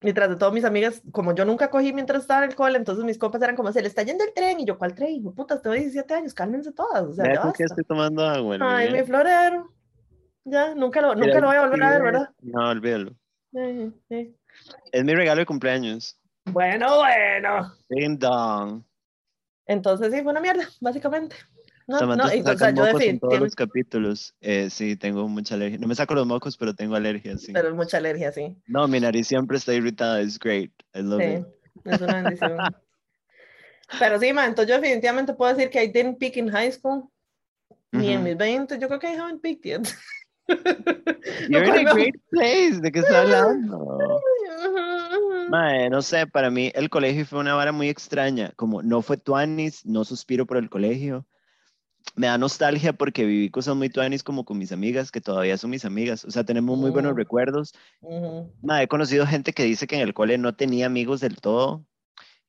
Y 0.01 0.13
tras 0.13 0.29
de 0.29 0.37
todo, 0.37 0.51
mis 0.51 0.63
amigas, 0.63 1.01
como 1.11 1.35
yo 1.35 1.43
nunca 1.43 1.69
cogí 1.69 1.91
mientras 1.91 2.21
estaba 2.21 2.43
en 2.45 2.51
el 2.51 2.55
cole, 2.55 2.77
entonces 2.77 3.03
mis 3.03 3.17
compas 3.17 3.41
eran 3.41 3.55
como, 3.55 3.73
se 3.73 3.81
le 3.81 3.89
está 3.89 4.03
yendo 4.03 4.23
el 4.23 4.33
tren. 4.33 4.59
Y 4.61 4.65
yo, 4.65 4.77
¿cuál 4.77 4.95
tren? 4.95 5.09
Hijo 5.09 5.33
putas, 5.33 5.61
tengo 5.61 5.75
17 5.75 6.13
años, 6.13 6.33
cálmense 6.33 6.71
todas. 6.71 7.03
O 7.03 7.13
sea, 7.13 7.33
ya 7.33 7.41
basta. 7.41 7.65
estoy 7.65 7.83
tomando 7.83 8.23
agua, 8.25 8.57
Ay, 8.61 8.93
mi 8.93 9.03
florero. 9.03 9.73
Ya, 10.45 10.73
nunca 10.73 11.01
lo, 11.01 11.15
nunca 11.15 11.25
Mira, 11.25 11.41
lo 11.41 11.47
voy 11.47 11.57
a 11.57 11.61
volver 11.61 11.83
a 11.83 11.89
ver, 11.91 12.01
¿verdad? 12.01 12.29
No, 12.41 12.69
olvídalo. 12.69 13.11
Sí, 13.51 13.93
sí. 14.07 14.38
Es 14.91 15.03
mi 15.03 15.13
regalo 15.15 15.39
de 15.39 15.45
cumpleaños. 15.45 16.17
Bueno, 16.45 16.97
bueno. 16.97 17.73
Ding 17.89 18.17
dong. 18.17 18.83
Entonces 19.65 20.13
sí, 20.13 20.21
fue 20.23 20.31
una 20.31 20.41
mierda, 20.41 20.67
básicamente. 20.81 21.35
No, 21.87 21.99
Samantha 21.99 22.23
no, 22.23 22.29
se 22.29 22.37
y, 22.37 22.41
o 22.41 22.57
sea, 22.57 22.69
yo 22.69 22.75
mocos 22.75 23.01
en 23.01 23.19
todos 23.19 23.33
definitivamente, 23.33 23.45
los 23.45 23.55
capítulos. 23.55 24.35
Eh, 24.41 24.69
sí, 24.69 24.95
tengo 24.95 25.27
mucha 25.27 25.55
alergia. 25.55 25.79
No 25.79 25.87
me 25.87 25.95
saco 25.95 26.13
los 26.13 26.27
mocos, 26.27 26.55
pero 26.55 26.73
tengo 26.73 26.95
alergia, 26.95 27.37
sí. 27.37 27.51
pero 27.51 27.69
es 27.69 27.73
mucha 27.73 27.97
alergia, 27.97 28.31
sí. 28.31 28.55
No, 28.67 28.87
mi 28.87 28.99
nariz 28.99 29.27
siempre 29.27 29.57
está 29.57 29.73
irritada. 29.73 30.21
Es 30.21 30.37
great. 30.37 30.71
I 30.93 31.01
love 31.01 31.21
Sí, 31.21 31.25
it. 31.25 31.47
es 31.85 32.01
una 32.01 32.21
bendición. 32.21 32.57
Pero 33.97 34.19
sí, 34.19 34.31
ma, 34.33 34.45
entonces 34.45 34.69
yo 34.69 34.79
definitivamente 34.79 35.33
puedo 35.33 35.55
decir 35.55 35.71
que 35.71 35.83
I 35.83 35.87
didn't 35.87 36.19
peak 36.19 36.37
in 36.37 36.47
high 36.49 36.71
school, 36.71 37.09
ni 37.91 38.11
en 38.11 38.19
Ujú. 38.19 38.29
mis 38.29 38.37
20, 38.37 38.77
yo 38.77 38.87
creo 38.87 38.99
que 38.99 39.11
I 39.11 39.15
haven't 39.15 39.41
peaked 39.41 39.63
yet. 39.63 39.87
You're 41.47 41.65
in 41.79 41.87
a 41.87 41.91
great 41.91 42.15
place. 42.29 42.79
¿De 42.79 42.91
qué 42.91 42.99
está 42.99 43.21
hablando? 43.21 44.21
Mae, 45.49 45.89
no 45.89 46.01
sé, 46.03 46.27
para 46.27 46.51
mí 46.51 46.71
el 46.75 46.89
colegio 46.89 47.25
fue 47.25 47.39
una 47.39 47.55
vara 47.55 47.71
muy 47.71 47.89
extraña. 47.89 48.51
Como 48.55 48.83
no 48.83 49.01
fue 49.01 49.17
tuanis, 49.17 49.85
no 49.85 50.05
suspiro 50.05 50.45
por 50.45 50.57
el 50.57 50.69
colegio. 50.69 51.25
Me 52.15 52.27
da 52.27 52.37
nostalgia 52.37 52.93
porque 52.93 53.25
viví 53.25 53.49
cosas 53.49 53.75
muy 53.75 53.89
tuanis 53.89 54.23
como 54.23 54.45
con 54.45 54.57
mis 54.59 54.71
amigas, 54.71 55.11
que 55.11 55.21
todavía 55.21 55.57
son 55.57 55.71
mis 55.71 55.85
amigas. 55.85 56.23
O 56.25 56.31
sea, 56.31 56.43
tenemos 56.43 56.77
muy 56.77 56.91
buenos 56.91 57.15
recuerdos. 57.15 57.73
Ujú, 58.01 58.53
Mae, 58.61 58.83
he 58.83 58.87
conocido 58.87 59.25
gente 59.25 59.53
que 59.53 59.63
dice 59.63 59.87
que 59.87 59.95
en 59.95 60.01
el 60.01 60.13
cole 60.13 60.37
no 60.37 60.55
tenía 60.55 60.85
amigos 60.85 61.19
del 61.19 61.37
todo. 61.37 61.85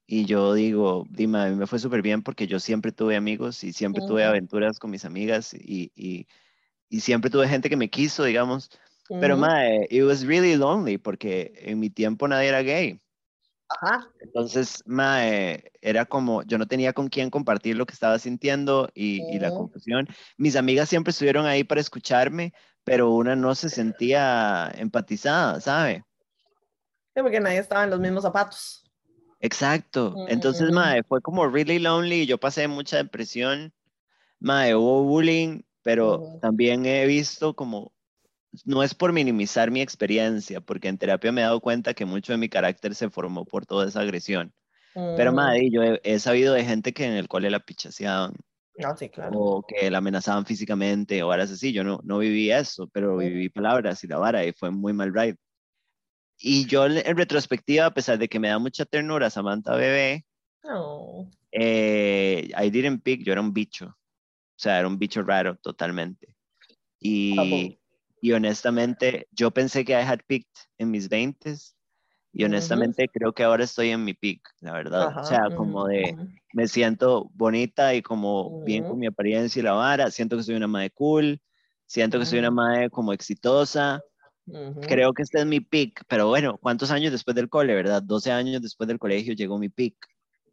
Y 0.06 0.26
yo 0.26 0.54
digo, 0.54 1.06
Dima, 1.10 1.44
a 1.44 1.48
mí 1.50 1.56
me 1.56 1.66
fue 1.66 1.78
súper 1.78 2.02
bien 2.02 2.22
porque 2.22 2.46
yo 2.46 2.60
siempre 2.60 2.92
tuve 2.92 3.16
amigos 3.16 3.64
y 3.64 3.72
siempre 3.72 4.02
tuve 4.02 4.22
Ujú. 4.24 4.30
aventuras 4.30 4.78
con 4.78 4.90
mis 4.90 5.04
amigas 5.04 5.54
y, 5.54 5.92
y, 5.94 6.26
y 6.88 7.00
siempre 7.00 7.30
tuve 7.30 7.48
gente 7.48 7.70
que 7.70 7.76
me 7.76 7.90
quiso, 7.90 8.24
digamos. 8.24 8.70
Pero, 9.18 9.36
mae, 9.36 9.86
it 9.90 10.02
was 10.04 10.24
really 10.24 10.56
lonely 10.56 10.98
porque 10.98 11.52
en 11.56 11.80
mi 11.80 11.90
tiempo 11.90 12.28
nadie 12.28 12.48
era 12.48 12.62
gay. 12.62 13.00
Ajá, 13.68 14.10
Entonces, 14.20 14.82
mae, 14.86 15.72
era 15.80 16.04
como, 16.04 16.42
yo 16.42 16.58
no 16.58 16.66
tenía 16.66 16.92
con 16.92 17.08
quién 17.08 17.30
compartir 17.30 17.76
lo 17.76 17.86
que 17.86 17.94
estaba 17.94 18.18
sintiendo 18.18 18.88
y, 18.94 19.24
y 19.34 19.38
la 19.38 19.50
confusión. 19.50 20.06
Mis 20.36 20.56
amigas 20.56 20.88
siempre 20.88 21.10
estuvieron 21.10 21.46
ahí 21.46 21.64
para 21.64 21.80
escucharme, 21.80 22.52
pero 22.84 23.10
una 23.10 23.34
no 23.34 23.54
se 23.54 23.68
sentía 23.68 24.70
empatizada, 24.76 25.60
¿sabe? 25.60 26.04
sí, 27.14 27.22
porque 27.22 27.40
nadie 27.40 27.58
estaba 27.58 27.84
en 27.84 27.90
los 27.90 28.00
mismos 28.00 28.22
zapatos. 28.22 28.84
Exacto. 29.40 30.14
Entonces, 30.28 30.64
Ujú. 30.64 30.74
mae, 30.74 31.02
fue 31.02 31.20
como 31.22 31.48
really 31.48 31.78
lonely. 31.78 32.26
Yo 32.26 32.38
pasé 32.38 32.68
mucha 32.68 32.98
depresión. 32.98 33.72
Mae, 34.38 34.74
hubo 34.74 35.04
bullying, 35.04 35.62
pero 35.82 36.18
Ujú. 36.18 36.40
también 36.40 36.84
he 36.84 37.06
visto 37.06 37.54
como, 37.54 37.92
no 38.64 38.82
es 38.82 38.94
por 38.94 39.12
minimizar 39.12 39.70
mi 39.70 39.80
experiencia, 39.80 40.60
porque 40.60 40.88
en 40.88 40.98
terapia 40.98 41.32
me 41.32 41.40
he 41.40 41.44
dado 41.44 41.60
cuenta 41.60 41.94
que 41.94 42.04
mucho 42.04 42.32
de 42.32 42.38
mi 42.38 42.48
carácter 42.48 42.94
se 42.94 43.10
formó 43.10 43.44
por 43.44 43.66
toda 43.66 43.86
esa 43.88 44.00
agresión. 44.00 44.52
Pero, 45.16 45.30
Ujú. 45.30 45.36
mae, 45.36 45.70
yo 45.70 45.82
he, 45.82 46.00
he 46.04 46.18
sabido 46.18 46.54
de 46.54 46.64
gente 46.64 46.92
que 46.92 47.04
en 47.04 47.12
el 47.12 47.28
cole 47.28 47.50
la 47.50 47.60
pichaseaban 47.60 48.34
No, 48.78 48.96
sí, 48.96 49.08
claro. 49.08 49.38
o 49.38 49.62
que 49.66 49.90
la 49.90 49.98
amenazaban 49.98 50.46
físicamente 50.46 51.22
o 51.22 51.28
varas 51.28 51.50
así. 51.50 51.72
Yo 51.72 51.84
no, 51.84 52.00
no 52.04 52.18
viví 52.18 52.50
eso, 52.50 52.88
pero 52.92 53.10
Ujú. 53.12 53.20
viví 53.20 53.48
palabras 53.48 54.02
y 54.04 54.08
la 54.08 54.18
vara 54.18 54.44
y 54.44 54.52
fue 54.52 54.70
muy 54.70 54.92
mal 54.92 55.12
ride. 55.14 55.36
Y 56.38 56.66
yo 56.66 56.86
en 56.86 57.16
retrospectiva, 57.16 57.86
a 57.86 57.94
pesar 57.94 58.18
de 58.18 58.28
que 58.28 58.40
me 58.40 58.48
da 58.48 58.58
mucha 58.58 58.84
ternura 58.84 59.30
Samantha 59.30 59.74
bebé, 59.76 60.24
No. 60.64 61.30
Eh, 61.52 62.50
I 62.56 62.70
didn't 62.70 63.02
pick, 63.02 63.24
yo 63.24 63.32
era 63.32 63.40
un 63.40 63.52
bicho. 63.52 63.86
O 63.86 64.62
sea, 64.62 64.78
era 64.78 64.88
un 64.88 64.98
bicho 64.98 65.22
raro 65.22 65.56
totalmente. 65.56 66.36
Y, 67.00 67.79
y 68.20 68.32
honestamente, 68.32 69.28
yo 69.32 69.50
pensé 69.50 69.84
que 69.84 69.92
I 69.92 70.04
had 70.04 70.20
picked 70.26 70.52
en 70.78 70.90
mis 70.90 71.08
20s. 71.08 71.74
Y 72.32 72.44
honestamente 72.44 73.08
creo 73.08 73.32
que 73.32 73.42
ahora 73.42 73.64
estoy 73.64 73.88
en 73.88 74.04
mi 74.04 74.14
pick, 74.14 74.40
la 74.60 74.72
verdad. 74.72 75.08
Ajá, 75.08 75.20
o 75.20 75.24
sea, 75.24 75.56
como 75.56 75.86
de, 75.88 76.16
me 76.52 76.68
siento 76.68 77.28
bonita 77.34 77.92
y 77.92 78.02
como 78.02 78.62
bien 78.62 78.84
con 78.84 79.00
mi 79.00 79.08
apariencia 79.08 79.58
y 79.58 79.64
la 79.64 79.72
vara. 79.72 80.12
Siento 80.12 80.36
que 80.36 80.44
soy 80.44 80.54
una 80.54 80.68
madre 80.68 80.90
cool. 80.90 81.40
Siento 81.86 82.20
que 82.20 82.26
soy 82.26 82.38
una 82.38 82.52
madre 82.52 82.88
como 82.88 83.12
exitosa. 83.12 84.00
Creo 84.82 85.12
que 85.12 85.22
este 85.22 85.40
es 85.40 85.46
mi 85.46 85.58
pick. 85.58 86.04
Pero 86.06 86.28
bueno, 86.28 86.56
¿cuántos 86.58 86.92
años 86.92 87.10
después 87.10 87.34
del 87.34 87.48
cole, 87.48 87.74
verdad? 87.74 88.00
12 88.00 88.30
años 88.30 88.62
después 88.62 88.86
del 88.86 89.00
colegio 89.00 89.34
llegó 89.34 89.58
mi 89.58 89.68
pick. 89.68 89.96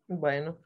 Bueno. 0.08 0.58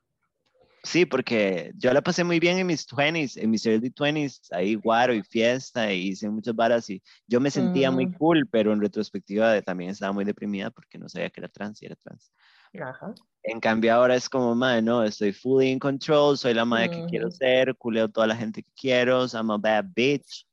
Sí, 0.83 1.05
porque 1.05 1.71
yo 1.77 1.93
la 1.93 2.01
pasé 2.01 2.23
muy 2.23 2.39
bien 2.39 2.57
en 2.57 2.65
mis 2.67 2.87
20s, 2.87 3.37
en 3.37 3.51
mis 3.51 3.65
early 3.67 3.91
20s, 3.91 4.51
ahí 4.51 4.73
guaro 4.75 5.13
y 5.13 5.21
fiesta, 5.21 5.93
y 5.93 6.09
hice 6.09 6.27
muchas 6.29 6.55
varas 6.55 6.89
y 6.89 7.03
yo 7.27 7.39
me 7.39 7.51
sentía 7.51 7.91
muy 7.91 8.07
Ujú. 8.07 8.17
cool, 8.17 8.47
pero 8.51 8.73
en 8.73 8.81
retrospectiva 8.81 9.61
también 9.61 9.91
estaba 9.91 10.11
muy 10.11 10.25
deprimida 10.25 10.71
porque 10.71 10.97
no 10.97 11.07
sabía 11.07 11.29
que 11.29 11.39
era 11.41 11.49
trans 11.49 11.81
y 11.83 11.85
era 11.85 11.95
trans. 11.97 12.31
Ajá. 12.79 13.13
En 13.43 13.59
cambio 13.59 13.93
ahora 13.93 14.15
es 14.15 14.27
como, 14.29 14.55
madre, 14.55 14.81
no, 14.81 15.03
estoy 15.03 15.33
fully 15.33 15.69
in 15.69 15.79
control, 15.79 16.37
soy 16.37 16.53
la 16.53 16.65
madre 16.65 16.89
que 16.89 17.03
quiero 17.03 17.27
Ujú. 17.27 17.37
ser, 17.37 17.75
culeo 17.75 18.09
toda 18.09 18.27
la 18.27 18.35
gente 18.35 18.63
que 18.63 18.71
quiero, 18.75 19.25
I'm 19.27 19.51
a 19.51 19.57
bad 19.57 19.85
bitch. 19.95 20.47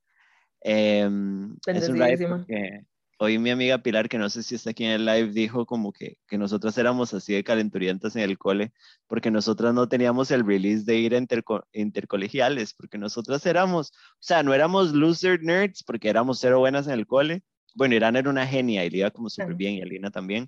Em, 0.60 1.56
es 1.66 1.88
un 1.88 1.98
porque 2.28 2.84
hoy 3.18 3.38
mi 3.38 3.50
amiga 3.50 3.78
Pilar, 3.78 4.08
que 4.08 4.16
no 4.18 4.30
sé 4.30 4.42
si 4.42 4.54
está 4.54 4.70
aquí 4.70 4.84
en 4.84 4.92
el 4.92 5.04
live, 5.04 5.32
dijo 5.32 5.66
como 5.66 5.92
que, 5.92 6.18
que 6.26 6.38
nosotras 6.38 6.78
éramos 6.78 7.12
así 7.14 7.34
de 7.34 7.44
calenturientas 7.44 8.16
en 8.16 8.22
el 8.22 8.38
cole, 8.38 8.72
porque 9.06 9.30
nosotras 9.30 9.74
no 9.74 9.88
teníamos 9.88 10.30
el 10.30 10.46
release 10.46 10.84
de 10.84 10.96
ir 10.96 11.14
a 11.14 11.18
interco- 11.18 11.66
intercolegiales, 11.72 12.74
porque 12.74 12.96
nosotras 12.96 13.44
éramos, 13.46 13.90
o 13.90 14.20
sea, 14.20 14.42
no 14.42 14.54
éramos 14.54 14.92
loser 14.92 15.42
nerds, 15.42 15.82
porque 15.82 16.08
éramos 16.08 16.38
cero 16.40 16.60
buenas 16.60 16.86
en 16.86 16.94
el 16.94 17.06
cole. 17.06 17.42
Bueno, 17.74 17.94
Irán 17.94 18.16
era 18.16 18.30
una 18.30 18.46
genia 18.46 18.84
y 18.84 18.90
le 18.90 18.98
iba 18.98 19.10
como 19.10 19.28
súper 19.28 19.54
bien, 19.54 19.74
y 19.74 19.82
Alina 19.82 20.10
también, 20.10 20.46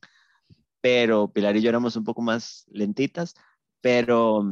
pero 0.80 1.32
Pilar 1.32 1.56
y 1.56 1.62
yo 1.62 1.68
éramos 1.68 1.96
un 1.96 2.04
poco 2.04 2.22
más 2.22 2.64
lentitas, 2.70 3.34
pero 3.80 4.44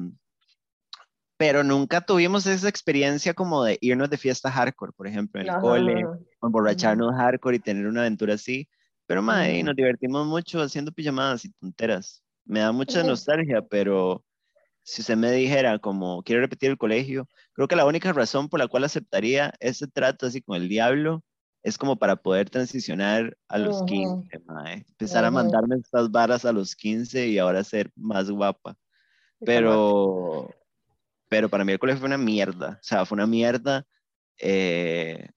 pero 1.39 1.64
nunca 1.64 2.03
tuvimos 2.03 2.47
esa 2.47 2.68
experiencia 2.68 3.34
como 3.34 3.64
de 3.64 3.78
irnos 3.82 4.11
de 4.11 4.18
fiesta 4.18 4.51
hardcore, 4.53 4.93
por 4.95 5.07
ejemplo, 5.09 5.41
en 5.41 5.49
el 5.49 5.55
Ajá, 5.55 5.57
cole, 5.57 6.11
ajá. 6.11 6.18
o 6.41 6.47
emborracharnos 6.49 7.14
hardcore 7.16 7.57
y 7.59 7.61
tener 7.61 7.86
una 7.89 8.03
aventura 8.03 8.34
así. 8.34 8.68
Pero, 9.07 9.22
Ujú. 9.26 9.64
nos 9.64 9.76
divertimos 9.76 10.26
mucho 10.26 10.61
haciendo 10.62 10.93
pijamadas 10.93 11.45
y 11.47 11.51
tonteras. 11.53 12.22
Me 12.47 12.61
da 12.61 12.72
mucha 12.72 13.05
nostalgia, 13.05 13.62
pero 13.62 14.24
si 14.82 15.03
usted 15.03 15.16
me 15.16 15.32
dijera 15.32 15.78
como 15.80 16.22
quiero 16.24 16.43
repetir 16.43 16.70
el 16.70 16.78
colegio, 16.78 17.28
creo 17.55 17.68
que 17.68 17.76
la 17.76 17.86
única 17.86 18.12
razón 18.14 18.49
por 18.49 18.61
la 18.61 18.68
cual 18.68 18.84
aceptaría 18.84 19.55
ese 19.61 19.89
trato 19.89 20.26
así 20.26 20.43
con 20.43 20.57
el 20.57 20.68
diablo 20.68 21.24
es 21.64 21.78
como 21.78 21.99
para 21.99 22.16
poder 22.16 22.51
transicionar 22.51 23.36
a 23.49 23.59
los 23.59 23.82
Ujú. 23.82 23.84
15, 23.84 24.41
mae. 24.47 24.84
Empezar 24.89 25.24
a 25.26 25.30
mandarme 25.32 25.76
estas 25.76 26.11
varas 26.11 26.45
a 26.47 26.53
los 26.53 26.76
15 26.76 27.28
y 27.28 27.39
ahora 27.39 27.64
ser 27.64 27.91
más 27.97 28.30
guapa. 28.30 28.76
Pero, 29.45 30.57
pero 31.28 31.48
para 31.48 31.64
mí 31.64 31.72
el 31.72 31.78
colegio 31.78 32.00
fue 32.00 32.06
una 32.08 32.18
mierda. 32.18 32.78
O 32.80 32.82
sea, 32.84 33.04
fue 33.06 33.16
una 33.16 33.26
mierda. 33.26 33.84
eh, 34.40 35.28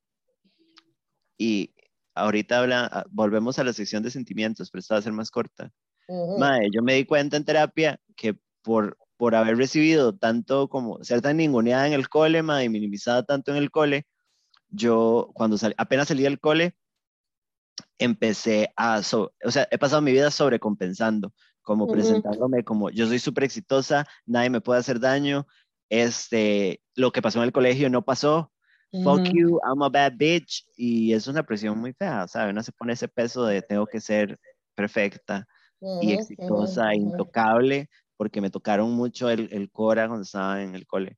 y 1.37 1.73
ahorita 2.13 2.59
habla, 2.59 2.85
ah, 2.91 3.05
volvemos 3.09 3.57
a 3.57 3.63
la 3.63 3.73
sección 3.73 4.03
de 4.03 4.11
sentimientos, 4.11 4.69
pero 4.69 4.79
esta 4.79 4.95
va 4.95 4.99
a 4.99 5.01
ser 5.03 5.13
más 5.13 5.31
corta. 5.31 5.71
Ujú. 6.07 6.37
Mae, 6.39 6.69
yo 6.71 6.81
me 6.83 6.93
di 6.93 7.05
cuenta 7.05 7.37
en 7.37 7.45
terapia 7.45 7.99
que 8.15 8.37
por, 8.61 8.97
por 9.17 9.33
haber 9.35 9.57
recibido 9.57 10.15
tanto 10.15 10.67
como 10.69 11.03
ser 11.03 11.21
tan 11.21 11.37
ninguneada 11.37 11.87
en 11.87 11.93
el 11.93 12.09
cole, 12.09 12.43
mae, 12.43 12.65
y 12.65 12.69
minimizada 12.69 13.23
tanto 13.23 13.51
en 13.51 13.57
el 13.57 13.71
cole, 13.71 14.05
yo 14.69 15.31
cuando 15.33 15.57
sal- 15.57 15.73
apenas 15.77 16.09
salí 16.09 16.23
del 16.23 16.39
cole, 16.39 16.75
empecé 17.97 18.71
a, 18.75 19.03
so- 19.03 19.33
o 19.43 19.51
sea, 19.51 19.67
he 19.71 19.77
pasado 19.77 20.01
mi 20.01 20.11
vida 20.11 20.31
sobrecompensando, 20.31 21.33
como 21.61 21.85
Ujú. 21.85 21.93
presentándome 21.93 22.63
como 22.63 22.89
yo 22.89 23.07
soy 23.07 23.19
súper 23.19 23.45
exitosa, 23.45 24.07
nadie 24.25 24.49
me 24.49 24.61
puede 24.61 24.79
hacer 24.79 24.99
daño, 24.99 25.47
este, 25.91 26.81
lo 26.95 27.11
que 27.11 27.21
pasó 27.21 27.39
en 27.39 27.45
el 27.45 27.51
colegio 27.51 27.89
no 27.89 28.01
pasó, 28.01 28.53
fuck 29.03 29.21
you, 29.33 29.59
I'm 29.67 29.83
a 29.83 29.89
bad 29.89 30.13
bitch, 30.15 30.65
y 30.77 31.11
es 31.11 31.27
una 31.27 31.43
presión 31.43 31.77
muy 31.77 31.91
fea, 31.91 32.29
¿sabes? 32.29 32.51
Uno 32.51 32.63
se 32.63 32.71
pone 32.71 32.93
ese 32.93 33.09
peso 33.09 33.45
de 33.45 33.61
tengo 33.61 33.85
que 33.85 33.99
ser 33.99 34.39
perfecta 34.73 35.45
y 35.99 36.13
exitosa 36.13 36.95
ujú. 36.95 37.07
intocable, 37.07 37.89
porque 38.15 38.39
me 38.39 38.49
tocaron 38.49 38.91
mucho 38.93 39.29
el, 39.29 39.49
el 39.51 39.69
cora 39.69 40.07
cuando 40.07 40.23
estaba 40.23 40.63
en 40.63 40.75
el 40.75 40.87
cole. 40.87 41.17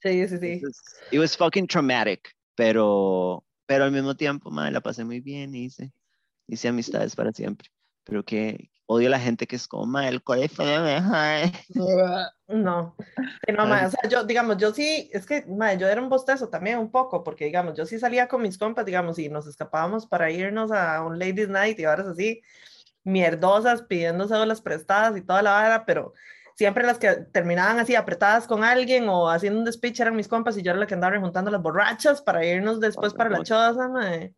Sí, 0.00 0.28
sí, 0.28 0.38
sí. 0.38 0.52
Entonces, 0.52 0.80
it 1.10 1.18
was 1.18 1.36
fucking 1.36 1.66
traumatic, 1.66 2.32
pero, 2.54 3.44
pero 3.66 3.84
al 3.84 3.90
mismo 3.90 4.14
tiempo, 4.14 4.52
madre, 4.52 4.70
la 4.70 4.80
pasé 4.80 5.04
muy 5.04 5.18
bien, 5.18 5.52
hice, 5.52 5.92
hice 6.46 6.68
amistades 6.68 7.16
para 7.16 7.32
siempre. 7.32 7.68
Pero 8.04 8.24
que 8.24 8.70
odio 8.86 9.08
a 9.08 9.10
la 9.10 9.20
gente 9.20 9.46
que 9.46 9.56
es 9.56 9.68
como, 9.68 9.86
madre, 9.86 10.08
el 10.08 10.22
mejor". 10.82 11.52
No, 12.48 12.94
no, 13.48 13.66
mae, 13.66 13.86
o 13.86 13.90
sea, 13.90 14.10
yo, 14.10 14.24
digamos, 14.24 14.58
yo 14.58 14.74
sí, 14.74 15.08
es 15.12 15.24
que, 15.24 15.46
mae, 15.46 15.78
yo 15.78 15.88
era 15.88 16.02
un 16.02 16.10
bostezo 16.10 16.50
también 16.50 16.78
un 16.78 16.90
poco, 16.90 17.24
porque, 17.24 17.46
digamos, 17.46 17.74
yo 17.74 17.86
sí 17.86 17.98
salía 17.98 18.28
con 18.28 18.42
mis 18.42 18.58
compas, 18.58 18.84
digamos, 18.84 19.18
y 19.18 19.30
nos 19.30 19.46
escapábamos 19.46 20.06
para 20.06 20.30
irnos 20.30 20.70
a 20.70 21.02
un 21.02 21.18
ladies 21.18 21.48
night 21.48 21.78
y 21.78 21.86
horas 21.86 22.06
así, 22.06 22.42
mierdosas, 23.04 23.82
pidiendo 23.82 24.28
cédulas 24.28 24.60
prestadas 24.60 25.16
y 25.16 25.22
toda 25.22 25.40
la 25.40 25.52
vara, 25.52 25.86
pero 25.86 26.12
siempre 26.56 26.84
las 26.84 26.98
que 26.98 27.10
terminaban 27.32 27.78
así 27.78 27.94
apretadas 27.94 28.46
con 28.46 28.62
alguien 28.62 29.08
o 29.08 29.30
haciendo 29.30 29.60
un 29.60 29.64
despiche 29.64 30.02
eran 30.02 30.14
mis 30.14 30.28
compas 30.28 30.56
y 30.58 30.62
yo 30.62 30.72
era 30.72 30.80
la 30.80 30.86
que 30.86 30.94
andaba 30.94 31.18
juntando 31.18 31.50
las 31.50 31.62
borrachas 31.62 32.20
para 32.20 32.44
irnos 32.44 32.80
después 32.80 33.14
para 33.14 33.30
la 33.30 33.42
choza, 33.42 33.88
mae. 33.88 34.34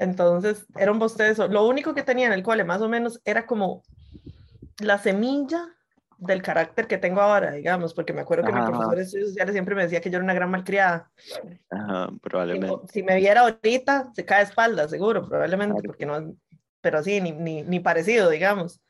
Entonces, 0.00 0.66
era 0.76 0.90
un 0.92 0.98
bostezo. 0.98 1.46
Lo 1.48 1.66
único 1.68 1.94
que 1.94 2.02
tenía 2.02 2.26
en 2.26 2.32
el 2.32 2.42
cole, 2.42 2.64
más 2.64 2.80
o 2.82 2.88
menos, 2.88 3.20
era 3.24 3.46
como 3.46 3.82
la 4.80 4.98
semilla 4.98 5.68
del 6.18 6.42
carácter 6.42 6.86
que 6.86 6.98
tengo 6.98 7.20
ahora, 7.20 7.52
digamos, 7.52 7.94
porque 7.94 8.12
me 8.14 8.22
acuerdo 8.22 8.44
que 8.44 8.52
mi 8.52 8.58
Ajá, 8.60 8.66
profesor 8.66 8.96
de 8.96 9.02
estudios 9.02 9.28
sociales 9.28 9.52
siempre 9.54 9.74
me 9.74 9.82
decía 9.82 10.00
que 10.00 10.10
yo 10.10 10.16
era 10.16 10.24
una 10.24 10.34
gran 10.34 10.50
malcriada. 10.50 11.10
ajá, 11.70 12.08
Si, 12.08 12.18
probablemente. 12.20 12.92
si 12.92 13.02
me 13.02 13.16
viera 13.16 13.42
ahorita, 13.42 14.10
se 14.14 14.24
cae 14.24 14.38
de 14.38 14.44
espalda, 14.50 14.88
seguro, 14.88 15.28
probablemente, 15.28 15.82
Claro. 15.82 15.86
porque 15.86 16.06
no, 16.06 16.34
pero 16.80 17.02
sí, 17.02 17.20
ni, 17.20 17.32
ni, 17.32 17.62
ni 17.62 17.80
parecido, 17.80 18.30
digamos. 18.30 18.82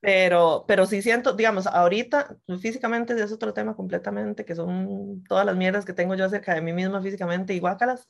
Pero, 0.00 0.66
pero 0.68 0.84
sí 0.84 1.00
siento, 1.00 1.32
digamos, 1.32 1.66
ahorita 1.66 2.36
físicamente 2.60 3.14
es 3.14 3.32
otro 3.32 3.54
tema 3.54 3.74
completamente, 3.74 4.44
que 4.44 4.54
son 4.54 5.24
todas 5.26 5.46
las 5.46 5.56
mierdas 5.56 5.86
que 5.86 5.94
tengo 5.94 6.14
yo 6.14 6.26
acerca 6.26 6.54
de 6.54 6.60
mí 6.60 6.74
misma 6.74 7.00
físicamente 7.00 7.54
y 7.54 7.60
guácalas, 7.60 8.06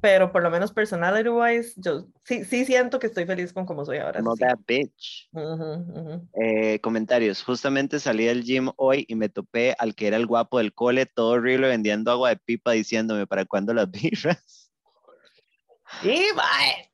pero 0.00 0.32
por 0.32 0.42
lo 0.42 0.50
menos 0.50 0.72
personality 0.72 1.28
wise, 1.30 1.72
yo 1.76 2.06
sí, 2.24 2.44
sí 2.44 2.64
siento 2.66 2.98
que 2.98 3.06
estoy 3.06 3.24
feliz 3.24 3.52
con 3.52 3.64
cómo 3.64 3.84
soy 3.84 3.98
ahora. 3.98 4.20
I'm 4.20 4.28
a 4.28 4.32
eso 4.32 4.36
sí. 4.36 4.44
bad 4.44 4.58
bitch. 4.66 5.28
Ujú, 5.32 6.00
ujú. 6.00 6.28
Eh, 6.42 6.78
comentarios. 6.80 7.42
Justamente 7.42 7.98
salí 7.98 8.24
del 8.26 8.44
gym 8.44 8.70
hoy 8.76 9.06
y 9.08 9.14
me 9.14 9.28
topé 9.28 9.74
al 9.78 9.94
que 9.94 10.06
era 10.06 10.16
el 10.18 10.26
guapo 10.26 10.58
del 10.58 10.74
cole, 10.74 11.06
todo 11.06 11.30
horrible, 11.30 11.68
vendiendo 11.68 12.10
agua 12.10 12.30
de 12.30 12.36
pipa, 12.36 12.72
diciéndome, 12.72 13.26
¿para 13.26 13.44
cuándo 13.46 13.72
las 13.72 13.90
birras? 13.90 14.70
Y 16.02 16.08
bye. 16.34 16.90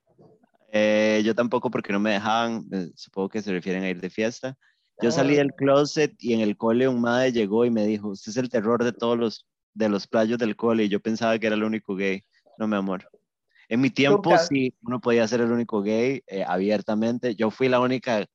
Eh, 0.72 1.22
yo 1.24 1.34
tampoco 1.34 1.70
porque 1.70 1.92
no 1.92 1.98
me 1.98 2.12
dejaban, 2.12 2.64
supongo 2.94 3.28
que 3.28 3.42
se 3.42 3.50
refieren 3.50 3.82
a 3.82 3.88
ir 3.90 4.00
de 4.00 4.10
fiesta. 4.10 4.56
Yo 5.02 5.10
salí 5.10 5.34
Ah. 5.34 5.38
del 5.38 5.52
closet 5.54 6.14
y 6.18 6.34
en 6.34 6.40
el 6.40 6.56
cole 6.56 6.86
un 6.86 7.00
madre 7.00 7.32
llegó 7.32 7.64
y 7.64 7.70
me 7.70 7.86
dijo, 7.86 8.08
usted 8.08 8.30
es 8.30 8.36
el 8.36 8.50
terror 8.50 8.84
de 8.84 8.92
todos 8.92 9.18
los, 9.18 9.46
de 9.74 9.88
los 9.88 10.06
playos 10.06 10.38
del 10.38 10.54
cole 10.56 10.84
y 10.84 10.88
yo 10.88 11.00
pensaba 11.00 11.38
que 11.38 11.46
era 11.46 11.56
el 11.56 11.64
único 11.64 11.96
gay. 11.96 12.22
No, 12.60 12.68
mi 12.68 12.76
amor. 12.76 13.10
En 13.70 13.80
mi 13.80 13.88
tiempo 13.88 14.32
Nunca. 14.32 14.44
sí, 14.44 14.74
uno 14.82 15.00
podía 15.00 15.26
ser 15.26 15.40
el 15.40 15.50
único 15.50 15.80
gay 15.80 16.22
eh, 16.26 16.44
abiertamente. 16.46 17.34
Yo 17.34 17.50
fui 17.50 17.70
la 17.70 17.80
única, 17.80 18.26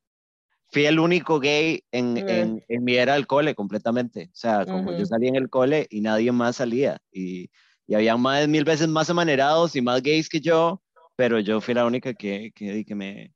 fui 0.71 0.87
el 0.87 0.97
único 0.99 1.39
gay 1.39 1.83
en, 1.91 2.15
Mm. 2.15 2.19
en, 2.27 2.65
en 2.67 2.83
mi 2.83 2.95
era 2.95 3.13
del 3.13 3.27
cole 3.27 3.53
completamente. 3.53 4.29
O 4.33 4.35
sea, 4.35 4.65
como 4.65 4.93
yo 4.93 4.97
Ujú. 4.97 5.05
salí 5.05 5.27
en 5.27 5.35
el 5.35 5.47
cole 5.51 5.85
y 5.91 6.01
nadie 6.01 6.31
más 6.31 6.55
salía. 6.55 6.97
Y, 7.11 7.51
y 7.85 7.93
había 7.93 8.17
más 8.17 8.47
mil 8.47 8.63
veces 8.63 8.87
más 8.87 9.11
amanerados 9.11 9.75
y 9.75 9.81
más 9.83 10.01
gays 10.01 10.27
que 10.27 10.41
yo, 10.41 10.81
pero 11.15 11.39
yo 11.39 11.61
fui 11.61 11.75
la 11.75 11.85
única 11.85 12.15
que, 12.15 12.51
que, 12.55 12.83
que 12.83 12.95
me... 12.95 13.31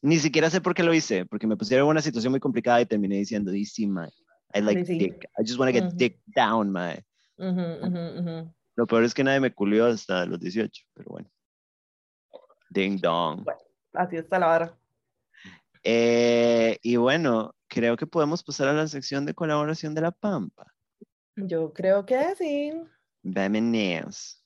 Ni 0.00 0.16
siquiera 0.18 0.48
sé 0.48 0.62
por 0.62 0.74
qué 0.74 0.82
lo 0.84 0.94
hice, 0.94 1.26
porque 1.26 1.46
me 1.46 1.56
pusieron 1.58 1.84
en 1.84 1.90
una 1.90 2.00
situación 2.00 2.30
muy 2.30 2.40
complicada 2.40 2.80
y 2.80 2.86
terminé 2.86 3.16
diciendo, 3.16 3.52
"Y 3.54 3.66
sí, 3.66 3.84
I 4.54 4.60
like 4.62 4.84
Sí, 4.86 4.86
sí. 4.86 4.98
dick. 4.98 5.24
I 5.38 5.42
just 5.46 5.58
want 5.58 5.68
to 5.70 5.78
get 5.78 5.84
Ujú. 5.90 5.96
dick 5.98 6.18
down. 6.34 6.74
Ujú, 7.36 7.60
ujú, 7.86 8.20
ujú. 8.20 8.54
Lo 8.76 8.86
peor 8.86 9.04
es 9.04 9.14
que 9.14 9.24
nadie 9.24 9.40
me 9.40 9.54
culió 9.54 9.86
hasta 9.86 10.26
los 10.26 10.40
18, 10.40 10.84
pero 10.94 11.10
bueno. 11.10 11.30
Ding 12.70 13.00
dong. 13.00 13.46
Así 13.92 14.16
está 14.16 14.38
la 14.38 14.46
vara. 14.46 14.78
Eh, 15.84 16.78
y 16.82 16.96
bueno, 16.96 17.54
creo 17.68 17.96
que 17.96 18.06
podemos 18.06 18.42
pasar 18.42 18.68
a 18.68 18.72
la 18.72 18.88
sección 18.88 19.26
de 19.26 19.34
colaboración 19.34 19.94
de 19.94 20.00
la 20.00 20.10
Pampa. 20.10 20.72
Yo 21.36 21.72
creo 21.72 22.04
que 22.04 22.34
sí. 22.36 22.72
Vámonos. 23.22 24.44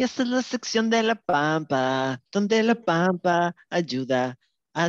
Y 0.00 0.02
esta 0.02 0.22
es 0.22 0.30
la 0.30 0.40
sección 0.40 0.88
de 0.88 1.02
la 1.02 1.14
pampa, 1.14 2.22
donde 2.32 2.62
la 2.62 2.74
pampa 2.74 3.54
ayuda 3.68 4.38
a 4.72 4.88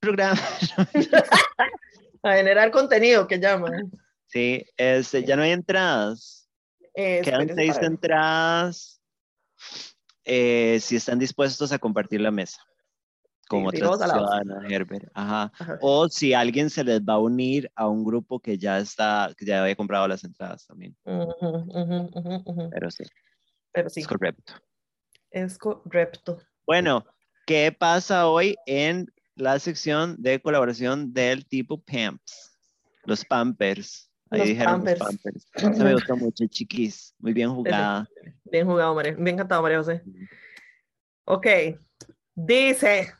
programar. 0.00 0.42
a 2.24 2.32
generar 2.34 2.72
contenido, 2.72 3.28
que 3.28 3.38
llaman. 3.38 3.88
Sí, 4.26 4.64
este, 4.76 5.22
ya 5.22 5.36
no 5.36 5.44
hay 5.44 5.52
entradas. 5.52 6.50
Eh, 6.92 7.20
Quedan 7.22 7.54
seis 7.54 7.78
entradas. 7.80 9.00
eh, 10.24 10.80
si 10.80 10.96
están 10.96 11.20
dispuestos 11.20 11.70
a 11.70 11.78
compartir 11.78 12.20
la 12.20 12.32
mesa 12.32 12.60
con 13.48 13.70
Sí, 13.70 13.76
alados. 13.80 14.10
ciudadanas, 14.10 14.64
Herbert. 14.68 15.08
Ajá. 15.14 15.52
Ajá. 15.56 15.78
O 15.82 16.08
si 16.08 16.34
alguien 16.34 16.68
se 16.68 16.82
les 16.82 17.00
va 17.00 17.12
a 17.12 17.18
unir 17.20 17.70
a 17.76 17.86
un 17.86 18.02
grupo 18.02 18.40
que 18.40 18.58
ya 18.58 18.80
está, 18.80 19.32
que 19.36 19.44
ya 19.46 19.62
había 19.62 19.76
comprado 19.76 20.08
las 20.08 20.24
entradas 20.24 20.66
también. 20.66 20.96
Pero 21.04 22.90
sí, 22.90 23.04
Pero 23.72 23.88
sí, 23.90 24.00
es 24.00 24.06
correcto. 24.08 24.54
es 25.30 25.58
correcto. 25.58 26.38
Bueno, 26.66 27.04
¿qué 27.46 27.72
pasa 27.72 28.28
hoy 28.28 28.56
en 28.66 29.06
la 29.36 29.58
sección 29.58 30.16
de 30.20 30.40
colaboración 30.40 31.12
del 31.12 31.46
tipo 31.46 31.80
PAMPS? 31.82 32.58
Los 33.04 33.24
Pampers. 33.24 34.10
Ahí 34.30 34.40
Los 34.40 34.48
dijeron 34.48 34.74
Pampers. 34.84 34.98
los 35.00 35.08
Pampers. 35.08 35.46
Se 35.76 35.84
me 35.84 35.94
gustó 35.94 36.16
mucho, 36.16 36.44
chiquis. 36.50 37.14
Muy 37.18 37.32
bien 37.32 37.54
jugada. 37.54 38.06
Bien 38.44 38.66
jugado, 38.66 38.94
María. 38.94 39.14
Bien 39.16 39.36
cantado, 39.36 39.62
María 39.62 39.78
José. 39.78 40.02
Ok. 41.24 41.46
Dice, 42.34 43.12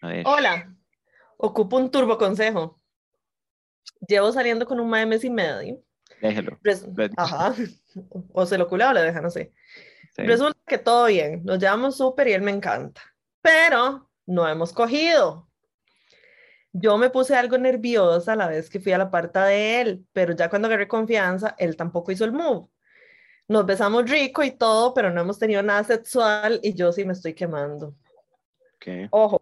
A 0.00 0.08
ver. 0.08 0.22
hola, 0.26 0.74
ocupo 1.36 1.76
un 1.76 1.90
turbo 1.90 2.16
consejo. 2.18 2.80
Llevo 4.08 4.32
saliendo 4.32 4.66
con 4.66 4.80
un 4.80 4.88
mes 4.90 5.22
y 5.24 5.30
medio. 5.30 5.82
Déjelo. 6.24 6.58
Res-. 6.62 6.88
Ajá. 7.16 7.54
O 8.32 8.44
se 8.44 8.58
lo 8.58 8.66
culea 8.66 8.90
o 8.90 8.92
le 8.92 9.02
deja, 9.02 9.20
no 9.20 9.30
sé. 9.30 9.52
Sí. 10.16 10.22
Resulta 10.22 10.58
que 10.66 10.78
todo 10.78 11.06
bien, 11.06 11.44
nos 11.44 11.60
llevamos 11.60 11.96
súper 11.96 12.26
y 12.26 12.32
él 12.32 12.42
me 12.42 12.50
encanta, 12.50 13.00
pero 13.40 14.10
no 14.26 14.48
hemos 14.48 14.72
cogido. 14.72 15.48
Yo 16.72 16.98
me 16.98 17.10
puse 17.10 17.36
algo 17.36 17.56
nerviosa 17.56 18.34
la 18.34 18.48
vez 18.48 18.68
que 18.68 18.80
fui 18.80 18.90
a 18.90 18.98
la 18.98 19.12
parta 19.12 19.44
de 19.46 19.80
él, 19.80 20.06
pero 20.12 20.34
ya 20.34 20.50
cuando 20.50 20.66
agarré 20.66 20.88
confianza, 20.88 21.54
él 21.56 21.76
tampoco 21.76 22.10
hizo 22.10 22.24
el 22.24 22.32
move. 22.32 22.68
Nos 23.46 23.64
besamos 23.64 24.10
rico 24.10 24.42
y 24.42 24.50
todo, 24.50 24.92
pero 24.92 25.10
no 25.10 25.20
hemos 25.20 25.38
tenido 25.38 25.62
nada 25.62 25.84
sexual 25.84 26.58
y 26.64 26.74
yo 26.74 26.90
sí 26.90 27.04
me 27.04 27.12
estoy 27.12 27.34
quemando. 27.34 27.94
Ok. 28.74 29.08
Ojo, 29.10 29.40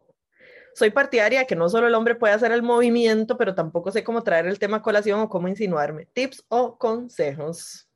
soy 0.75 0.91
partidaria 0.91 1.41
de 1.41 1.47
que 1.47 1.57
no 1.57 1.69
solo 1.69 1.87
el 1.87 1.95
hombre 1.95 2.15
puede 2.15 2.35
hacer 2.35 2.53
el 2.53 2.63
movimiento, 2.63 3.37
pero 3.37 3.55
tampoco 3.55 3.91
sé 3.91 4.05
cómo 4.05 4.23
traer 4.23 4.47
el 4.47 4.59
tema 4.59 4.79
a 4.79 4.83
colación 4.83 5.21
o 5.21 5.29
cómo 5.29 5.49
insinuarme. 5.49 6.07
Tips 6.07 6.45
o 6.49 6.79
consejos. 6.79 7.89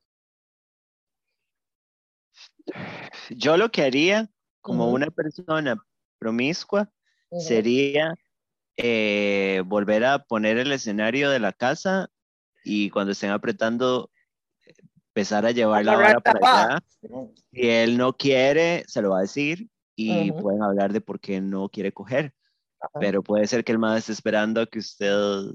Yo 3.31 3.57
lo 3.57 3.70
que 3.70 3.83
haría 3.83 4.29
como 4.61 4.91
una 4.91 5.11
persona 5.11 5.77
promiscua 6.18 6.91
sería 7.39 8.14
eh, 8.77 9.62
volver 9.66 10.05
a 10.05 10.18
poner 10.24 10.59
el 10.59 10.72
escenario 10.72 11.31
de 11.31 11.39
la 11.39 11.53
casa 11.53 12.11
y 12.64 12.91
cuando 12.91 13.12
estén 13.12 13.31
apretando, 13.31 14.11
empezar 15.09 15.47
a 15.47 15.53
llevar 15.53 15.85
la 15.85 15.97
vara 15.97 16.20
para 16.20 16.39
allá. 16.41 16.85
Si 17.53 17.70
él 17.70 17.97
no 17.97 18.16
quiere, 18.16 18.85
se 18.87 19.01
lo 19.01 19.11
va 19.11 19.18
a 19.18 19.22
decir 19.22 19.68
y 19.95 20.31
pueden 20.33 20.62
hablar 20.62 20.93
de 20.93 21.01
por 21.01 21.20
qué 21.20 21.41
no 21.41 21.68
quiere 21.68 21.93
coger. 21.93 22.35
Ajá. 22.81 23.01
Pero 23.01 23.22
puede 23.22 23.47
ser 23.47 23.64
que 23.64 23.72
el 23.72 23.79
más 23.79 23.99
esté 24.01 24.12
esperando 24.12 24.61
a 24.61 24.66
que 24.66 24.79
usted 24.79 25.11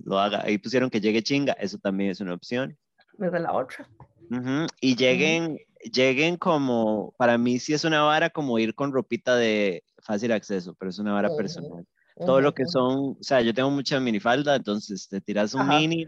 lo 0.05 0.19
haga. 0.19 0.41
Ahí 0.43 0.57
pusieron 0.57 0.89
que 0.89 1.01
llegue 1.01 1.23
chinga, 1.23 1.53
eso 1.53 1.77
también 1.77 2.11
es 2.11 2.19
una 2.21 2.33
opción. 2.33 2.77
Esa 3.19 3.37
es 3.37 3.43
la 3.43 3.53
otra. 3.53 3.89
Ujú, 4.29 4.67
Y 4.79 4.95
lleguen, 4.95 5.57
lleguen 5.93 6.37
como, 6.37 7.13
para 7.17 7.37
mí 7.37 7.59
sí 7.59 7.73
es 7.73 7.83
una 7.83 8.01
vara 8.03 8.29
como 8.29 8.57
ir 8.59 8.73
con 8.75 8.93
ropita 8.93 9.35
de 9.35 9.83
fácil 9.99 10.31
acceso, 10.31 10.73
pero 10.79 10.89
es 10.89 10.99
una 10.99 11.13
vara 11.13 11.27
Ujú, 11.27 11.37
personal. 11.37 11.85
Todo 12.25 12.39
lo 12.41 12.53
que 12.53 12.65
son, 12.65 13.17
o 13.19 13.23
sea, 13.23 13.41
yo 13.41 13.53
tengo 13.53 13.69
mucha 13.71 13.99
minifalda, 13.99 14.55
entonces 14.55 15.07
te 15.09 15.19
tiras 15.21 15.53
un 15.53 15.67
mini, 15.67 16.07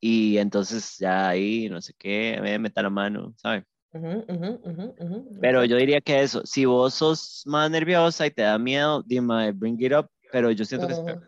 y 0.00 0.36
entonces 0.38 0.98
ya 0.98 1.28
ahí, 1.28 1.68
no 1.68 1.80
sé 1.80 1.94
qué, 1.96 2.38
me 2.42 2.58
meta 2.58 2.82
la 2.82 2.90
mano, 2.90 3.34
¿sabes? 3.36 3.64
Ujú, 3.94 4.24
ujú, 4.28 4.60
ujú, 4.64 4.94
ujú, 4.98 5.38
Pero 5.40 5.64
yo 5.64 5.76
diría 5.76 6.00
que 6.00 6.22
eso, 6.22 6.42
si 6.44 6.64
vos 6.64 6.94
sos 6.94 7.42
más 7.46 7.70
nerviosa 7.70 8.26
y 8.26 8.30
te 8.30 8.42
da 8.42 8.58
miedo, 8.58 9.02
dime, 9.06 9.52
bring 9.52 9.80
it 9.80 9.92
up, 9.92 10.08
pero 10.30 10.50
yo 10.50 10.64
siento 10.64 10.86
que 10.86 10.92
es 10.92 10.98
Ujú. 10.98 11.20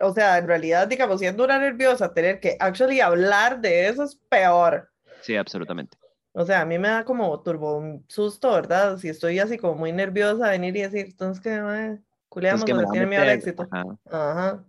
O 0.00 0.12
sea, 0.12 0.38
en 0.38 0.46
realidad, 0.46 0.88
digamos, 0.88 1.20
siendo 1.20 1.44
una 1.44 1.58
nerviosa, 1.58 2.12
tener 2.12 2.40
que 2.40 2.56
actually 2.58 3.00
hablar 3.00 3.60
de 3.60 3.88
eso 3.88 4.02
es 4.02 4.16
peor. 4.28 4.90
sí, 5.22 5.36
absolutamente. 5.36 5.96
O 6.32 6.44
sea, 6.44 6.62
a 6.62 6.64
mí 6.64 6.78
me 6.78 6.88
da 6.88 7.04
como 7.04 7.40
turbo 7.42 7.76
un 7.78 8.04
susto, 8.08 8.52
¿verdad? 8.52 8.98
Si 8.98 9.08
estoy 9.08 9.38
así 9.38 9.56
como 9.56 9.76
muy 9.76 9.92
nerviosa, 9.92 10.50
venir 10.50 10.76
y 10.76 10.82
decir, 10.82 11.06
entonces 11.06 11.40
que, 11.40 12.00
culeamos, 12.28 12.64
tiene 12.90 13.06
miedo 13.06 13.22
al 13.22 13.30
éxito. 13.30 13.68
ajá. 13.70 13.96
Ajá. 14.10 14.64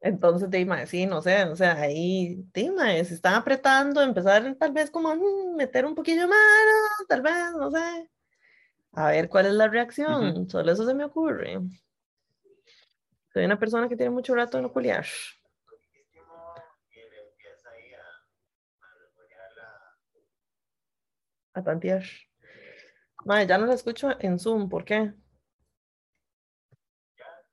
Entonces, 0.00 0.48
Dima, 0.50 0.86
sí, 0.86 1.06
no 1.06 1.20
sé, 1.20 1.44
o 1.44 1.56
sea, 1.56 1.72
ahí, 1.80 2.44
Dima, 2.54 2.92
si 3.04 3.14
están 3.14 3.34
apretando, 3.34 4.00
empezar 4.00 4.54
tal 4.54 4.72
vez 4.72 4.90
como 4.90 5.08
a 5.08 5.16
mm, 5.16 5.56
meter 5.56 5.84
un 5.84 5.94
poquillo 5.94 6.22
de 6.22 6.28
mano, 6.28 6.72
tal 7.08 7.20
vez, 7.22 7.52
no 7.58 7.70
sé. 7.70 8.08
A 8.92 9.08
ver 9.08 9.28
cuál 9.28 9.46
es 9.46 9.52
la 9.52 9.68
reacción, 9.68 10.48
solo 10.48 10.72
eso 10.72 10.86
se 10.86 10.94
me 10.94 11.04
ocurre. 11.04 11.60
Soy 13.32 13.44
una 13.44 13.58
persona 13.58 13.88
que 13.88 13.96
tiene 13.96 14.10
mucho 14.10 14.34
rato 14.34 14.56
de 14.56 14.62
no 14.62 14.72
culiar. 14.72 15.06
A 21.54 21.62
tantear. 21.62 22.04
Madre, 23.24 23.46
ya 23.46 23.58
no 23.58 23.66
la 23.66 23.74
escucho 23.74 24.10
en 24.20 24.38
Zoom, 24.38 24.68
¿por 24.68 24.84
qué? 24.84 25.12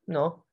No. 0.05 0.44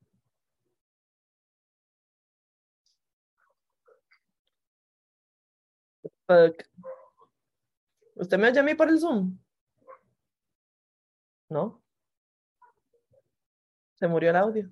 ¿Usted 8.14 8.38
me 8.38 8.48
oye 8.48 8.60
a 8.60 8.62
mí 8.62 8.74
por 8.74 8.88
el 8.88 8.98
Zoom? 8.98 9.38
No. 11.48 11.82
Se 13.94 14.06
murió 14.08 14.30
el 14.30 14.36
audio. 14.36 14.68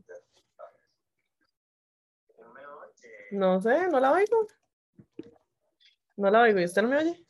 No 3.33 3.61
sé, 3.61 3.89
no 3.89 4.01
la 4.01 4.13
oigo. 4.13 4.47
No 6.17 6.31
la 6.31 6.43
oigo. 6.43 6.59
¿Y 6.59 6.65
usted 6.65 6.83
no 6.83 6.89
me 6.89 6.97
oye? 6.99 7.27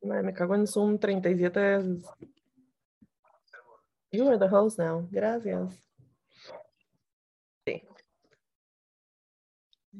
Me 0.00 0.32
cago 0.32 0.54
en 0.54 0.66
Zoom 0.66 0.98
37 0.98 1.60
veces. 1.60 2.04
You 4.10 4.28
are 4.28 4.38
the 4.38 4.48
host 4.48 4.78
now. 4.78 5.06
Gracias. 5.10 5.84
Sí, 7.66 7.82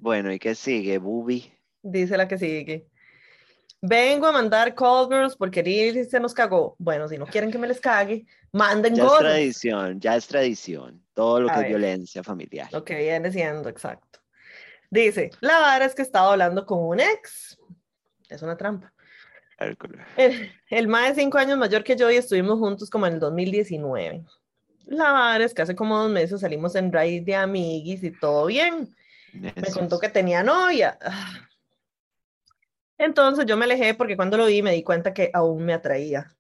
Bueno, 0.01 0.32
¿y 0.32 0.38
qué 0.38 0.55
sigue, 0.55 0.99
Bubi? 0.99 1.53
dice 1.82 2.16
la 2.16 2.28
que 2.28 2.38
sigue. 2.38 2.88
Vengo 3.80 4.26
a 4.26 4.32
mandar 4.32 4.74
call 4.74 5.09
girls 5.09 5.36
porque 5.36 5.62
Lili 5.62 6.05
se 6.05 6.18
nos 6.18 6.34
cagó. 6.34 6.74
Bueno, 6.78 7.09
si 7.09 7.16
no 7.16 7.26
quieren 7.26 7.51
que 7.51 7.59
me 7.59 7.68
les 7.68 7.80
cague, 7.80 8.26
manden 8.53 8.94
Ya 8.94 9.07
es 9.07 9.18
tradición, 9.18 10.01
ya 10.01 10.16
es 10.16 10.26
tradición. 10.26 11.03
Todo 11.14 11.40
lo 11.40 11.51
A 11.51 11.55
que 11.55 11.61
es 11.61 11.68
violencia 11.68 12.24
familiar. 12.24 12.68
Lo 12.72 12.84
que 12.84 12.96
viene 12.96 13.30
siendo, 13.30 13.68
exacto. 13.68 14.20
Dice, 14.90 15.30
la 15.40 15.61
vara 15.61 15.84
es 15.84 15.94
que 15.94 16.03
estaba 16.03 16.32
hablando 16.32 16.66
con 16.66 16.80
un 16.80 16.99
ex. 16.99 17.59
Es 18.28 18.42
una 18.42 18.57
trampa. 18.57 18.92
El, 20.16 20.53
el 20.70 20.88
más 20.88 21.16
de 21.16 21.22
cinco 21.22 21.38
años 21.38 21.59
mayor 21.59 21.84
que 21.84 21.96
yo 21.96 22.11
y 22.11 22.16
estuvimos 22.16 22.59
juntos 22.59 22.90
como 22.90 23.07
en 23.07 23.14
el 23.14 23.20
2019. 23.20 24.24
La 24.86 25.12
vara 25.12 25.44
es 25.44 25.55
que 25.55 25.62
hace 25.62 25.76
como 25.76 25.99
dos 25.99 26.11
meses 26.11 26.40
salimos 26.40 26.74
en 26.74 26.92
raíz 26.92 27.24
de 27.24 27.36
amiguis 27.36 28.03
y 28.03 28.11
todo 28.11 28.46
bien. 28.46 28.94
Me 29.33 29.72
contó 29.72 29.99
que 29.99 30.09
tenía 30.09 30.43
novia. 30.43 30.99
Ah. 31.03 31.49
Entonces 32.99 33.47
yo 33.47 33.57
me 33.57 33.64
alejé 33.64 33.95
porque 33.95 34.16
cuando 34.16 34.37
lo 34.37 34.47
vi 34.47 34.62
me 34.62 34.72
di 34.72 34.83
cuenta 34.83 35.14
que 35.14 35.31
aún 35.33 35.64
me 35.64 35.72
atraía. 35.72 36.35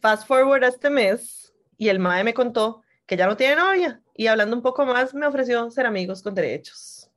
Fast 0.00 0.26
forward 0.26 0.64
a 0.64 0.68
este 0.68 0.90
mes 0.90 1.54
y 1.78 1.88
el 1.88 2.00
mae 2.00 2.24
me 2.24 2.34
contó 2.34 2.82
que 3.06 3.16
ya 3.16 3.26
no 3.26 3.36
tiene 3.36 3.56
novia 3.56 4.02
y 4.14 4.26
hablando 4.26 4.56
un 4.56 4.62
poco 4.62 4.84
más 4.84 5.14
me 5.14 5.26
ofreció 5.26 5.70
ser 5.70 5.86
amigos 5.86 6.22
con 6.22 6.34
derechos. 6.34 7.08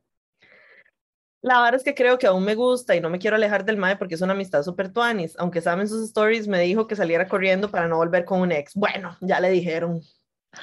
La 1.42 1.62
verdad 1.62 1.76
es 1.76 1.84
que 1.84 1.94
creo 1.94 2.18
que 2.18 2.26
aún 2.26 2.44
me 2.44 2.56
gusta 2.56 2.96
y 2.96 3.02
no 3.02 3.10
me 3.10 3.20
quiero 3.20 3.36
alejar 3.36 3.66
del 3.66 3.78
mae 3.78 3.98
porque 3.98 4.16
es 4.16 4.22
una 4.22 4.34
amistad 4.34 4.64
súper 4.64 4.92
tuanis. 4.92 5.36
Aunque 5.38 5.62
saben 5.62 5.88
sus 5.88 6.04
stories, 6.06 6.48
me 6.48 6.60
dijo 6.60 6.88
que 6.88 6.96
saliera 6.96 7.28
corriendo 7.28 7.70
para 7.70 7.88
no 7.88 7.98
volver 7.98 8.26
con 8.26 8.42
un 8.42 8.52
ex. 8.52 8.74
Bueno, 8.74 9.16
ya 9.22 9.40
le 9.40 9.52
dijeron. 9.52 10.02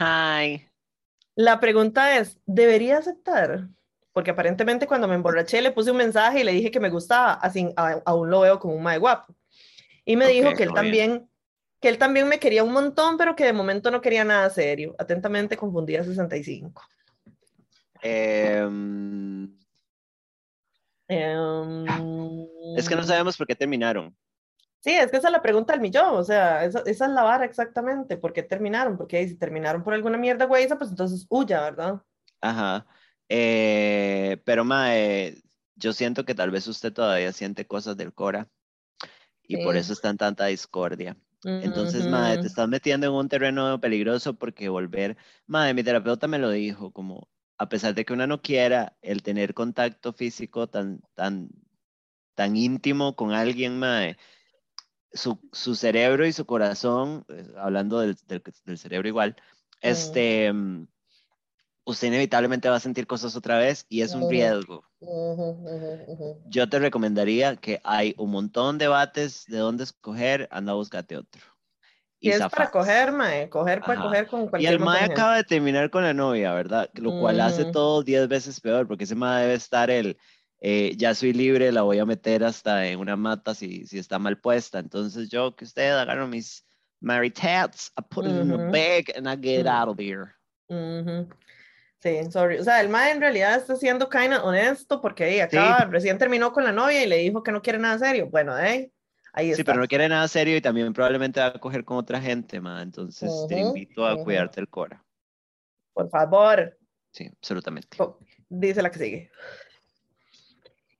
Hi. 0.00 0.68
La 1.36 1.60
pregunta 1.60 2.18
es, 2.18 2.40
¿debería 2.46 2.98
aceptar? 2.98 3.68
Porque 4.12 4.30
aparentemente 4.32 4.86
cuando 4.86 5.08
me 5.08 5.14
emborraché 5.14 5.62
le 5.62 5.72
puse 5.72 5.90
un 5.90 5.96
mensaje 5.96 6.40
y 6.40 6.44
le 6.44 6.52
dije 6.52 6.70
que 6.70 6.80
me 6.80 6.90
gustaba, 6.90 7.34
así 7.34 7.68
a- 7.76 8.02
aún 8.04 8.30
lo 8.30 8.40
veo 8.40 8.58
como 8.58 8.74
un 8.74 8.82
mae 8.82 8.98
guapo. 8.98 9.34
Y 10.04 10.16
me 10.16 10.26
Ok, 10.26 10.30
dijo 10.32 10.54
que 10.54 10.62
él 10.64 10.68
todo 10.68 10.82
bien. 10.82 10.84
también, 10.84 11.30
que 11.80 11.88
él 11.88 11.98
también 11.98 12.28
me 12.28 12.38
quería 12.38 12.62
un 12.64 12.72
montón, 12.72 13.16
pero 13.16 13.34
que 13.34 13.44
de 13.44 13.52
momento 13.52 13.90
no 13.90 14.00
quería 14.00 14.24
nada 14.24 14.50
serio. 14.50 14.94
Atentamente 14.98 15.56
confundida 15.56 16.04
65. 16.04 16.82
Em, 18.02 19.56
Em, 21.08 21.86
es 22.76 22.88
que 22.88 22.96
no 22.96 23.02
sabemos 23.02 23.36
por 23.36 23.46
qué 23.46 23.54
terminaron. 23.54 24.16
Sí, 24.80 24.90
es 24.90 25.10
que 25.10 25.18
esa 25.18 25.28
es 25.28 25.32
la 25.32 25.42
pregunta 25.42 25.72
del 25.72 25.82
millón, 25.82 26.16
o 26.16 26.24
sea, 26.24 26.64
esa, 26.64 26.80
esa 26.86 27.04
es 27.06 27.10
la 27.12 27.22
vara 27.22 27.44
exactamente. 27.44 28.16
¿Por 28.16 28.32
qué 28.32 28.42
terminaron? 28.42 28.96
Porque 28.96 29.26
si 29.28 29.36
terminaron 29.36 29.84
por 29.84 29.94
alguna 29.94 30.18
mierda 30.18 30.46
güey, 30.46 30.66
pues 30.68 30.90
entonces 30.90 31.26
huya, 31.28 31.60
¿verdad? 31.60 32.02
Ajá. 32.40 32.86
Eh, 33.34 34.42
pero, 34.44 34.62
mae, 34.62 35.42
yo 35.74 35.94
siento 35.94 36.26
que 36.26 36.34
tal 36.34 36.50
vez 36.50 36.66
usted 36.66 36.92
todavía 36.92 37.32
siente 37.32 37.66
cosas 37.66 37.96
del 37.96 38.12
Cora 38.12 38.50
y 39.42 39.56
por 39.64 39.74
eso 39.74 39.94
está 39.94 40.10
en 40.10 40.18
tanta 40.18 40.44
discordia. 40.46 41.16
Entonces, 41.42 42.06
mae, 42.06 42.36
te 42.36 42.46
estás 42.46 42.68
metiendo 42.68 43.06
en 43.06 43.14
un 43.14 43.30
terreno 43.30 43.80
peligroso 43.80 44.34
porque 44.34 44.68
volver, 44.68 45.16
mae, 45.46 45.72
mi 45.72 45.82
terapeuta 45.82 46.28
me 46.28 46.38
lo 46.38 46.50
dijo, 46.50 46.92
como 46.92 47.30
a 47.56 47.70
pesar 47.70 47.94
de 47.94 48.04
que 48.04 48.12
uno 48.12 48.26
no 48.26 48.42
quiera 48.42 48.98
el 49.00 49.22
tener 49.22 49.54
contacto 49.54 50.12
físico 50.12 50.68
tan, 50.68 51.00
tan, 51.14 51.48
tan 52.34 52.54
íntimo 52.54 53.16
con 53.16 53.32
alguien, 53.32 53.78
mae, 53.78 54.18
su, 55.10 55.40
su 55.52 55.74
cerebro 55.74 56.26
y 56.26 56.34
su 56.34 56.44
corazón, 56.44 57.24
eh, 57.30 57.46
hablando 57.56 57.98
del, 58.00 58.14
del, 58.26 58.42
del 58.66 58.76
cerebro 58.76 59.08
igual, 59.08 59.36
este, 59.80 60.52
mm, 60.52 60.86
usted 61.84 62.08
inevitablemente 62.08 62.68
va 62.68 62.76
a 62.76 62.80
sentir 62.80 63.06
cosas 63.06 63.36
otra 63.36 63.58
vez 63.58 63.86
y 63.88 64.02
es 64.02 64.14
un 64.14 64.28
riesgo. 64.28 64.84
Yo 66.48 66.68
te 66.68 66.78
recomendaría 66.78 67.56
que 67.56 67.80
hay 67.84 68.14
un 68.18 68.30
montón 68.30 68.78
de 68.78 68.84
debates 68.84 69.44
de 69.46 69.58
dónde 69.58 69.84
escoger, 69.84 70.48
anda, 70.50 70.74
búscate 70.74 71.16
otro. 71.16 71.40
Y 72.20 72.30
es 72.30 72.40
para 72.42 72.70
coger, 72.70 73.10
mae, 73.10 73.48
coger 73.48 73.80
para 73.80 73.94
Ajá. 73.94 74.08
coger 74.08 74.26
con 74.28 74.42
Y 74.42 74.50
cualquier 74.50 74.74
el 74.74 74.78
montón 74.78 74.94
mae 74.94 75.04
acaba 75.04 75.36
de 75.36 75.44
terminar 75.44 75.90
con 75.90 76.04
la 76.04 76.14
novia, 76.14 76.52
¿verdad? 76.52 76.88
Lo 76.94 77.10
cual 77.18 77.40
hace 77.40 77.64
todo 77.64 78.02
10 78.02 78.28
veces 78.28 78.60
peor, 78.60 78.86
porque 78.86 79.04
ese 79.04 79.16
mae 79.16 79.42
debe 79.42 79.54
estar 79.54 79.90
el, 79.90 80.16
eh, 80.60 80.94
ya 80.96 81.14
soy 81.14 81.32
libre, 81.32 81.72
la 81.72 81.82
voy 81.82 81.98
a 81.98 82.06
meter 82.06 82.44
hasta 82.44 82.86
en 82.86 83.00
una 83.00 83.16
mata 83.16 83.54
si, 83.54 83.86
si 83.86 83.98
está 83.98 84.20
mal 84.20 84.38
puesta. 84.38 84.78
Entonces 84.78 85.30
yo, 85.30 85.56
que 85.56 85.64
usted 85.64 85.90
agarro 85.98 86.28
mis 86.28 86.64
married 87.00 87.34
tats, 87.34 87.90
I 87.98 88.02
put 88.02 88.26
it 88.26 88.32
in 88.32 88.52
a 88.52 88.70
bag 88.70 89.12
and 89.16 89.28
I 89.28 89.34
get 89.34 89.66
out 89.66 89.88
of 89.88 89.98
here. 89.98 90.36
Sí, 92.03 92.18
sorry. 92.32 92.59
O 92.59 92.64
sea, 92.64 92.80
el 92.80 92.88
mae 92.88 93.12
en 93.12 93.20
realidad 93.20 93.55
está 93.57 93.76
siendo 93.76 94.09
kind 94.09 94.32
honesto 94.42 95.00
porque 95.00 95.22
ahí 95.24 95.40
acaba, 95.40 95.84
recién 95.84 96.18
terminó 96.18 96.53
con 96.53 96.64
la 96.64 96.72
novia 96.72 97.03
y 97.05 97.07
le 97.07 97.18
dijo 97.18 97.42
que 97.44 97.53
no 97.53 97.62
quiere 97.62 97.78
nada 97.78 97.96
serio. 97.98 98.28
Bueno, 98.28 98.59
eh, 98.59 98.90
ahí 99.32 99.46
Sí, 99.55 99.61
está. 99.61 99.64
pero 99.72 99.80
no 99.80 99.86
quiere 99.86 100.09
nada 100.09 100.26
serio 100.26 100.57
y 100.57 100.61
también 100.61 100.92
probablemente 100.92 101.38
va 101.38 101.46
a 101.46 101.53
coger 101.61 101.84
con 101.84 101.98
otra 101.98 102.20
gente, 102.20 102.61
ma. 102.61 102.82
Entonces 102.82 103.30
te 103.48 103.61
invito 103.61 104.05
a 104.05 104.16
cuidarte 104.24 104.61
el 104.61 104.68
cora. 104.68 105.05
Por 105.92 106.09
favor, 106.11 106.76
Sí, 107.12 107.28
absolutamente. 107.28 107.96
Oh, 108.00 108.18
dice 108.48 108.80
la 108.82 108.90
que 108.90 108.98
sigue. 108.98 109.30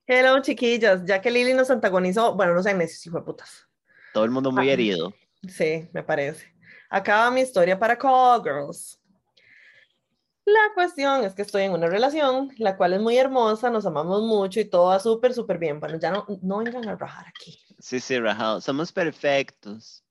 Hello, 0.07 0.41
chiquillas. 0.43 1.05
Ya 1.07 1.21
que 1.21 1.31
Lili 1.31 1.55
nos 1.55 1.71
antagonizó, 1.71 2.35
bueno, 2.35 2.55
no 2.55 2.63
sean 2.63 2.79
necios, 2.79 3.07
hijo 3.07 3.17
de 3.19 3.25
putas. 3.25 3.67
Todo 4.13 4.25
el 4.25 4.31
mundo 4.31 4.53
muy 4.53 4.69
Ah. 4.69 4.73
herido. 4.75 5.15
Sí, 5.49 5.89
me 5.93 6.03
parece. 6.03 6.55
Acaba 6.91 7.31
mi 7.31 7.41
historia 7.41 7.79
para 7.79 7.97
Call 7.97 8.43
Girls. 8.43 9.01
La 10.45 10.73
cuestión 10.75 11.25
es 11.25 11.35
que 11.35 11.43
estoy 11.43 11.63
en 11.63 11.73
una 11.73 11.87
relación, 11.87 12.51
la 12.59 12.77
cual 12.77 12.95
es 12.95 13.01
muy 13.01 13.17
hermosa, 13.17 13.71
nos 13.71 13.87
amamos 13.87 14.23
mucho 14.23 14.59
y 14.59 14.65
todo 14.65 14.87
va 14.87 14.99
súper, 14.99 15.35
súper 15.35 15.59
bien. 15.59 15.79
Bueno, 15.79 15.99
ya 16.01 16.11
no, 16.11 16.27
no 16.43 16.59
vengan 16.59 16.89
a 16.89 16.97
rajar 16.97 17.27
aquí. 17.29 17.61
Sí, 17.79 18.01
sí, 18.01 18.19
rajado. 18.19 18.61
Somos 18.61 18.91
perfectos. 18.93 20.05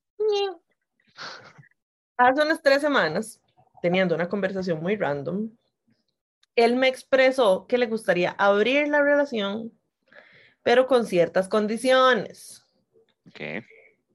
Hace 2.18 2.42
unas 2.42 2.62
tres 2.62 2.82
semanas, 2.82 3.42
teniendo 3.82 4.16
una 4.16 4.30
conversación 4.30 4.82
muy 4.82 4.96
random, 4.96 5.50
él 6.56 6.76
me 6.76 6.88
expresó 6.88 7.66
que 7.68 7.78
le 7.78 7.88
gustaría 7.88 8.32
abrir 8.32 8.88
la 8.88 9.02
relación, 9.02 9.72
pero 10.64 10.88
con 10.88 11.06
ciertas 11.06 11.48
condiciones. 11.48 12.66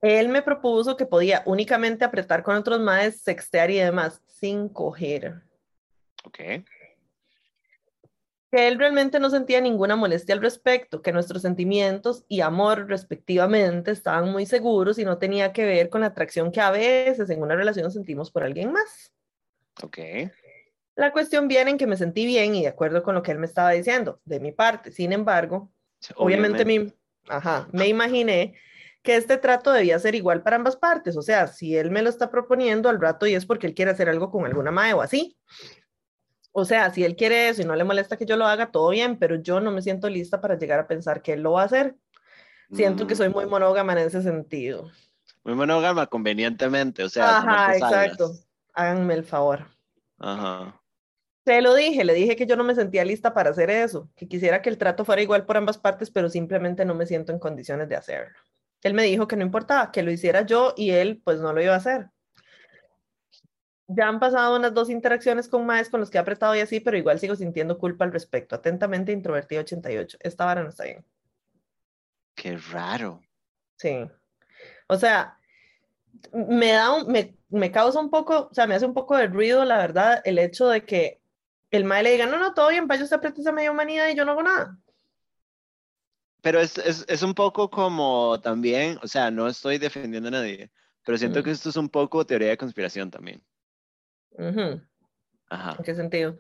Él 0.03 0.29
me 0.29 0.43
propuso 0.43 0.97
que 0.97 1.07
podía 1.07 1.43
únicamente 1.47 2.05
apretar 2.05 2.43
con 2.43 2.57
otros 2.57 2.81
maes, 2.81 3.23
sextear 3.23 3.71
y 3.71 3.79
demás, 3.79 4.23
sin 4.27 4.69
coger. 4.69 5.46
Ok. 6.27 6.39
Que 8.51 8.69
él 8.69 8.79
realmente 8.79 9.19
no 9.21 9.31
sentía 9.31 9.61
ninguna 9.61 9.97
molestia 9.97 10.35
al 10.35 10.41
respecto, 10.41 11.03
que 11.03 11.13
nuestros 11.13 11.43
sentimientos 11.43 12.25
y 12.29 12.41
amor 12.41 12.89
respectivamente 12.89 13.91
estaban 13.91 14.31
muy 14.31 14.47
seguros 14.47 14.99
y 14.99 15.05
no 15.05 15.19
tenía 15.19 15.53
que 15.53 15.65
ver 15.65 15.89
con 15.89 16.01
la 16.01 16.09
atracción 16.09 16.53
que 16.53 16.61
a 16.61 16.71
veces 16.71 17.31
en 17.31 17.43
una 17.43 17.57
relación 17.57 17.91
sentimos 17.91 18.31
por 18.31 18.45
alguien 18.45 18.73
más. 18.73 19.13
Ok. 19.83 19.99
La 20.97 21.13
cuestión 21.13 21.47
viene 21.49 21.73
en 21.73 21.79
que 21.79 21.87
me 21.87 21.97
sentí 21.97 22.25
bien 22.25 22.55
y 22.55 22.63
de 22.63 22.69
acuerdo 22.69 23.03
con 23.03 23.15
lo 23.15 23.23
que 23.23 23.31
él 23.31 23.39
me 23.39 23.47
estaba 23.47 23.71
diciendo, 23.71 24.21
de 24.25 24.41
mi 24.41 24.53
parte. 24.53 24.91
Sin 24.91 25.13
embargo, 25.13 25.71
obviamente, 26.15 26.65
me, 26.65 26.93
ajá, 27.29 27.69
me 27.73 27.87
imaginé 27.87 28.55
que 29.03 29.17
este 29.17 29.37
trato 29.37 29.73
debía 29.73 29.99
ser 29.99 30.15
igual 30.15 30.43
para 30.43 30.57
ambas 30.57 30.77
partes. 30.77 31.17
O 31.17 31.23
sea, 31.23 31.47
si 31.47 31.77
él 31.77 31.91
me 31.91 32.03
lo 32.03 32.11
está 32.11 32.31
proponiendo 32.31 32.89
al 32.89 33.01
rato 33.01 33.27
y 33.27 33.35
es 33.35 33.47
porque 33.47 33.67
él 33.67 33.75
quiere 33.75 33.93
hacer 33.93 34.09
algo 34.09 34.31
con 34.31 34.45
alguna 34.47 34.71
mae 34.71 34.95
o 34.95 35.01
así. 35.01 35.37
O 36.59 36.65
sea, 36.65 36.91
si 36.91 37.05
él 37.05 37.17
quiere 37.17 37.51
eso 37.51 37.61
y 37.61 37.67
no 37.67 37.77
le 37.77 37.85
molesta 37.85 38.17
que 38.17 38.25
yo 38.25 38.35
lo 38.39 38.47
haga, 38.47 38.71
todo 38.71 38.89
bien, 38.89 39.19
pero 39.19 39.37
yo 39.37 39.61
no 39.61 39.71
me 39.71 39.83
siento 39.83 40.09
lista 40.09 40.41
para 40.41 40.59
llegar 40.59 40.81
a 40.81 40.89
pensar 40.89 41.21
que 41.21 41.35
él 41.35 41.43
lo 41.43 41.53
va 41.53 41.61
a 41.61 41.65
hacer. 41.67 41.97
Siento 42.73 43.07
que 43.07 43.15
soy 43.15 43.29
muy 43.29 43.45
Mm, 43.45 43.51
monógama 43.51 43.93
en 43.93 43.99
ese 43.99 44.23
sentido. 44.23 44.91
Muy 45.45 45.55
monógama 45.55 46.07
convenientemente, 46.07 47.05
o 47.05 47.11
sea, 47.11 47.37
Ajá, 47.37 47.77
exacto. 47.77 48.33
Háganme 48.73 49.13
el 49.13 49.25
favor. 49.25 49.67
Ajá. 50.19 50.81
Se 51.45 51.61
lo 51.61 51.75
dije, 51.75 52.05
le 52.05 52.15
dije 52.15 52.37
que 52.37 52.47
yo 52.47 52.57
no 52.57 52.65
me 52.65 52.75
sentía 52.75 53.05
lista 53.05 53.35
para 53.35 53.51
hacer 53.51 53.69
eso, 53.69 54.09
que 54.17 54.27
quisiera 54.27 54.63
que 54.63 54.71
el 54.71 54.79
trato 54.79 55.05
fuera 55.05 55.21
igual 55.21 55.45
por 55.45 55.59
ambas 55.59 55.77
partes, 55.77 56.11
pero 56.11 56.31
simplemente 56.31 56.87
no 56.87 56.95
me 56.95 57.05
siento 57.05 57.33
en 57.33 57.39
condiciones 57.39 57.87
de 57.91 57.97
hacerlo. 57.97 58.39
Él 58.83 58.95
me 58.95 59.03
dijo 59.03 59.29
que 59.29 59.37
no 59.37 59.43
importaba, 59.45 59.93
que 59.93 60.03
lo 60.03 60.11
hiciera 60.11 60.47
yo 60.47 60.73
y 60.75 60.93
él 60.93 61.21
pues 61.23 61.39
no 61.39 61.53
lo 61.53 61.63
iba 61.63 61.75
a 61.75 61.79
hacer. 61.79 62.09
Ya 63.89 64.09
han 64.09 64.19
pasado 64.21 64.57
unas 64.57 64.75
dos 64.75 64.91
interacciones 64.91 65.49
con 65.49 65.65
maes 65.65 65.89
con 65.91 66.01
los 66.01 66.11
que 66.11 66.19
he 66.19 66.21
apretado 66.21 66.55
y 66.57 66.61
así, 66.61 66.81
pero 66.81 66.97
igual 66.97 67.21
sigo 67.21 67.37
sintiendo 67.37 67.79
culpa 67.79 68.05
al 68.05 68.13
respecto. 68.13 68.57
Atentamente, 68.57 69.13
introvertido 69.13 69.63
88. 69.63 70.19
Esta 70.21 70.45
vara 70.45 70.63
no 70.63 70.71
está 70.71 70.85
bien. 70.85 71.05
Qué 72.35 72.57
raro. 72.57 73.23
Sí. 73.79 74.07
O 74.89 74.97
sea, 74.97 75.39
me 76.33 76.73
da 76.73 76.93
un, 76.95 77.11
me, 77.13 77.37
me 77.51 77.71
causa 77.71 78.01
un 78.01 78.11
poco, 78.11 78.49
o 78.51 78.55
sea, 78.55 78.67
me 78.67 78.75
hace 78.75 78.87
un 78.87 78.95
poco 78.95 79.17
de 79.17 79.29
ruido, 79.29 79.65
la 79.65 79.79
verdad, 79.79 80.21
el 80.25 80.39
hecho 80.39 80.69
de 80.69 80.85
que 80.85 81.21
el 81.71 81.85
mae 81.85 82.03
le 82.03 82.13
diga, 82.13 82.27
no, 82.27 82.39
no, 82.39 82.55
todo 82.55 82.69
bien, 82.71 82.87
vaya 82.89 83.05
usted 83.05 83.17
aprieta 83.17 83.41
esa 83.41 83.53
media 83.53 83.71
humanidad 83.73 84.09
y 84.09 84.17
yo 84.17 84.25
no 84.25 84.33
hago 84.33 84.43
nada. 84.43 84.79
Pero 86.43 86.61
es, 86.61 86.79
es, 86.79 87.05
es 87.09 87.23
un 87.23 87.35
poco 87.35 87.71
como 87.71 88.41
también, 88.41 88.99
o 89.03 89.09
sea, 89.09 89.31
no 89.31 89.49
estoy 89.49 89.79
defendiendo 89.79 90.29
a 90.29 90.33
nadie, 90.33 90.71
pero 91.05 91.19
siento 91.19 91.41
Mm. 91.41 91.43
que 91.43 91.51
esto 91.51 91.69
es 91.71 91.77
un 91.77 91.89
poco 91.89 92.25
teoría 92.27 92.49
de 92.51 92.57
conspiración 92.59 93.11
también. 93.11 93.43
Ujú. 94.39 94.81
Ajá. 95.49 95.77
¿En 95.79 95.85
qué 95.85 95.95
sentido? 95.95 96.39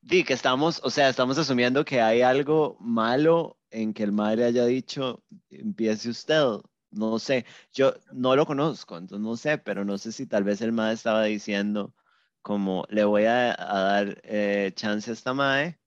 Di 0.00 0.24
que 0.24 0.32
estamos, 0.32 0.80
o 0.84 0.90
sea, 0.90 1.08
estamos 1.08 1.38
asumiendo 1.38 1.84
que 1.84 2.00
hay 2.00 2.22
algo 2.22 2.76
malo 2.80 3.58
en 3.70 3.92
que 3.92 4.02
el 4.02 4.12
madre 4.12 4.44
haya 4.44 4.64
dicho, 4.64 5.22
empiece 5.50 6.08
usted. 6.08 6.42
No 6.90 7.18
sé, 7.18 7.44
yo 7.72 7.92
no 8.12 8.34
lo 8.34 8.46
conozco, 8.46 8.96
entonces 8.96 9.22
no 9.22 9.36
sé, 9.36 9.58
pero 9.58 9.84
no 9.84 9.98
sé 9.98 10.10
si 10.10 10.26
tal 10.26 10.44
vez 10.44 10.62
el 10.62 10.72
madre 10.72 10.94
estaba 10.94 11.24
diciendo 11.24 11.94
como 12.40 12.86
le 12.88 13.04
voy 13.04 13.24
a, 13.24 13.50
a 13.52 13.80
dar 13.80 14.20
eh, 14.24 14.72
chance 14.74 15.10
a 15.10 15.12
esta 15.12 15.34
madre 15.34 15.78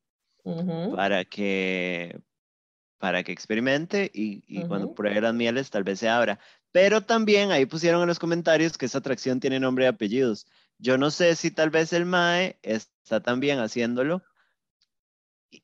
para 0.96 1.26
que 1.26 2.22
para 3.00 3.24
que 3.24 3.32
experimente 3.32 4.12
y, 4.14 4.44
y 4.46 4.64
cuando 4.64 4.94
pruebe 4.94 5.22
las 5.22 5.34
mieles 5.34 5.72
tal 5.72 5.84
vez 5.84 6.00
se 6.00 6.08
abra. 6.08 6.40
Pero 6.72 7.02
también 7.02 7.52
ahí 7.52 7.66
pusieron 7.66 8.02
en 8.02 8.08
los 8.08 8.20
comentarios 8.20 8.78
que 8.78 8.86
esa 8.86 9.00
atracción 9.00 9.40
tiene 9.40 9.60
nombre 9.60 9.86
y 9.86 9.88
apellidos. 9.88 10.46
Yo 10.82 10.98
no 10.98 11.12
sé 11.12 11.36
si 11.36 11.52
tal 11.52 11.70
vez 11.70 11.94
el 11.94 12.06
MAE 12.06 12.58
está 12.64 13.22
también 13.22 13.60
haciéndolo 13.60 14.24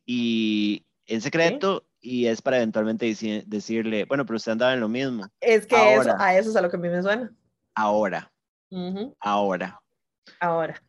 y 0.05 0.86
en 1.07 1.22
secreto 1.22 1.88
y 1.99 2.28
es 2.28 2.43
para 2.43 2.57
eventualmente 2.57 3.05
decirle, 3.47 4.05
bueno, 4.05 4.26
pero 4.26 4.38
usted 4.38 4.51
andaba 4.51 4.74
en 4.74 4.80
lo 4.80 4.88
mismo. 4.88 5.28
Es 5.41 5.65
que 5.65 5.95
eso, 5.95 6.15
a 6.20 6.38
eso 6.38 6.51
es 6.51 6.55
a 6.55 6.61
lo 6.61 6.70
que 6.70 6.78
a 6.78 6.80
mí 6.80 6.88
me 6.88 7.01
suena. 7.01 7.36
Ahora, 7.74 8.32
ahora. 9.20 9.82
Ahora. 10.39 10.82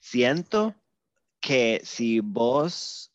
Siento 0.00 0.74
que 1.40 1.80
si 1.84 2.18
vos 2.18 3.12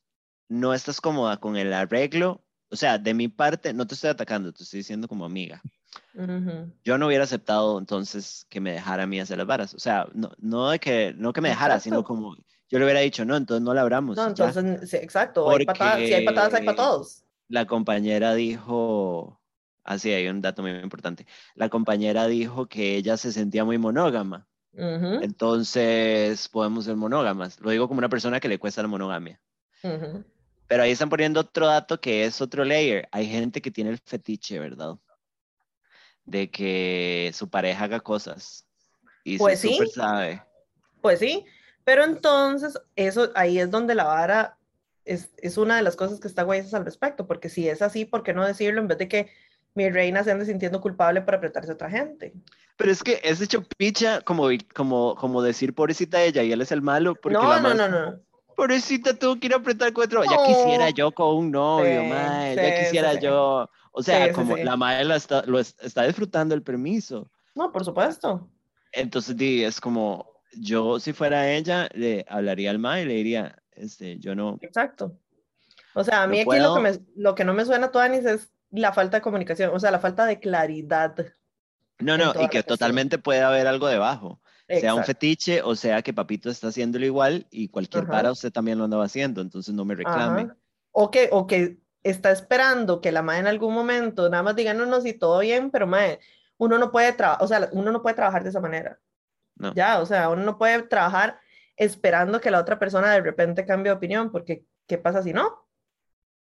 no 0.47 0.73
estás 0.73 1.01
cómoda 1.01 1.37
con 1.41 1.57
el 1.57 1.73
arreglo, 1.73 2.41
o 2.69 2.77
sea, 2.77 2.97
de 2.97 3.13
mi 3.13 3.27
parte, 3.27 3.73
no 3.73 3.85
te 3.85 3.95
estoy 3.95 4.11
atacando, 4.11 4.53
te 4.53 4.63
estoy 4.63 4.79
diciendo 4.79 5.09
como 5.09 5.25
amiga. 5.25 5.61
Yo 6.83 6.97
no 6.97 7.07
hubiera 7.07 7.23
aceptado 7.23 7.79
entonces 7.79 8.45
que 8.49 8.61
me 8.61 8.73
dejara 8.73 9.03
a 9.03 9.07
mí 9.07 9.19
hacer 9.19 9.37
las 9.37 9.47
varas. 9.47 9.73
O 9.73 9.79
sea, 9.79 10.07
no, 10.13 10.31
no 10.37 10.69
de 10.69 10.79
que, 10.79 11.13
no 11.17 11.33
que 11.33 11.41
me 11.41 11.49
dejara, 11.49 11.79
sino 11.79 11.97
Exacto. 11.97 12.07
como 12.07 12.35
yo 12.69 12.79
le 12.79 12.85
hubiera 12.85 13.01
dicho, 13.01 13.25
no, 13.25 13.35
entonces 13.35 13.63
no 13.63 13.73
la 13.73 13.81
abramos. 13.81 14.17
No, 14.17 14.27
entonces, 14.27 14.89
sí, 14.89 14.97
exacto. 14.97 15.49
Hay 15.49 15.65
patadas, 15.65 15.97
si 15.99 16.13
hay 16.13 16.25
patadas, 16.25 16.53
hay 16.55 16.65
para 16.65 16.75
todos. 16.75 17.23
La 17.47 17.65
compañera 17.65 18.33
dijo, 18.33 19.39
así 19.83 20.11
hay 20.11 20.27
un 20.27 20.41
dato 20.41 20.61
muy 20.61 20.71
importante. 20.71 21.27
La 21.55 21.69
compañera 21.69 22.27
dijo 22.27 22.67
que 22.67 22.95
ella 22.95 23.17
se 23.17 23.31
sentía 23.31 23.63
muy 23.63 23.77
monógama. 23.77 24.47
Ujú. 24.73 25.21
Entonces 25.21 26.49
podemos 26.49 26.85
ser 26.85 26.95
monógamas. 26.95 27.59
Lo 27.59 27.69
digo 27.69 27.87
como 27.87 27.99
una 27.99 28.09
persona 28.09 28.39
que 28.39 28.49
le 28.49 28.57
cuesta 28.57 28.81
la 28.81 28.87
monogamia. 28.87 29.39
Ujú. 29.83 30.23
Pero 30.67 30.83
ahí 30.83 30.91
están 30.91 31.09
poniendo 31.09 31.41
otro 31.41 31.67
dato 31.67 32.01
que 32.01 32.25
es 32.25 32.41
otro 32.41 32.65
layer. 32.65 33.07
Hay 33.11 33.27
gente 33.27 33.61
que 33.61 33.69
tiene 33.69 33.91
el 33.91 33.99
fetiche, 33.99 34.57
¿verdad? 34.57 34.95
De 36.25 36.49
que 36.49 37.31
su 37.33 37.49
pareja 37.49 37.85
haga 37.85 37.99
cosas. 37.99 38.65
Y 39.23 39.37
Pues 39.37 39.59
se 39.59 39.67
sí. 39.67 39.73
súper 39.75 39.89
sabe. 39.89 40.43
Pues 41.01 41.19
sí, 41.19 41.45
pero 41.83 42.03
entonces 42.03 42.79
eso 42.95 43.31
ahí 43.35 43.59
es 43.59 43.69
donde 43.69 43.95
la 43.95 44.05
vara 44.05 44.57
es, 45.05 45.31
es 45.37 45.57
una 45.57 45.75
de 45.75 45.83
las 45.83 45.95
cosas 45.95 46.19
que 46.19 46.27
está 46.27 46.43
guayas 46.43 46.73
al 46.73 46.85
respecto, 46.85 47.27
porque 47.27 47.49
si 47.49 47.67
es 47.67 47.81
así, 47.81 48.05
¿por 48.05 48.23
qué 48.23 48.33
no 48.33 48.45
decirlo 48.45 48.81
en 48.81 48.87
vez 48.87 48.97
de 48.97 49.07
que 49.07 49.29
mi 49.75 49.89
reina 49.89 50.23
se 50.23 50.31
ande 50.31 50.45
sintiendo 50.45 50.81
culpable 50.81 51.21
por 51.21 51.35
apretarse 51.35 51.71
a 51.71 51.75
otra 51.75 51.89
gente? 51.89 52.33
Pero 52.77 52.91
es 52.91 53.03
que 53.03 53.19
es 53.23 53.41
hecho 53.41 53.63
picha 53.77 54.21
como, 54.21 54.47
como, 54.73 55.15
como 55.15 55.41
decir 55.41 55.73
pobrecita 55.73 56.21
ella 56.21 56.43
y 56.43 56.51
él 56.51 56.61
es 56.61 56.71
el 56.71 56.81
malo. 56.81 57.15
Porque 57.15 57.33
No, 57.37 57.49
la 57.49 57.59
no, 57.59 57.73
no, 57.73 57.85
es 57.85 57.91
no. 57.91 58.19
Pobrecita, 58.55 59.13
tuvo 59.13 59.39
que 59.39 59.47
ir 59.47 59.53
a 59.53 59.57
apretar 59.57 59.91
cuatro. 59.93 60.23
Ya 60.23 60.37
quisiera 60.45 60.89
yo 60.89 61.11
con 61.11 61.35
un 61.35 61.51
novio, 61.51 62.01
Sí, 62.01 62.07
sí, 62.07 62.55
ya 62.55 62.79
quisiera 62.79 63.11
sí, 63.13 63.19
yo. 63.21 63.69
O 63.91 64.01
sea, 64.03 64.31
como 64.33 64.57
la 64.57 64.75
madre 64.75 65.05
la 65.05 65.15
está, 65.15 65.43
lo 65.45 65.59
es- 65.59 65.75
está 65.81 66.03
disfrutando 66.03 66.55
el 66.55 66.63
permiso. 66.63 67.29
No, 67.55 67.71
por 67.71 67.85
supuesto. 67.85 68.49
Entonces, 68.91 69.35
di, 69.37 69.63
es 69.63 69.79
como, 69.79 70.27
yo 70.53 70.99
si 70.99 71.13
fuera 71.13 71.51
ella, 71.51 71.87
le 71.93 72.25
hablaría 72.27 72.71
al 72.71 72.79
mae 72.79 73.03
y 73.03 73.05
le 73.05 73.13
diría, 73.15 73.55
este, 73.71 74.17
yo 74.19 74.35
no. 74.35 74.57
Exacto. 74.61 75.17
O 75.95 76.03
sea, 76.03 76.23
a 76.23 76.27
No 76.27 76.31
mí 76.33 76.39
aquí 76.41 76.59
lo 76.59 76.75
que, 76.75 76.81
me, 76.81 76.99
lo 77.15 77.35
que 77.35 77.43
no 77.43 77.53
me 77.53 77.65
suena, 77.65 77.91
Tuanis, 77.91 78.25
es 78.25 78.51
la 78.71 78.93
falta 78.93 79.17
de 79.17 79.21
comunicación, 79.21 79.71
o 79.73 79.79
sea, 79.79 79.91
la 79.91 79.99
falta 79.99 80.25
de 80.25 80.39
claridad. 80.39 81.15
No, 81.99 82.17
no, 82.17 82.33
y 82.41 82.49
que 82.49 82.63
totalmente 82.63 83.19
puede 83.19 83.41
haber 83.41 83.67
algo 83.67 83.87
debajo. 83.87 84.41
Sea 84.67 84.93
un 84.93 85.01
Exacto. 85.01 85.05
fetiche 85.05 85.61
o 85.61 85.75
sea 85.75 86.01
que 86.01 86.13
papito 86.13 86.49
está 86.49 86.69
haciéndolo 86.69 87.05
igual 87.05 87.45
y 87.51 87.67
cualquier 87.67 88.03
Ajá. 88.03 88.11
para 88.11 88.31
usted 88.31 88.51
también 88.51 88.77
lo 88.77 88.85
andaba 88.85 89.05
haciendo, 89.05 89.41
entonces 89.41 89.73
no 89.73 89.83
me 89.83 89.95
reclame. 89.95 90.43
Ajá. 90.43 90.57
O 90.91 91.11
que, 91.11 91.29
o 91.31 91.47
que 91.47 91.79
está 92.03 92.31
esperando 92.31 93.01
que 93.01 93.11
la 93.11 93.21
madre 93.21 93.41
en 93.41 93.47
algún 93.47 93.73
momento 93.73 94.29
nada 94.29 94.43
más 94.43 94.55
diga, 94.55 94.73
no, 94.73 94.85
no, 94.85 95.01
sí, 95.01 95.13
todo 95.13 95.39
bien, 95.39 95.71
pero 95.71 95.87
madre, 95.87 96.19
uno 96.57 96.77
no 96.77 96.91
puede 96.91 97.13
trabajar, 97.13 97.43
o 97.43 97.47
sea, 97.47 97.69
uno 97.71 97.91
no 97.91 98.01
puede 98.01 98.15
trabajar 98.15 98.43
de 98.43 98.49
esa 98.49 98.59
manera. 98.59 98.99
No. 99.55 99.73
Ya, 99.73 99.99
o 99.99 100.05
sea, 100.05 100.29
uno 100.29 100.43
no 100.43 100.57
puede 100.57 100.83
trabajar 100.83 101.39
esperando 101.75 102.39
que 102.39 102.51
la 102.51 102.59
otra 102.59 102.79
persona 102.79 103.11
de 103.11 103.21
repente 103.21 103.65
cambie 103.65 103.91
de 103.91 103.97
opinión, 103.97 104.31
porque 104.31 104.65
¿qué 104.87 104.97
pasa 104.97 105.23
si 105.23 105.33
no? 105.33 105.67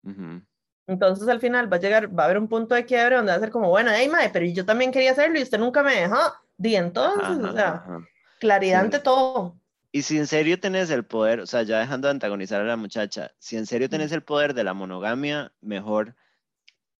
Ujú. 0.03 0.41
Entonces 0.86 1.28
al 1.30 1.39
final 1.39 1.72
va 1.72 1.78
a 1.78 1.80
llegar, 1.80 2.18
va 2.18 2.24
a 2.24 2.26
haber 2.26 2.38
un 2.38 2.47
punto 2.47 2.76
de 2.76 2.86
quiebre 2.86 3.16
donde 3.16 3.32
va 3.32 3.38
a 3.38 3.41
ser 3.41 3.51
como, 3.51 3.70
bueno, 3.70 3.91
hey, 3.93 4.09
madre, 4.09 4.30
pero 4.34 4.45
yo 4.45 4.66
también 4.66 4.91
quería 4.91 5.11
hacerlo 5.11 5.39
y 5.39 5.43
usted 5.43 5.59
nunca 5.59 5.82
me 5.82 5.95
dejó. 5.95 6.34
Di 6.64 6.76
entonces, 6.78 7.38
Ajá, 7.38 7.49
o 7.49 7.51
sea, 7.51 7.72
ajá. 7.76 8.07
claridad 8.39 8.80
Sí. 8.80 8.86
ante 8.86 8.99
todo. 8.99 9.59
Y 9.91 10.01
si 10.01 10.18
en 10.18 10.28
serio 10.28 10.59
tenés 10.59 10.89
el 10.89 11.05
poder, 11.05 11.39
o 11.41 11.45
sea, 11.45 11.64
ya 11.64 11.80
dejando 11.80 12.07
de 12.07 12.11
antagonizar 12.14 12.61
a 12.61 12.64
la 12.64 12.78
muchacha, 12.78 13.32
si 13.39 13.57
en 13.57 13.66
serio 13.68 13.89
tenés 13.89 14.11
el 14.11 14.24
poder 14.24 14.53
de 14.55 14.64
la 14.64 14.74
monogamia, 14.74 15.53
mejor 15.61 16.16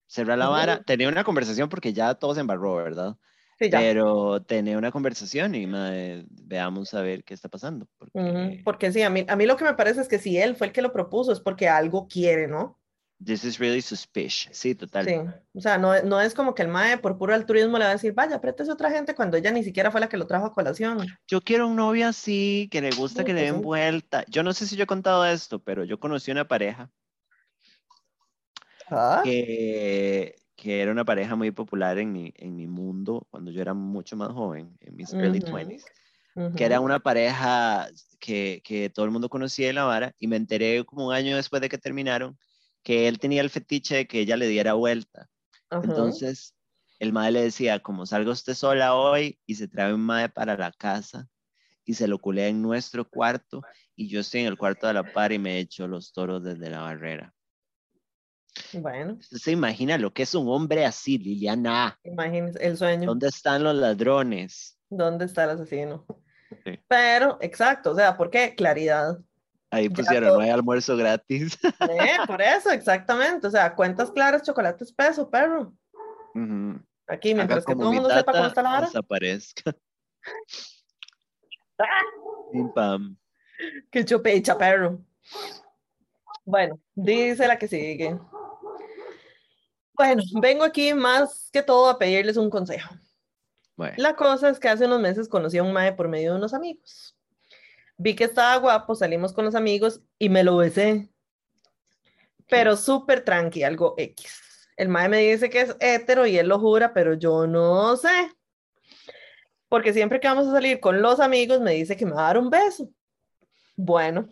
cerrar 0.06 0.38
la 0.38 0.48
vara, 0.48 0.82
tener 0.84 1.08
una 1.08 1.24
conversación 1.24 1.68
porque 1.68 1.92
ya 1.92 2.14
todo 2.14 2.34
se 2.34 2.40
embarró, 2.40 2.76
¿verdad? 2.76 3.16
Sí, 3.58 3.70
ya. 3.70 3.80
Pero 3.80 4.42
tener 4.44 4.76
una 4.78 4.92
conversación 4.92 5.54
y 5.56 5.66
mae, 5.66 6.26
veamos 6.30 6.94
a 6.94 7.02
ver 7.02 7.24
qué 7.24 7.34
está 7.34 7.48
pasando. 7.48 7.88
Porque, 7.98 8.14
Ujú, 8.14 8.62
Porque 8.64 8.92
sí, 8.92 9.02
a 9.02 9.10
mí, 9.10 9.24
a 9.28 9.36
mí 9.36 9.46
lo 9.46 9.56
que 9.56 9.64
me 9.64 9.74
parece 9.74 10.00
es 10.00 10.08
que 10.08 10.18
si 10.18 10.38
él 10.38 10.54
fue 10.56 10.68
el 10.68 10.72
que 10.72 10.82
lo 10.82 10.92
propuso 10.92 11.32
es 11.32 11.40
porque 11.40 11.68
algo 11.68 12.06
quiere, 12.08 12.46
¿no? 12.46 12.80
This 13.22 13.44
is 13.44 13.58
really 13.58 13.80
suspicious. 13.82 14.56
Sí, 14.56 14.74
total. 14.74 15.06
Sí, 15.06 15.14
o 15.54 15.60
sea, 15.60 15.78
no, 15.78 16.00
no 16.02 16.20
es 16.20 16.34
como 16.34 16.54
que 16.54 16.62
el 16.62 16.68
mae 16.68 16.98
por 16.98 17.18
puro 17.18 17.34
altruismo 17.34 17.78
le 17.78 17.84
va 17.84 17.90
a 17.90 17.94
decir, 17.94 18.12
vaya, 18.14 18.36
apriétese 18.36 18.70
a 18.70 18.74
otra 18.74 18.90
gente 18.90 19.14
cuando 19.14 19.36
ella 19.36 19.50
ni 19.50 19.62
siquiera 19.62 19.90
fue 19.90 20.00
la 20.00 20.08
que 20.08 20.16
lo 20.16 20.26
trajo 20.26 20.46
a 20.46 20.52
colación. 20.52 21.06
Yo 21.28 21.40
quiero 21.40 21.68
un 21.68 21.76
novio 21.76 22.08
así, 22.08 22.68
que 22.70 22.80
le 22.80 22.90
gusta 22.90 23.22
Sí, 23.22 23.26
que 23.26 23.34
le 23.34 23.40
pues 23.40 23.50
den 23.50 23.60
sí. 23.60 23.62
vuelta. 23.62 24.24
Yo 24.28 24.42
no 24.42 24.52
sé 24.52 24.66
si 24.66 24.76
yo 24.76 24.84
he 24.84 24.86
contado 24.86 25.24
esto, 25.26 25.58
pero 25.58 25.84
yo 25.84 25.98
conocí 25.98 26.30
una 26.30 26.46
pareja 26.46 26.90
Ah, 28.90 29.22
que, 29.24 30.34
que 30.56 30.80
era 30.80 30.92
una 30.92 31.04
pareja 31.04 31.36
muy 31.36 31.50
popular 31.50 31.98
en 31.98 32.12
mi, 32.12 32.32
en 32.36 32.56
mi 32.56 32.66
mundo 32.66 33.26
cuando 33.30 33.50
yo 33.50 33.60
era 33.62 33.74
mucho 33.74 34.16
más 34.16 34.28
joven, 34.32 34.76
en 34.80 34.96
mis 34.96 35.12
early 35.14 35.40
Ujú. 35.40 35.56
20s, 35.56 35.84
ujú. 36.36 36.56
que 36.56 36.64
era 36.64 36.80
una 36.80 36.98
pareja 37.00 37.88
que, 38.20 38.60
que 38.64 38.90
todo 38.90 39.04
el 39.04 39.10
mundo 39.10 39.28
conocía 39.28 39.68
en 39.68 39.76
la 39.76 39.84
vara 39.84 40.14
y 40.18 40.28
me 40.28 40.36
enteré 40.36 40.84
como 40.84 41.08
un 41.08 41.14
año 41.14 41.36
después 41.36 41.62
de 41.62 41.68
que 41.68 41.78
terminaron 41.78 42.38
que 42.84 43.08
él 43.08 43.18
tenía 43.18 43.40
el 43.40 43.50
fetiche 43.50 43.96
de 43.96 44.06
que 44.06 44.20
ella 44.20 44.36
le 44.36 44.46
diera 44.46 44.74
vuelta. 44.74 45.28
Entonces, 45.70 46.54
el 47.00 47.12
madre 47.12 47.32
le 47.32 47.42
decía, 47.44 47.80
como 47.80 48.06
salga 48.06 48.30
usted 48.30 48.54
sola 48.54 48.94
hoy 48.94 49.40
y 49.46 49.56
se 49.56 49.66
trae 49.66 49.92
un 49.92 50.02
madre 50.02 50.28
para 50.28 50.56
la 50.56 50.70
casa 50.70 51.26
y 51.84 51.94
se 51.94 52.06
lo 52.06 52.18
culea 52.18 52.46
en 52.46 52.62
nuestro 52.62 53.08
cuarto 53.08 53.62
y 53.96 54.08
yo 54.08 54.20
estoy 54.20 54.42
en 54.42 54.46
el 54.46 54.58
cuarto 54.58 54.86
de 54.86 54.94
la 54.94 55.12
par 55.12 55.32
y 55.32 55.38
me 55.38 55.58
echo 55.58 55.88
los 55.88 56.12
toros 56.12 56.44
desde 56.44 56.70
la 56.70 56.82
barrera. 56.82 57.34
Bueno, 58.72 59.14
¿Usted 59.14 59.38
se 59.38 59.50
imagina 59.50 59.98
lo 59.98 60.12
que 60.12 60.22
es 60.22 60.34
un 60.34 60.48
hombre 60.48 60.84
así, 60.84 61.18
Liliana? 61.18 61.98
imagínense 62.04 62.64
el 62.64 62.76
sueño. 62.76 63.06
¿Dónde 63.06 63.28
están 63.28 63.64
los 63.64 63.74
ladrones? 63.74 64.78
¿Dónde 64.90 65.24
está 65.24 65.44
el 65.44 65.50
asesino? 65.50 66.06
Sí. 66.62 66.78
Pero, 66.86 67.36
exacto, 67.40 67.90
o 67.90 67.94
sea, 67.96 68.16
¿por 68.16 68.30
qué? 68.30 68.54
Claridad. 68.54 69.18
Ahí 69.74 69.88
pusieron, 69.88 70.28
todo- 70.30 70.38
no 70.38 70.44
hay 70.44 70.50
almuerzo 70.50 70.96
gratis. 70.96 71.58
Eh, 71.62 72.16
por 72.26 72.42
eso, 72.42 72.70
exactamente. 72.70 73.46
O 73.46 73.50
sea, 73.50 73.74
cuentas 73.74 74.10
claras, 74.10 74.42
chocolate 74.42 74.84
espeso, 74.84 75.30
perro. 75.30 75.72
Aquí, 77.06 77.34
mientras 77.34 77.64
que 77.64 77.72
como 77.72 77.84
todo 77.84 77.92
el 77.92 78.00
mundo 78.00 78.14
sepa 78.14 78.32
cómo 78.32 78.46
está 78.46 78.62
la 78.62 78.70
vara. 78.70 78.86
Desaparezca. 78.86 79.74
Pim, 82.52 82.72
pam. 82.72 83.16
Que 83.90 84.04
chupecha, 84.04 84.56
perro. 84.56 85.00
Bueno, 86.44 86.78
dice 86.94 87.46
la 87.46 87.58
que 87.58 87.68
sigue. 87.68 88.18
Bueno, 89.96 90.22
vengo 90.40 90.64
aquí 90.64 90.92
más 90.92 91.48
que 91.52 91.62
todo 91.62 91.88
a 91.88 91.98
pedirles 91.98 92.36
un 92.36 92.50
consejo. 92.50 92.94
Bueno, 93.76 93.94
La 93.98 94.14
cosa 94.14 94.48
es 94.50 94.60
que 94.60 94.68
hace 94.68 94.86
unos 94.86 95.00
meses 95.00 95.28
conocí 95.28 95.58
a 95.58 95.62
un 95.62 95.72
mae 95.72 95.92
por 95.92 96.08
medio 96.08 96.32
de 96.32 96.38
unos 96.38 96.54
amigos. 96.54 97.13
Vi 97.96 98.14
que 98.16 98.24
estaba 98.24 98.56
guapo, 98.56 98.94
salimos 98.94 99.32
con 99.32 99.44
los 99.44 99.54
amigos 99.54 100.02
y 100.18 100.28
me 100.28 100.44
lo 100.44 100.56
besé. 100.56 101.08
Pero 102.48 102.76
súper 102.76 103.24
tranqui, 103.24 103.62
algo 103.62 103.94
X. 103.96 104.68
El 104.76 104.88
mae 104.88 105.08
me 105.08 105.18
dice 105.18 105.50
que 105.50 105.60
es 105.60 105.76
hetero 105.80 106.26
y 106.26 106.36
él 106.36 106.48
lo 106.48 106.58
jura, 106.58 106.92
pero 106.92 107.14
yo 107.14 107.46
no 107.46 107.96
sé. 107.96 108.30
Porque 109.68 109.92
siempre 109.92 110.20
que 110.20 110.28
vamos 110.28 110.46
a 110.48 110.52
salir 110.52 110.80
con 110.80 111.00
los 111.00 111.20
amigos 111.20 111.60
me 111.60 111.72
dice 111.72 111.96
que 111.96 112.06
me 112.06 112.12
va 112.12 112.22
a 112.22 112.26
dar 112.26 112.38
un 112.38 112.50
beso. 112.50 112.90
Bueno, 113.76 114.28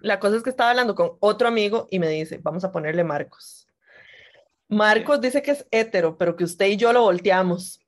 la 0.00 0.20
cosa 0.20 0.36
es 0.36 0.42
que 0.42 0.50
estaba 0.50 0.70
hablando 0.70 0.94
con 0.94 1.12
otro 1.20 1.48
amigo 1.48 1.88
y 1.90 1.98
me 1.98 2.08
dice, 2.08 2.38
vamos 2.38 2.64
a 2.64 2.72
ponerle 2.72 3.04
Marcos. 3.04 3.66
Marcos 4.68 5.20
dice 5.20 5.42
que 5.42 5.52
es 5.52 5.66
hetero, 5.70 6.18
pero 6.18 6.36
que 6.36 6.44
usted 6.44 6.66
y 6.66 6.76
yo 6.76 6.92
lo 6.92 7.02
volteamos. 7.02 7.80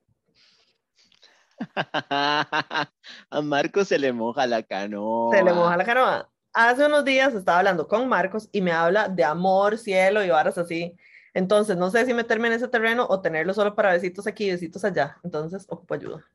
a 3.29 3.41
Marco 3.41 3.85
se 3.85 3.99
le 3.99 4.11
moja 4.13 4.47
la 4.47 4.63
canoa. 4.63 5.35
Se 5.35 5.43
le 5.43 5.53
moja 5.53 5.77
la 5.77 5.85
canoa. 5.85 6.29
Hace 6.53 6.85
unos 6.85 7.05
días 7.05 7.33
estaba 7.33 7.59
hablando 7.59 7.87
con 7.87 8.09
Marcos 8.09 8.49
y 8.51 8.61
me 8.61 8.71
habla 8.71 9.07
de 9.07 9.23
amor, 9.23 9.77
cielo 9.77 10.23
y 10.23 10.29
varas 10.29 10.57
así. 10.57 10.95
Entonces, 11.33 11.77
no 11.77 11.89
sé 11.89 12.05
si 12.05 12.13
meterme 12.13 12.47
en 12.47 12.55
ese 12.55 12.67
terreno 12.67 13.05
o 13.09 13.21
tenerlo 13.21 13.53
solo 13.53 13.73
para 13.73 13.93
besitos 13.93 14.27
aquí 14.27 14.45
y 14.45 14.51
besitos 14.51 14.83
allá. 14.83 15.17
Entonces, 15.23 15.65
ocupo 15.69 15.93
ayuda. 15.93 16.25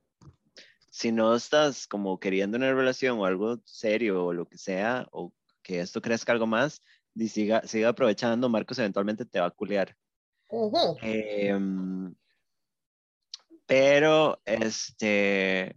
Si 0.91 1.13
no 1.13 1.35
estás 1.35 1.87
como 1.87 2.19
queriendo 2.19 2.57
una 2.57 2.73
relación 2.73 3.19
o 3.19 3.27
algo 3.27 3.59
serio 3.65 4.25
o 4.25 4.33
lo 4.33 4.49
que 4.49 4.57
sea, 4.57 5.07
o 5.11 5.33
que 5.63 5.81
esto 5.81 6.01
crezca 6.01 6.33
algo 6.33 6.47
más, 6.47 6.83
y 7.15 7.29
siga, 7.29 7.63
siga 7.67 7.91
aprovechando, 7.91 8.49
Marcos 8.49 8.79
eventualmente 8.79 9.27
te 9.27 9.41
va 9.41 9.47
a 9.47 9.51
culear. 9.51 9.95
Em, 11.03 12.15
pero, 13.67 14.41
este, 14.45 15.77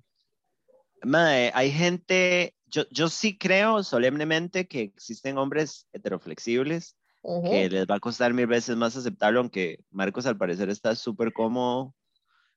mae, 1.03 1.51
hay 1.53 1.71
gente, 1.71 2.55
yo, 2.67 2.83
yo 2.91 3.09
sí 3.09 3.37
creo 3.37 3.83
solemnemente 3.83 4.67
que 4.67 4.81
existen 4.81 5.37
hombres 5.37 5.87
heteroflexibles 5.93 6.95
que 7.21 7.69
les 7.69 7.85
va 7.85 7.95
a 7.95 7.99
costar 7.99 8.33
mil 8.33 8.47
veces 8.47 8.75
más 8.75 8.95
aceptarlo, 8.95 9.39
aunque 9.39 9.79
Marcos 9.91 10.25
al 10.25 10.37
parecer 10.37 10.69
está 10.69 10.95
súper 10.95 11.33
cómodo 11.33 11.93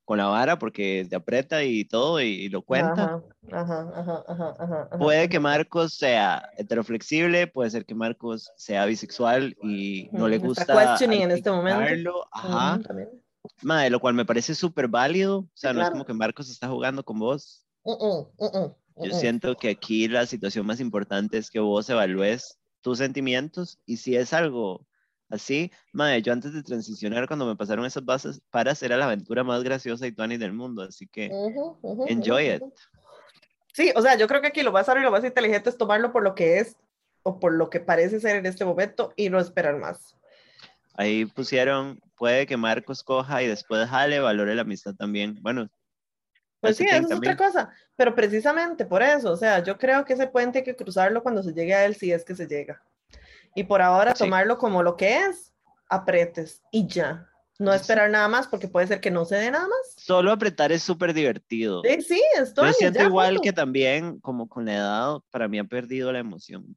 con 0.04 0.18
la 0.18 0.26
vara 0.26 0.58
porque 0.58 1.06
te 1.08 1.16
aprieta 1.16 1.62
y 1.62 1.84
todo 1.84 2.20
y, 2.20 2.26
y 2.26 2.48
lo 2.48 2.62
cuenta. 2.62 3.22
Ajá, 3.50 3.90
ajá, 3.94 4.24
ajá, 4.28 4.88
Puede 4.98 5.28
que 5.28 5.40
Marcos 5.40 5.94
sea 5.94 6.48
heteroflexible, 6.56 7.46
puede 7.46 7.70
ser 7.70 7.84
que 7.84 7.94
Marcos 7.94 8.50
sea 8.56 8.84
bisexual 8.86 9.56
y 9.62 10.08
no 10.12 10.28
le 10.28 10.38
gusta. 10.38 10.62
está 10.62 10.90
questioning 10.90 11.22
en 11.22 11.30
este 11.32 11.50
momento. 11.50 12.26
Ajá. 12.32 12.80
Mae, 13.62 13.90
lo 13.90 14.00
cual 14.00 14.14
me 14.14 14.24
parece 14.24 14.54
súper 14.54 14.88
válido. 14.88 15.38
O 15.40 15.50
sea, 15.54 15.72
no 15.72 15.82
es 15.82 15.90
como 15.90 16.04
que 16.04 16.14
Marcos 16.14 16.50
está 16.50 16.68
jugando 16.68 17.04
con 17.04 17.18
vos. 17.18 17.64
Uh, 17.82 17.92
uh, 17.92 18.32
uh, 18.36 18.58
uh, 18.58 19.04
Yo 19.04 19.12
siento 19.12 19.56
que 19.56 19.70
aquí 19.70 20.08
la 20.08 20.26
situación 20.26 20.66
más 20.66 20.80
importante 20.80 21.38
es 21.38 21.50
que 21.50 21.58
vos 21.58 21.88
evalúes 21.90 22.58
tus 22.80 22.98
sentimientos 22.98 23.78
y 23.86 23.96
si 23.96 24.16
es 24.16 24.32
algo 24.32 24.86
así, 25.28 25.70
mae, 25.92 26.20
yo 26.20 26.32
antes 26.32 26.52
de 26.52 26.62
transicionar 26.62 27.26
cuando 27.26 27.46
me 27.46 27.56
pasaron 27.56 27.86
esas 27.86 28.04
bases 28.04 28.40
para 28.50 28.74
era 28.80 28.96
la 28.96 29.06
aventura 29.06 29.42
más 29.42 29.62
graciosa 29.62 30.06
y 30.06 30.12
tuani 30.12 30.36
del 30.36 30.52
mundo, 30.52 30.82
así 30.82 31.06
que 31.06 31.30
enjoy 32.08 32.50
it. 32.50 32.62
Sí, 33.72 33.92
o 33.96 34.02
sea, 34.02 34.16
yo 34.16 34.28
creo 34.28 34.42
que 34.42 34.48
aquí 34.48 34.62
lo 34.62 34.72
más 34.72 34.86
sabio 34.86 35.00
y 35.00 35.04
lo 35.04 35.10
más 35.10 35.24
inteligente 35.24 35.70
es 35.70 35.78
tomarlo 35.78 36.12
por 36.12 36.22
lo 36.22 36.34
que 36.34 36.58
es 36.58 36.76
o 37.22 37.40
por 37.40 37.54
lo 37.54 37.70
que 37.70 37.80
parece 37.80 38.20
ser 38.20 38.36
en 38.36 38.46
este 38.46 38.64
momento 38.64 39.12
y 39.16 39.30
no 39.30 39.40
esperar 39.40 39.78
más. 39.78 40.16
Ahí 40.94 41.24
pusieron, 41.24 42.00
puede 42.16 42.46
que 42.46 42.56
Marcos 42.56 43.02
coja 43.02 43.42
y 43.42 43.46
después 43.46 43.88
jale, 43.88 44.20
valore 44.20 44.54
la 44.54 44.62
amistad 44.62 44.94
también. 44.94 45.38
Bueno. 45.40 45.68
Pues 46.60 46.76
sí, 46.76 46.84
eso 46.88 47.08
es 47.08 47.12
otra 47.12 47.36
cosa, 47.36 47.70
pero 47.96 48.14
precisamente 48.14 48.84
por 48.84 49.02
eso, 49.02 49.32
o 49.32 49.36
sea, 49.36 49.64
yo 49.64 49.76
creo 49.78 50.04
que 50.04 50.12
ese 50.12 50.28
puente 50.28 50.58
hay 50.58 50.64
que 50.64 50.76
cruzarlo 50.76 51.22
cuando 51.22 51.42
se 51.42 51.52
llegue 51.52 51.74
a 51.74 51.84
él, 51.84 51.96
si 51.96 52.12
es 52.12 52.24
que 52.24 52.36
se 52.36 52.46
llega. 52.46 52.80
Y 53.56 53.64
por 53.64 53.82
ahora 53.82 54.14
tomarlo 54.14 54.58
como 54.58 54.82
lo 54.82 54.96
que 54.96 55.18
es, 55.18 55.52
apretes 55.88 56.62
y 56.70 56.86
ya. 56.86 57.28
No 57.58 57.72
esperar 57.72 58.10
nada 58.10 58.28
más 58.28 58.48
porque 58.48 58.68
puede 58.68 58.86
ser 58.86 59.00
que 59.00 59.10
no 59.10 59.24
se 59.24 59.36
dé 59.36 59.50
nada 59.50 59.66
más. 59.66 59.94
Solo 59.96 60.32
apretar 60.32 60.72
es 60.72 60.82
súper 60.82 61.12
divertido. 61.14 61.82
Sí, 61.84 62.02
sí, 62.02 62.22
estoy. 62.38 62.68
Yo 62.68 62.72
siento 62.72 63.02
igual 63.02 63.40
que 63.40 63.52
también, 63.52 64.20
como 64.20 64.48
con 64.48 64.64
la 64.64 64.74
edad, 64.74 65.18
para 65.30 65.48
mí 65.48 65.58
ha 65.58 65.64
perdido 65.64 66.12
la 66.12 66.18
emoción 66.18 66.76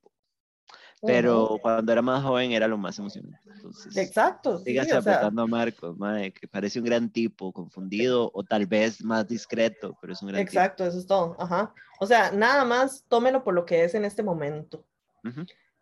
Pero 1.05 1.57
cuando 1.61 1.91
era 1.91 2.01
más 2.01 2.23
joven 2.23 2.51
era 2.51 2.67
lo 2.67 2.77
más 2.77 2.97
emocionante. 2.99 3.39
Entonces, 3.45 3.95
Exacto. 3.97 4.59
Sígase 4.59 4.95
apretando 4.95 5.41
a 5.41 5.47
Marcos, 5.47 5.97
madre, 5.97 6.31
que 6.31 6.47
parece 6.47 6.79
un 6.79 6.85
gran 6.85 7.09
tipo, 7.09 7.51
confundido 7.51 8.31
o 8.33 8.43
tal 8.43 8.65
vez 8.65 9.03
más 9.03 9.27
discreto, 9.27 9.97
pero 10.01 10.13
es 10.13 10.21
un 10.21 10.29
gran 10.29 10.41
Exacto, 10.41 10.85
eso 10.85 10.97
es 10.97 11.07
todo. 11.07 11.35
Ajá. 11.39 11.73
O 11.99 12.05
sea, 12.05 12.31
nada 12.31 12.65
más 12.65 13.05
tómelo 13.07 13.43
por 13.43 13.53
lo 13.53 13.65
que 13.65 13.83
es 13.83 13.95
en 13.95 14.05
este 14.05 14.23
momento 14.23 14.85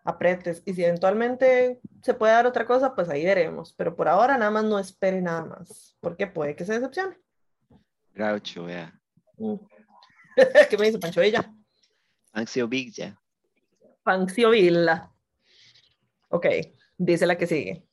apretes. 0.03 0.61
Y 0.65 0.73
si 0.73 0.83
eventualmente 0.83 1.79
se 2.01 2.13
puede 2.13 2.33
dar 2.33 2.45
otra 2.45 2.65
cosa, 2.65 2.93
pues 2.95 3.09
ahí 3.09 3.23
veremos. 3.25 3.73
Pero 3.73 3.95
por 3.95 4.07
ahora 4.07 4.37
nada 4.37 4.51
más 4.51 4.63
no 4.65 4.79
espere 4.79 5.21
nada 5.21 5.45
más, 5.45 5.95
porque 5.99 6.27
puede 6.27 6.55
que 6.55 6.65
se 6.65 6.73
decepcione. 6.73 7.17
Groucho, 8.13 8.65
vea. 8.65 8.93
Mm. 9.37 9.55
¿Qué 10.69 10.77
me 10.77 10.87
dice 10.87 10.99
Pancho 10.99 11.21
Villa? 11.21 11.51
Pancio 12.31 12.67
Villa. 12.67 13.19
Pancio 14.03 14.49
Villa. 14.49 15.12
Ok, 16.33 16.47
dice 16.97 17.27
la 17.27 17.37
que 17.37 17.45
sigue. 17.45 17.85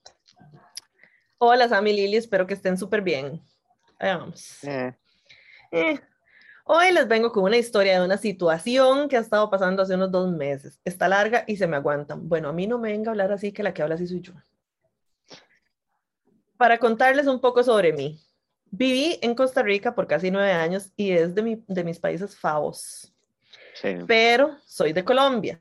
Hola, 1.36 1.68
Sammy 1.68 1.92
Lili, 1.92 2.16
espero 2.16 2.46
que 2.46 2.54
estén 2.54 2.78
súper 2.78 3.02
bien. 3.02 3.42
vamos. 4.00 4.64
Eh. 4.64 4.96
Eh, 5.70 6.00
Hoy 6.64 6.90
les 6.92 7.06
vengo 7.06 7.32
con 7.32 7.44
una 7.44 7.58
historia 7.58 7.98
de 7.98 8.06
una 8.06 8.16
situación 8.16 9.10
que 9.10 9.18
ha 9.18 9.20
estado 9.20 9.50
pasando 9.50 9.82
hace 9.82 9.94
unos 9.94 10.10
dos 10.10 10.32
meses. 10.32 10.80
Está 10.86 11.06
larga 11.06 11.44
y 11.46 11.58
se 11.58 11.66
me 11.66 11.76
aguantan. 11.76 12.30
Bueno, 12.30 12.48
a 12.48 12.54
mí 12.54 12.66
no 12.66 12.78
me 12.78 12.92
venga 12.92 13.10
a 13.10 13.12
hablar 13.12 13.30
así, 13.30 13.52
que 13.52 13.62
la 13.62 13.74
que 13.74 13.82
habla 13.82 13.96
así 13.96 14.06
soy 14.06 14.22
yo. 14.22 14.32
Para 16.56 16.78
contarles 16.78 17.26
un 17.26 17.42
poco 17.42 17.62
sobre 17.62 17.92
mí. 17.92 18.18
Viví 18.70 19.18
en 19.20 19.34
Costa 19.34 19.62
Rica 19.62 19.94
por 19.94 20.06
casi 20.06 20.30
nueve 20.30 20.52
años 20.52 20.92
y 20.96 21.12
es 21.12 21.34
de, 21.34 21.42
mi, 21.42 21.62
de 21.68 21.84
mis 21.84 21.98
países 21.98 22.38
favos. 22.38 23.12
Pero 24.06 24.56
soy 24.64 24.94
de 24.94 25.04
Colombia. 25.04 25.60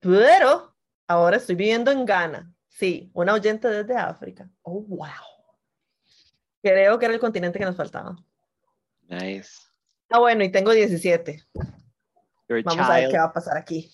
Pero 0.00 0.75
ahora 1.06 1.36
estoy 1.36 1.54
viviendo 1.54 1.90
en 1.90 2.04
Ghana. 2.04 2.52
Sí, 2.68 3.10
una 3.14 3.34
oyente 3.34 3.68
desde 3.68 3.96
África. 3.96 4.50
Oh, 4.62 4.82
wow. 4.82 5.08
Creo 6.62 6.98
que 6.98 7.04
era 7.04 7.14
el 7.14 7.20
continente 7.20 7.58
que 7.58 7.64
nos 7.64 7.76
faltaba. 7.76 8.16
Nice. 9.08 9.50
Ah, 10.10 10.18
bueno, 10.18 10.44
y 10.44 10.50
tengo 10.50 10.72
17. 10.72 11.42
Vamos 12.64 12.88
a 12.88 12.94
ver 12.94 13.08
qué 13.10 13.18
va 13.18 13.24
a 13.24 13.32
pasar 13.32 13.56
aquí. 13.56 13.90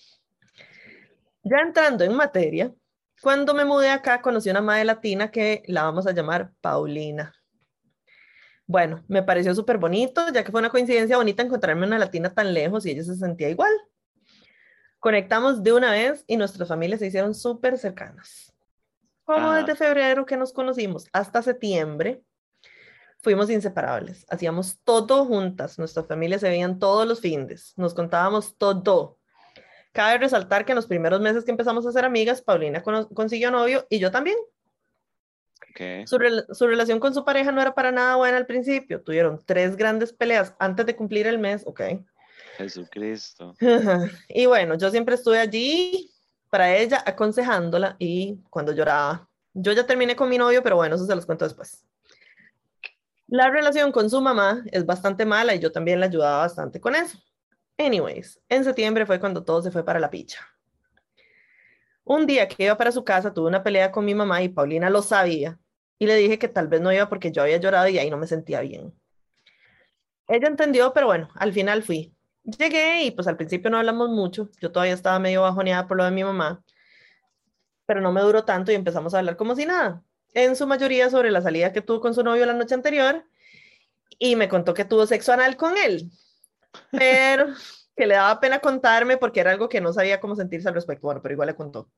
Ya 1.43 1.57
entrando 1.57 2.03
en 2.03 2.15
materia, 2.15 2.73
cuando 3.21 3.53
me 3.53 3.65
mudé 3.65 3.89
acá 3.89 4.21
conocí 4.21 4.49
una 4.49 4.61
madre 4.61 4.85
latina 4.85 5.31
que 5.31 5.63
la 5.67 5.83
vamos 5.83 6.07
a 6.07 6.11
llamar 6.11 6.51
Paulina. 6.61 7.33
Bueno, 8.65 9.03
me 9.07 9.23
pareció 9.23 9.53
súper 9.53 9.77
bonito, 9.77 10.25
ya 10.33 10.43
que 10.43 10.51
fue 10.51 10.59
una 10.61 10.69
coincidencia 10.69 11.17
bonita 11.17 11.43
encontrarme 11.43 11.85
una 11.85 11.99
latina 11.99 12.33
tan 12.33 12.53
lejos 12.53 12.85
y 12.85 12.91
ella 12.91 13.03
se 13.03 13.15
sentía 13.15 13.49
igual. 13.49 13.71
Conectamos 15.03 15.63
de 15.63 15.73
una 15.73 15.91
vez 15.91 16.23
y 16.27 16.37
nuestras 16.37 16.69
familias 16.69 17.01
se 17.01 17.07
hicieron 17.07 17.35
súper 17.35 17.77
cercanas. 17.77 18.53
Como 19.25 19.51
ah. 19.51 19.57
desde 19.57 19.75
febrero 19.75 20.25
que 20.25 20.37
nos 20.37 20.53
conocimos 20.53 21.09
hasta 21.11 21.41
septiembre, 21.41 22.23
fuimos 23.19 23.49
inseparables, 23.49 24.25
hacíamos 24.29 24.79
todo 24.85 25.25
juntas, 25.25 25.77
nuestras 25.77 26.07
familias 26.07 26.39
se 26.39 26.47
veían 26.47 26.79
todos 26.79 27.05
los 27.05 27.19
fines, 27.19 27.73
nos 27.75 27.93
contábamos 27.93 28.57
todo. 28.57 29.17
Cabe 29.91 30.19
resaltar 30.19 30.63
que 30.63 30.71
en 30.71 30.77
los 30.77 30.87
primeros 30.87 31.19
meses 31.19 31.43
que 31.43 31.51
empezamos 31.51 31.85
a 31.85 31.91
ser 31.91 32.05
amigas, 32.05 32.41
Paulina 32.41 32.81
consiguió 32.81 33.51
novio 33.51 33.85
y 33.89 33.99
yo 33.99 34.09
también. 34.09 34.37
Su, 36.05 36.17
su, 36.53 36.65
relación 36.65 37.01
con 37.01 37.13
su 37.13 37.25
pareja 37.25 37.51
no 37.51 37.61
era 37.61 37.75
para 37.75 37.91
nada 37.91 38.15
buena 38.15 38.37
al 38.37 38.45
principio. 38.45 39.01
Tuvieron 39.01 39.41
tres 39.45 39.75
grandes 39.75 40.13
peleas 40.13 40.55
antes 40.59 40.85
de 40.85 40.95
cumplir 40.95 41.27
el 41.27 41.39
mes, 41.39 41.63
ok. 41.65 41.81
Jesucristo. 42.57 43.55
y 44.29 44.45
bueno, 44.45 44.75
yo 44.77 44.89
siempre 44.89 45.15
estuve 45.15 45.39
allí 45.39 46.11
para 46.49 46.75
ella, 46.75 47.03
aconsejándola 47.05 47.95
y 47.99 48.39
cuando 48.49 48.73
lloraba. 48.73 49.27
Yo 49.53 49.71
ya 49.71 49.85
terminé 49.85 50.15
con 50.15 50.29
mi 50.29 50.37
novio, 50.37 50.61
pero 50.63 50.75
bueno, 50.75 50.95
eso 50.95 51.05
se 51.05 51.15
los 51.15 51.25
cuento 51.25 51.45
después. 51.45 51.85
La 53.27 53.49
relación 53.49 53.91
con 53.91 54.09
su 54.09 54.21
mamá 54.21 54.63
es 54.71 54.85
bastante 54.85 55.25
mala 55.25 55.55
y 55.55 55.59
yo 55.59 55.71
también 55.71 55.99
la 55.99 56.05
ayudaba 56.05 56.39
bastante 56.39 56.79
con 56.79 56.95
eso. 56.95 57.17
Anyways, 57.77 58.39
en 58.49 58.63
septiembre 58.63 59.05
fue 59.05 59.19
cuando 59.19 59.43
todo 59.43 59.61
se 59.61 59.71
fue 59.71 59.83
para 59.83 59.99
la 59.99 60.09
picha. 60.09 60.39
Un 62.03 62.27
día 62.27 62.47
que 62.47 62.65
iba 62.65 62.77
para 62.77 62.91
su 62.91 63.03
casa 63.03 63.33
tuve 63.33 63.47
una 63.47 63.63
pelea 63.63 63.91
con 63.91 64.05
mi 64.05 64.13
mamá 64.13 64.43
y 64.43 64.49
Paulina 64.49 64.89
lo 64.89 65.01
sabía 65.01 65.57
y 65.97 66.05
le 66.05 66.15
dije 66.17 66.37
que 66.37 66.49
tal 66.49 66.67
vez 66.67 66.81
no 66.81 66.91
iba 66.91 67.07
porque 67.09 67.31
yo 67.31 67.41
había 67.41 67.57
llorado 67.57 67.87
y 67.87 67.97
ahí 67.97 68.09
no 68.09 68.17
me 68.17 68.27
sentía 68.27 68.61
bien. 68.61 68.93
Ella 70.27 70.47
entendió, 70.47 70.93
pero 70.93 71.07
bueno, 71.07 71.29
al 71.35 71.53
final 71.53 71.81
fui. 71.83 72.13
Llegué 72.43 73.05
y 73.05 73.11
pues 73.11 73.27
al 73.27 73.37
principio 73.37 73.69
no 73.71 73.77
hablamos 73.77 74.09
mucho, 74.09 74.49
yo 74.59 74.71
todavía 74.71 74.93
estaba 74.93 75.17
medio 75.19 75.43
bajoneada 75.43 75.87
por 75.87 75.97
lo 75.97 76.03
de 76.03 76.11
mi 76.11 76.23
mamá, 76.23 76.63
pero 77.85 78.01
no 78.01 78.11
me 78.11 78.21
duró 78.21 78.43
tanto 78.43 78.71
y 78.71 78.75
empezamos 78.75 79.13
a 79.13 79.19
hablar 79.19 79.37
como 79.37 79.55
si 79.55 79.65
nada 79.65 80.03
en 80.33 80.55
su 80.55 80.67
mayoría 80.67 81.09
sobre 81.09 81.31
la 81.31 81.41
salida 81.41 81.71
que 81.71 81.81
tuvo 81.81 82.01
con 82.01 82.13
su 82.13 82.23
novio 82.23 82.45
la 82.45 82.53
noche 82.53 82.73
anterior 82.73 83.25
y 84.19 84.35
me 84.35 84.49
contó 84.49 84.73
que 84.73 84.85
tuvo 84.85 85.05
sexo 85.05 85.33
anal 85.33 85.55
con 85.55 85.77
él, 85.77 86.11
pero 86.91 87.47
que 87.95 88.07
le 88.07 88.15
daba 88.15 88.39
pena 88.39 88.59
contarme 88.59 89.17
porque 89.17 89.39
era 89.39 89.51
algo 89.51 89.69
que 89.69 89.81
no 89.81 89.93
sabía 89.93 90.19
cómo 90.19 90.35
sentirse 90.35 90.67
al 90.67 90.73
respecto. 90.73 91.07
Bueno, 91.07 91.21
pero 91.21 91.33
igual 91.33 91.47
le 91.47 91.55
contó. 91.55 91.89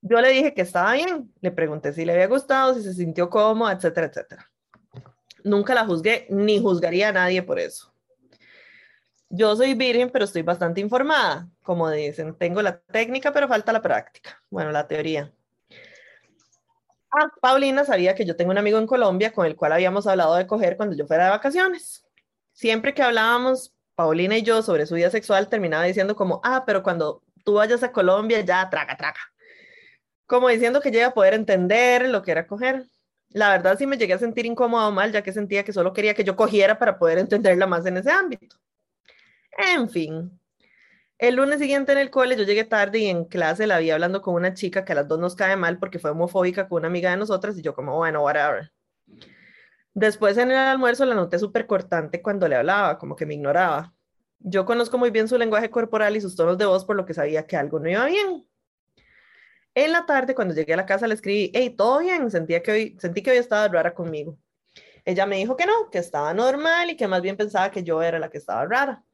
Yo 0.00 0.20
le 0.20 0.30
dije 0.30 0.52
que 0.52 0.62
estaba 0.62 0.92
bien, 0.94 1.32
le 1.40 1.52
pregunté 1.52 1.92
si 1.92 2.04
le 2.04 2.12
había 2.12 2.26
gustado, 2.26 2.74
si 2.74 2.82
se 2.82 2.92
sintió 2.92 3.30
cómodo, 3.30 3.70
etcétera, 3.70 4.08
etcétera. 4.08 4.50
Nunca 5.44 5.74
la 5.74 5.86
juzgué 5.86 6.26
ni 6.28 6.60
juzgaría 6.60 7.08
a 7.08 7.12
nadie 7.12 7.42
por 7.42 7.58
eso. 7.58 7.91
Yo 9.34 9.56
soy 9.56 9.72
virgen, 9.72 10.10
pero 10.10 10.26
estoy 10.26 10.42
bastante 10.42 10.82
informada. 10.82 11.48
Como 11.62 11.90
dicen, 11.90 12.34
tengo 12.36 12.60
la 12.60 12.80
técnica, 12.80 13.32
pero 13.32 13.48
falta 13.48 13.72
la 13.72 13.80
práctica. 13.80 14.42
Bueno, 14.50 14.70
la 14.72 14.86
teoría. 14.86 15.32
Ah, 17.10 17.30
Paulina 17.40 17.82
sabía 17.86 18.14
que 18.14 18.26
yo 18.26 18.36
tengo 18.36 18.50
un 18.50 18.58
amigo 18.58 18.78
en 18.78 18.86
Colombia 18.86 19.32
con 19.32 19.46
el 19.46 19.56
cual 19.56 19.72
habíamos 19.72 20.06
hablado 20.06 20.34
de 20.34 20.46
coger 20.46 20.76
cuando 20.76 20.94
yo 20.96 21.06
fuera 21.06 21.24
de 21.24 21.30
vacaciones. 21.30 22.04
Siempre 22.52 22.92
que 22.92 23.02
hablábamos, 23.02 23.74
Paulina 23.94 24.36
y 24.36 24.42
yo, 24.42 24.60
sobre 24.60 24.84
su 24.84 24.96
vida 24.96 25.08
sexual, 25.08 25.48
terminaba 25.48 25.84
diciendo 25.84 26.14
como, 26.14 26.42
ah, 26.44 26.64
pero 26.66 26.82
cuando 26.82 27.22
tú 27.42 27.54
vayas 27.54 27.82
a 27.82 27.90
Colombia, 27.90 28.42
ya, 28.42 28.68
traga, 28.68 28.98
traga. 28.98 29.20
Como 30.26 30.48
diciendo 30.48 30.82
que 30.82 30.90
yo 30.90 30.98
iba 30.98 31.08
a 31.08 31.14
poder 31.14 31.32
entender 31.32 32.06
lo 32.10 32.20
que 32.20 32.32
era 32.32 32.46
coger. 32.46 32.86
La 33.30 33.48
verdad 33.48 33.78
sí 33.78 33.86
me 33.86 33.96
llegué 33.96 34.12
a 34.12 34.18
sentir 34.18 34.44
incómodo 34.44 34.92
mal, 34.92 35.10
ya 35.10 35.22
que 35.22 35.32
sentía 35.32 35.64
que 35.64 35.72
solo 35.72 35.94
quería 35.94 36.12
que 36.12 36.24
yo 36.24 36.36
cogiera 36.36 36.78
para 36.78 36.98
poder 36.98 37.16
entenderla 37.16 37.66
más 37.66 37.86
en 37.86 37.96
ese 37.96 38.10
ámbito. 38.10 38.61
En 39.58 39.88
fin, 39.88 40.40
el 41.18 41.36
lunes 41.36 41.60
siguiente 41.60 41.92
en 41.92 41.98
el 41.98 42.10
cole 42.10 42.36
yo 42.36 42.42
llegué 42.42 42.64
tarde 42.64 42.98
y 42.98 43.06
en 43.06 43.24
clase 43.26 43.66
la 43.66 43.78
vi 43.78 43.90
hablando 43.90 44.22
con 44.22 44.34
una 44.34 44.54
chica 44.54 44.84
que 44.84 44.92
a 44.92 44.96
las 44.96 45.08
dos 45.08 45.20
nos 45.20 45.36
cae 45.36 45.56
mal 45.56 45.78
porque 45.78 45.98
fue 46.00 46.10
homofóbica 46.10 46.68
con 46.68 46.78
una 46.78 46.88
amiga 46.88 47.10
de 47.10 47.16
nosotras 47.16 47.56
y 47.56 47.62
yo 47.62 47.74
como, 47.74 47.96
bueno, 47.96 48.24
whatever. 48.24 48.72
Después 49.94 50.38
en 50.38 50.50
el 50.50 50.56
almuerzo 50.56 51.04
la 51.04 51.14
noté 51.14 51.38
súper 51.38 51.66
cortante 51.66 52.22
cuando 52.22 52.48
le 52.48 52.56
hablaba, 52.56 52.98
como 52.98 53.14
que 53.14 53.26
me 53.26 53.34
ignoraba. 53.34 53.94
Yo 54.40 54.64
conozco 54.64 54.98
muy 54.98 55.10
bien 55.10 55.28
su 55.28 55.38
lenguaje 55.38 55.70
corporal 55.70 56.16
y 56.16 56.20
sus 56.20 56.34
tonos 56.34 56.58
de 56.58 56.66
voz 56.66 56.84
por 56.84 56.96
lo 56.96 57.04
que 57.06 57.14
sabía 57.14 57.46
que 57.46 57.56
algo 57.56 57.78
no 57.78 57.88
iba 57.88 58.04
bien. 58.06 58.44
En 59.74 59.92
la 59.92 60.04
tarde, 60.06 60.34
cuando 60.34 60.54
llegué 60.54 60.74
a 60.74 60.76
la 60.76 60.86
casa, 60.86 61.06
le 61.06 61.14
escribí, 61.14 61.50
hey, 61.54 61.70
¿todo 61.70 62.00
bien? 62.00 62.30
Sentía 62.30 62.62
que 62.62 62.72
hoy, 62.72 62.96
sentí 62.98 63.22
que 63.22 63.30
hoy 63.30 63.36
estaba 63.36 63.68
rara 63.68 63.94
conmigo. 63.94 64.38
Ella 65.04 65.26
me 65.26 65.36
dijo 65.36 65.56
que 65.56 65.66
no, 65.66 65.88
que 65.90 65.98
estaba 65.98 66.34
normal 66.34 66.90
y 66.90 66.96
que 66.96 67.06
más 67.08 67.22
bien 67.22 67.36
pensaba 67.36 67.70
que 67.70 67.82
yo 67.84 68.02
era 68.02 68.18
la 68.18 68.28
que 68.28 68.38
estaba 68.38 68.66
rara. 68.66 69.04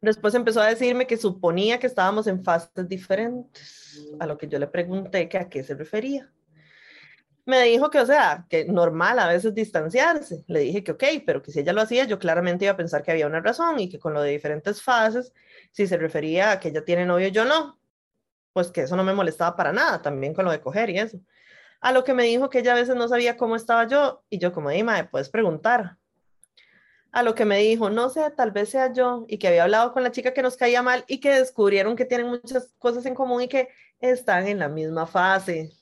Después 0.00 0.34
empezó 0.34 0.62
a 0.62 0.68
decirme 0.68 1.06
que 1.06 1.16
suponía 1.16 1.78
que 1.78 1.86
estábamos 1.86 2.26
en 2.26 2.42
fases 2.42 2.88
diferentes, 2.88 4.00
a 4.18 4.26
lo 4.26 4.38
que 4.38 4.48
yo 4.48 4.58
le 4.58 4.66
pregunté 4.66 5.28
que 5.28 5.38
a 5.38 5.48
qué 5.48 5.62
se 5.62 5.74
refería. 5.74 6.32
Me 7.44 7.62
dijo 7.64 7.90
que, 7.90 7.98
o 7.98 8.06
sea, 8.06 8.46
que 8.48 8.64
normal 8.64 9.18
a 9.18 9.26
veces 9.26 9.54
distanciarse. 9.54 10.44
Le 10.46 10.60
dije 10.60 10.84
que 10.84 10.92
ok, 10.92 11.04
pero 11.26 11.42
que 11.42 11.50
si 11.50 11.60
ella 11.60 11.72
lo 11.72 11.82
hacía, 11.82 12.04
yo 12.04 12.18
claramente 12.18 12.64
iba 12.64 12.72
a 12.72 12.76
pensar 12.76 13.02
que 13.02 13.10
había 13.10 13.26
una 13.26 13.40
razón 13.40 13.80
y 13.80 13.88
que 13.88 13.98
con 13.98 14.14
lo 14.14 14.22
de 14.22 14.30
diferentes 14.30 14.82
fases, 14.82 15.32
si 15.72 15.86
se 15.86 15.96
refería 15.96 16.52
a 16.52 16.60
que 16.60 16.68
ella 16.68 16.84
tiene 16.84 17.04
novio, 17.06 17.28
yo 17.28 17.44
no, 17.44 17.80
pues 18.52 18.70
que 18.70 18.82
eso 18.82 18.96
no 18.96 19.04
me 19.04 19.14
molestaba 19.14 19.56
para 19.56 19.72
nada, 19.72 20.00
también 20.00 20.34
con 20.34 20.44
lo 20.44 20.50
de 20.50 20.60
coger 20.60 20.90
y 20.90 20.98
eso. 20.98 21.20
A 21.80 21.92
lo 21.92 22.04
que 22.04 22.14
me 22.14 22.24
dijo 22.24 22.50
que 22.50 22.60
ella 22.60 22.72
a 22.72 22.76
veces 22.76 22.96
no 22.96 23.08
sabía 23.08 23.36
cómo 23.36 23.56
estaba 23.56 23.86
yo 23.86 24.22
y 24.30 24.38
yo 24.38 24.52
como, 24.52 24.70
dime, 24.70 25.04
puedes 25.04 25.30
preguntar. 25.30 25.96
A 27.12 27.22
lo 27.22 27.34
que 27.34 27.44
me 27.44 27.58
dijo, 27.58 27.90
no 27.90 28.08
sé, 28.08 28.30
tal 28.30 28.52
vez 28.52 28.70
sea 28.70 28.92
yo, 28.92 29.24
y 29.28 29.38
que 29.38 29.48
había 29.48 29.64
hablado 29.64 29.92
con 29.92 30.02
la 30.02 30.12
chica 30.12 30.32
que 30.32 30.42
nos 30.42 30.56
caía 30.56 30.82
mal 30.82 31.04
y 31.08 31.18
que 31.18 31.30
descubrieron 31.30 31.96
que 31.96 32.04
tienen 32.04 32.28
muchas 32.28 32.72
cosas 32.78 33.04
en 33.06 33.14
común 33.14 33.42
y 33.42 33.48
que 33.48 33.68
están 33.98 34.46
en 34.46 34.60
la 34.60 34.68
misma 34.68 35.06
fase. 35.06 35.72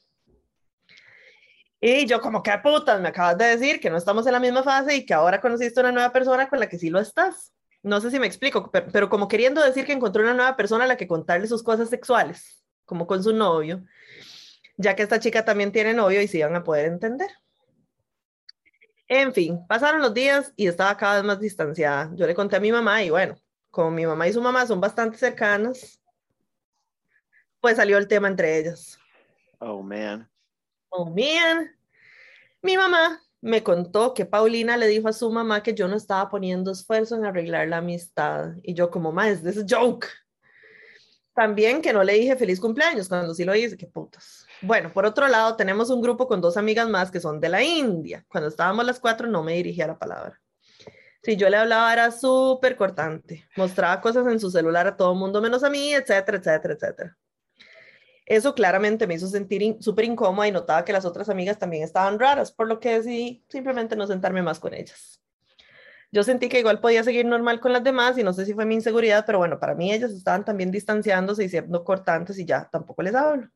Y 1.81 2.07
yo 2.07 2.21
como, 2.21 2.43
¿qué 2.43 2.53
putas? 2.63 3.01
Me 3.01 3.09
acabas 3.09 3.39
de 3.39 3.45
decir 3.45 3.79
que 3.79 3.91
no 3.91 3.97
estamos 3.97 4.27
en 4.27 4.33
la 4.33 4.41
misma 4.41 4.63
fase 4.63 4.97
y 4.97 5.07
que 5.07 5.15
ahora 5.15 5.41
conociste 5.41 5.81
una 5.81 5.93
nueva 5.93 6.13
persona 6.13 6.49
con 6.49 6.59
la 6.59 6.69
que 6.69 6.79
sí 6.79 6.91
lo 6.91 6.99
estás. 6.99 7.53
No 7.83 8.01
sé 8.01 8.11
si 8.11 8.19
me 8.19 8.27
explico, 8.27 8.71
pero, 8.73 9.09
como 9.09 9.29
queriendo 9.29 9.63
decir 9.63 9.87
que 9.87 9.93
encontró 9.93 10.23
una 10.23 10.35
nueva 10.35 10.57
persona 10.57 10.85
a 10.85 10.89
la 10.89 10.97
que 10.97 11.07
contarle 11.07 11.47
sus 11.47 11.63
cosas 11.63 11.89
sexuales, 11.89 12.65
como 12.85 13.07
con 13.07 13.23
su 13.23 13.33
novio, 13.33 13.85
ya 14.77 14.97
que 14.97 15.05
esta 15.05 15.21
chica 15.21 15.45
también 15.45 15.71
tiene 15.71 15.95
novio 15.95 16.21
y 16.21 16.27
se 16.27 16.39
iban 16.39 16.57
a 16.57 16.65
poder 16.65 16.87
entender. 16.87 17.31
En 19.09 19.33
fin, 19.33 19.67
pasaron 19.67 20.03
los 20.03 20.13
días 20.13 20.53
y 20.55 20.67
estaba 20.67 20.97
cada 20.97 21.17
vez 21.17 21.25
más 21.25 21.41
distanciada. 21.41 22.11
Yo 22.15 22.27
le 22.27 22.35
conté 22.35 22.57
a 22.57 22.61
mi 22.61 22.71
mamá 22.71 23.03
y 23.03 23.09
bueno, 23.09 23.37
como 23.71 23.91
mi 23.91 24.05
mamá 24.05 24.29
y 24.29 24.35
su 24.35 24.43
mamá 24.43 24.67
son 24.67 24.81
bastante 24.81 25.17
cercanas, 25.17 25.99
pues 27.61 27.77
salió 27.77 27.97
el 27.97 28.07
tema 28.07 28.29
entre 28.29 28.59
ellas. 28.59 28.99
Oh, 29.61 29.83
man. 29.83 30.31
Oh, 30.91 31.07
man. 31.07 31.75
Mi 32.61 32.77
mamá 32.77 33.21
me 33.41 33.63
contó 33.63 34.13
que 34.13 34.27
Paulina 34.27 34.77
le 34.77 34.87
dijo 34.87 35.09
a 35.09 35.13
su 35.13 35.31
mamá 35.31 35.63
que 35.63 35.75
yo 35.75 35.89
no 35.89 35.97
estaba 35.97 36.29
poniendo 36.29 36.73
esfuerzo 36.73 37.17
en 37.17 37.25
arreglar 37.25 37.69
la 37.69 37.79
amistad. 37.79 38.51
Y 38.63 38.75
yo 38.75 38.91
como, 38.91 39.11
más, 39.11 39.43
this 39.43 39.57
is 39.57 39.63
a 39.63 39.67
joke. 39.67 40.07
También 41.35 41.81
que 41.81 41.93
no 41.93 42.03
le 42.03 42.15
dije 42.15 42.37
feliz 42.37 42.61
cumpleaños 42.61 43.09
cuando 43.09 43.33
sí 43.33 43.45
lo 43.45 43.55
hice, 43.55 43.77
qué 43.77 43.87
putas. 43.87 44.45
Bueno, 44.61 44.93
por 44.93 45.07
otro 45.07 45.29
lado, 45.29 45.55
tenemos 45.55 45.89
un 45.91 46.03
grupo 46.03 46.27
con 46.27 46.41
dos 46.41 46.57
amigas 46.57 46.89
más 46.89 47.11
que 47.11 47.21
son 47.21 47.41
de 47.41 47.49
la 47.49 47.63
India. 47.63 48.25
Cuando 48.29 48.49
estábamos 48.49 48.85
las 48.85 48.99
cuatro 48.99 49.29
no 49.29 49.45
me 49.45 49.55
dirigía 49.55 49.87
la 49.87 49.99
palabra. 49.99 50.41
Si 51.23 51.37
yo 51.37 51.49
le 51.49 51.57
hablaba 51.57 51.93
era 51.93 52.11
súper 52.11 52.77
cortante, 52.77 53.45
mostraba 53.57 54.01
cosas 54.01 54.27
en 54.27 54.41
su 54.41 54.51
celular 54.51 54.87
a 54.87 54.97
todo 54.97 55.13
el 55.13 55.19
mundo 55.19 55.41
menos 55.41 55.63
a 55.63 55.71
mí, 55.71 55.93
etcétera, 55.95 56.39
etcétera, 56.39 56.75
etcétera. 56.75 57.19
Eso 58.27 58.55
claramente 58.55 59.07
me 59.07 59.15
hizo 59.15 59.27
sentir 59.27 59.77
súper 59.81 60.05
incómoda 60.05 60.49
y 60.49 60.53
notaba 60.53 60.85
que 60.85 60.93
las 60.93 61.05
otras 61.05 61.29
amigas 61.29 61.59
también 61.59 61.83
estaban 61.83 62.19
raras, 62.19 62.53
por 62.53 62.69
lo 62.69 62.79
que 62.79 62.99
decidí 62.99 63.45
simplemente 63.49 63.97
no 63.97 64.07
sentarme 64.07 64.43
más 64.43 64.59
con 64.61 64.75
ellas. 64.75 65.23
Yo 66.11 66.23
sentí 66.23 66.49
que 66.49 66.59
igual 66.59 66.81
podía 66.81 67.05
seguir 67.05 67.27
normal 67.27 67.61
con 67.61 67.73
las 67.73 67.85
demás 67.85 68.17
y 68.19 68.23
no 68.23 68.33
sé 68.33 68.45
si 68.45 68.55
fue 68.55 68.65
mi 68.65 68.75
inseguridad, 68.75 69.25
pero 69.27 69.39
bueno, 69.39 69.59
para 69.59 69.75
mí 69.75 69.93
ellas 69.93 70.11
estaban 70.11 70.45
también 70.45 70.71
distanciándose 70.71 71.45
y 71.45 71.49
siendo 71.49 71.85
cortantes 71.85 72.39
y 72.39 72.45
ya 72.45 72.69
tampoco 72.71 73.03
les 73.03 73.15
hablo. 73.15 73.49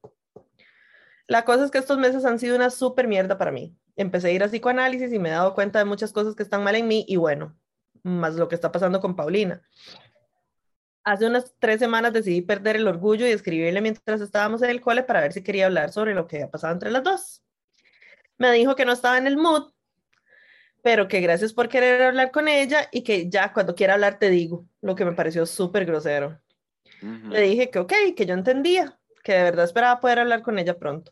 La 1.33 1.47
cosa 1.47 1.65
es 1.65 1.71
que 1.71 1.79
estos 1.79 1.97
meses 1.97 2.27
han 2.27 2.39
sido 2.39 2.55
una 2.57 2.69
súper 2.69 3.09
mierda 3.09 3.39
para 3.39 3.51
mí. 3.51 3.75
Empecé 3.97 4.29
a 4.29 4.33
ir 4.33 4.43
a 4.43 4.49
psicoanálisis 4.49 5.11
y 5.15 5.19
me 5.19 5.31
he 5.31 5.33
dado 5.33 5.55
cuenta 5.55 5.79
de 5.79 5.87
muchas 5.87 6.13
cosas 6.13 6.35
que 6.35 6.43
están 6.43 6.63
mal 6.63 6.75
en 6.75 6.87
mí 6.87 7.07
y 7.09 7.17
bueno, 7.17 7.57
más 8.03 8.35
lo 8.35 8.49
que 8.49 8.55
está 8.55 8.71
pasando 8.71 9.01
con 9.01 9.17
Paulina. 9.17 9.63
Hace 11.05 11.25
unas 11.25 11.55
tres 11.59 11.79
semanas 11.79 12.13
decidí 12.13 12.43
perder 12.43 12.77
el 12.77 12.87
orgullo 12.87 13.27
y 13.27 13.31
escribirle 13.31 13.81
mientras 13.81 14.21
estábamos 14.21 14.61
en 14.61 14.69
el 14.69 14.83
cole 14.83 15.05
para 15.05 15.23
ver 15.23 15.33
si 15.33 15.43
quería 15.43 15.65
hablar 15.65 15.91
sobre 15.91 16.13
lo 16.13 16.27
que 16.27 16.37
había 16.37 16.51
pasado 16.51 16.75
entre 16.75 16.91
las 16.91 17.03
dos. 17.03 17.43
Me 18.37 18.53
dijo 18.53 18.77
que 18.77 18.85
no 18.85 18.93
estaba 18.93 19.17
en 19.17 19.27
el 19.27 19.39
mood, 19.39 19.73
pero 20.83 21.09
que 21.09 21.23
gracias 21.23 21.55
por 21.55 21.71
querer 21.71 22.03
hablar 22.03 22.31
con 22.31 22.47
ella 22.47 22.91
y 22.93 23.05
que 23.05 23.31
ya 23.31 23.55
cuando 23.55 23.75
quiera 23.75 23.95
hablar 23.95 24.19
te 24.19 24.29
digo, 24.29 24.67
lo 24.83 24.95
que 24.95 25.07
me 25.07 25.13
pareció 25.13 25.47
súper 25.47 25.87
grosero. 25.87 26.39
Le 27.01 27.41
dije 27.41 27.71
que 27.71 27.79
ok, 27.79 27.93
que 28.15 28.27
yo 28.27 28.35
entendía, 28.35 28.99
que 29.25 29.33
de 29.33 29.45
verdad 29.45 29.65
esperaba 29.65 29.99
poder 29.99 30.19
hablar 30.19 30.43
con 30.43 30.59
ella 30.59 30.79
pronto. 30.79 31.11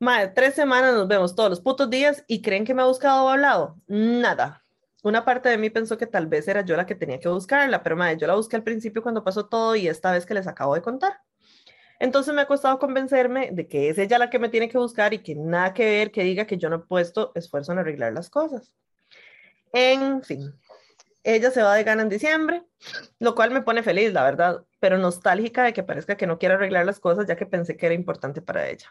Madre, 0.00 0.32
tres 0.34 0.54
semanas 0.54 0.94
nos 0.94 1.06
vemos 1.06 1.36
todos 1.36 1.50
los 1.50 1.60
putos 1.60 1.88
días 1.88 2.24
y 2.26 2.42
creen 2.42 2.64
que 2.64 2.74
me 2.74 2.82
ha 2.82 2.86
buscado 2.86 3.26
o 3.26 3.28
hablado. 3.28 3.76
Nada 3.86 4.64
una 5.02 5.24
parte 5.24 5.48
de 5.48 5.58
mí 5.58 5.70
pensó 5.70 5.96
que 5.96 6.06
tal 6.06 6.26
vez 6.26 6.46
era 6.48 6.62
yo 6.62 6.76
la 6.76 6.86
que 6.86 6.94
tenía 6.94 7.18
que 7.20 7.28
buscarla, 7.28 7.82
pero 7.82 7.96
madre, 7.96 8.18
yo 8.18 8.26
la 8.26 8.34
busqué 8.34 8.56
al 8.56 8.62
principio 8.62 9.02
cuando 9.02 9.24
pasó 9.24 9.46
todo 9.46 9.74
y 9.76 9.88
esta 9.88 10.12
vez 10.12 10.26
que 10.26 10.34
les 10.34 10.46
acabo 10.46 10.74
de 10.74 10.82
contar. 10.82 11.20
Entonces 11.98 12.34
me 12.34 12.42
ha 12.42 12.46
costado 12.46 12.78
convencerme 12.78 13.50
de 13.52 13.68
que 13.68 13.90
es 13.90 13.98
ella 13.98 14.18
la 14.18 14.30
que 14.30 14.38
me 14.38 14.48
tiene 14.48 14.68
que 14.68 14.78
buscar 14.78 15.12
y 15.12 15.18
que 15.18 15.34
nada 15.34 15.74
que 15.74 15.84
ver 15.84 16.10
que 16.10 16.22
diga 16.22 16.46
que 16.46 16.56
yo 16.56 16.70
no 16.70 16.76
he 16.76 16.80
puesto 16.80 17.32
esfuerzo 17.34 17.72
en 17.72 17.78
arreglar 17.78 18.12
las 18.12 18.30
cosas. 18.30 18.72
En 19.72 20.22
fin, 20.22 20.54
ella 21.22 21.50
se 21.50 21.62
va 21.62 21.74
de 21.74 21.84
gana 21.84 22.02
en 22.02 22.08
diciembre, 22.08 22.64
lo 23.18 23.34
cual 23.34 23.50
me 23.50 23.62
pone 23.62 23.82
feliz, 23.82 24.12
la 24.12 24.24
verdad, 24.24 24.64
pero 24.80 24.98
nostálgica 24.98 25.62
de 25.62 25.72
que 25.72 25.82
parezca 25.82 26.16
que 26.16 26.26
no 26.26 26.38
quiere 26.38 26.54
arreglar 26.54 26.86
las 26.86 27.00
cosas 27.00 27.26
ya 27.26 27.36
que 27.36 27.46
pensé 27.46 27.76
que 27.76 27.86
era 27.86 27.94
importante 27.94 28.40
para 28.42 28.68
ella. 28.68 28.88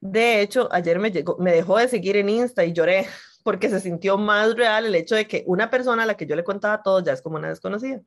De 0.00 0.40
hecho, 0.40 0.68
ayer 0.72 0.98
me, 0.98 1.10
llegó, 1.10 1.36
me 1.38 1.52
dejó 1.52 1.78
de 1.78 1.88
seguir 1.88 2.16
en 2.16 2.28
Insta 2.28 2.64
y 2.64 2.72
lloré 2.72 3.06
porque 3.44 3.68
se 3.68 3.80
sintió 3.80 4.18
más 4.18 4.54
real 4.56 4.86
el 4.86 4.94
hecho 4.94 5.14
de 5.14 5.26
que 5.26 5.44
una 5.46 5.70
persona 5.70 6.02
a 6.02 6.06
la 6.06 6.16
que 6.16 6.26
yo 6.26 6.36
le 6.36 6.44
contaba 6.44 6.82
todo 6.82 7.00
ya 7.00 7.12
es 7.12 7.22
como 7.22 7.36
una 7.36 7.48
desconocida. 7.48 8.02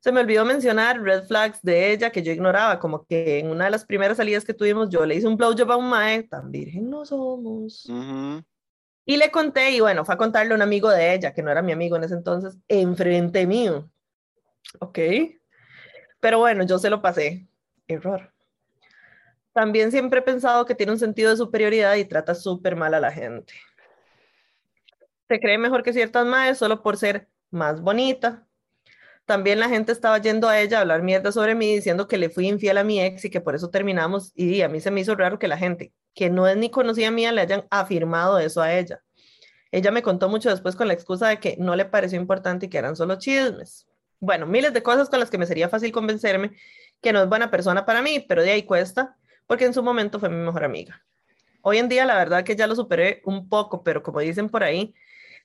Se 0.00 0.12
me 0.12 0.20
olvidó 0.20 0.44
mencionar 0.44 1.00
red 1.02 1.24
flags 1.24 1.60
de 1.62 1.92
ella 1.92 2.10
que 2.10 2.22
yo 2.22 2.30
ignoraba, 2.30 2.78
como 2.78 3.04
que 3.06 3.40
en 3.40 3.50
una 3.50 3.64
de 3.64 3.72
las 3.72 3.84
primeras 3.84 4.18
salidas 4.18 4.44
que 4.44 4.54
tuvimos 4.54 4.88
yo 4.88 5.04
le 5.04 5.16
hice 5.16 5.26
un 5.26 5.36
blowjob 5.36 5.72
a 5.72 5.76
un 5.76 5.88
mae, 5.88 6.22
tan 6.22 6.52
virgen 6.52 6.88
no 6.88 7.04
somos. 7.04 7.88
Y 9.04 9.16
le 9.16 9.30
conté, 9.30 9.70
y 9.70 9.80
bueno, 9.80 10.04
fue 10.04 10.14
a 10.14 10.18
contarle 10.18 10.52
a 10.52 10.56
un 10.56 10.62
amigo 10.62 10.90
de 10.90 11.14
ella, 11.14 11.32
que 11.32 11.42
no 11.42 11.50
era 11.50 11.62
mi 11.62 11.72
amigo 11.72 11.96
en 11.96 12.04
ese 12.04 12.14
entonces, 12.14 12.56
enfrente 12.68 13.46
mío. 13.46 13.90
Ok. 14.80 14.98
Pero 16.20 16.38
bueno, 16.38 16.64
yo 16.64 16.78
se 16.78 16.90
lo 16.90 17.00
pasé. 17.00 17.48
Error. 17.86 18.32
También 19.56 19.90
siempre 19.90 20.20
he 20.20 20.22
pensado 20.22 20.66
que 20.66 20.76
tiene 20.76 20.92
un 20.92 21.00
sentido 21.00 21.30
de 21.30 21.36
superioridad 21.36 21.96
y 21.96 22.04
trata 22.04 22.36
súper 22.36 22.76
mal 22.76 22.94
a 22.94 23.00
la 23.00 23.10
gente 23.10 23.52
se 25.28 25.40
cree 25.40 25.58
mejor 25.58 25.82
que 25.82 25.92
ciertas 25.92 26.26
madres 26.26 26.58
solo 26.58 26.82
por 26.82 26.96
ser 26.96 27.28
más 27.50 27.80
bonita. 27.80 28.46
También 29.24 29.58
la 29.58 29.68
gente 29.68 29.90
estaba 29.90 30.18
yendo 30.18 30.48
a 30.48 30.60
ella 30.60 30.78
a 30.78 30.80
hablar 30.82 31.02
mierda 31.02 31.32
sobre 31.32 31.54
mí, 31.56 31.74
diciendo 31.74 32.06
que 32.06 32.16
le 32.16 32.30
fui 32.30 32.46
infiel 32.46 32.78
a 32.78 32.84
mi 32.84 33.00
ex 33.00 33.24
y 33.24 33.30
que 33.30 33.40
por 33.40 33.56
eso 33.56 33.70
terminamos. 33.70 34.32
Y 34.36 34.62
a 34.62 34.68
mí 34.68 34.80
se 34.80 34.90
me 34.92 35.00
hizo 35.00 35.16
raro 35.16 35.38
que 35.38 35.48
la 35.48 35.58
gente, 35.58 35.92
que 36.14 36.30
no 36.30 36.46
es 36.46 36.56
ni 36.56 36.70
conocida 36.70 37.10
mía, 37.10 37.32
le 37.32 37.40
hayan 37.40 37.66
afirmado 37.70 38.38
eso 38.38 38.62
a 38.62 38.72
ella. 38.72 39.02
Ella 39.72 39.90
me 39.90 40.02
contó 40.02 40.28
mucho 40.28 40.48
después 40.48 40.76
con 40.76 40.86
la 40.86 40.94
excusa 40.94 41.28
de 41.28 41.40
que 41.40 41.56
no 41.58 41.74
le 41.74 41.84
pareció 41.86 42.20
importante 42.20 42.66
y 42.66 42.68
que 42.68 42.78
eran 42.78 42.94
solo 42.94 43.16
chismes. 43.18 43.88
Bueno, 44.20 44.46
miles 44.46 44.72
de 44.72 44.82
cosas 44.82 45.10
con 45.10 45.18
las 45.18 45.28
que 45.28 45.38
me 45.38 45.46
sería 45.46 45.68
fácil 45.68 45.90
convencerme 45.90 46.52
que 47.02 47.12
no 47.12 47.20
es 47.20 47.28
buena 47.28 47.50
persona 47.50 47.84
para 47.84 48.02
mí, 48.02 48.24
pero 48.28 48.42
de 48.42 48.52
ahí 48.52 48.62
cuesta, 48.62 49.16
porque 49.46 49.64
en 49.64 49.74
su 49.74 49.82
momento 49.82 50.18
fue 50.18 50.28
mi 50.28 50.36
mejor 50.36 50.64
amiga. 50.64 51.04
Hoy 51.62 51.78
en 51.78 51.88
día 51.88 52.04
la 52.04 52.16
verdad 52.16 52.44
que 52.44 52.56
ya 52.56 52.66
lo 52.66 52.76
superé 52.76 53.22
un 53.24 53.48
poco, 53.48 53.82
pero 53.82 54.02
como 54.02 54.20
dicen 54.20 54.48
por 54.48 54.62
ahí, 54.62 54.94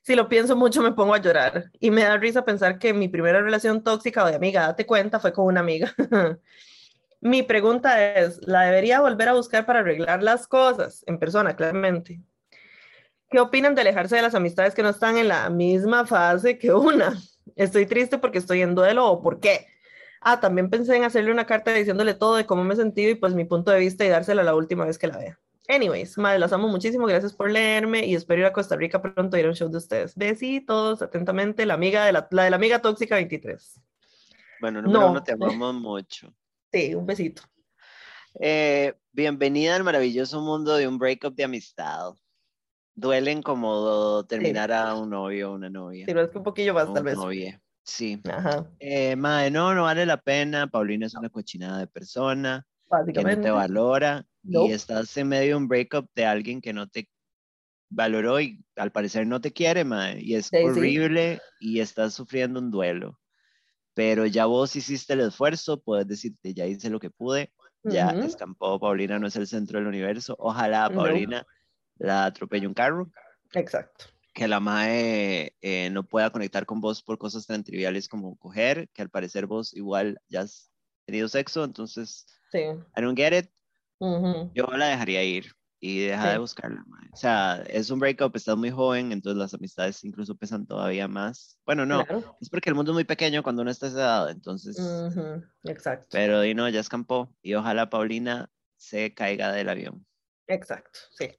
si 0.01 0.15
lo 0.15 0.29
pienso 0.29 0.55
mucho 0.55 0.81
me 0.81 0.91
pongo 0.91 1.13
a 1.13 1.19
llorar 1.19 1.71
y 1.79 1.91
me 1.91 2.03
da 2.03 2.17
risa 2.17 2.43
pensar 2.43 2.79
que 2.79 2.93
mi 2.93 3.07
primera 3.07 3.41
relación 3.41 3.83
tóxica 3.83 4.23
o 4.23 4.27
de 4.27 4.35
amiga, 4.35 4.61
date 4.61 4.85
cuenta, 4.85 5.19
fue 5.19 5.31
con 5.31 5.45
una 5.45 5.59
amiga. 5.59 5.93
mi 7.21 7.43
pregunta 7.43 8.13
es, 8.15 8.39
¿la 8.47 8.61
debería 8.61 9.01
volver 9.01 9.29
a 9.29 9.33
buscar 9.33 9.65
para 9.65 9.79
arreglar 9.79 10.23
las 10.23 10.47
cosas 10.47 11.03
en 11.07 11.19
persona, 11.19 11.55
claramente? 11.55 12.21
¿Qué 13.29 13.39
opinan 13.39 13.75
de 13.75 13.81
alejarse 13.81 14.15
de 14.15 14.23
las 14.23 14.35
amistades 14.35 14.75
que 14.75 14.83
no 14.83 14.89
están 14.89 15.17
en 15.17 15.27
la 15.27 15.49
misma 15.49 16.05
fase 16.05 16.57
que 16.57 16.73
una? 16.73 17.15
Estoy 17.55 17.85
triste 17.85 18.17
porque 18.17 18.39
estoy 18.39 18.61
en 18.61 18.75
duelo 18.75 19.07
o 19.07 19.21
por 19.21 19.39
qué. 19.39 19.67
Ah, 20.21 20.39
también 20.39 20.69
pensé 20.69 20.95
en 20.95 21.03
hacerle 21.03 21.31
una 21.31 21.47
carta 21.47 21.73
diciéndole 21.73 22.13
todo 22.13 22.35
de 22.35 22.45
cómo 22.45 22.63
me 22.63 22.75
he 22.75 22.77
sentido 22.77 23.09
y 23.09 23.15
pues 23.15 23.33
mi 23.33 23.43
punto 23.43 23.71
de 23.71 23.79
vista 23.79 24.05
y 24.05 24.09
dársela 24.09 24.43
la 24.43 24.55
última 24.55 24.85
vez 24.85 24.99
que 24.99 25.07
la 25.07 25.17
vea. 25.17 25.39
Anyways, 25.67 26.17
madre, 26.17 26.37
las 26.37 26.53
amo 26.53 26.67
muchísimo. 26.67 27.07
Gracias 27.07 27.33
por 27.33 27.49
leerme 27.49 28.05
y 28.05 28.13
espero 28.13 28.41
ir 28.41 28.45
a 28.45 28.53
Costa 28.53 28.75
Rica 28.75 29.01
pronto 29.01 29.35
a 29.35 29.39
ir 29.39 29.45
a 29.45 29.49
un 29.49 29.55
show 29.55 29.69
de 29.69 29.77
ustedes. 29.77 30.15
Besitos, 30.15 31.01
atentamente, 31.01 31.65
la 31.65 31.73
amiga 31.73 32.05
de 32.05 32.11
la, 32.11 32.27
la 32.29 32.43
de 32.43 32.49
la 32.51 32.55
amiga 32.55 32.81
tóxica 32.81 33.15
23. 33.15 33.81
Bueno, 34.59 34.81
número 34.81 34.99
no. 34.99 35.11
uno, 35.11 35.23
te 35.23 35.33
amamos 35.33 35.75
mucho. 35.75 36.33
Sí, 36.73 36.95
un 36.95 37.05
besito. 37.05 37.41
Eh, 38.39 38.93
bienvenida 39.11 39.75
al 39.75 39.83
maravilloso 39.83 40.39
mundo 40.39 40.77
de 40.77 40.87
un 40.87 40.97
breakup 40.97 41.35
de 41.35 41.43
amistad. 41.43 42.13
Duelen 42.95 43.41
como 43.41 44.23
terminar 44.25 44.71
a 44.71 44.95
un 44.95 45.09
novio 45.09 45.51
o 45.51 45.55
una 45.55 45.69
novia. 45.69 46.05
Sí, 46.05 46.13
pero 46.13 46.23
es 46.23 46.31
que 46.31 46.37
un 46.37 46.45
poquillo 46.45 46.73
más, 46.73 46.93
tal 46.93 47.03
vez. 47.03 47.17
Novia. 47.17 47.61
Sí. 47.83 48.21
Ajá. 48.31 48.67
Eh, 48.79 49.15
madre, 49.15 49.51
no, 49.51 49.73
no 49.73 49.83
vale 49.83 50.05
la 50.05 50.17
pena. 50.17 50.67
Paulina 50.67 51.07
es 51.07 51.15
una 51.15 51.29
cochinada 51.29 51.79
de 51.79 51.87
persona. 51.87 52.65
Que 53.13 53.23
no 53.23 53.39
te 53.39 53.49
valora 53.49 54.25
y 54.43 54.71
estás 54.71 55.15
en 55.15 55.29
medio 55.29 55.49
de 55.51 55.55
un 55.55 55.67
breakup 55.67 56.09
de 56.13 56.25
alguien 56.25 56.59
que 56.59 56.73
no 56.73 56.87
te 56.87 57.09
valoró 57.89 58.39
y 58.39 58.63
al 58.75 58.91
parecer 58.91 59.27
no 59.27 59.39
te 59.39 59.51
quiere, 59.51 59.83
madre, 59.83 60.21
y 60.21 60.35
es 60.35 60.49
horrible 60.53 61.39
y 61.59 61.79
estás 61.79 62.13
sufriendo 62.13 62.59
un 62.59 62.71
duelo. 62.71 63.19
Pero 63.93 64.25
ya 64.25 64.45
vos 64.45 64.75
hiciste 64.75 65.13
el 65.13 65.21
esfuerzo, 65.21 65.81
puedes 65.81 66.07
decirte, 66.07 66.53
ya 66.53 66.65
hice 66.65 66.89
lo 66.89 66.99
que 66.99 67.09
pude, 67.09 67.53
ya 67.83 68.09
escampó, 68.09 68.79
Paulina 68.79 69.19
no 69.19 69.27
es 69.27 69.35
el 69.35 69.47
centro 69.47 69.79
del 69.79 69.87
universo, 69.87 70.35
ojalá 70.39 70.89
Paulina 70.89 71.45
la 71.97 72.25
atropelle 72.25 72.67
un 72.67 72.73
carro. 72.73 73.09
Exacto. 73.53 74.05
Que 74.33 74.47
la 74.47 74.59
mae 74.59 75.55
eh, 75.61 75.89
no 75.91 76.03
pueda 76.03 76.29
conectar 76.31 76.65
con 76.65 76.79
vos 76.79 77.03
por 77.03 77.17
cosas 77.17 77.45
tan 77.45 77.63
triviales 77.63 78.07
como 78.07 78.37
coger, 78.37 78.89
que 78.93 79.01
al 79.01 79.09
parecer 79.09 79.45
vos 79.45 79.73
igual 79.73 80.21
ya 80.29 80.41
has 80.41 80.71
tenido 81.05 81.27
sexo, 81.27 81.63
entonces 81.65 82.25
sí. 82.51 82.59
I 82.59 83.01
don't 83.01 83.17
get 83.17 83.33
it, 83.37 83.51
yo 84.53 84.65
la 84.77 84.87
dejaría 84.87 85.23
ir. 85.23 85.53
y 85.83 86.01
deja 86.05 86.27
de 86.29 86.33
Sí. 86.35 86.39
buscarla. 86.41 86.83
mae. 86.85 87.09
O 87.11 87.15
sea, 87.17 87.63
es 87.67 87.89
un 87.89 87.99
breakup, 87.99 88.35
estás 88.35 88.55
muy 88.55 88.69
joven, 88.69 89.11
entonces 89.11 89.39
las 89.39 89.55
amistades 89.55 90.03
incluso 90.03 90.35
pesan 90.35 90.67
todavía 90.67 91.07
más. 91.07 91.57
Bueno, 91.65 91.87
no, 91.87 92.05
Claro. 92.05 92.37
es 92.39 92.51
porque 92.51 92.69
el 92.69 92.75
mundo 92.75 92.91
es 92.91 92.93
muy 92.93 93.03
pequeño 93.03 93.41
cuando 93.41 93.63
uno 93.63 93.71
está 93.71 93.87
esa 93.87 93.97
edad, 93.97 94.29
entonces, 94.29 94.77
Ujú, 94.77 95.43
Exacto. 95.63 96.09
pero 96.11 96.45
y 96.45 96.53
no, 96.53 96.69
ya 96.69 96.79
escampó 96.81 97.35
y 97.41 97.55
ojalá 97.55 97.89
Paulina 97.89 98.51
se 98.77 99.15
caiga 99.15 99.51
del 99.53 99.69
avión. 99.69 100.05
Exacto, 100.45 100.99
sí. 101.17 101.31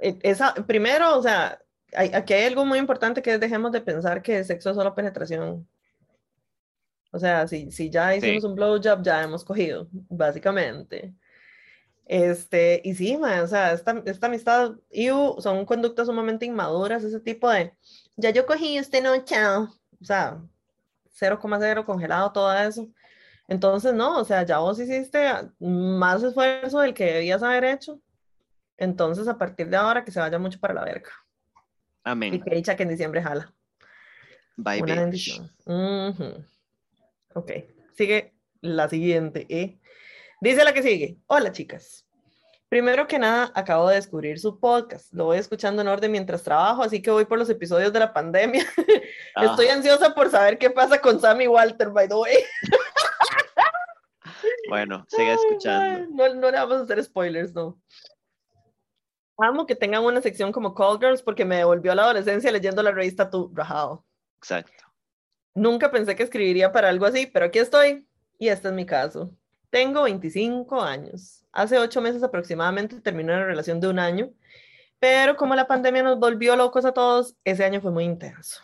E- 0.00 0.18
Esa, 0.22 0.54
primero, 0.54 1.18
o 1.18 1.22
sea, 1.22 1.60
hay- 1.94 2.10
aquí 2.14 2.34
hay 2.34 2.44
algo 2.46 2.64
muy 2.64 2.78
importante 2.78 3.22
que 3.22 3.34
es 3.34 3.40
dejemos 3.40 3.72
de 3.72 3.80
pensar 3.80 4.22
que 4.22 4.38
el 4.38 4.44
sexo 4.44 4.70
es 4.70 4.76
solo 4.76 4.94
penetración. 4.94 5.68
O 7.10 7.18
sea, 7.18 7.46
si, 7.48 7.70
si 7.72 7.88
ya 7.90 8.14
hicimos 8.14 8.42
Sí. 8.42 8.46
un 8.48 8.54
blowjob, 8.54 9.02
ya 9.02 9.22
hemos 9.22 9.44
cogido, 9.44 9.88
básicamente. 9.92 11.14
Este, 12.04 12.80
y 12.84 12.94
sí, 12.94 13.16
ma, 13.18 13.42
o 13.42 13.46
sea, 13.46 13.72
esta, 13.72 14.02
esta 14.06 14.26
amistad, 14.28 14.72
iu, 14.90 15.36
son 15.40 15.64
conductas 15.66 16.06
sumamente 16.06 16.46
inmaduras, 16.46 17.04
ese 17.04 17.20
tipo 17.20 17.50
de, 17.50 17.74
ya 18.16 18.30
yo 18.30 18.46
cogí, 18.46 18.78
usted 18.80 19.02
no, 19.02 19.24
chao. 19.24 19.68
O 20.00 20.04
sea, 20.04 20.38
0,0 21.10 21.84
congelado, 21.84 22.32
todo 22.32 22.52
eso. 22.54 22.88
Entonces, 23.46 23.94
no, 23.94 24.18
o 24.20 24.24
sea, 24.24 24.44
ya 24.44 24.58
vos 24.58 24.78
hiciste 24.78 25.26
más 25.58 26.22
esfuerzo 26.22 26.80
del 26.80 26.94
que 26.94 27.04
debías 27.14 27.42
haber 27.42 27.64
hecho. 27.64 28.00
Entonces, 28.76 29.26
a 29.28 29.36
partir 29.38 29.68
de 29.68 29.76
ahora, 29.76 30.04
que 30.04 30.12
se 30.12 30.20
vaya 30.20 30.38
mucho 30.38 30.60
para 30.60 30.74
la 30.74 30.84
verga. 30.84 31.10
Y 32.08 32.10
Amén. 32.10 32.42
que 32.42 32.54
dicha 32.54 32.74
que 32.74 32.84
en 32.84 32.88
diciembre 32.88 33.22
jala. 33.22 33.52
Bye, 34.56 34.82
Una 34.82 34.94
bendición. 34.94 35.52
Ok, 37.34 37.52
sigue 37.94 38.34
la 38.62 38.88
siguiente. 38.88 39.46
¿eh? 39.50 39.78
Dice 40.40 40.64
la 40.64 40.72
que 40.72 40.82
sigue. 40.82 41.18
Hola, 41.26 41.52
chicas. 41.52 42.06
Primero 42.70 43.06
que 43.06 43.18
nada, 43.18 43.52
acabo 43.54 43.88
de 43.88 43.96
descubrir 43.96 44.38
su 44.40 44.58
podcast. 44.58 45.12
Lo 45.12 45.26
voy 45.26 45.38
escuchando 45.38 45.82
en 45.82 45.88
orden 45.88 46.10
mientras 46.10 46.42
trabajo, 46.42 46.82
así 46.82 47.00
que 47.00 47.10
voy 47.10 47.24
por 47.26 47.38
los 47.38 47.48
episodios 47.50 47.92
de 47.92 47.98
la 47.98 48.12
pandemia. 48.12 48.64
Estoy 49.36 49.66
Ah, 49.68 49.74
ansiosa 49.74 50.14
por 50.14 50.30
saber 50.30 50.58
qué 50.58 50.70
pasa 50.70 51.00
con 51.00 51.20
Sammy 51.20 51.46
Walter, 51.46 51.90
by 51.90 52.08
the 52.08 52.14
way. 52.14 52.36
bueno, 54.68 55.04
sigue 55.08 55.30
Ay, 55.30 55.36
escuchando. 55.36 56.06
No, 56.10 56.34
no 56.34 56.50
le 56.50 56.58
vamos 56.58 56.78
a 56.78 56.82
hacer 56.84 57.02
spoilers, 57.04 57.54
no. 57.54 57.78
Amo 59.38 59.66
que 59.66 59.76
tengan 59.76 60.04
una 60.04 60.20
sección 60.20 60.50
como 60.50 60.74
Call 60.74 60.98
Girls 60.98 61.22
porque 61.22 61.44
me 61.44 61.56
devolvió 61.56 61.92
a 61.92 61.94
la 61.94 62.02
adolescencia 62.02 62.50
leyendo 62.50 62.82
la 62.82 62.90
revista 62.90 63.30
Tu 63.30 63.50
Rajado. 63.54 64.04
Exacto. 64.38 64.84
Nunca 65.54 65.90
pensé 65.90 66.16
que 66.16 66.24
escribiría 66.24 66.72
para 66.72 66.88
algo 66.88 67.06
así, 67.06 67.26
pero 67.26 67.46
aquí 67.46 67.58
estoy 67.58 68.06
y 68.38 68.48
este 68.48 68.68
es 68.68 68.74
mi 68.74 68.84
caso. 68.84 69.30
Tengo 69.70 70.02
25 70.02 70.80
años. 70.80 71.44
Hace 71.52 71.78
ocho 71.78 72.00
meses 72.00 72.22
aproximadamente 72.22 73.00
terminé 73.00 73.32
una 73.32 73.44
relación 73.44 73.80
de 73.80 73.88
un 73.88 73.98
año, 73.98 74.30
pero 74.98 75.36
como 75.36 75.54
la 75.54 75.66
pandemia 75.66 76.02
nos 76.02 76.18
volvió 76.18 76.56
locos 76.56 76.84
a 76.84 76.92
todos, 76.92 77.36
ese 77.44 77.64
año 77.64 77.80
fue 77.80 77.90
muy 77.90 78.04
intenso. 78.04 78.60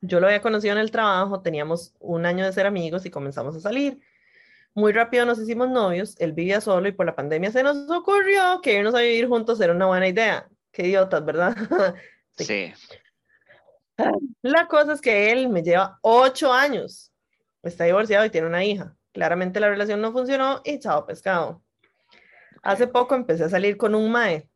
Yo 0.00 0.20
lo 0.20 0.26
había 0.26 0.42
conocido 0.42 0.72
en 0.74 0.80
el 0.80 0.90
trabajo, 0.90 1.40
teníamos 1.40 1.94
un 1.98 2.26
año 2.26 2.44
de 2.44 2.52
ser 2.52 2.66
amigos 2.66 3.04
y 3.06 3.10
comenzamos 3.10 3.56
a 3.56 3.60
salir. 3.60 4.00
Muy 4.74 4.92
rápido 4.92 5.24
nos 5.24 5.38
hicimos 5.38 5.68
novios, 5.68 6.16
él 6.18 6.32
vivía 6.32 6.60
solo 6.60 6.88
y 6.88 6.92
por 6.92 7.06
la 7.06 7.14
pandemia 7.14 7.52
se 7.52 7.62
nos 7.62 7.88
ocurrió 7.88 8.60
que 8.60 8.74
irnos 8.74 8.94
a 8.94 9.00
vivir 9.00 9.28
juntos 9.28 9.60
era 9.60 9.72
una 9.72 9.86
buena 9.86 10.08
idea. 10.08 10.48
Qué 10.72 10.88
idiotas, 10.88 11.24
¿verdad? 11.24 11.56
Sí. 12.36 12.44
Sí. 12.44 12.72
La 14.42 14.66
cosa 14.66 14.94
es 14.94 15.00
que 15.00 15.30
él 15.30 15.48
me 15.48 15.62
lleva 15.62 16.00
ocho 16.02 16.52
años. 16.52 17.12
Está 17.62 17.84
divorciado 17.84 18.24
y 18.24 18.30
tiene 18.30 18.48
una 18.48 18.64
hija. 18.64 18.96
Claramente 19.12 19.60
la 19.60 19.68
relación 19.68 20.00
no 20.00 20.10
funcionó 20.10 20.60
y 20.64 20.80
chao 20.80 21.06
pescado. 21.06 21.62
Hace 22.62 22.88
poco 22.88 23.14
empecé 23.14 23.44
a 23.44 23.48
salir 23.48 23.76
con 23.76 23.94
un 23.94 24.10
mae. 24.10 24.48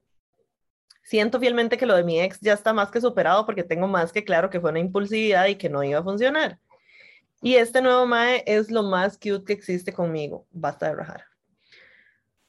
Siento 1.05 1.39
fielmente 1.39 1.79
que 1.79 1.87
lo 1.87 1.95
de 1.95 2.03
mi 2.03 2.21
ex 2.21 2.41
ya 2.41 2.53
está 2.53 2.73
más 2.73 2.91
que 2.91 3.01
superado 3.01 3.47
porque 3.47 3.63
tengo 3.63 3.87
más 3.87 4.13
que 4.13 4.25
claro 4.25 4.51
que 4.51 4.61
fue 4.61 4.71
una 4.71 4.81
impulsividad 4.81 5.47
y 5.47 5.55
que 5.55 5.69
no 5.69 5.85
iba 5.85 6.01
a 6.01 6.03
funcionar. 6.03 6.59
Y 7.41 7.55
este 7.55 7.81
nuevo 7.81 8.07
mae 8.07 8.43
es 8.47 8.71
lo 8.71 8.83
más 8.83 9.17
cute 9.17 9.45
que 9.45 9.53
existe 9.53 9.93
conmigo. 9.93 10.47
Basta 10.51 10.89
de 10.89 10.97
rajar. 10.97 11.25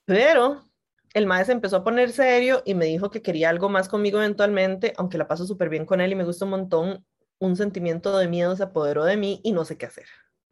Pero 0.05 0.67
el 1.13 1.27
mae 1.27 1.45
se 1.45 1.51
empezó 1.51 1.77
a 1.77 1.83
poner 1.83 2.11
serio 2.11 2.63
y 2.65 2.73
me 2.73 2.85
dijo 2.85 3.11
que 3.11 3.21
quería 3.21 3.49
algo 3.49 3.69
más 3.69 3.87
conmigo 3.87 4.17
eventualmente, 4.17 4.93
aunque 4.97 5.17
la 5.17 5.27
paso 5.27 5.45
súper 5.45 5.69
bien 5.69 5.85
con 5.85 6.01
él 6.01 6.11
y 6.11 6.15
me 6.15 6.23
gusta 6.23 6.45
un 6.45 6.51
montón. 6.51 7.05
Un 7.37 7.55
sentimiento 7.55 8.17
de 8.17 8.27
miedo 8.27 8.55
se 8.55 8.63
apoderó 8.63 9.05
de 9.05 9.17
mí 9.17 9.39
y 9.43 9.51
no 9.51 9.63
sé 9.63 9.77
qué 9.77 9.85
hacer. 9.85 10.05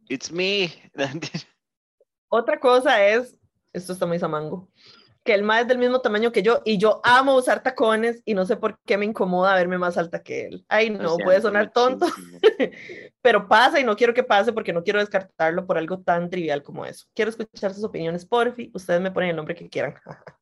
It's 0.08 0.32
me. 0.32 0.72
Otra 2.30 2.60
cosa 2.60 3.06
es, 3.06 3.38
esto 3.74 3.94
está 3.94 4.06
muy 4.06 4.20
samango, 4.20 4.70
que 5.28 5.34
el 5.34 5.44
mae 5.44 5.64
es 5.64 5.68
del 5.68 5.78
mismo 5.78 6.00
tamaño 6.00 6.32
que 6.32 6.42
yo 6.42 6.62
y 6.64 6.78
yo 6.78 7.02
amo 7.04 7.36
usar 7.36 7.62
tacones 7.62 8.22
y 8.24 8.34
no 8.34 8.46
sé 8.46 8.56
por 8.56 8.80
qué 8.86 8.98
me 8.98 9.04
incomoda 9.04 9.56
verme 9.56 9.78
más 9.78 9.98
alta 9.98 10.24
que 10.24 10.46
él. 10.46 10.66
Ay, 10.70 10.90
no, 10.90 11.18
puede 11.18 11.42
sonar 11.42 11.70
tonto, 11.74 12.06
pero 13.22 13.46
pasa 13.50 13.78
y 13.78 13.84
no 13.84 13.98
quiero 13.98 14.14
que 14.14 14.24
pase 14.24 14.54
porque 14.54 14.72
no 14.72 14.86
quiero 14.86 15.00
descartarlo 15.00 15.68
por 15.68 15.78
algo 15.78 16.00
tan 16.00 16.30
trivial 16.30 16.64
como 16.64 16.86
eso. 16.86 17.08
Quiero 17.14 17.30
escuchar 17.30 17.74
sus 17.74 17.84
opiniones, 17.84 18.26
porfi. 18.26 18.72
Ustedes 18.74 19.02
me 19.02 19.12
ponen 19.12 19.32
el 19.32 19.36
nombre 19.36 19.54
que 19.54 19.68
quieran. 19.68 19.96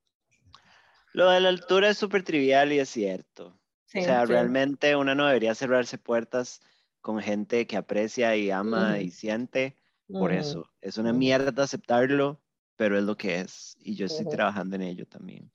Lo 1.14 1.32
de 1.32 1.40
la 1.40 1.50
altura 1.50 1.90
es 1.90 1.98
súper 1.98 2.22
trivial 2.22 2.72
y 2.72 2.80
es 2.80 2.90
cierto. 2.90 3.60
Sí, 3.88 4.02
o 4.02 4.04
sea, 4.04 4.24
sí. 4.24 4.34
realmente 4.34 4.96
uno 4.96 5.16
no 5.16 5.26
debería 5.26 5.56
cerrarse 5.56 5.98
puertas 5.98 6.62
con 7.02 7.20
gente 7.22 7.66
que 7.66 7.78
aprecia 7.78 8.36
y 8.36 8.52
ama 8.52 9.00
y 9.00 9.10
siente 9.10 9.80
por 10.12 10.32
Ujú, 10.32 10.40
eso. 10.40 10.70
Es 10.82 11.00
una 11.00 11.10
ujú. 11.10 11.20
mierda 11.20 11.64
aceptarlo, 11.64 12.40
pero 12.76 12.98
es 12.98 13.04
lo 13.04 13.18
que 13.18 13.40
es. 13.40 13.76
Y 13.80 13.96
yo 13.96 14.06
estoy 14.06 14.28
trabajando 14.28 14.76
en 14.76 14.84
ello 14.84 15.06
también. 15.06 15.52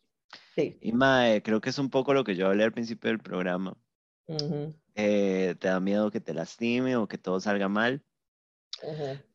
Sí. 0.55 0.79
Y 0.81 0.93
mae, 0.93 1.43
creo 1.43 1.61
que 1.61 1.71
es 1.71 1.79
un 1.79 1.91
poco 1.91 2.15
lo 2.15 2.25
que 2.25 2.37
yo 2.37 2.47
hablé 2.47 2.65
al 2.65 2.73
principio 2.73 3.09
del 3.09 3.19
programa. 3.19 3.77
Eh, 4.95 5.57
te 5.59 5.69
da 5.69 5.81
miedo 5.81 6.11
que 6.11 6.21
te 6.21 6.35
lastime 6.35 6.97
o 6.97 7.09
que 7.09 7.19
todo 7.19 7.41
salga 7.41 7.69
mal. 7.69 8.03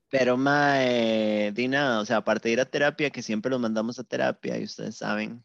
Pero 0.10 0.38
mae, 0.38 1.52
di 1.52 1.68
nada, 1.68 2.00
o 2.00 2.06
sea, 2.06 2.18
aparte 2.18 2.48
de 2.48 2.54
ir 2.54 2.62
a 2.62 2.66
terapia, 2.66 3.10
que 3.10 3.22
siempre 3.22 3.52
los 3.52 3.60
mandamos 3.60 4.00
a 4.00 4.04
terapia 4.04 4.58
y 4.58 4.64
ustedes 4.64 4.98
saben. 4.98 5.44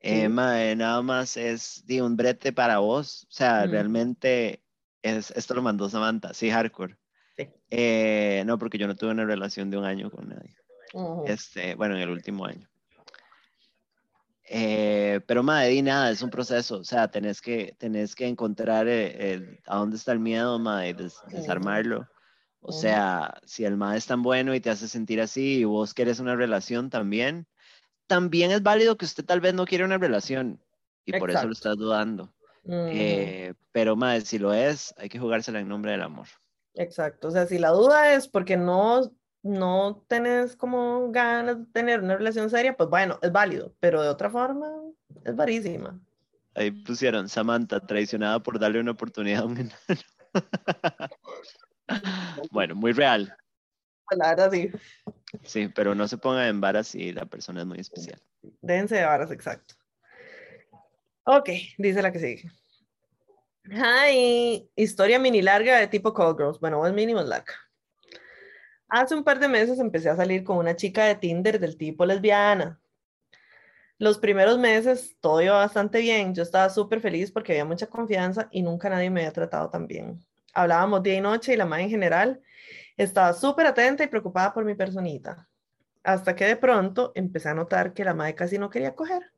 Eh, 0.00 0.28
mae, 0.28 0.76
nada 0.76 1.02
más 1.02 1.36
es 1.36 1.82
di, 1.86 2.00
un 2.00 2.16
brete 2.16 2.52
para 2.52 2.78
vos. 2.78 3.24
O 3.24 3.32
sea, 3.32 3.66
realmente 3.66 4.62
es, 5.02 5.32
esto 5.32 5.54
lo 5.54 5.62
mandó 5.62 5.88
Samantha, 5.88 6.32
sí, 6.34 6.50
hardcore. 6.50 6.96
Sí. 7.36 7.48
Eh, 7.70 8.44
no, 8.46 8.58
porque 8.58 8.78
yo 8.78 8.86
no 8.86 8.94
tuve 8.94 9.10
una 9.10 9.24
relación 9.24 9.70
de 9.70 9.78
un 9.78 9.84
año 9.84 10.10
con 10.10 10.28
nadie. 10.28 10.54
Este, 11.26 11.74
bueno, 11.74 11.96
en 11.96 12.02
el 12.02 12.10
último 12.10 12.44
año. 12.46 12.68
Eh, 14.48 15.20
pero 15.26 15.42
madre, 15.42 15.68
di 15.70 15.82
nada, 15.82 16.10
es 16.10 16.22
un 16.22 16.30
proceso, 16.30 16.78
o 16.78 16.84
sea, 16.84 17.08
tenés 17.10 17.40
que, 17.40 17.74
tenés 17.78 18.14
que 18.14 18.28
encontrar 18.28 18.86
eh, 18.86 19.32
el- 19.32 19.60
a 19.66 19.76
dónde 19.78 19.96
está 19.96 20.12
el 20.12 20.20
miedo, 20.20 20.58
madre, 20.60 20.90
y 20.90 20.92
des- 20.92 21.20
desarmarlo. 21.32 22.06
O 22.60 22.72
sea, 22.72 23.40
si 23.44 23.64
el 23.64 23.76
madre 23.76 23.98
es 23.98 24.06
tan 24.06 24.22
bueno 24.22 24.54
y 24.54 24.60
te 24.60 24.70
hace 24.70 24.86
sentir 24.88 25.20
así 25.20 25.58
y 25.58 25.64
vos 25.64 25.94
querés 25.94 26.20
una 26.20 26.36
relación 26.36 26.90
también, 26.90 27.46
también 28.06 28.52
es 28.52 28.62
válido 28.62 28.96
que 28.96 29.04
usted 29.04 29.24
tal 29.24 29.40
vez 29.40 29.54
no 29.54 29.66
quiere 29.66 29.84
una 29.84 29.98
relación 29.98 30.60
y 31.04 31.12
por 31.12 31.30
eso 31.30 31.46
lo 31.46 31.52
estás 31.52 31.76
dudando. 31.76 32.32
Eh, 32.92 33.54
pero 33.72 33.96
madre, 33.96 34.20
si 34.22 34.38
lo 34.38 34.52
es, 34.54 34.94
hay 34.96 35.08
que 35.08 35.18
jugársela 35.18 35.58
en 35.60 35.68
nombre 35.68 35.90
del 35.92 36.02
amor. 36.02 36.28
Exacto, 36.74 37.28
o 37.28 37.30
sea, 37.32 37.46
si 37.46 37.58
la 37.58 37.70
duda 37.70 38.12
es 38.14 38.28
porque 38.28 38.56
no, 38.56 39.10
no 39.46 40.04
tenés 40.08 40.56
como 40.56 41.10
ganas 41.10 41.58
de 41.58 41.64
tener 41.72 42.00
una 42.00 42.16
relación 42.16 42.50
seria, 42.50 42.76
pues 42.76 42.88
bueno, 42.88 43.18
es 43.22 43.32
válido, 43.32 43.74
pero 43.80 44.02
de 44.02 44.08
otra 44.08 44.30
forma 44.30 44.68
es 45.24 45.34
varísima. 45.36 46.00
Ahí 46.54 46.70
pusieron 46.70 47.28
Samantha, 47.28 47.80
traicionada 47.80 48.40
por 48.42 48.58
darle 48.58 48.80
una 48.80 48.92
oportunidad 48.92 49.42
a 49.42 49.46
un 49.46 49.58
enano. 49.58 49.72
bueno, 52.50 52.74
muy 52.74 52.92
real, 52.92 53.36
Pues 54.08 54.18
la 54.18 54.28
verdad 54.28 54.50
sí, 54.50 54.70
sí, 55.42 55.68
pero 55.74 55.94
no 55.94 56.08
se 56.08 56.18
ponga 56.18 56.48
en 56.48 56.60
vara 56.60 56.82
si 56.82 57.12
la 57.12 57.26
persona 57.26 57.60
es 57.60 57.66
muy 57.66 57.78
especial. 57.78 58.20
déjense 58.62 58.96
de 58.96 59.04
varas, 59.04 59.30
exacto. 59.30 59.74
Ok, 61.24 61.48
dice 61.78 62.02
la 62.02 62.12
que 62.12 62.18
sigue. 62.20 62.50
Hi, 63.68 64.70
historia 64.76 65.18
mini 65.18 65.42
larga 65.42 65.78
de 65.78 65.88
tipo 65.88 66.14
Call 66.14 66.36
Girls. 66.36 66.60
Bueno, 66.60 66.86
es 66.86 66.92
mínimo 66.94 67.20
larga. 67.22 67.52
Hace 68.88 69.14
un 69.14 69.24
par 69.24 69.40
de 69.40 69.48
meses 69.48 69.78
empecé 69.80 70.08
a 70.08 70.16
salir 70.16 70.44
con 70.44 70.58
una 70.58 70.76
chica 70.76 71.04
de 71.06 71.16
Tinder 71.16 71.58
del 71.58 71.76
tipo 71.76 72.06
lesbiana. 72.06 72.80
Los 73.98 74.18
primeros 74.18 74.58
meses 74.58 75.16
todo 75.20 75.40
iba 75.40 75.56
bastante 75.56 76.00
bien. 76.00 76.34
Yo 76.34 76.42
estaba 76.42 76.68
súper 76.68 77.00
feliz 77.00 77.32
porque 77.32 77.52
había 77.52 77.64
mucha 77.64 77.88
confianza 77.88 78.48
y 78.50 78.62
nunca 78.62 78.88
nadie 78.88 79.10
me 79.10 79.20
había 79.20 79.32
tratado 79.32 79.70
tan 79.70 79.86
bien. 79.86 80.24
Hablábamos 80.52 81.02
día 81.02 81.14
y 81.14 81.20
noche 81.20 81.54
y 81.54 81.56
la 81.56 81.66
madre 81.66 81.84
en 81.84 81.90
general 81.90 82.42
estaba 82.96 83.32
súper 83.32 83.66
atenta 83.66 84.04
y 84.04 84.08
preocupada 84.08 84.54
por 84.54 84.64
mi 84.64 84.74
personita. 84.74 85.48
Hasta 86.04 86.36
que 86.36 86.44
de 86.44 86.56
pronto 86.56 87.12
empecé 87.14 87.48
a 87.48 87.54
notar 87.54 87.92
que 87.92 88.04
la 88.04 88.14
madre 88.14 88.34
casi 88.34 88.58
no 88.58 88.70
quería 88.70 88.94
coger. 88.94 89.32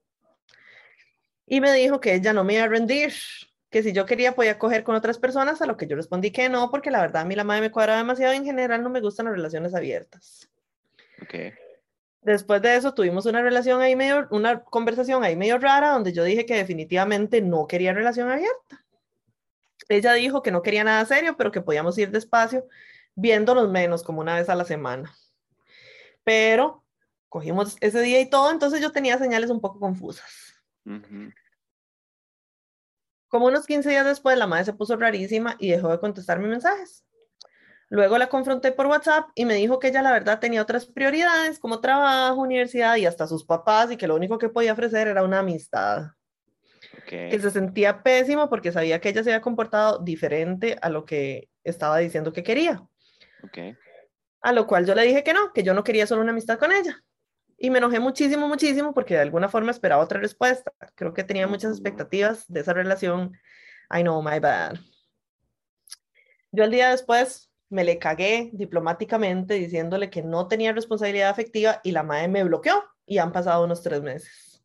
Y 1.47 1.61
me 1.61 1.73
dijo 1.73 2.01
que 2.01 2.15
ella 2.15 2.35
no 2.35 2.45
me 2.45 2.55
iba 2.55 2.65
a 2.65 2.69
rendir, 2.69 3.15
que 3.71 3.83
si 3.83 3.93
yo 3.93 4.07
quería 4.07 4.35
podía 4.35 4.59
coger 4.59 4.83
con 4.83 4.95
otras 4.95 5.19
personas, 5.19 5.61
a 5.61 5.67
lo 5.67 5.77
que 5.77 5.87
yo 5.87 5.97
respondí 5.97 6.31
que 6.31 6.49
no, 6.49 6.71
porque 6.71 6.91
la 6.91 7.01
verdad 7.01 7.23
a 7.23 7.25
mí 7.25 7.35
la 7.35 7.45
madre 7.45 7.63
me 7.63 7.71
cuadra 7.71 7.97
demasiado 7.97 8.33
y 8.33 8.37
en 8.39 8.45
general 8.45 8.83
no 8.83 8.91
me 8.91 9.01
gustan 9.01 9.27
las 9.27 9.35
relaciones 9.35 9.75
abiertas. 9.75 10.51
Ok. 11.23 11.35
Después 12.23 12.61
de 12.63 12.77
eso 12.77 12.95
tuvimos 12.95 13.27
una 13.27 13.43
relación 13.43 13.81
ahí 13.81 13.95
medio, 13.95 14.27
una 14.31 14.63
conversación 14.65 15.23
ahí 15.23 15.37
medio 15.37 15.59
rara 15.59 15.91
donde 15.91 16.13
yo 16.13 16.25
dije 16.25 16.47
que 16.47 16.57
definitivamente 16.57 17.41
no 17.41 17.67
quería 17.67 17.93
relación 17.93 18.31
abierta. 18.31 18.85
Ella 19.89 20.13
dijo 20.15 20.43
que 20.43 20.51
no 20.51 20.63
quería 20.63 20.85
nada 20.85 21.05
serio, 21.05 21.37
pero 21.37 21.51
que 21.51 21.61
podíamos 21.61 21.97
ir 21.97 22.11
despacio, 22.11 22.67
viéndonos 23.15 23.71
menos, 23.71 24.03
como 24.03 24.21
una 24.21 24.35
vez 24.35 24.49
a 24.49 24.55
la 24.55 24.65
semana. 24.65 25.15
Pero 26.25 26.85
cogimos 27.29 27.77
ese 27.81 28.01
día 28.03 28.21
y 28.21 28.29
todo, 28.29 28.51
entonces 28.51 28.81
yo 28.81 28.93
tenía 28.93 29.19
señales 29.19 29.51
un 29.51 29.61
poco 29.61 29.79
confusas. 29.81 30.55
Como 33.29 33.47
unos 33.47 33.67
15 33.67 33.91
días 33.91 34.07
después, 34.07 34.37
la 34.39 34.47
madre 34.47 34.65
se 34.65 34.73
puso 34.73 34.97
rarísima 34.97 35.57
y 35.59 35.71
dejó 35.71 35.91
de 35.91 36.01
contestar 36.01 36.39
mis 36.39 36.49
mensajes. 36.49 37.05
Luego 37.91 38.19
la 38.19 38.29
confronté 38.29 38.73
por 38.73 38.87
WhatsApp 38.87 39.29
y 39.35 39.45
me 39.45 39.55
dijo 39.55 39.79
que 39.79 39.89
ella 39.89 40.03
la 40.03 40.13
verdad 40.13 40.41
tenía 40.41 40.61
otras 40.61 40.87
prioridades 40.87 41.59
como 41.59 41.81
trabajo, 41.81 42.41
universidad 42.41 42.97
y 42.97 43.07
hasta 43.07 43.27
sus 43.27 43.45
papás 43.45 43.91
y 43.91 43.97
que 43.97 44.07
lo 44.07 44.15
único 44.15 44.39
que 44.39 44.51
podía 44.51 44.73
ofrecer 44.73 45.09
era 45.09 45.23
una 45.23 45.39
amistad. 45.39 46.09
Que 47.07 47.39
se 47.41 47.51
sentía 47.51 48.03
pésimo 48.03 48.51
porque 48.51 48.73
sabía 48.73 49.01
que 49.01 49.09
ella 49.09 49.23
se 49.25 49.31
había 49.31 49.41
comportado 49.41 49.99
diferente 50.01 50.77
a 50.83 50.91
lo 50.91 51.07
que 51.07 51.49
estaba 51.65 51.99
diciendo 51.99 52.33
que 52.33 52.43
quería. 52.43 52.83
A 54.43 54.53
lo 54.53 54.67
cual 54.67 54.87
yo 54.87 54.95
le 54.95 55.03
dije 55.03 55.25
que 55.25 55.33
no, 55.33 55.53
que 55.53 55.63
yo 55.63 55.73
no 55.73 55.85
quería 55.85 56.07
solo 56.07 56.21
una 56.23 56.33
amistad 56.33 56.59
con 56.59 56.73
ella. 56.73 57.03
Y 57.61 57.71
me 57.71 57.79
enojé 57.79 57.99
muchísimo, 57.99 58.47
muchísimo 58.47 58.95
porque 58.95 59.15
de 59.15 59.21
alguna 59.21 59.49
forma 59.49 59.73
esperaba 59.73 60.03
otra 60.03 60.21
respuesta. 60.21 60.73
Creo 60.95 61.13
que 61.13 61.25
tenía 61.25 61.49
muchas 61.49 61.73
expectativas 61.73 62.45
de 62.47 62.61
esa 62.61 62.73
relación. 62.73 63.37
I 63.91 64.03
know, 64.03 64.23
my 64.23 64.39
bad. 64.39 64.77
Yo 66.53 66.65
el 66.65 66.71
día 66.71 66.91
después 66.91 67.51
me 67.69 67.83
le 67.83 67.99
cagué 67.99 68.51
diplomáticamente 68.53 69.55
diciéndole 69.55 70.09
que 70.09 70.23
no 70.23 70.47
tenía 70.47 70.73
responsabilidad 70.73 71.31
afectiva 71.31 71.81
y 71.83 71.91
la 71.91 72.05
madre 72.05 72.29
me 72.29 72.45
bloqueó 72.45 72.83
y 73.05 73.19
han 73.19 73.33
pasado 73.33 73.65
unos 73.65 73.83
tres 73.83 74.03
meses. 74.03 74.63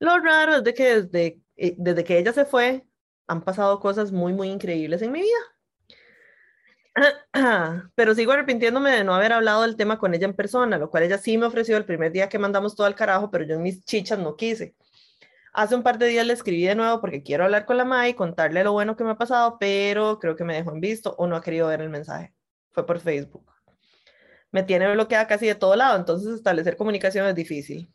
Lo 0.00 0.18
raro 0.18 0.56
es 0.56 0.64
de 0.64 0.74
que 0.74 1.02
desde, 1.02 1.40
eh, 1.56 1.74
desde 1.78 2.04
que 2.04 2.18
ella 2.18 2.32
se 2.32 2.44
fue 2.44 2.84
han 3.26 3.42
pasado 3.42 3.80
cosas 3.80 4.12
muy, 4.12 4.32
muy 4.32 4.48
increíbles 4.50 5.00
en 5.02 5.12
mi 5.12 5.20
vida. 5.22 5.53
Pero 7.94 8.14
sigo 8.14 8.32
arrepintiéndome 8.32 8.90
de 8.90 9.04
no 9.04 9.14
haber 9.14 9.32
hablado 9.32 9.62
del 9.62 9.76
tema 9.76 9.98
con 9.98 10.14
ella 10.14 10.26
en 10.26 10.34
persona, 10.34 10.78
lo 10.78 10.90
cual 10.90 11.04
ella 11.04 11.18
sí 11.18 11.36
me 11.38 11.46
ofreció 11.46 11.76
el 11.76 11.84
primer 11.84 12.12
día 12.12 12.28
que 12.28 12.38
mandamos 12.38 12.76
todo 12.76 12.86
al 12.86 12.94
carajo, 12.94 13.30
pero 13.30 13.44
yo 13.44 13.56
en 13.56 13.62
mis 13.62 13.84
chichas 13.84 14.18
no 14.18 14.36
quise. 14.36 14.74
Hace 15.52 15.74
un 15.76 15.82
par 15.82 15.98
de 15.98 16.08
días 16.08 16.26
le 16.26 16.32
escribí 16.32 16.64
de 16.64 16.74
nuevo 16.74 17.00
porque 17.00 17.22
quiero 17.22 17.44
hablar 17.44 17.64
con 17.64 17.76
la 17.76 17.84
Mai 17.84 18.10
y 18.10 18.14
contarle 18.14 18.64
lo 18.64 18.72
bueno 18.72 18.96
que 18.96 19.04
me 19.04 19.12
ha 19.12 19.16
pasado, 19.16 19.56
pero 19.58 20.18
creo 20.18 20.36
que 20.36 20.44
me 20.44 20.54
dejó 20.54 20.72
en 20.72 20.80
visto 20.80 21.14
o 21.18 21.26
no 21.26 21.36
ha 21.36 21.42
querido 21.42 21.68
ver 21.68 21.80
el 21.80 21.90
mensaje. 21.90 22.34
Fue 22.72 22.86
por 22.86 22.98
Facebook. 23.00 23.46
Me 24.50 24.62
tiene 24.62 24.92
bloqueada 24.92 25.26
casi 25.26 25.46
de 25.46 25.54
todo 25.54 25.76
lado, 25.76 25.96
entonces 25.96 26.34
establecer 26.34 26.76
comunicación 26.76 27.26
es 27.26 27.34
difícil. 27.34 27.92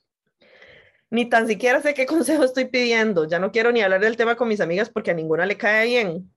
Ni 1.10 1.28
tan 1.28 1.48
siquiera 1.48 1.82
sé 1.82 1.94
qué 1.94 2.06
consejo 2.06 2.44
estoy 2.44 2.66
pidiendo. 2.66 3.26
Ya 3.26 3.40
no 3.40 3.52
quiero 3.52 3.72
ni 3.72 3.82
hablar 3.82 4.02
del 4.02 4.18
tema 4.18 4.36
con 4.36 4.48
mis 4.48 4.62
amigas 4.62 4.90
porque 4.90 5.12
a 5.12 5.14
ninguna 5.14 5.46
le 5.46 5.58
cae 5.58 5.86
bien. 5.88 6.32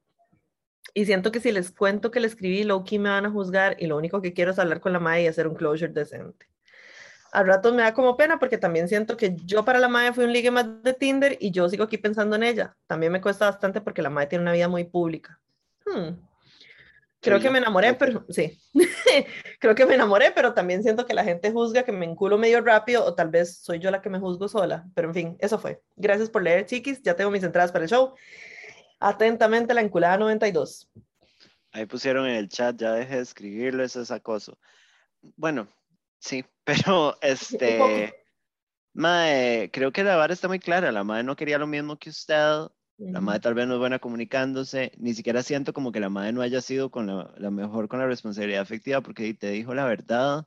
Y 0.94 1.06
siento 1.06 1.32
que 1.32 1.40
si 1.40 1.52
les 1.52 1.70
cuento 1.70 2.10
que 2.10 2.20
le 2.20 2.26
escribí, 2.26 2.64
Loki 2.64 2.98
me 2.98 3.08
van 3.08 3.26
a 3.26 3.30
juzgar 3.30 3.76
y 3.78 3.86
lo 3.86 3.96
único 3.96 4.20
que 4.20 4.32
quiero 4.32 4.50
es 4.50 4.58
hablar 4.58 4.80
con 4.80 4.92
la 4.92 5.00
Mai 5.00 5.24
y 5.24 5.26
hacer 5.26 5.46
un 5.46 5.54
closure 5.54 5.92
decente 5.92 6.52
a 7.32 7.42
ratos 7.42 7.72
me 7.72 7.82
da 7.82 7.94
como 7.94 8.16
pena 8.16 8.38
porque 8.38 8.58
también 8.58 8.88
siento 8.88 9.16
que 9.16 9.34
yo 9.44 9.64
para 9.64 9.78
la 9.78 9.88
madre 9.88 10.12
fui 10.12 10.24
un 10.24 10.32
ligue 10.32 10.50
más 10.50 10.82
de 10.82 10.92
Tinder 10.92 11.38
y 11.40 11.50
yo 11.50 11.68
sigo 11.68 11.84
aquí 11.84 11.96
pensando 11.96 12.36
en 12.36 12.42
ella. 12.42 12.76
También 12.86 13.10
me 13.10 13.22
cuesta 13.22 13.46
bastante 13.46 13.80
porque 13.80 14.02
la 14.02 14.10
madre 14.10 14.28
tiene 14.28 14.42
una 14.42 14.52
vida 14.52 14.68
muy 14.68 14.84
pública. 14.84 15.40
Hmm. 15.86 16.10
Creo 17.20 17.40
que 17.40 17.50
me 17.50 17.58
enamoré, 17.58 17.94
pero 17.94 18.26
sí. 18.28 18.60
Creo 19.60 19.74
que 19.74 19.86
me 19.86 19.94
enamoré, 19.94 20.32
pero 20.32 20.52
también 20.52 20.82
siento 20.82 21.06
que 21.06 21.14
la 21.14 21.24
gente 21.24 21.52
juzga 21.52 21.84
que 21.84 21.92
me 21.92 22.04
enculo 22.04 22.36
medio 22.36 22.60
rápido 22.60 23.04
o 23.04 23.14
tal 23.14 23.28
vez 23.28 23.58
soy 23.58 23.78
yo 23.78 23.90
la 23.90 24.02
que 24.02 24.10
me 24.10 24.18
juzgo 24.18 24.48
sola. 24.48 24.84
Pero 24.94 25.08
en 25.08 25.14
fin, 25.14 25.36
eso 25.38 25.58
fue. 25.58 25.80
Gracias 25.96 26.28
por 26.28 26.42
leer, 26.42 26.66
chiquis. 26.66 27.00
Ya 27.02 27.14
tengo 27.14 27.30
mis 27.30 27.44
entradas 27.44 27.72
para 27.72 27.84
el 27.84 27.90
show. 27.90 28.14
Atentamente, 29.02 29.74
la 29.74 29.80
enculada 29.82 30.18
92. 30.18 30.90
Ahí 31.72 31.86
pusieron 31.86 32.26
en 32.26 32.36
el 32.36 32.48
chat, 32.48 32.76
ya 32.76 32.92
deje 32.92 33.16
de 33.16 33.22
escribirlo, 33.22 33.82
eso 33.82 34.00
es 34.00 34.10
acoso. 34.10 34.58
Bueno, 35.36 35.68
Sí, 36.22 36.44
pero 36.64 37.16
este, 37.20 38.14
mae, 38.94 39.70
creo 39.72 39.92
que 39.92 40.04
la 40.04 40.16
vara 40.16 40.32
está 40.32 40.48
muy 40.48 40.60
clara. 40.60 40.92
La 40.92 41.04
madre 41.04 41.24
no 41.24 41.36
quería 41.36 41.58
lo 41.58 41.66
mismo 41.66 41.98
que 41.98 42.10
usted. 42.10 42.68
La 42.98 43.20
madre 43.20 43.40
tal 43.40 43.54
vez 43.54 43.66
no 43.66 43.74
es 43.74 43.80
buena 43.80 43.98
comunicándose. 43.98 44.92
Ni 44.96 45.12
siquiera 45.12 45.42
siento 45.42 45.72
como 45.72 45.90
que 45.90 45.98
la 45.98 46.08
madre 46.08 46.32
no 46.32 46.40
haya 46.40 46.60
sido 46.60 46.90
con 46.90 47.08
la, 47.08 47.50
mejor 47.50 47.88
con 47.88 47.98
la 47.98 48.06
responsabilidad 48.06 48.62
afectiva 48.62 49.00
porque 49.00 49.34
te 49.34 49.50
dijo 49.50 49.74
la 49.74 49.84
verdad. 49.84 50.46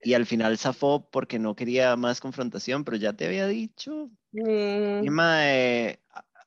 Y 0.00 0.14
al 0.14 0.26
final 0.26 0.58
zafó 0.58 1.08
porque 1.10 1.40
no 1.40 1.56
quería 1.56 1.96
más 1.96 2.20
confrontación, 2.20 2.84
pero 2.84 2.96
ya 2.98 3.14
te 3.14 3.26
había 3.26 3.48
dicho. 3.48 4.10
Y 4.30 4.40
mm. 4.40 5.10
mae, 5.10 5.98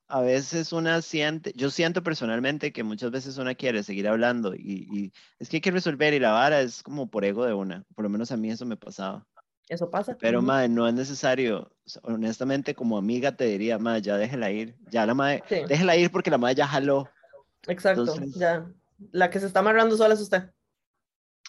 a 0.09 0.21
veces 0.21 0.73
una 0.73 1.03
siente, 1.03 1.53
yo 1.55 1.69
siento 1.69 2.01
personalmente 2.01 2.73
que 2.73 2.83
muchas 2.83 3.11
veces 3.11 3.37
una 3.37 3.53
quiere 3.53 3.83
seguir 3.83 4.07
hablando 4.07 4.55
y, 4.55 5.13
es 5.37 5.49
que 5.49 5.57
hay 5.57 5.61
que 5.61 5.69
resolver 5.69 6.15
y 6.15 6.19
la 6.19 6.31
vara 6.31 6.61
es 6.61 6.81
como 6.81 7.09
por 7.11 7.23
ego 7.23 7.45
de 7.45 7.53
una, 7.53 7.85
por 7.95 8.03
lo 8.03 8.09
menos 8.09 8.31
a 8.31 8.37
mí 8.37 8.49
eso 8.49 8.65
me 8.65 8.75
pasaba. 8.75 9.25
Eso 9.67 9.87
pasa. 9.91 10.17
Pero, 10.19 10.41
madre, 10.41 10.67
no 10.67 10.87
es 10.87 10.95
necesario, 10.95 11.71
honestamente 12.01 12.73
como 12.73 12.97
amiga 12.97 13.35
te 13.35 13.45
diría, 13.45 13.77
madre, 13.77 14.01
ya 14.01 14.17
déjela 14.17 14.49
ir, 14.49 14.75
ya 14.89 15.05
la 15.05 15.13
madre, 15.13 15.43
déjela 15.67 15.95
ir 15.95 16.09
porque 16.09 16.31
la 16.31 16.39
madre 16.39 16.55
ya 16.55 16.67
jaló. 16.67 17.07
Exacto, 17.67 18.15
ya. 18.35 18.67
La 19.11 19.29
que 19.29 19.39
se 19.39 19.45
está 19.45 19.59
amarrando 19.59 19.95
sola 19.95 20.15
es 20.15 20.21
usted. 20.21 20.49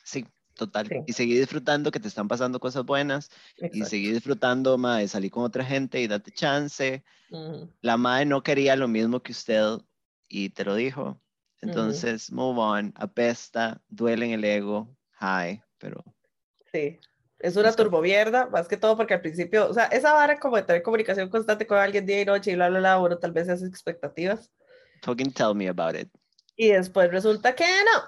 Sí, 0.04 0.26
total. 0.54 1.04
Y 1.06 1.12
seguir 1.12 1.38
disfrutando 1.38 1.90
que 1.90 2.00
te 2.00 2.08
están 2.08 2.28
pasando 2.28 2.60
cosas 2.60 2.84
buenas 2.84 3.30
y 3.72 3.84
seguir 3.84 4.14
disfrutando, 4.14 4.76
madre, 4.78 5.08
salir 5.08 5.30
con 5.30 5.44
otra 5.44 5.64
gente 5.64 6.00
y 6.00 6.06
date 6.06 6.30
chance. 6.32 7.04
La 7.80 7.96
madre 7.96 8.26
no 8.26 8.42
quería 8.42 8.76
lo 8.76 8.88
mismo 8.88 9.22
que 9.22 9.32
usted 9.32 9.78
y 10.28 10.50
te 10.50 10.64
lo 10.64 10.74
dijo. 10.74 11.20
Entonces, 11.62 12.32
move 12.32 12.58
on, 12.58 12.94
apesta, 12.96 13.82
duele 13.88 14.26
en 14.26 14.32
el 14.32 14.44
ego, 14.44 14.88
hi, 15.20 15.60
pero... 15.78 16.02
Sí, 16.72 16.98
es 17.38 17.56
una 17.56 17.72
turbovierda, 17.72 18.46
más 18.46 18.68
que 18.68 18.76
todo 18.76 18.96
porque 18.96 19.14
al 19.14 19.20
principio, 19.20 19.68
o 19.68 19.74
sea, 19.74 19.84
esa 19.86 20.12
vara 20.12 20.38
como 20.38 20.56
de 20.56 20.62
tener 20.62 20.82
comunicación 20.82 21.28
constante 21.28 21.66
con 21.66 21.78
alguien 21.78 22.06
día 22.06 22.22
y 22.22 22.24
noche 22.24 22.52
y 22.52 22.54
bla, 22.54 22.68
bla, 22.70 22.78
bla, 22.78 22.96
bueno, 22.96 23.18
tal 23.18 23.32
vez 23.32 23.48
hace 23.48 23.66
expectativas. 23.66 24.50
Talking, 25.02 25.32
tell 25.32 25.54
me 25.54 25.68
about 25.68 25.94
it. 25.94 26.08
Y 26.56 26.68
después 26.68 27.10
resulta 27.10 27.54
que 27.54 27.64
no, 27.64 28.02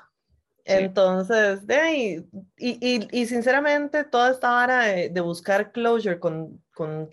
entonces, 0.65 1.67
de 1.67 1.75
ahí, 1.75 2.27
y, 2.57 3.09
y, 3.11 3.27
sinceramente, 3.27 4.05
toda 4.05 4.31
esta 4.31 4.51
vara 4.51 4.85
de, 4.85 5.21
buscar 5.21 5.73
closure 5.73 6.19
con, 6.19 6.63
con, 6.75 7.11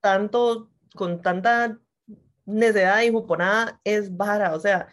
tanto, 0.00 0.70
con 0.94 1.22
tanta 1.22 1.78
necedad 2.46 3.02
y 3.02 3.10
juponada 3.10 3.80
es 3.84 4.16
vara. 4.16 4.54
O 4.54 4.60
sea, 4.60 4.88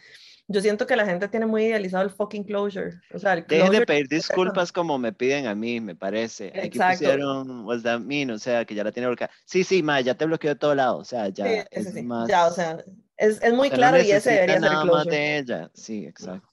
yo 0.46 0.60
siento 0.60 0.86
que 0.86 0.96
la 0.96 1.04
gente 1.04 1.28
tiene 1.28 1.46
muy 1.46 1.64
idealizado 1.64 2.04
el 2.04 2.10
fucking 2.10 2.44
closure. 2.44 2.92
O 3.12 3.18
sea, 3.18 3.36
Dejen 3.36 3.72
de 3.72 3.84
pedir 3.84 4.08
disculpas 4.08 4.72
como 4.72 4.96
me 4.98 5.12
piden 5.12 5.46
a 5.46 5.54
mí, 5.54 5.80
me 5.80 5.94
parece. 5.94 6.52
Aquí 6.58 6.78
pusieron, 6.78 7.66
was 7.66 7.82
that 7.82 8.00
mean? 8.00 8.30
O 8.30 8.38
sea, 8.38 8.64
que 8.64 8.74
ya 8.74 8.84
la 8.84 8.92
tiene 8.92 9.08
bloqueada. 9.08 9.32
Sí, 9.44 9.64
sí, 9.64 9.82
ma, 9.82 10.00
ya 10.00 10.14
te 10.14 10.24
bloqueó 10.24 10.50
de 10.50 10.56
todo 10.56 10.74
lado. 10.74 10.98
O 10.98 11.04
sea, 11.04 11.28
ya 11.28 11.66
es 11.70 12.02
más... 12.02 12.28
Ya, 12.28 12.46
o 12.46 12.52
sea, 12.52 12.82
es, 13.16 13.42
es 13.42 13.52
muy 13.52 13.70
claro 13.70 13.98
y 13.98 14.10
ese 14.10 14.30
debería 14.30 14.60
ser 14.60 14.72
el 14.72 14.80
closure. 14.80 14.92
Más 14.92 15.06
de 15.06 15.38
ella. 15.38 15.70
Sí, 15.74 16.06
exacto. 16.06 16.47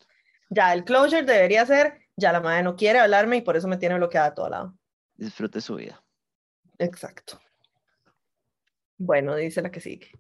Ya, 0.50 0.74
el 0.74 0.84
closure 0.84 1.24
debería 1.24 1.66
ser, 1.66 2.00
ya 2.16 2.32
la 2.32 2.40
madre 2.40 2.64
no 2.64 2.76
quiere 2.76 3.00
hablarme 3.00 3.38
y 3.38 3.42
por 3.42 3.58
eso 3.58 3.68
me 3.68 3.78
tiene 3.78 3.96
bloqueada 3.96 4.28
a 4.28 4.36
todo 4.36 4.50
lado. 4.50 4.78
Disfrute 5.16 5.62
su 5.62 5.76
vida. 5.76 6.04
Exacto. 6.78 7.40
Bueno, 8.98 9.36
dice 9.36 9.62
la 9.62 9.72
que 9.72 9.82
sigue. 9.82 10.12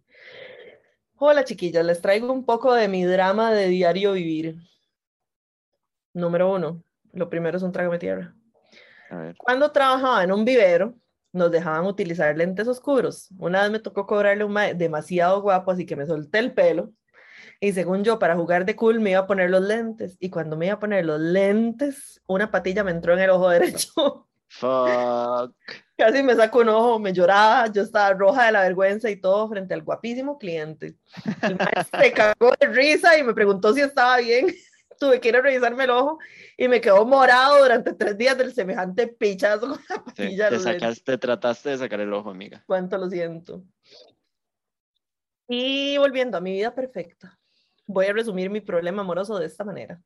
Hola 1.18 1.45
chiquillas, 1.45 1.85
les 1.85 2.02
traigo 2.02 2.31
un 2.31 2.45
poco 2.45 2.73
de 2.73 2.88
mi 2.88 3.06
drama 3.06 3.53
de 3.53 3.68
diario 3.68 4.14
vivir. 4.14 4.57
Número 6.14 6.52
uno, 6.52 6.84
lo 7.14 7.30
primero 7.30 7.57
es 7.57 7.64
un 7.64 7.72
trágame 7.72 7.99
tierra. 7.99 8.35
Cuando 9.38 9.72
trabajaba 9.72 10.23
en 10.23 10.31
un 10.31 10.43
vivero, 10.43 10.95
nos 11.31 11.52
dejaban 11.52 11.85
utilizar 11.85 12.35
lentes 12.35 12.68
oscuros. 12.68 13.30
Una 13.38 13.61
vez 13.61 13.72
me 13.72 13.80
tocó 13.80 14.06
cobrarle 14.06 14.43
un 14.43 14.56
demasiado 14.77 15.41
guapo, 15.41 15.72
así 15.72 15.85
que 15.85 15.95
me 15.95 16.06
solté 16.06 16.39
el 16.39 16.53
pelo 16.53 16.91
y 17.59 17.73
según 17.73 18.03
yo, 18.03 18.19
para 18.19 18.35
jugar 18.35 18.65
de 18.65 18.76
cool 18.76 18.99
me 18.99 19.11
iba 19.11 19.22
a 19.22 19.27
poner 19.27 19.49
los 19.49 19.61
lentes. 19.61 20.17
Y 20.19 20.30
cuando 20.30 20.57
me 20.57 20.67
iba 20.67 20.76
a 20.76 20.80
poner 20.80 21.05
los 21.05 21.19
lentes, 21.19 22.22
una 22.27 22.51
patilla 22.51 22.84
me 22.84 22.91
entró 22.91 23.13
en 23.13 23.19
el 23.19 23.30
ojo 23.30 23.49
derecho. 23.49 24.27
Fuck. 24.47 25.53
Casi 25.97 26.23
me 26.23 26.35
sacó 26.35 26.59
un 26.59 26.69
ojo, 26.69 26.99
me 26.99 27.13
lloraba, 27.13 27.67
yo 27.72 27.81
estaba 27.81 28.13
roja 28.13 28.45
de 28.45 28.51
la 28.51 28.61
vergüenza 28.61 29.09
y 29.09 29.15
todo 29.15 29.49
frente 29.49 29.73
al 29.73 29.84
guapísimo 29.84 30.38
cliente. 30.38 30.95
El 31.41 31.57
se 32.01 32.11
cagó 32.13 32.53
de 32.59 32.67
risa 32.67 33.17
y 33.17 33.23
me 33.23 33.34
preguntó 33.34 33.73
si 33.73 33.81
estaba 33.81 34.17
bien. 34.17 34.47
Tuve 34.99 35.19
que 35.19 35.27
ir 35.27 35.35
a 35.35 35.41
revisarme 35.41 35.84
el 35.84 35.89
ojo 35.89 36.19
y 36.57 36.69
me 36.69 36.80
quedó 36.80 37.05
morado 37.05 37.61
durante 37.61 37.93
tres 37.93 38.17
días 38.17 38.38
del 38.38 38.53
semejante 38.53 39.07
pichazo 39.07 39.67
con 39.67 39.80
la 39.89 40.03
patilla. 40.03 40.49
te, 40.49 40.59
sacaste, 40.59 41.17
trataste 41.17 41.72
de 41.72 41.77
sacar 41.77 41.99
el 41.99 42.13
ojo, 42.13 42.30
amiga. 42.30 42.63
Cuánto 42.65 42.97
lo 42.97 43.09
siento. 43.09 43.61
Y 45.47 45.97
volviendo 45.97 46.38
a 46.38 46.41
mi 46.41 46.51
vida 46.51 46.73
perfecta 46.73 47.38
voy 47.88 48.07
a 48.07 48.13
resumir 48.13 48.49
mi 48.49 48.61
problema 48.61 49.01
amoroso 49.01 49.38
de 49.38 49.45
esta 49.45 49.63
manera. 49.63 50.01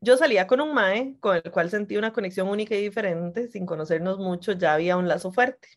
Yo 0.00 0.16
salía 0.16 0.46
con 0.46 0.60
un 0.60 0.74
mae 0.74 1.16
con 1.20 1.36
el 1.36 1.50
cual 1.50 1.70
sentí 1.70 1.96
una 1.96 2.12
conexión 2.12 2.48
única 2.48 2.74
y 2.74 2.82
diferente, 2.82 3.48
sin 3.48 3.66
conocernos 3.66 4.18
mucho, 4.18 4.52
ya 4.52 4.74
había 4.74 4.96
un 4.96 5.08
lazo 5.08 5.32
fuerte. 5.32 5.68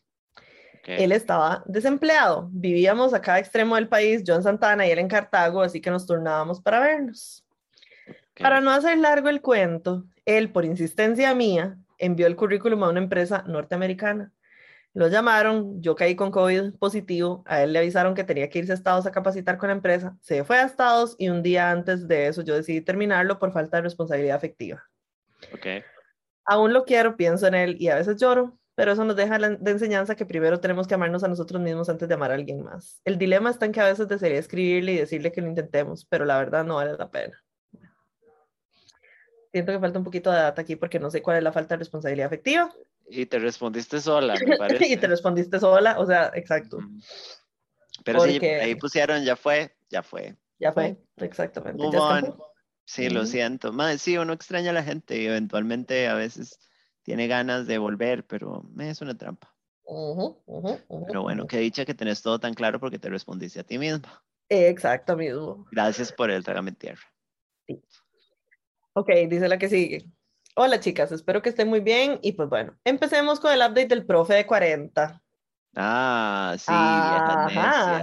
Okay. 0.80 1.02
Él 1.02 1.12
estaba 1.12 1.62
desempleado, 1.66 2.48
vivíamos 2.52 3.12
a 3.12 3.20
cada 3.20 3.38
extremo 3.38 3.76
del 3.76 3.88
país, 3.88 4.24
yo 4.24 4.34
en 4.34 4.42
Santana 4.42 4.86
y 4.86 4.90
él 4.90 4.98
en 4.98 5.08
Cartago, 5.08 5.62
así 5.62 5.80
que 5.80 5.90
nos 5.90 6.06
turnábamos 6.06 6.60
para 6.60 6.80
vernos. 6.80 7.44
Para 8.38 8.60
no 8.62 8.70
hacer 8.70 8.96
largo 8.96 9.28
el 9.28 9.42
cuento, 9.42 10.04
él, 10.24 10.50
por 10.50 10.64
insistencia 10.64 11.34
mía, 11.34 11.76
envió 11.98 12.26
el 12.26 12.36
currículum 12.36 12.82
a 12.84 12.88
una 12.88 13.00
empresa 13.00 13.44
norteamericana. 13.46 14.32
Lo 14.92 15.06
llamaron, 15.06 15.80
yo 15.80 15.94
caí 15.94 16.16
con 16.16 16.32
COVID 16.32 16.74
positivo, 16.78 17.44
a 17.46 17.62
él 17.62 17.72
le 17.72 17.78
avisaron 17.78 18.14
que 18.14 18.24
tenía 18.24 18.50
que 18.50 18.58
irse 18.58 18.72
a 18.72 18.74
Estados 18.74 19.06
a 19.06 19.12
capacitar 19.12 19.56
con 19.56 19.68
la 19.68 19.74
empresa, 19.74 20.16
se 20.20 20.42
fue 20.42 20.58
a 20.58 20.64
Estados 20.64 21.14
y 21.16 21.28
un 21.28 21.42
día 21.42 21.70
antes 21.70 22.08
de 22.08 22.26
eso 22.26 22.42
yo 22.42 22.56
decidí 22.56 22.80
terminarlo 22.80 23.38
por 23.38 23.52
falta 23.52 23.76
de 23.76 23.84
responsabilidad 23.84 24.36
afectiva. 24.36 24.82
Ok. 25.54 25.84
Aún 26.44 26.72
lo 26.72 26.84
quiero, 26.84 27.16
pienso 27.16 27.46
en 27.46 27.54
él 27.54 27.76
y 27.78 27.88
a 27.88 27.94
veces 27.94 28.16
lloro, 28.16 28.58
pero 28.74 28.90
eso 28.92 29.04
nos 29.04 29.14
deja 29.14 29.38
la- 29.38 29.50
de 29.50 29.70
enseñanza 29.70 30.16
que 30.16 30.26
primero 30.26 30.58
tenemos 30.58 30.88
que 30.88 30.94
amarnos 30.94 31.22
a 31.22 31.28
nosotros 31.28 31.62
mismos 31.62 31.88
antes 31.88 32.08
de 32.08 32.14
amar 32.14 32.32
a 32.32 32.34
alguien 32.34 32.64
más. 32.64 33.00
El 33.04 33.16
dilema 33.16 33.50
está 33.50 33.66
en 33.66 33.72
que 33.72 33.80
a 33.80 33.84
veces 33.86 34.08
desearía 34.08 34.40
escribirle 34.40 34.92
y 34.92 34.96
decirle 34.98 35.30
que 35.30 35.40
lo 35.40 35.46
intentemos, 35.48 36.04
pero 36.06 36.24
la 36.24 36.36
verdad 36.38 36.64
no 36.64 36.76
vale 36.76 36.94
la 36.98 37.10
pena. 37.10 37.40
Siento 39.52 39.72
que 39.72 39.78
falta 39.80 39.98
un 39.98 40.04
poquito 40.04 40.30
de 40.30 40.38
data 40.38 40.62
aquí 40.62 40.74
porque 40.76 40.98
no 40.98 41.10
sé 41.10 41.22
cuál 41.22 41.36
es 41.36 41.42
la 41.44 41.52
falta 41.52 41.74
de 41.74 41.78
responsabilidad 41.80 42.26
afectiva. 42.26 42.72
Y 43.10 43.26
te 43.26 43.38
respondiste 43.38 44.00
sola, 44.00 44.34
me 44.46 44.56
parece. 44.56 44.86
y 44.88 44.96
te 44.96 45.06
respondiste 45.06 45.58
sola, 45.58 45.98
o 45.98 46.06
sea, 46.06 46.30
exacto. 46.34 46.78
Pero 48.04 48.20
sí, 48.20 48.32
Porque- 48.32 48.60
ahí 48.60 48.74
pusieron, 48.76 49.24
ya 49.24 49.36
fue, 49.36 49.76
ya 49.88 50.02
fue. 50.02 50.36
Ya 50.58 50.72
fue, 50.72 50.96
exactamente. 51.16 51.82
Move 51.82 51.92
ya 51.92 52.00
on. 52.00 52.24
escapó. 52.24 52.50
Sí, 52.84 53.08
lo 53.08 53.24
siento. 53.24 53.72
Mae, 53.72 53.98
sí, 53.98 54.18
uno 54.18 54.32
extraña 54.32 54.70
a 54.70 54.74
la 54.74 54.82
gente 54.82 55.16
y 55.16 55.26
eventualmente 55.26 56.08
a 56.08 56.14
veces 56.14 56.58
tiene 57.02 57.28
ganas 57.28 57.66
de 57.66 57.78
volver, 57.78 58.26
pero 58.26 58.64
es 58.78 59.00
una 59.00 59.16
trampa. 59.16 59.54
Pero 61.06 61.22
bueno, 61.22 61.46
qué 61.46 61.58
dicha 61.58 61.84
que 61.84 61.94
tenés 61.94 62.22
todo 62.22 62.38
tan 62.38 62.54
claro 62.54 62.78
porque 62.78 62.98
te 62.98 63.08
respondiste 63.08 63.60
a 63.60 63.64
ti 63.64 63.78
misma. 63.78 64.22
Exacto 64.48 65.16
mismo. 65.16 65.66
Gracias 65.70 66.12
por 66.12 66.30
el 66.30 66.44
trágame 66.44 66.72
tierra. 66.72 67.02
Ok, 68.92 69.08
dice 69.28 69.48
la 69.48 69.58
que 69.58 69.68
sigue. 69.68 70.04
Hola 70.62 70.78
chicas, 70.78 71.10
espero 71.10 71.40
que 71.40 71.48
estén 71.48 71.68
muy 71.68 71.80
bien 71.80 72.18
y 72.20 72.32
pues 72.32 72.50
bueno, 72.50 72.78
empecemos 72.84 73.40
con 73.40 73.50
el 73.50 73.60
update 73.60 73.86
del 73.86 74.04
profe 74.04 74.34
de 74.34 74.44
40. 74.44 75.22
Ah, 75.74 76.54
sí, 76.58 76.74
Ajá. 76.74 78.02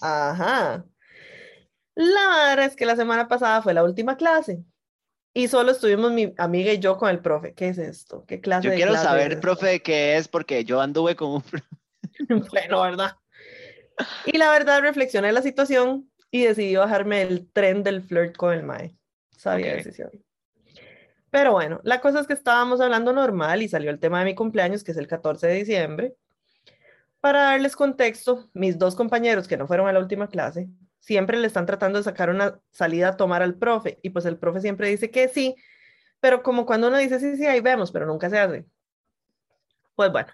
Ajá. 0.00 0.84
La 1.96 2.44
verdad 2.50 2.66
es 2.66 2.76
que 2.76 2.86
la 2.86 2.94
semana 2.94 3.26
pasada 3.26 3.60
fue 3.60 3.74
la 3.74 3.82
última 3.82 4.16
clase 4.16 4.62
y 5.34 5.48
solo 5.48 5.72
estuvimos 5.72 6.12
mi 6.12 6.32
amiga 6.38 6.72
y 6.72 6.78
yo 6.78 6.96
con 6.96 7.10
el 7.10 7.18
profe. 7.18 7.54
¿Qué 7.54 7.70
es 7.70 7.78
esto? 7.78 8.24
¿Qué 8.24 8.40
clase 8.40 8.66
Yo 8.68 8.70
de 8.70 8.76
quiero 8.76 8.92
clase 8.92 9.04
saber, 9.04 9.32
es 9.32 9.38
profe, 9.40 9.82
qué 9.82 10.16
es 10.16 10.28
porque 10.28 10.64
yo 10.64 10.80
anduve 10.80 11.16
con 11.16 11.30
un... 11.32 11.42
Bueno, 12.52 12.82
¿verdad? 12.82 13.16
Y 14.26 14.38
la 14.38 14.52
verdad 14.52 14.80
reflexioné 14.80 15.32
la 15.32 15.42
situación 15.42 16.08
y 16.30 16.44
decidí 16.44 16.76
bajarme 16.76 17.22
el 17.22 17.50
tren 17.50 17.82
del 17.82 18.00
flirt 18.00 18.36
con 18.36 18.54
el 18.54 18.62
mae. 18.62 18.96
Sabía 19.32 19.72
Ok. 19.72 19.78
decisión. 19.78 20.25
Pero 21.36 21.52
bueno, 21.52 21.80
la 21.84 22.00
cosa 22.00 22.20
es 22.20 22.26
que 22.26 22.32
estábamos 22.32 22.80
hablando 22.80 23.12
normal 23.12 23.60
y 23.60 23.68
salió 23.68 23.90
el 23.90 24.00
tema 24.00 24.20
de 24.20 24.24
mi 24.24 24.34
cumpleaños, 24.34 24.82
que 24.82 24.92
es 24.92 24.96
el 24.96 25.06
14 25.06 25.46
de 25.46 25.52
diciembre. 25.52 26.16
Para 27.20 27.42
darles 27.42 27.76
contexto, 27.76 28.48
mis 28.54 28.78
dos 28.78 28.94
compañeros 28.94 29.46
que 29.46 29.58
no 29.58 29.66
fueron 29.66 29.86
a 29.86 29.92
la 29.92 29.98
última 29.98 30.30
clase, 30.30 30.70
siempre 30.98 31.36
le 31.36 31.46
están 31.46 31.66
tratando 31.66 31.98
de 31.98 32.04
sacar 32.04 32.30
una 32.30 32.58
salida 32.70 33.08
a 33.08 33.16
tomar 33.18 33.42
al 33.42 33.54
profe, 33.54 33.98
y 34.00 34.08
pues 34.08 34.24
el 34.24 34.38
profe 34.38 34.62
siempre 34.62 34.88
dice 34.88 35.10
que 35.10 35.28
sí, 35.28 35.54
pero 36.20 36.42
como 36.42 36.64
cuando 36.64 36.88
uno 36.88 36.96
dice 36.96 37.20
sí, 37.20 37.36
sí, 37.36 37.44
ahí 37.44 37.60
vemos, 37.60 37.92
pero 37.92 38.06
nunca 38.06 38.30
se 38.30 38.38
hace. 38.38 38.64
Pues 39.94 40.10
bueno, 40.10 40.32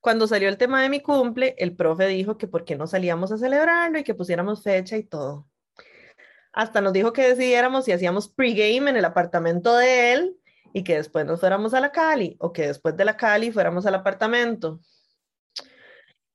cuando 0.00 0.28
salió 0.28 0.48
el 0.48 0.56
tema 0.56 0.82
de 0.82 0.88
mi 0.88 1.00
cumple, 1.00 1.56
el 1.58 1.74
profe 1.74 2.06
dijo 2.06 2.38
que 2.38 2.46
por 2.46 2.64
qué 2.64 2.76
no 2.76 2.86
salíamos 2.86 3.32
a 3.32 3.38
celebrarlo 3.38 3.98
y 3.98 4.04
que 4.04 4.14
pusiéramos 4.14 4.62
fecha 4.62 4.96
y 4.96 5.02
todo. 5.02 5.48
Hasta 6.52 6.80
nos 6.80 6.92
dijo 6.92 7.12
que 7.12 7.28
decidiéramos 7.28 7.84
si 7.84 7.92
hacíamos 7.92 8.28
pregame 8.28 8.90
en 8.90 8.96
el 8.96 9.04
apartamento 9.04 9.76
de 9.76 10.12
él 10.12 10.36
y 10.72 10.84
que 10.84 10.96
después 10.96 11.24
nos 11.24 11.40
fuéramos 11.40 11.74
a 11.74 11.80
la 11.80 11.92
Cali 11.92 12.36
o 12.38 12.52
que 12.52 12.66
después 12.66 12.96
de 12.96 13.04
la 13.04 13.16
Cali 13.16 13.50
fuéramos 13.52 13.86
al 13.86 13.94
apartamento. 13.94 14.80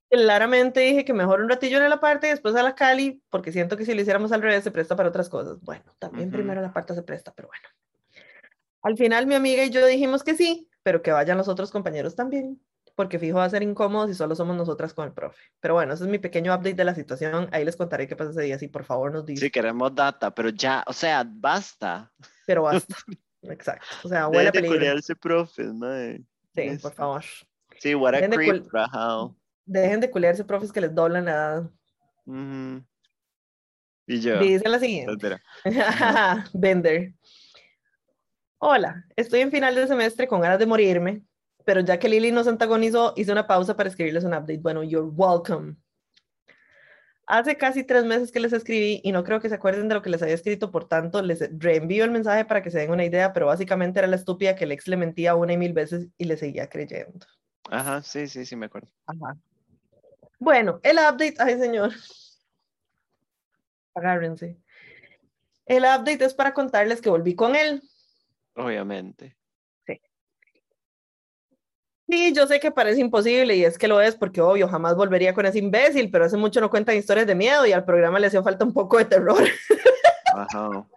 Claramente 0.10 0.80
dije 0.80 1.04
que 1.04 1.14
mejor 1.14 1.42
un 1.42 1.50
ratillo 1.50 1.78
en 1.78 1.84
el 1.84 1.92
aparte 1.92 2.28
y 2.28 2.30
después 2.32 2.56
a 2.56 2.64
la 2.64 2.76
Cali, 2.76 3.22
porque 3.30 3.52
siento 3.52 3.76
que 3.76 3.86
si 3.86 3.94
lo 3.94 4.02
hiciéramos 4.02 4.32
al 4.32 4.42
revés 4.42 4.64
se 4.64 4.72
presta 4.72 4.96
para 4.96 5.10
otras 5.10 5.28
cosas. 5.28 5.60
Bueno, 5.62 5.84
también 6.00 6.30
Ujú. 6.30 6.38
primero 6.38 6.62
la 6.62 6.74
parte 6.74 6.96
se 6.96 7.04
presta, 7.04 7.34
pero 7.36 7.50
bueno. 7.50 7.68
Al 8.84 8.96
final 8.96 9.28
mi 9.28 9.36
amiga 9.36 9.66
y 9.66 9.70
yo 9.70 9.86
dijimos 9.86 10.24
que 10.24 10.36
sí, 10.36 10.70
pero 10.82 11.02
que 11.02 11.12
vayan 11.12 11.38
los 11.38 11.50
otros 11.50 11.72
compañeros 11.72 12.16
también, 12.16 12.62
porque 12.98 13.20
fijo 13.20 13.38
va 13.38 13.46
a 13.46 13.50
ser 13.50 13.62
incómodo 13.62 14.08
si 14.08 14.16
solo 14.16 14.36
somos 14.36 14.58
nosotras 14.58 14.92
con 14.92 15.06
el 15.06 15.14
profe. 15.14 15.40
Pero 15.60 15.76
bueno, 15.76 15.94
ese 15.94 16.06
es 16.06 16.10
mi 16.10 16.18
pequeño 16.18 16.52
update 16.52 16.74
de 16.74 16.84
la 16.84 16.96
situación. 16.96 17.48
Ahí 17.52 17.64
les 17.64 17.76
contaré 17.76 18.08
qué 18.08 18.16
pasa 18.16 18.32
ese 18.32 18.42
día, 18.42 18.58
si 18.58 18.70
por 18.70 18.86
favor 18.86 19.12
nos 19.14 19.24
dicen. 19.24 19.46
Sí, 19.46 19.52
queremos 19.52 19.94
data, 19.94 20.34
pero 20.34 20.50
ya, 20.50 20.84
o 20.88 20.94
sea, 20.94 21.24
basta. 21.24 22.12
Pero 22.48 22.64
basta. 22.64 22.96
Exacto. 23.44 23.86
O 24.04 24.10
sea, 24.10 24.28
huele 24.28 24.50
de 24.50 25.16
profes, 25.16 25.72
mae. 25.76 26.24
Sí, 26.56 26.62
Eso. 26.62 26.82
por 26.82 26.94
favor. 26.94 27.24
Sí, 27.78 27.94
what 27.94 28.16
a 28.16 28.18
Dejen 28.18 28.32
de 28.32 28.38
creep, 28.38 28.74
rajao. 28.74 29.38
Dejen 29.64 30.00
de 30.00 30.10
culearse 30.10 30.44
profes 30.44 30.72
que 30.72 30.82
les 30.82 30.96
doblan 30.96 31.26
la 31.26 31.32
edad. 31.32 31.72
Ujú. 32.26 32.84
Y 34.08 34.22
yo, 34.22 34.40
Dice 34.40 34.68
la 34.68 34.80
siguiente. 34.80 35.38
Bender. 36.54 37.14
Hola, 38.58 39.06
estoy 39.16 39.42
en 39.42 39.52
final 39.52 39.76
de 39.76 39.86
semestre 39.86 40.28
con 40.28 40.42
ganas 40.42 40.58
de 40.58 40.66
morirme, 40.66 41.27
pero 41.68 41.82
ya 41.82 42.00
que 42.00 42.08
Lili 42.08 42.32
nos 42.32 42.48
antagonizó, 42.48 43.12
hice 43.18 43.34
una 43.34 43.46
pausa 43.46 43.76
para 43.76 43.90
escribirles 43.90 44.24
un 44.24 44.34
update. 44.34 44.60
Bueno, 44.60 44.84
you're 44.84 45.10
welcome. 45.10 45.76
Hace 47.26 47.58
casi 47.58 47.84
tres 47.84 48.06
meses 48.06 48.32
que 48.32 48.40
les 48.40 48.54
escribí 48.54 49.02
y 49.04 49.12
no 49.12 49.26
creo 49.26 49.42
que 49.42 49.50
se 49.50 49.56
acuerden 49.56 49.90
de 49.90 49.96
lo 49.96 50.02
que 50.02 50.10
les 50.10 50.22
había 50.22 50.36
escrito, 50.36 50.72
por 50.72 50.88
tanto, 50.88 51.22
les 51.22 51.42
reenvío 51.60 52.06
el 52.06 52.12
mensaje 52.12 52.46
para 52.46 52.64
que 52.64 52.72
se 52.72 52.80
den 52.80 52.92
una 52.92 53.04
idea, 53.04 53.34
pero 53.34 53.48
básicamente 53.48 54.00
era 54.00 54.08
la 54.08 54.16
estúpida 54.16 54.56
que 54.56 54.64
el 54.64 54.72
ex 54.72 54.88
le 54.88 54.96
mentía 54.96 55.36
una 55.36 55.52
y 55.52 55.58
mil 55.58 55.74
veces 55.74 56.08
y 56.18 56.24
le 56.24 56.38
seguía 56.38 56.70
creyendo. 56.70 57.28
Ajá, 57.70 58.02
sí, 58.02 58.30
sí, 58.30 58.46
sí, 58.46 58.56
me 58.56 58.68
acuerdo. 58.68 58.88
Ajá. 59.06 59.36
Bueno, 60.40 60.80
el 60.84 60.96
update, 60.96 61.36
ay 61.38 61.60
señor. 61.60 61.92
Agárrense. 63.94 64.58
El 65.66 65.84
update 65.84 66.24
es 66.24 66.34
para 66.34 66.54
contarles 66.54 67.02
que 67.02 67.10
volví 67.10 67.36
con 67.36 67.58
él. 67.58 67.84
Obviamente. 68.56 69.37
Sí, 72.10 72.34
yo 72.34 72.48
sé 72.48 72.60
que 72.60 72.72
parece 72.72 73.02
imposible 73.02 73.56
y 73.56 73.66
es 73.66 73.78
que 73.78 73.88
lo 73.88 74.00
es 74.00 74.16
porque 74.16 74.40
obvio, 74.40 74.70
jamás 74.70 74.96
volvería 74.96 75.34
con 75.34 75.46
ese 75.46 75.60
imbécil, 75.60 76.10
pero 76.10 76.24
hace 76.24 76.38
mucho 76.38 76.62
no 76.62 76.70
cuentan 76.70 76.96
historias 76.96 77.28
de 77.28 77.36
miedo 77.36 77.66
y 77.66 77.74
al 77.74 77.84
programa 77.84 78.18
le 78.18 78.28
hacía 78.28 78.42
falta 78.42 78.64
un 78.64 78.74
poco 78.74 78.98
de 78.98 79.06
terror. 79.06 79.44
Ajá. 80.34 80.88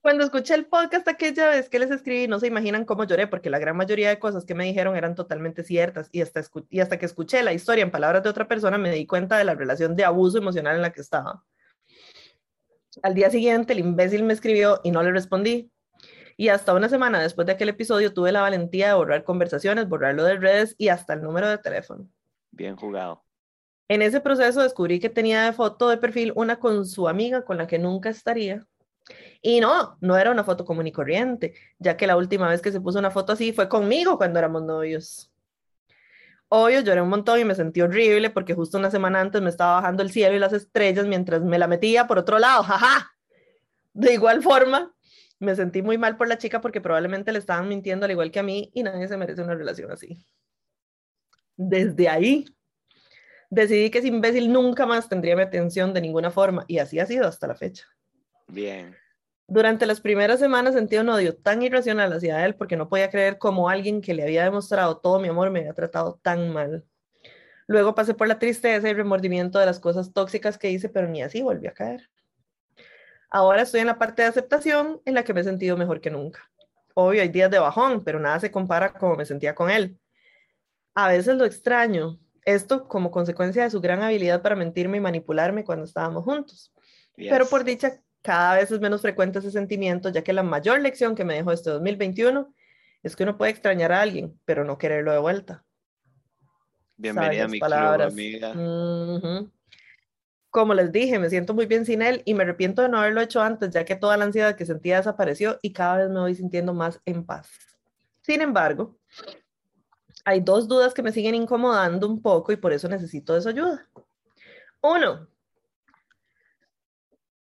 Cuando 0.00 0.24
escuché 0.24 0.54
el 0.54 0.66
podcast 0.66 1.08
aquella 1.08 1.48
vez 1.48 1.68
que 1.68 1.78
les 1.78 1.90
escribí, 1.90 2.28
no 2.28 2.38
se 2.38 2.46
imaginan 2.46 2.84
cómo 2.84 3.04
lloré 3.04 3.26
porque 3.26 3.50
la 3.50 3.58
gran 3.58 3.76
mayoría 3.76 4.08
de 4.08 4.18
cosas 4.18 4.44
que 4.44 4.54
me 4.54 4.64
dijeron 4.64 4.96
eran 4.96 5.14
totalmente 5.14 5.64
ciertas 5.64 6.08
y 6.12 6.22
hasta, 6.22 6.42
y 6.70 6.80
hasta 6.80 6.98
que 6.98 7.06
escuché 7.06 7.42
la 7.42 7.52
historia 7.52 7.82
en 7.82 7.90
palabras 7.90 8.22
de 8.22 8.30
otra 8.30 8.46
persona 8.46 8.78
me 8.78 8.90
di 8.90 9.06
cuenta 9.06 9.38
de 9.38 9.44
la 9.44 9.54
relación 9.54 9.96
de 9.96 10.04
abuso 10.04 10.38
emocional 10.38 10.76
en 10.76 10.82
la 10.82 10.92
que 10.92 11.00
estaba. 11.00 11.44
Al 13.02 13.14
día 13.14 13.30
siguiente 13.30 13.72
el 13.72 13.80
imbécil 13.80 14.22
me 14.22 14.34
escribió 14.34 14.80
y 14.84 14.92
no 14.92 15.02
le 15.02 15.12
respondí. 15.12 15.70
Y 16.40 16.50
hasta 16.50 16.72
una 16.72 16.88
semana 16.88 17.20
después 17.20 17.46
de 17.46 17.52
aquel 17.54 17.68
episodio 17.68 18.14
tuve 18.14 18.30
la 18.30 18.42
valentía 18.42 18.86
de 18.86 18.94
borrar 18.94 19.24
conversaciones, 19.24 19.88
borrarlo 19.88 20.22
de 20.22 20.36
redes 20.36 20.76
y 20.78 20.88
hasta 20.88 21.14
el 21.14 21.22
número 21.22 21.48
de 21.48 21.58
teléfono. 21.58 22.08
Bien 22.52 22.76
jugado. 22.76 23.24
En 23.88 24.02
ese 24.02 24.20
proceso 24.20 24.62
descubrí 24.62 25.00
que 25.00 25.10
tenía 25.10 25.46
de 25.46 25.52
foto 25.52 25.88
de 25.88 25.96
perfil 25.96 26.32
una 26.36 26.60
con 26.60 26.86
su 26.86 27.08
amiga 27.08 27.44
con 27.44 27.58
la 27.58 27.66
que 27.66 27.80
nunca 27.80 28.08
estaría. 28.08 28.64
Y 29.42 29.58
no, 29.58 29.98
no 30.00 30.16
era 30.16 30.30
una 30.30 30.44
foto 30.44 30.64
común 30.64 30.86
y 30.86 30.92
corriente, 30.92 31.54
ya 31.80 31.96
que 31.96 32.06
la 32.06 32.16
última 32.16 32.48
vez 32.48 32.62
que 32.62 32.70
se 32.70 32.80
puso 32.80 33.00
una 33.00 33.10
foto 33.10 33.32
así 33.32 33.52
fue 33.52 33.68
conmigo 33.68 34.16
cuando 34.16 34.38
éramos 34.38 34.62
novios. 34.62 35.32
Obvio, 36.46 36.82
lloré 36.82 37.02
un 37.02 37.08
montón 37.08 37.40
y 37.40 37.44
me 37.44 37.56
sentí 37.56 37.80
horrible 37.80 38.30
porque 38.30 38.54
justo 38.54 38.78
una 38.78 38.92
semana 38.92 39.20
antes 39.20 39.42
me 39.42 39.50
estaba 39.50 39.80
bajando 39.80 40.04
el 40.04 40.12
cielo 40.12 40.36
y 40.36 40.38
las 40.38 40.52
estrellas 40.52 41.04
mientras 41.04 41.42
me 41.42 41.58
la 41.58 41.66
metía 41.66 42.06
por 42.06 42.18
otro 42.18 42.38
lado, 42.38 42.62
jaja. 42.62 43.10
De 43.92 44.14
igual 44.14 44.40
forma, 44.40 44.94
me 45.40 45.54
sentí 45.54 45.82
muy 45.82 45.98
mal 45.98 46.16
por 46.16 46.28
la 46.28 46.38
chica 46.38 46.60
porque 46.60 46.80
probablemente 46.80 47.32
le 47.32 47.38
estaban 47.38 47.68
mintiendo 47.68 48.04
al 48.04 48.10
igual 48.10 48.30
que 48.30 48.40
a 48.40 48.42
mí 48.42 48.70
y 48.74 48.82
nadie 48.82 49.08
se 49.08 49.16
merece 49.16 49.42
una 49.42 49.54
relación 49.54 49.90
así. 49.90 50.18
Desde 51.56 52.08
ahí, 52.08 52.44
decidí 53.50 53.90
que 53.90 53.98
ese 53.98 54.08
imbécil 54.08 54.52
nunca 54.52 54.86
más 54.86 55.08
tendría 55.08 55.36
mi 55.36 55.42
atención 55.42 55.94
de 55.94 56.00
ninguna 56.00 56.30
forma 56.30 56.64
y 56.68 56.78
así 56.78 56.98
ha 56.98 57.06
sido 57.06 57.26
hasta 57.26 57.46
la 57.46 57.54
fecha. 57.54 57.86
Bien. 58.48 58.96
Durante 59.46 59.86
las 59.86 60.00
primeras 60.00 60.40
semanas 60.40 60.74
sentí 60.74 60.96
un 60.98 61.08
odio 61.08 61.34
tan 61.36 61.62
irracional 61.62 62.12
hacia 62.12 62.44
él 62.44 62.54
porque 62.54 62.76
no 62.76 62.88
podía 62.88 63.10
creer 63.10 63.38
cómo 63.38 63.68
alguien 63.68 64.02
que 64.02 64.14
le 64.14 64.22
había 64.22 64.44
demostrado 64.44 64.98
todo 64.98 65.20
mi 65.20 65.28
amor 65.28 65.50
me 65.50 65.60
había 65.60 65.72
tratado 65.72 66.20
tan 66.22 66.50
mal. 66.52 66.84
Luego 67.66 67.94
pasé 67.94 68.14
por 68.14 68.28
la 68.28 68.38
tristeza 68.38 68.88
y 68.88 68.94
remordimiento 68.94 69.58
de 69.58 69.66
las 69.66 69.80
cosas 69.80 70.12
tóxicas 70.12 70.58
que 70.58 70.70
hice, 70.70 70.88
pero 70.88 71.08
ni 71.08 71.22
así 71.22 71.42
volví 71.42 71.66
a 71.66 71.72
caer. 71.72 72.08
Ahora 73.30 73.62
estoy 73.62 73.80
en 73.80 73.86
la 73.86 73.98
parte 73.98 74.22
de 74.22 74.28
aceptación 74.28 75.00
en 75.04 75.14
la 75.14 75.22
que 75.22 75.34
me 75.34 75.40
he 75.40 75.44
sentido 75.44 75.76
mejor 75.76 76.00
que 76.00 76.10
nunca. 76.10 76.50
Obvio, 76.94 77.22
hay 77.22 77.28
días 77.28 77.50
de 77.50 77.58
bajón, 77.58 78.02
pero 78.02 78.18
nada 78.18 78.40
se 78.40 78.50
compara 78.50 78.92
como 78.92 79.16
me 79.16 79.24
sentía 79.24 79.54
con 79.54 79.70
él. 79.70 79.98
A 80.94 81.08
veces 81.08 81.36
lo 81.36 81.44
extraño, 81.44 82.18
esto 82.44 82.88
como 82.88 83.10
consecuencia 83.10 83.62
de 83.62 83.70
su 83.70 83.80
gran 83.80 84.02
habilidad 84.02 84.42
para 84.42 84.56
mentirme 84.56 84.96
y 84.96 85.00
manipularme 85.00 85.64
cuando 85.64 85.84
estábamos 85.84 86.24
juntos. 86.24 86.72
Pero 87.16 87.46
por 87.46 87.64
dicha, 87.64 88.00
cada 88.22 88.56
vez 88.56 88.70
es 88.70 88.80
menos 88.80 89.02
frecuente 89.02 89.38
ese 89.38 89.50
sentimiento, 89.50 90.08
ya 90.08 90.22
que 90.22 90.32
la 90.32 90.42
mayor 90.42 90.80
lección 90.80 91.14
que 91.14 91.24
me 91.24 91.34
dejó 91.34 91.52
este 91.52 91.70
2021 91.70 92.52
es 93.02 93.14
que 93.14 93.22
uno 93.22 93.36
puede 93.36 93.52
extrañar 93.52 93.92
a 93.92 94.00
alguien, 94.00 94.38
pero 94.44 94.64
no 94.64 94.78
quererlo 94.78 95.12
de 95.12 95.18
vuelta. 95.18 95.64
Bienvenida 96.96 97.44
a 97.44 97.48
mi 97.48 97.60
palabras. 97.60 98.12
amiga. 98.12 98.54
Como 100.50 100.74
les 100.74 100.90
dije, 100.92 101.18
me 101.18 101.28
siento 101.28 101.54
muy 101.54 101.66
bien 101.66 101.84
sin 101.84 102.00
él 102.02 102.22
y 102.24 102.34
me 102.34 102.42
arrepiento 102.42 102.82
de 102.82 102.88
no 102.88 102.98
haberlo 102.98 103.20
hecho 103.20 103.40
antes, 103.42 103.70
ya 103.70 103.84
que 103.84 103.96
toda 103.96 104.16
la 104.16 104.24
ansiedad 104.24 104.56
que 104.56 104.64
sentía 104.64 104.96
desapareció 104.96 105.58
y 105.62 105.72
cada 105.72 105.98
vez 105.98 106.08
me 106.08 106.20
voy 106.20 106.34
sintiendo 106.34 106.72
más 106.72 107.00
en 107.04 107.24
paz. 107.24 107.50
Sin 108.22 108.40
embargo, 108.40 108.96
hay 110.24 110.40
dos 110.40 110.68
dudas 110.68 110.94
que 110.94 111.02
me 111.02 111.12
siguen 111.12 111.34
incomodando 111.34 112.06
un 112.06 112.20
poco 112.22 112.52
y 112.52 112.56
por 112.56 112.72
eso 112.72 112.88
necesito 112.88 113.34
de 113.34 113.42
su 113.42 113.48
ayuda. 113.48 113.88
Uno, 114.80 115.28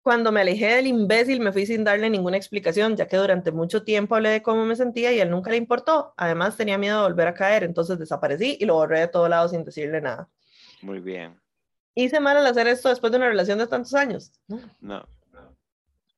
cuando 0.01 0.31
me 0.31 0.41
alejé 0.41 0.75
del 0.75 0.87
imbécil 0.87 1.39
me 1.39 1.51
fui 1.51 1.65
sin 1.65 1.83
darle 1.83 2.09
ninguna 2.09 2.37
explicación, 2.37 2.95
ya 2.95 3.07
que 3.07 3.17
durante 3.17 3.51
mucho 3.51 3.83
tiempo 3.83 4.15
hablé 4.15 4.29
de 4.29 4.41
cómo 4.41 4.65
me 4.65 4.75
sentía 4.75 5.11
y 5.11 5.19
él 5.19 5.29
nunca 5.29 5.51
le 5.51 5.57
importó. 5.57 6.13
Además 6.17 6.57
tenía 6.57 6.77
miedo 6.77 6.97
de 7.01 7.09
volver 7.09 7.27
a 7.27 7.33
caer, 7.33 7.63
entonces 7.63 7.99
desaparecí 7.99 8.57
y 8.59 8.65
lo 8.65 8.75
borré 8.75 9.01
de 9.01 9.07
todo 9.07 9.29
lado 9.29 9.47
sin 9.47 9.63
decirle 9.63 10.01
nada. 10.01 10.29
Muy 10.81 10.99
bien. 10.99 11.40
¿Hice 11.95 12.19
mal 12.19 12.37
al 12.37 12.45
hacer 12.45 12.67
esto 12.67 12.89
después 12.89 13.11
de 13.11 13.17
una 13.17 13.27
relación 13.27 13.57
de 13.57 13.67
tantos 13.67 13.93
años? 13.93 14.31
No. 14.47 14.59
No. 14.79 15.07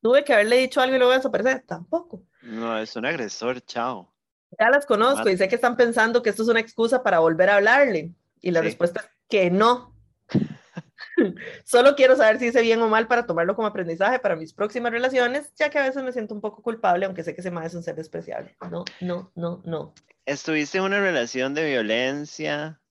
¿Tuve 0.02 0.24
que 0.24 0.34
haberle 0.34 0.58
dicho 0.58 0.82
algo 0.82 0.96
y 0.96 1.00
luego 1.00 1.14
desaparecer? 1.14 1.64
Tampoco. 1.66 2.24
No, 2.42 2.78
es 2.78 2.96
un 2.96 3.06
agresor, 3.06 3.62
chao. 3.62 4.14
Ya 4.60 4.70
las 4.70 4.86
conozco 4.86 5.30
y 5.30 5.38
sé 5.38 5.48
que 5.48 5.56
están 5.56 5.78
pensando 5.78 6.22
que 6.22 6.30
esto 6.30 6.44
es 6.44 6.50
una 6.50 6.60
excusa 6.60 7.02
para 7.02 7.20
volver 7.20 7.50
a 7.50 7.56
hablarle. 7.56 8.14
Y 8.42 8.52
la 8.52 8.62
respuesta 8.62 9.00
es 9.00 9.08
que 9.30 9.50
no. 9.50 9.96
Solo 11.64 11.96
quiero 11.96 12.16
saber 12.16 12.40
si 12.40 12.48
hice 12.48 12.62
bien 12.62 12.82
o 12.82 12.90
mal 12.90 13.08
para 13.08 13.26
tomarlo 13.26 13.56
como 13.56 13.68
aprendizaje 13.68 14.20
para 14.20 14.36
mis 14.36 14.54
próximas 14.54 14.92
relaciones, 14.92 15.54
ya 15.56 15.70
que 15.70 15.80
a 15.80 15.84
veces 15.84 16.04
me 16.04 16.12
siento 16.12 16.36
un 16.36 16.42
poco 16.42 16.62
culpable, 16.62 17.06
aunque 17.06 17.24
sé 17.24 17.34
que 17.34 17.42
ese 17.42 17.52
más 17.52 17.68
es 17.68 17.76
un 17.76 17.84
ser 17.84 17.96
despreciable. 17.96 18.56
No, 18.70 18.84
no, 19.02 19.32
no, 19.36 19.62
no. 19.66 19.94
¿Estuviste 20.26 20.78
en 20.78 20.86
una 20.86 21.00
relación 21.00 21.54
de 21.54 21.66
violencia 21.66 22.82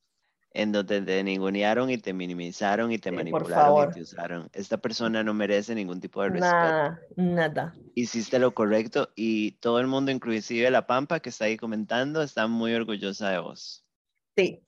en 0.55 0.73
donde 0.73 1.01
te 1.03 1.23
ningunearon 1.23 1.91
y 1.91 1.99
te 1.99 2.13
minimizaron 2.13 2.93
y 2.93 2.99
te 2.99 3.11
manipularon 3.11 3.91
y 3.91 3.95
te 3.95 4.01
usaron? 4.03 4.49
Esta 4.53 4.79
persona 4.79 5.23
no 5.23 5.35
merece 5.35 5.75
ningún 5.75 6.01
tipo 6.01 6.23
de 6.23 6.31
respeto. 6.31 6.53
Nada, 6.53 7.01
nada. 7.17 7.75
Hiciste 7.95 8.39
lo 8.39 8.53
correcto 8.55 9.11
y 9.15 9.53
todo 9.53 9.81
el 9.81 9.87
mundo, 9.87 10.11
inclusive 10.11 10.71
la 10.71 10.87
Pampa 10.87 11.21
que 11.21 11.31
está 11.31 11.47
ahí 11.47 11.57
comentando, 11.57 12.23
está 12.23 12.47
muy 12.47 12.75
orgullosa 12.75 13.31
de 13.31 13.39
vos. 13.39 13.85
Sí. 14.37 14.63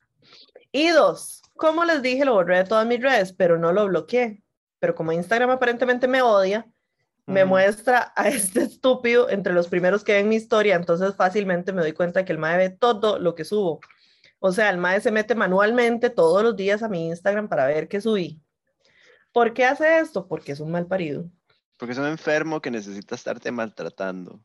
Y 0.73 0.89
dos, 0.89 1.43
como 1.57 1.85
les 1.85 2.03
dije, 2.03 2.25
lo 2.25 2.35
borré 2.35 2.59
de 2.59 2.65
todas 2.65 2.87
mis 2.87 3.01
redes, 3.01 3.33
pero 3.33 3.59
no 3.59 3.73
lo 3.73 3.87
bloqueé. 3.87 4.43
Pero 4.81 4.95
como 4.95 5.13
Instagram 5.13 5.51
aparentemente 5.51 6.09
me 6.09 6.21
odia, 6.21 6.67
me 7.27 7.45
muestra 7.45 8.13
a 8.17 8.29
este 8.29 8.63
estúpido 8.63 9.31
entre 9.31 9.53
los 9.53 9.69
primeros 9.69 10.05
que 10.05 10.15
ven 10.15 10.29
mi 10.29 10.37
historia, 10.37 10.77
entonces 10.77 11.15
fácilmente 11.17 11.73
me 11.73 11.83
doy 11.83 11.93
cuenta 11.93 12.25
que 12.25 12.33
el 12.33 12.39
MAE 12.39 12.57
ve 12.59 12.71
todo 12.71 13.19
lo 13.19 13.35
que 13.35 13.45
subo. 13.45 13.81
O 14.47 14.53
sea, 14.53 14.69
el 14.69 14.77
MAE 14.77 15.01
se 15.01 15.11
mete 15.11 15.35
manualmente 15.35 16.11
todos 16.11 16.43
los 16.43 16.55
días 16.55 16.83
a 16.83 16.89
mi 16.91 17.07
Instagram 17.07 17.49
para 17.49 17.65
ver 17.65 17.89
qué 17.89 17.99
subí. 18.03 18.43
¿Por 19.33 19.55
qué 19.55 19.65
hace 19.65 20.01
esto? 20.01 20.29
Porque 20.29 20.53
es 20.53 20.61
un 20.61 20.71
mal 20.71 20.87
parido. 20.87 21.31
Porque 21.79 21.93
es 21.93 21.99
un 21.99 22.05
enfermo 22.05 22.61
que 22.61 22.71
necesita 22.71 23.15
estarte 23.15 23.51
maltratando. 23.51 24.43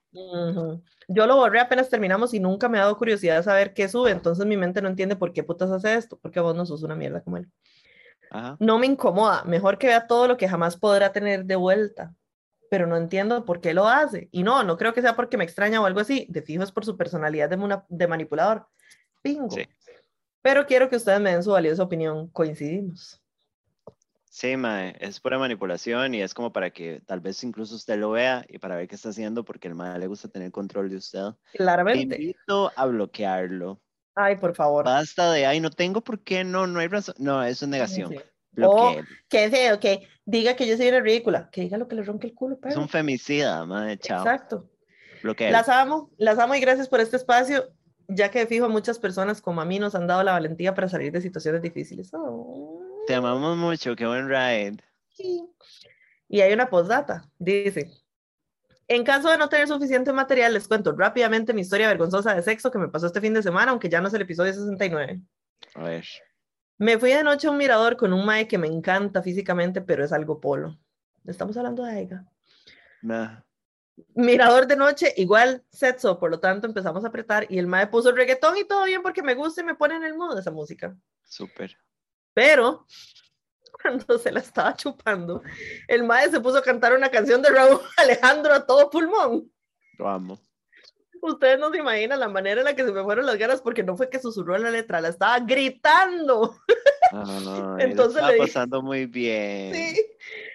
Yo 1.10 1.28
lo 1.28 1.36
borré 1.36 1.60
apenas 1.60 1.90
terminamos 1.90 2.34
y 2.34 2.40
nunca 2.40 2.70
me 2.70 2.78
ha 2.78 2.84
dado 2.84 2.98
curiosidad 2.98 3.36
de 3.36 3.44
saber 3.44 3.74
qué 3.74 3.90
sube, 3.90 4.12
entonces 4.12 4.46
mi 4.46 4.56
mente 4.56 4.82
no 4.82 4.88
entiende 4.88 5.18
por 5.18 5.34
qué 5.34 5.44
putas 5.44 5.70
hace 5.70 5.96
esto, 5.96 6.18
porque 6.18 6.40
vos 6.40 6.56
no 6.56 6.66
sos 6.66 6.82
una 6.84 6.96
mierda 6.96 7.22
como 7.22 7.36
él. 7.36 7.52
No 8.58 8.80
me 8.80 8.86
incomoda, 8.86 9.44
mejor 9.44 9.78
que 9.78 9.88
vea 9.88 10.08
todo 10.08 10.30
lo 10.30 10.38
que 10.38 10.48
jamás 10.48 10.78
podrá 10.78 11.12
tener 11.12 11.44
de 11.44 11.58
vuelta, 11.58 12.16
pero 12.72 12.88
no 12.88 12.96
entiendo 12.96 13.44
por 13.44 13.60
qué 13.60 13.74
lo 13.74 13.90
hace. 13.90 14.30
Y 14.32 14.44
no, 14.44 14.64
no 14.64 14.78
creo 14.78 14.94
que 14.94 15.02
sea 15.02 15.18
porque 15.18 15.36
me 15.36 15.44
extraña 15.44 15.82
o 15.82 15.86
algo 15.86 16.00
así, 16.00 16.26
de 16.30 16.42
fijo 16.42 16.64
es 16.64 16.72
por 16.72 16.86
su 16.86 16.96
personalidad 16.96 17.50
de, 17.50 17.82
de 17.90 18.08
manipulador. 18.08 18.66
Bingo. 19.22 19.50
Pero 20.42 20.66
quiero 20.66 20.90
que 20.90 20.96
ustedes 20.96 21.20
me 21.20 21.32
den 21.32 21.44
su 21.44 21.52
valiosa 21.52 21.84
opinión, 21.84 22.28
coincidimos. 22.30 23.22
Sí, 24.30 24.56
mae, 24.56 24.96
es 25.00 25.20
pura 25.20 25.38
manipulación 25.38 26.14
y 26.14 26.22
es 26.22 26.34
como 26.34 26.54
para 26.54 26.70
que 26.70 27.02
tal 27.06 27.20
vez 27.20 27.44
incluso 27.44 27.76
usted 27.76 27.98
lo 27.98 28.12
vea 28.12 28.46
y 28.48 28.60
para 28.60 28.76
ver 28.76 28.88
qué 28.88 28.96
está 28.96 29.10
haciendo 29.10 29.44
porque 29.44 29.68
el 29.68 29.76
mae 29.76 30.00
le 30.00 30.08
gusta 30.08 30.30
tener 30.30 30.52
control 30.52 30.90
de 30.90 30.98
usted. 30.98 31.34
Claramente. 31.54 32.16
Te 32.16 32.22
invito 32.22 32.72
a 32.76 32.86
bloquearlo. 32.86 33.82
Ay, 34.16 34.38
por 34.38 34.56
favor. 34.56 34.86
Basta 34.86 35.32
de, 35.32 35.46
ay, 35.46 35.60
no 35.60 35.72
tengo 35.72 36.02
por 36.02 36.24
qué, 36.24 36.44
no, 36.44 36.68
no 36.68 36.80
hay 36.80 36.88
razón. 36.88 37.16
No, 37.18 37.44
eso 37.44 37.66
es 37.66 37.70
negación. 37.70 38.12
Sí. 38.12 38.20
Que 39.30 39.50
feo, 39.50 39.80
que 39.80 40.08
diga 40.26 40.56
que 40.56 40.68
yo 40.68 40.78
soy 40.78 40.90
una 40.90 41.00
ridícula, 41.00 41.50
que 41.52 41.62
diga 41.62 41.78
lo 41.78 41.88
que 41.88 41.96
le 41.96 42.04
ronque 42.04 42.28
el 42.28 42.34
culo. 42.34 42.60
Es 42.66 42.76
un 42.76 42.90
femicida, 42.90 43.66
madre, 43.66 43.98
chao. 43.98 44.20
Exacto. 44.20 44.70
Bloqueo. 45.24 45.52
Las 45.52 45.70
amo, 45.70 46.12
las 46.18 46.40
amo 46.40 46.56
y 46.56 46.60
gracias 46.60 46.88
por 46.88 47.00
este 47.00 47.18
espacio, 47.18 47.70
ya 48.10 48.32
que 48.32 48.48
fijo 48.48 48.68
muchas 48.70 49.00
personas 49.00 49.42
como 49.42 49.62
a 49.62 49.66
mí 49.66 49.80
nos 49.80 49.96
han 49.96 50.08
dado 50.08 50.24
la 50.24 50.34
valentía 50.34 50.74
para 50.74 50.90
salir 50.90 51.12
de 51.12 51.22
situaciones 51.22 51.62
difíciles. 51.62 52.10
Oh. 52.14 52.82
Te 53.08 53.16
amamos 53.16 53.56
mucho, 53.58 53.96
qué 53.96 54.06
buen 54.06 54.28
ride. 54.28 54.78
Y 56.28 56.42
hay 56.42 56.54
una 56.54 56.70
postdata, 56.70 57.30
dice. 57.38 57.92
En 58.88 59.04
caso 59.04 59.30
de 59.30 59.38
no 59.38 59.50
tener 59.50 59.68
suficiente 59.68 60.12
material, 60.12 60.54
les 60.54 60.68
cuento 60.68 60.92
rápidamente 60.94 61.54
mi 61.54 61.62
historia 61.62 61.88
vergonzosa 61.88 62.34
de 62.34 62.42
sexo 62.42 62.72
que 62.72 62.80
me 62.80 62.88
pasó 62.88 63.06
este 63.06 63.22
fin 63.22 63.36
de 63.36 63.44
semana, 63.44 63.72
aunque 63.72 63.90
ya 63.90 64.02
no 64.02 64.08
es 64.08 64.14
el 64.16 64.22
episodio 64.22 64.52
69. 64.52 65.22
A 65.76 65.84
ver. 65.84 66.06
Me 66.80 66.98
fui 66.98 67.12
de 67.12 67.24
noche 67.24 67.48
a 67.48 67.52
un 67.52 67.58
mirador 67.58 67.98
con 67.98 68.14
un 68.14 68.26
mae 68.26 68.48
que 68.48 68.58
me 68.58 68.68
encanta 68.68 69.22
físicamente, 69.22 69.82
pero 69.82 70.04
es 70.04 70.12
algo 70.12 70.40
polo. 70.40 70.80
Estamos 71.26 71.56
hablando 71.58 71.84
de 71.84 71.92
Aiga. 71.92 72.26
Nah. 73.02 73.42
Mirador 74.16 74.68
de 74.68 74.76
noche, 74.76 75.14
igual 75.18 75.64
sexo, 75.72 76.20
por 76.20 76.32
lo 76.32 76.40
tanto 76.40 76.68
empezamos 76.68 77.04
a 77.04 77.08
apretar 77.08 77.46
y 77.50 77.58
el 77.58 77.68
mae 77.68 77.88
puso 77.88 78.10
el 78.10 78.16
reggaetón 78.16 78.58
y 78.58 78.66
todo 78.66 78.86
bien 78.86 79.02
porque 79.02 79.24
me 79.24 79.36
gusta 79.36 79.62
y 79.62 79.64
me 79.66 79.76
pone 79.76 79.96
en 79.96 80.04
el 80.04 80.16
mood 80.16 80.38
esa 80.38 80.52
música. 80.52 80.96
Súper. 81.24 81.78
Pero 82.34 82.86
cuando 83.82 84.18
se 84.18 84.32
la 84.32 84.40
estaba 84.40 84.76
chupando, 84.76 85.42
el 85.88 86.04
maestro 86.04 86.40
se 86.40 86.44
puso 86.44 86.58
a 86.58 86.64
cantar 86.64 86.94
una 86.94 87.10
canción 87.10 87.42
de 87.42 87.50
Raúl 87.50 87.80
Alejandro 87.98 88.54
a 88.54 88.66
todo 88.66 88.90
pulmón. 88.90 89.52
Lo 89.98 90.10
amo. 90.10 90.40
Ustedes 91.22 91.60
no 91.60 91.70
se 91.70 91.80
imaginan 91.80 92.20
la 92.20 92.30
manera 92.30 92.62
en 92.62 92.66
la 92.66 92.76
que 92.76 92.86
se 92.86 92.94
me 92.94 93.04
fueron 93.04 93.26
las 93.26 93.38
ganas 93.38 93.62
porque 93.62 93.84
no 93.84 93.98
fue 93.98 94.10
que 94.10 94.20
susurró 94.20 94.58
la 94.58 94.72
letra, 94.72 95.02
la 95.02 95.10
estaba 95.10 95.40
gritando. 95.40 96.58
Entonces 97.80 98.22
estaba 98.22 98.38
pasando 98.38 98.82
muy 98.82 99.06
bien. 99.06 99.74
Sí. 99.74 100.06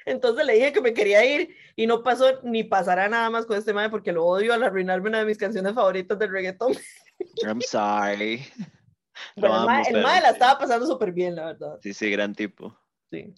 Entonces 0.06 0.44
le 0.44 0.55
dije 0.55 0.72
que 0.72 0.81
me 0.81 0.94
quería 0.94 1.24
ir 1.24 1.55
y 1.76 1.86
no 1.86 2.02
pasó 2.02 2.40
ni 2.43 2.64
pasará 2.64 3.09
nada 3.09 3.31
más 3.31 3.47
con 3.47 3.56
este 3.56 3.72
mae 3.72 3.90
porque 3.90 4.12
lo 4.12 4.24
odio 4.24 4.52
al 4.52 4.62
arruinarme 4.62 5.09
una 5.09 5.18
de 5.18 5.24
mis 5.24 5.39
canciones 5.39 5.74
favoritas 5.74 6.18
del 6.18 6.31
reggaetón. 6.31 6.74
I'm 7.44 7.60
sorry. 7.60 8.44
Pero 9.36 9.55
el, 9.89 10.02
mae, 10.02 10.20
la 10.20 10.31
estaba 10.31 10.59
pasando 10.59 10.86
súper 10.86 11.12
bien, 11.12 11.36
la 11.36 11.47
verdad. 11.47 11.78
Sí, 11.81 11.94
sí, 11.94 12.10
gran 12.10 12.35
tipo. 12.35 12.76
Sí. 13.10 13.32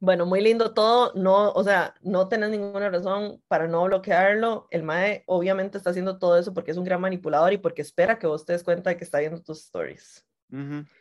Bueno, 0.00 0.26
muy 0.26 0.42
lindo 0.42 0.74
todo, 0.74 1.12
no, 1.14 1.50
o 1.52 1.64
sea, 1.64 1.94
no 2.02 2.28
tenés 2.28 2.50
ninguna 2.50 2.90
razón 2.90 3.42
para 3.48 3.66
no 3.68 3.84
bloquearlo. 3.84 4.68
El 4.70 4.82
MAE 4.82 5.24
obviamente 5.26 5.78
está 5.78 5.90
haciendo 5.90 6.18
todo 6.18 6.38
eso 6.38 6.52
porque 6.52 6.72
es 6.72 6.76
un 6.76 6.84
gran 6.84 7.00
manipulador 7.00 7.54
y 7.54 7.58
porque 7.58 7.80
espera 7.80 8.18
que 8.18 8.26
vos 8.26 8.44
te 8.44 8.52
des 8.52 8.62
cuenta 8.62 8.90
de 8.90 8.98
que 8.98 9.04
está 9.04 9.20
viendo 9.20 9.40
tus 9.40 9.60
stories. 9.64 10.26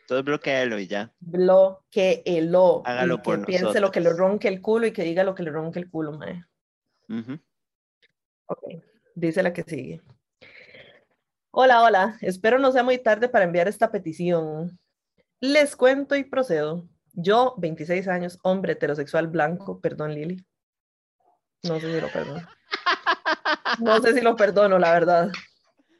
Todo 0.07 0.24
bloquealo 0.24 0.80
y 0.80 0.88
ya. 0.88 1.14
Bloqueelo. 1.20 2.82
Hágalo 2.86 3.22
por 3.22 3.40
que 3.40 3.45
piense 3.45 3.80
lo 3.80 3.91
que 3.91 3.99
le 3.99 4.11
ronque 4.11 4.48
el 4.48 4.61
culo 4.61 4.88
y 4.88 4.91
que 4.91 5.03
diga 5.03 5.24
lo 5.24 5.36
que 5.36 5.44
le 5.44 5.52
ronque 5.52 5.80
el 5.80 5.90
culo, 5.90 6.14
MAE. 6.14 6.44
Ok, 8.48 8.64
dice 9.15 9.44
la 9.44 9.53
que 9.53 9.64
sigue. 9.64 10.02
Hola, 11.52 11.84
hola. 11.84 12.18
Espero 12.22 12.57
no 12.57 12.72
sea 12.72 12.84
muy 12.84 12.98
tarde 12.98 13.30
para 13.30 13.45
enviar 13.45 13.68
esta 13.68 13.91
petición. 13.91 14.80
Les 15.40 15.76
cuento 15.76 16.15
y 16.15 16.24
procedo. 16.24 16.88
Yo, 17.14 17.53
26 17.57 18.07
años, 18.07 18.40
hombre 18.41 18.74
heterosexual 18.74 19.28
blanco, 19.28 19.80
perdón 19.80 20.15
Lili. 20.15 20.44
No 21.61 21.80
sé 21.80 21.94
si 21.94 22.02
lo 22.02 22.11
perdono. 22.11 22.48
No 23.80 24.02
sé 24.02 24.14
si 24.14 24.22
lo 24.22 24.36
perdono, 24.36 24.80
la 24.80 24.91
verdad. 24.94 25.32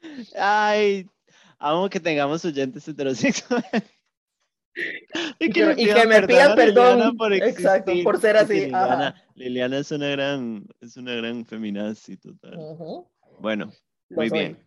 Ay, 0.38 1.08
amo 1.58 1.88
que 1.88 2.00
tengamos 2.00 2.44
oyentes 2.44 2.86
heterosexuales. 2.86 3.64
Y 5.38 5.50
que, 5.50 5.64
me, 5.64 6.26
pidan 6.26 6.56
perdón, 6.56 7.16
por 7.16 7.32
exacto, 7.32 7.92
por 8.02 8.20
ser 8.20 8.36
así. 8.36 8.72
Liliana, 9.36 9.78
es 9.78 9.92
una 9.92 10.08
gran, 10.08 10.66
es 10.80 10.96
una 10.96 11.14
gran 11.14 11.46
feminazi 11.46 12.16
total. 12.16 12.58
Bueno, 13.38 13.72
muy 14.10 14.30
bien 14.30 14.58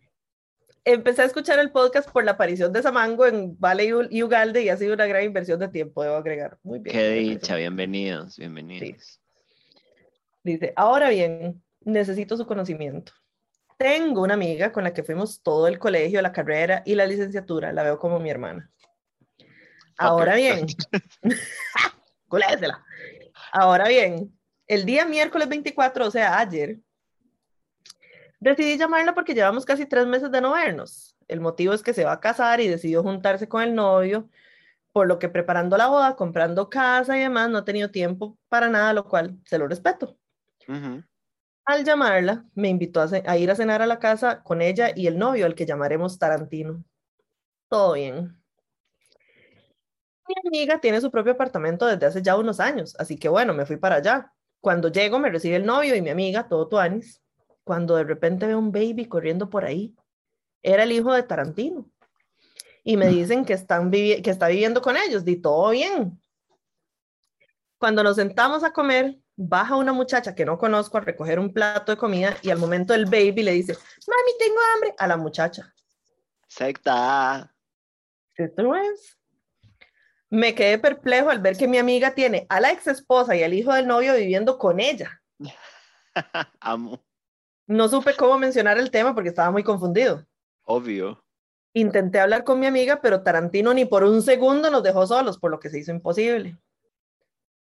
empecé 0.92 1.22
a 1.22 1.26
escuchar 1.26 1.58
el 1.58 1.70
podcast 1.70 2.10
por 2.10 2.24
la 2.24 2.32
aparición 2.32 2.72
de 2.72 2.82
Samango 2.82 3.26
en 3.26 3.58
Vale 3.58 3.92
y 4.10 4.22
Ugalde 4.22 4.62
y 4.62 4.68
ha 4.68 4.76
sido 4.76 4.94
una 4.94 5.06
gran 5.06 5.24
inversión 5.24 5.60
de 5.60 5.68
tiempo, 5.68 6.02
debo 6.02 6.16
agregar. 6.16 6.58
Muy 6.62 6.78
bien. 6.78 6.96
Qué 6.96 7.10
dicha, 7.10 7.56
bienvenidos, 7.56 8.36
bienvenidos. 8.38 9.20
Dice, 10.42 10.72
ahora 10.76 11.10
bien, 11.10 11.62
necesito 11.80 12.36
su 12.36 12.46
conocimiento. 12.46 13.12
Tengo 13.78 14.22
una 14.22 14.34
amiga 14.34 14.72
con 14.72 14.82
la 14.82 14.92
que 14.92 15.04
fuimos 15.04 15.40
todo 15.40 15.68
el 15.68 15.78
colegio, 15.78 16.20
la 16.20 16.32
carrera 16.32 16.82
y 16.84 16.96
la 16.96 17.06
licenciatura. 17.06 17.72
La 17.72 17.84
veo 17.84 17.98
como 17.98 18.18
mi 18.18 18.28
hermana. 18.28 18.70
Ahora 19.96 20.34
bien, 20.34 20.66
colésela. 22.28 22.84
Ahora 23.52 23.88
bien, 23.88 24.36
el 24.66 24.84
día 24.84 25.04
miércoles 25.06 25.48
24, 25.48 26.06
o 26.06 26.10
sea, 26.10 26.38
ayer, 26.38 26.78
decidí 28.40 28.76
llamarla 28.76 29.14
porque 29.14 29.34
llevamos 29.34 29.64
casi 29.64 29.86
tres 29.86 30.06
meses 30.06 30.30
de 30.32 30.40
no 30.40 30.52
vernos. 30.52 31.16
El 31.28 31.40
motivo 31.40 31.72
es 31.72 31.82
que 31.82 31.94
se 31.94 32.04
va 32.04 32.12
a 32.12 32.20
casar 32.20 32.60
y 32.60 32.66
decidió 32.66 33.04
juntarse 33.04 33.48
con 33.48 33.62
el 33.62 33.76
novio, 33.76 34.28
por 34.92 35.06
lo 35.06 35.20
que 35.20 35.28
preparando 35.28 35.76
la 35.76 35.86
boda, 35.86 36.16
comprando 36.16 36.68
casa 36.68 37.16
y 37.16 37.20
demás, 37.20 37.48
no 37.48 37.58
ha 37.58 37.64
tenido 37.64 37.90
tiempo 37.92 38.36
para 38.48 38.68
nada, 38.68 38.92
lo 38.92 39.06
cual 39.06 39.38
se 39.44 39.56
lo 39.56 39.68
respeto. 39.68 40.16
Al 41.68 41.84
llamarla, 41.84 42.46
me 42.54 42.70
invitó 42.70 43.02
a, 43.02 43.36
ir 43.36 43.50
a 43.50 43.54
cenar 43.54 43.82
a 43.82 43.86
la 43.86 43.98
casa 43.98 44.42
con 44.42 44.62
ella 44.62 44.90
y 44.96 45.06
el 45.06 45.18
novio, 45.18 45.44
al 45.44 45.54
que 45.54 45.66
llamaremos 45.66 46.18
Tarantino. 46.18 46.82
Todo 47.68 47.92
bien. 47.92 48.42
Mi 50.26 50.34
amiga 50.46 50.80
tiene 50.80 50.98
su 51.02 51.10
propio 51.10 51.34
apartamento 51.34 51.84
desde 51.84 52.06
hace 52.06 52.22
ya 52.22 52.38
unos 52.38 52.58
años, 52.58 52.96
así 52.98 53.18
que 53.18 53.28
bueno, 53.28 53.52
me 53.52 53.66
fui 53.66 53.76
para 53.76 53.96
allá. 53.96 54.32
Cuando 54.62 54.88
llego, 54.88 55.18
me 55.18 55.28
recibe 55.28 55.56
el 55.56 55.66
novio 55.66 55.94
y 55.94 56.00
mi 56.00 56.08
amiga, 56.08 56.48
todo 56.48 56.68
tuanis, 56.68 57.20
cuando 57.64 57.96
de 57.96 58.04
repente 58.04 58.46
veo 58.46 58.58
un 58.58 58.72
baby 58.72 59.04
corriendo 59.04 59.50
por 59.50 59.66
ahí. 59.66 59.94
Era 60.62 60.84
el 60.84 60.92
hijo 60.92 61.12
de 61.12 61.22
Tarantino. 61.22 61.86
Y 62.82 62.96
me 62.96 63.08
dicen 63.08 63.44
que, 63.44 63.52
están 63.52 63.90
que 63.90 64.22
está 64.24 64.48
viviendo 64.48 64.80
con 64.80 64.96
ellos, 64.96 65.22
di 65.22 65.36
todo 65.36 65.68
bien. 65.68 66.18
Cuando 67.76 68.02
nos 68.02 68.16
sentamos 68.16 68.64
a 68.64 68.72
comer, 68.72 69.18
baja 69.40 69.76
una 69.76 69.92
muchacha 69.92 70.34
que 70.34 70.44
no 70.44 70.58
conozco 70.58 70.98
a 70.98 71.00
recoger 71.00 71.38
un 71.38 71.52
plato 71.52 71.92
de 71.92 71.98
comida 71.98 72.36
y 72.42 72.50
al 72.50 72.58
momento 72.58 72.92
el 72.92 73.04
baby 73.04 73.44
le 73.44 73.52
dice, 73.52 73.72
mami, 73.72 74.32
tengo 74.36 74.58
hambre, 74.74 74.94
a 74.98 75.06
la 75.06 75.16
muchacha. 75.16 75.72
Secta. 76.48 77.54
¿Esto 78.34 78.74
es? 78.74 79.16
Me 80.28 80.56
quedé 80.56 80.78
perplejo 80.78 81.30
al 81.30 81.38
ver 81.38 81.56
que 81.56 81.68
mi 81.68 81.78
amiga 81.78 82.14
tiene 82.14 82.46
a 82.48 82.60
la 82.60 82.72
ex 82.72 82.88
esposa 82.88 83.36
y 83.36 83.44
al 83.44 83.54
hijo 83.54 83.72
del 83.72 83.86
novio 83.86 84.14
viviendo 84.14 84.58
con 84.58 84.80
ella. 84.80 85.22
Amo. 86.60 87.04
No 87.68 87.88
supe 87.88 88.16
cómo 88.16 88.38
mencionar 88.38 88.76
el 88.76 88.90
tema 88.90 89.14
porque 89.14 89.28
estaba 89.28 89.52
muy 89.52 89.62
confundido. 89.62 90.26
Obvio. 90.64 91.24
Intenté 91.74 92.18
hablar 92.18 92.42
con 92.42 92.58
mi 92.58 92.66
amiga, 92.66 93.00
pero 93.00 93.22
Tarantino 93.22 93.72
ni 93.72 93.84
por 93.84 94.02
un 94.02 94.20
segundo 94.20 94.68
nos 94.68 94.82
dejó 94.82 95.06
solos, 95.06 95.38
por 95.38 95.52
lo 95.52 95.60
que 95.60 95.70
se 95.70 95.78
hizo 95.78 95.92
imposible. 95.92 96.58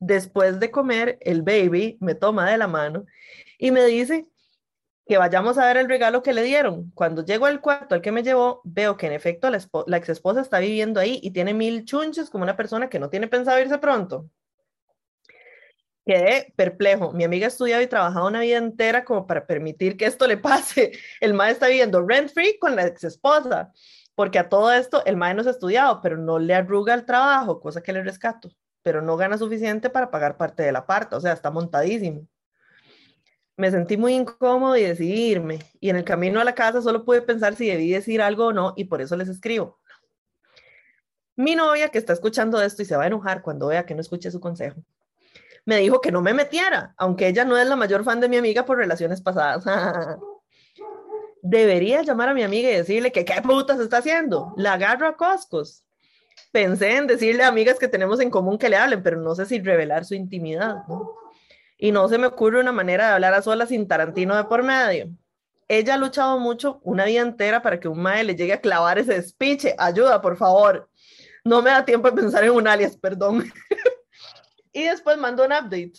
Después 0.01 0.59
de 0.59 0.71
comer, 0.71 1.19
el 1.21 1.43
baby 1.43 1.97
me 2.01 2.15
toma 2.15 2.49
de 2.49 2.57
la 2.57 2.67
mano 2.67 3.05
y 3.59 3.69
me 3.69 3.85
dice 3.85 4.27
que 5.07 5.19
vayamos 5.19 5.59
a 5.59 5.67
ver 5.67 5.77
el 5.77 5.87
regalo 5.87 6.23
que 6.23 6.33
le 6.33 6.41
dieron. 6.41 6.89
Cuando 6.95 7.23
llego 7.23 7.45
al 7.45 7.61
cuarto 7.61 7.93
al 7.93 8.01
que 8.01 8.11
me 8.11 8.23
llevó, 8.23 8.61
veo 8.63 8.97
que 8.97 9.05
en 9.05 9.13
efecto 9.13 9.51
la, 9.51 9.59
la 9.85 9.97
ex 9.97 10.09
esposa 10.09 10.41
está 10.41 10.57
viviendo 10.57 10.99
ahí 10.99 11.19
y 11.21 11.29
tiene 11.29 11.53
mil 11.53 11.85
chunches 11.85 12.31
como 12.31 12.43
una 12.43 12.57
persona 12.57 12.89
que 12.89 12.97
no 12.97 13.11
tiene 13.11 13.27
pensado 13.27 13.59
irse 13.59 13.77
pronto. 13.77 14.27
Quedé 16.03 16.51
perplejo. 16.55 17.11
Mi 17.11 17.23
amiga 17.23 17.45
ha 17.45 17.49
estudiado 17.49 17.83
y 17.83 17.87
trabajado 17.87 18.27
una 18.27 18.39
vida 18.39 18.57
entera 18.57 19.05
como 19.05 19.27
para 19.27 19.45
permitir 19.45 19.97
que 19.97 20.05
esto 20.05 20.25
le 20.25 20.37
pase. 20.37 20.93
El 21.19 21.35
mae 21.35 21.51
está 21.51 21.67
viviendo 21.67 22.01
rent 22.01 22.31
free 22.31 22.57
con 22.57 22.75
la 22.75 22.87
ex 22.87 23.03
esposa, 23.03 23.71
porque 24.15 24.39
a 24.39 24.49
todo 24.49 24.71
esto 24.71 25.05
el 25.05 25.15
mae 25.15 25.35
no 25.35 25.43
se 25.43 25.49
ha 25.49 25.51
estudiado, 25.51 26.01
pero 26.01 26.17
no 26.17 26.39
le 26.39 26.55
arruga 26.55 26.95
el 26.95 27.05
trabajo, 27.05 27.59
cosa 27.59 27.83
que 27.83 27.93
le 27.93 28.01
rescato, 28.01 28.49
pero 28.83 29.01
no 29.01 29.17
gana 29.17 29.37
suficiente 29.37 29.89
para 29.89 30.11
pagar 30.11 30.37
parte 30.37 30.63
de 30.63 30.71
la 30.71 30.85
parte, 30.85 31.15
o 31.15 31.21
sea, 31.21 31.33
está 31.33 31.51
montadísimo. 31.51 32.27
Me 33.57 33.69
sentí 33.69 33.97
muy 33.97 34.13
incómodo 34.13 34.75
y 34.77 34.83
decidí 34.83 35.31
irme. 35.31 35.59
Y 35.79 35.89
en 35.89 35.97
el 35.97 36.03
camino 36.03 36.39
a 36.39 36.43
la 36.43 36.55
casa 36.55 36.81
solo 36.81 37.05
pude 37.05 37.21
pensar 37.21 37.55
si 37.55 37.67
debí 37.67 37.91
decir 37.91 38.21
algo 38.21 38.47
o 38.47 38.53
no 38.53 38.73
y 38.75 38.85
por 38.85 39.01
eso 39.01 39.15
les 39.15 39.27
escribo. 39.27 39.79
Mi 41.35 41.55
novia, 41.55 41.89
que 41.89 41.97
está 41.97 42.13
escuchando 42.13 42.61
esto 42.61 42.81
y 42.81 42.85
se 42.85 42.95
va 42.95 43.03
a 43.03 43.07
enojar 43.07 43.41
cuando 43.41 43.67
vea 43.67 43.85
que 43.85 43.95
no 43.95 44.01
escuche 44.01 44.31
su 44.31 44.39
consejo, 44.39 44.81
me 45.65 45.77
dijo 45.77 46.01
que 46.01 46.11
no 46.11 46.21
me 46.21 46.33
metiera, 46.33 46.93
aunque 46.97 47.27
ella 47.27 47.45
no 47.45 47.57
es 47.57 47.67
la 47.67 47.75
mayor 47.75 48.03
fan 48.03 48.19
de 48.19 48.29
mi 48.29 48.37
amiga 48.37 48.65
por 48.65 48.77
relaciones 48.77 49.21
pasadas. 49.21 49.63
Debería 51.43 52.01
llamar 52.03 52.29
a 52.29 52.33
mi 52.33 52.43
amiga 52.43 52.69
y 52.69 52.75
decirle 52.75 53.11
que 53.11 53.25
qué 53.25 53.41
putas 53.41 53.79
está 53.79 53.97
haciendo. 53.97 54.53
La 54.57 54.73
agarro 54.73 55.07
a 55.07 55.17
coscos. 55.17 55.83
Pensé 56.51 56.97
en 56.97 57.07
decirle 57.07 57.43
a 57.43 57.47
amigas 57.47 57.79
que 57.79 57.87
tenemos 57.87 58.19
en 58.19 58.29
común 58.29 58.57
que 58.57 58.69
le 58.69 58.75
hablen, 58.75 59.01
pero 59.01 59.17
no 59.17 59.35
sé 59.35 59.45
si 59.45 59.59
revelar 59.59 60.05
su 60.05 60.15
intimidad. 60.15 60.83
y 61.77 61.91
no 61.91 62.07
se 62.09 62.17
me 62.17 62.27
ocurre 62.27 62.59
una 62.59 62.71
manera 62.71 63.07
de 63.07 63.13
hablar 63.13 63.33
a 63.33 63.41
solas 63.41 63.69
sin 63.69 63.87
Tarantino 63.87 64.35
de 64.35 64.43
por 64.43 64.61
medio. 64.61 65.09
Ella 65.67 65.93
ha 65.93 65.97
luchado 65.97 66.37
mucho 66.37 66.81
una 66.83 67.05
vida 67.05 67.21
entera 67.21 67.61
para 67.61 67.79
que 67.79 67.87
un 67.87 68.01
mae 68.01 68.25
le 68.25 68.35
llegue 68.35 68.53
a 68.53 68.59
clavar 68.59 68.99
ese 68.99 69.13
despiche. 69.13 69.73
Ayuda, 69.77 70.21
por 70.21 70.35
favor. 70.35 70.89
No 71.45 71.61
me 71.61 71.71
da 71.71 71.85
tiempo 71.85 72.11
de 72.11 72.21
pensar 72.21 72.43
en 72.43 72.51
un 72.51 72.67
alias, 72.67 72.97
perdón. 72.97 73.45
y 74.73 74.83
después 74.83 75.17
mando 75.17 75.45
un 75.45 75.53
update. 75.53 75.93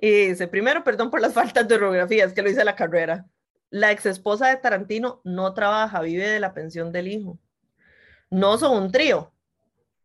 Y 0.00 0.28
dice, 0.28 0.46
primero, 0.46 0.84
perdón 0.84 1.10
por 1.10 1.20
las 1.20 1.34
faltas 1.34 1.66
de 1.66 1.74
orografías 1.74 2.32
que 2.32 2.42
lo 2.42 2.48
hice 2.48 2.64
la 2.64 2.76
carrera. 2.76 3.26
La 3.70 3.90
ex 3.90 4.06
esposa 4.06 4.48
de 4.48 4.56
Tarantino 4.56 5.20
no 5.24 5.52
trabaja, 5.52 6.00
vive 6.00 6.28
de 6.28 6.40
la 6.40 6.54
pensión 6.54 6.92
del 6.92 7.08
hijo. 7.08 7.38
No 8.30 8.58
son 8.58 8.84
un 8.84 8.92
trío, 8.92 9.32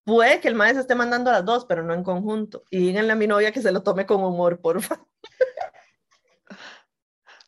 Puede 0.06 0.40
que 0.40 0.48
el 0.48 0.54
maestro 0.54 0.82
esté 0.82 0.94
mandando 0.94 1.32
a 1.32 1.34
las 1.34 1.46
dos, 1.46 1.66
pero 1.66 1.82
no 1.82 1.94
en 1.94 2.04
conjunto. 2.04 2.64
Y 2.70 2.78
díganle 2.78 3.12
a 3.12 3.16
mi 3.16 3.26
novia 3.26 3.52
que 3.52 3.62
se 3.62 3.72
lo 3.72 3.82
tome 3.82 4.06
con 4.06 4.24
humor, 4.24 4.62
por 4.62 4.82
favor. 4.82 5.06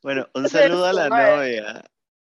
Bueno, 0.03 0.29
un 0.35 0.47
saludo 0.47 0.85
a 0.85 0.93
la 0.93 1.09
novia. 1.09 1.83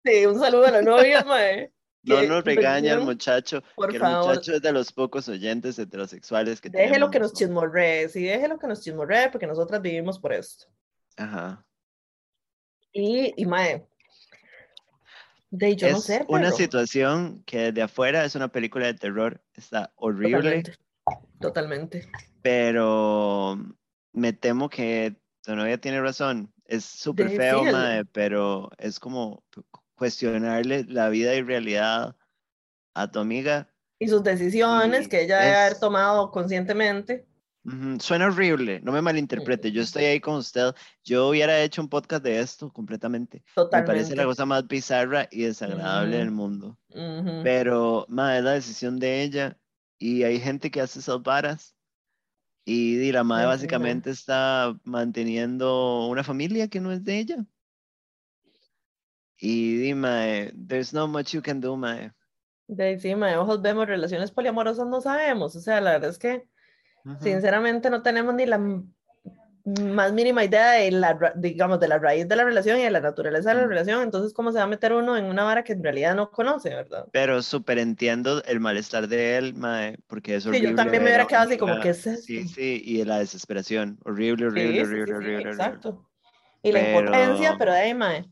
Sí, 0.05 0.27
un 0.27 0.39
saludo 0.39 0.67
a 0.67 0.71
la 0.73 0.83
novia, 0.83 1.25
mae. 1.25 1.73
No 2.03 2.21
nos 2.25 2.45
regaña 2.45 2.95
el 2.95 3.01
muchacho, 3.01 3.63
que 3.63 3.97
el 3.97 4.03
muchacho 4.03 4.55
es 4.55 4.61
de 4.61 4.73
los 4.73 4.93
pocos 4.93 5.29
oyentes 5.29 5.79
heterosexuales 5.79 6.61
que 6.61 6.69
Déjelo 6.69 7.11
que 7.11 7.21
nos 7.21 7.33
chismorree, 7.33 8.09
sí, 8.09 8.25
déjelo 8.25 8.59
que 8.59 8.67
nos 8.67 8.83
chismorree, 8.83 9.31
porque 9.31 9.47
nosotras 9.47 9.81
vivimos 9.81 10.19
por 10.19 10.33
esto. 10.33 10.67
Ajá. 11.17 11.65
Y, 12.93 13.33
y 13.41 13.47
mae, 13.47 13.87
de 15.53 15.77
yo 15.77 15.87
es 15.87 15.93
no 15.93 16.01
sé. 16.01 16.25
Una 16.29 16.51
situación 16.51 17.43
que 17.45 17.71
desde 17.71 17.83
afuera 17.83 18.25
es 18.25 18.35
una 18.35 18.49
película 18.49 18.87
de 18.87 18.95
terror. 18.95 19.41
Está 19.55 19.93
horrible. 19.97 20.63
Totalmente. 21.41 22.09
Pero 22.41 23.59
me 24.13 24.33
temo 24.33 24.71
que 24.71 25.15
tu 25.43 25.55
novia 25.55 25.79
tiene 25.79 26.01
razón. 26.01 26.53
Es 26.65 26.87
súper 26.87 27.29
feo, 27.31 27.65
mae, 27.65 28.07
pero 28.07 28.71
es 28.79 28.99
como 28.99 29.45
cuestionarle 29.95 30.85
la 30.89 31.11
vida 31.11 31.35
y 31.35 31.43
realidad 31.43 32.17
a 32.95 33.11
tu 33.11 33.19
amiga. 33.19 33.69
Y 33.99 34.09
sus 34.09 34.23
decisiones 34.23 35.07
que 35.07 35.23
ella 35.23 35.39
debe 35.41 35.57
haber 35.57 35.79
tomado 35.79 36.31
conscientemente. 36.31 37.27
Suena 38.01 38.27
horrible, 38.27 38.81
no 38.81 38.91
me 38.91 39.01
malinterprete. 39.01 39.71
Yo 39.71 39.83
estoy 39.83 40.05
ahí 40.05 40.21
con 40.21 40.35
usted. 40.35 40.75
Yo 41.05 41.29
hubiera 41.29 41.63
hecho 41.63 41.81
un 41.81 41.89
podcast 41.89 42.25
de 42.25 42.41
esto 42.41 42.73
completamente. 42.73 43.45
Totalmente. 43.55 43.93
Me 43.93 43.99
parece 43.99 44.17
la 44.17 44.25
cosa 44.25 44.45
más 44.45 44.67
bizarra 44.67 45.29
y 45.31 45.43
desagradable 45.43 46.17
del 46.17 46.33
mundo. 46.33 46.77
Pero, 47.45 48.05
madre, 48.09 48.39
es 48.39 48.45
la 48.45 48.53
decisión 48.53 48.99
de 48.99 49.23
ella. 49.23 49.57
Y 49.99 50.25
hay 50.25 50.41
gente 50.41 50.73
que 50.73 50.81
hace 50.81 50.99
esas 50.99 51.23
varas. 51.23 51.77
Y, 52.65 53.13
la 53.13 53.23
madre 53.23 53.47
básicamente 53.47 54.11
está 54.11 54.77
manteniendo 54.83 56.07
una 56.09 56.25
familia 56.25 56.67
que 56.69 56.81
no 56.81 56.91
es 56.91 57.05
de 57.05 57.19
ella. 57.19 57.47
Y 59.37 59.77
dime, 59.77 60.53
there's 60.69 60.93
no 60.93 61.07
much 61.07 61.33
you 61.33 61.43
can 61.43 61.61
do, 61.61 61.77
mae. 61.77 62.13
De 62.67 62.93
encima 62.93 63.39
ojos 63.41 63.61
vemos 63.61 63.87
relaciones 63.87 64.31
poliamorosas, 64.31 64.87
no 64.87 65.01
sabemos. 65.01 65.55
O 65.55 65.61
sea, 65.61 65.81
la 65.81 65.93
verdad 65.93 66.11
es 66.11 66.19
que 66.19 66.49
Sinceramente 67.21 67.91
no 67.91 68.03
tenemos 68.03 68.35
ni 68.35 68.47
la 68.47 68.59
más 69.65 70.13
mínima 70.13 70.45
idea 70.45 70.73
de 70.73 70.91
la, 70.91 71.33
digamos, 71.37 71.79
de 71.79 71.87
la 71.87 71.99
raíz 71.99 72.27
de 72.27 72.35
la 72.35 72.45
relación 72.45 72.79
y 72.79 72.83
de 72.83 72.91
la 72.91 73.01
naturaleza 73.01 73.51
de 73.51 73.61
la 73.61 73.67
relación, 73.67 74.03
entonces 74.03 74.33
cómo 74.33 74.51
se 74.51 74.59
va 74.59 74.65
a 74.65 74.69
meter 74.69 74.93
uno 74.93 75.17
en 75.17 75.27
una 75.27 75.45
vara 75.45 75.63
que 75.63 75.73
en 75.73 75.85
realidad 75.85 76.17
no 76.17 76.31
conoce, 76.31 76.71
¿verdad? 76.71 77.07
Pero 77.13 77.43
súper 77.43 77.79
entiendo 77.79 78.43
el 78.45 78.59
malestar 78.59 79.07
de 79.07 79.37
él, 79.37 79.55
mae, 79.55 79.99
porque 80.09 80.37
es 80.37 80.47
horrible. 80.47 80.69
Sí, 80.69 80.71
yo 80.73 80.77
también 80.77 81.03
me 81.05 81.11
hubiera 81.11 81.27
quedado 81.27 81.49
así 81.49 81.59
como, 81.59 81.79
que 81.81 81.91
es 81.91 82.03
Sí, 82.25 82.49
sí, 82.49 82.83
y 82.85 83.05
la 83.05 83.19
desesperación, 83.19 83.99
horrible, 84.05 84.47
horrible, 84.47 84.83
horrible, 84.83 85.15
horrible, 85.15 85.51
Exacto. 85.51 86.09
Y 86.63 86.73
la 86.73 86.91
impotencia, 86.91 87.57
pero 87.59 87.73
de 87.73 87.79
ahí, 87.79 87.95
mae. 87.95 88.25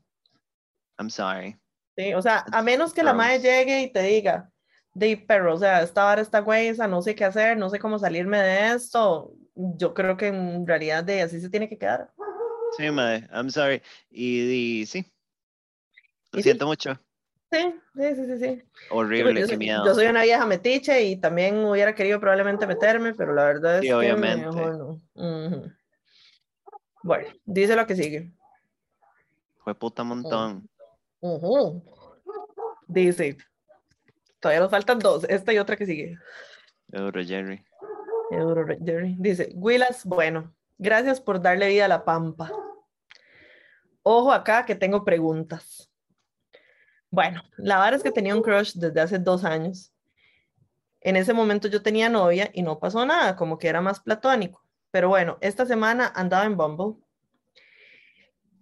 I'm 0.98 1.10
sorry. 1.10 1.56
Sí, 1.96 2.14
o 2.14 2.22
sea, 2.22 2.44
a 2.52 2.62
menos 2.62 2.92
que 2.92 3.02
la 3.02 3.12
mae 3.12 3.38
llegue 3.38 3.82
y 3.82 3.92
te 3.92 4.02
diga, 4.02 4.49
de 4.94 5.16
perro, 5.16 5.54
o 5.54 5.58
sea, 5.58 5.82
esta 5.82 6.04
vara 6.04 6.22
está 6.22 6.40
güeyza, 6.40 6.88
no 6.88 7.02
sé 7.02 7.14
qué 7.14 7.24
hacer, 7.24 7.56
no 7.56 7.70
sé 7.70 7.78
cómo 7.78 7.98
salirme 7.98 8.38
de 8.38 8.74
esto. 8.74 9.32
Yo 9.54 9.94
creo 9.94 10.16
que 10.16 10.28
en 10.28 10.66
realidad 10.66 11.04
de 11.04 11.22
así 11.22 11.40
se 11.40 11.50
tiene 11.50 11.68
que 11.68 11.78
quedar. 11.78 12.10
Sí, 12.76 12.90
madre, 12.90 13.28
I'm 13.32 13.50
sorry. 13.50 13.82
Y, 14.10 14.84
sí, 14.86 15.04
lo 16.32 16.42
siento 16.42 16.66
mucho. 16.66 16.98
Sí, 17.52 17.74
sí, 17.96 18.14
sí, 18.14 18.38
sí. 18.38 18.62
Horrible, 18.90 19.44
qué 19.44 19.56
miedo. 19.56 19.84
Yo 19.84 19.94
soy 19.94 20.06
una 20.06 20.22
vieja 20.22 20.46
metiche 20.46 21.02
y 21.02 21.16
también 21.16 21.64
hubiera 21.64 21.94
querido 21.94 22.20
probablemente 22.20 22.66
meterme, 22.66 23.12
pero 23.14 23.34
la 23.34 23.44
verdad 23.44 23.76
es 23.78 23.82
sí, 23.82 23.88
que 23.88 23.94
obviamente. 23.94 24.46
mejor 24.46 25.00
no. 25.14 25.72
Bueno, 27.02 27.28
dice 27.44 27.74
lo 27.74 27.86
que 27.86 27.96
sigue. 27.96 28.32
Fue 29.58 29.74
puta 29.74 30.04
montón. 30.04 30.68
Ujú. 31.20 31.82
Dice, 32.86 33.36
todavía 34.40 34.60
nos 34.60 34.70
faltan 34.70 34.98
dos, 34.98 35.24
esta 35.28 35.52
y 35.52 35.58
otra 35.58 35.76
que 35.76 35.86
sigue. 35.86 36.18
Euro 36.92 37.22
Jerry. 37.24 37.64
Euro 38.30 38.66
Jerry. 38.84 39.16
Dice, 39.18 39.50
Willas, 39.54 40.04
bueno, 40.04 40.54
gracias 40.78 41.20
por 41.20 41.40
darle 41.40 41.68
vida 41.68 41.84
a 41.84 41.88
la 41.88 42.04
pampa. 42.04 42.52
Ojo 44.02 44.32
acá 44.32 44.64
que 44.64 44.74
tengo 44.74 45.04
preguntas. 45.04 45.90
Bueno, 47.10 47.42
la 47.56 47.76
verdad 47.78 47.94
es 47.94 48.02
que 48.02 48.12
tenía 48.12 48.34
un 48.34 48.42
crush 48.42 48.74
desde 48.74 49.00
hace 49.00 49.18
dos 49.18 49.44
años. 49.44 49.92
En 51.00 51.16
ese 51.16 51.32
momento 51.32 51.68
yo 51.68 51.82
tenía 51.82 52.08
novia 52.08 52.50
y 52.52 52.62
no 52.62 52.78
pasó 52.78 53.04
nada, 53.04 53.36
como 53.36 53.58
que 53.58 53.68
era 53.68 53.80
más 53.80 54.00
platónico. 54.00 54.64
Pero 54.90 55.08
bueno, 55.08 55.38
esta 55.40 55.66
semana 55.66 56.12
andaba 56.14 56.44
en 56.44 56.56
Bumble. 56.56 57.02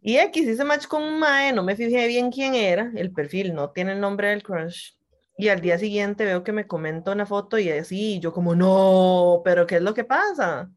Y 0.01 0.17
X 0.19 0.47
hice 0.47 0.65
match 0.65 0.87
con 0.87 1.03
un 1.03 1.19
mae, 1.19 1.53
no 1.53 1.63
me 1.63 1.77
fijé 1.77 2.07
bien 2.07 2.31
quién 2.31 2.55
era, 2.55 2.91
el 2.95 3.13
perfil 3.13 3.55
no 3.55 3.71
tiene 3.71 3.93
el 3.93 4.01
nombre 4.01 4.29
del 4.29 4.43
crush. 4.43 4.93
Y 5.41 5.51
al 5.51 5.61
día 5.61 5.79
siguiente 5.79 6.25
veo 6.25 6.43
que 6.43 6.51
me 6.53 6.67
comenta 6.67 7.13
una 7.13 7.25
foto 7.25 7.59
y 7.59 7.71
así, 7.71 8.17
y 8.17 8.21
yo 8.21 8.33
como, 8.33 8.57
no, 8.57 9.41
pero 9.45 9.69
¿qué 9.69 9.77
es 9.77 9.83
lo 9.83 9.95
que 9.95 10.03
pasa? 10.03 10.69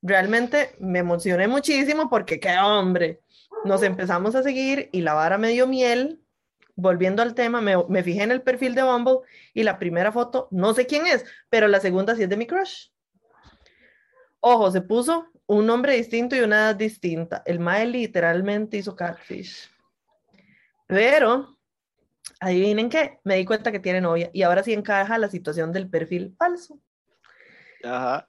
Realmente 0.00 0.74
me 0.80 1.00
emocioné 1.00 1.46
muchísimo 1.46 2.08
porque 2.08 2.40
qué 2.40 2.56
hombre. 2.58 3.20
Nos 3.66 3.82
empezamos 3.82 4.34
a 4.34 4.42
seguir 4.42 4.88
y 4.92 5.02
la 5.02 5.12
vara 5.12 5.36
me 5.36 5.50
dio 5.50 5.66
miel. 5.66 6.22
Volviendo 6.74 7.20
al 7.20 7.34
tema, 7.34 7.60
me, 7.60 7.74
me 7.90 8.02
fijé 8.02 8.22
en 8.22 8.30
el 8.30 8.40
perfil 8.40 8.74
de 8.74 8.82
Bumble 8.82 9.18
y 9.52 9.62
la 9.62 9.78
primera 9.78 10.10
foto, 10.10 10.48
no 10.50 10.72
sé 10.72 10.86
quién 10.86 11.06
es, 11.06 11.26
pero 11.50 11.68
la 11.68 11.78
segunda 11.78 12.16
sí 12.16 12.22
es 12.22 12.30
de 12.30 12.38
mi 12.38 12.46
crush. 12.46 12.88
Ojo, 14.40 14.70
se 14.70 14.80
puso 14.80 15.28
un 15.46 15.66
nombre 15.66 15.94
distinto 15.94 16.34
y 16.34 16.40
una 16.40 16.56
edad 16.56 16.76
distinta. 16.76 17.42
El 17.44 17.60
mae 17.60 17.86
literalmente 17.86 18.78
hizo 18.78 18.96
catfish. 18.96 19.68
Pero, 20.86 21.58
adivinen 22.40 22.88
qué, 22.88 23.18
me 23.24 23.36
di 23.36 23.44
cuenta 23.44 23.72
que 23.72 23.80
tiene 23.80 24.00
novia 24.00 24.30
y 24.32 24.42
ahora 24.42 24.62
sí 24.62 24.72
encaja 24.72 25.18
la 25.18 25.28
situación 25.28 25.72
del 25.72 25.88
perfil 25.88 26.34
falso. 26.38 26.78
Ajá. 27.84 28.28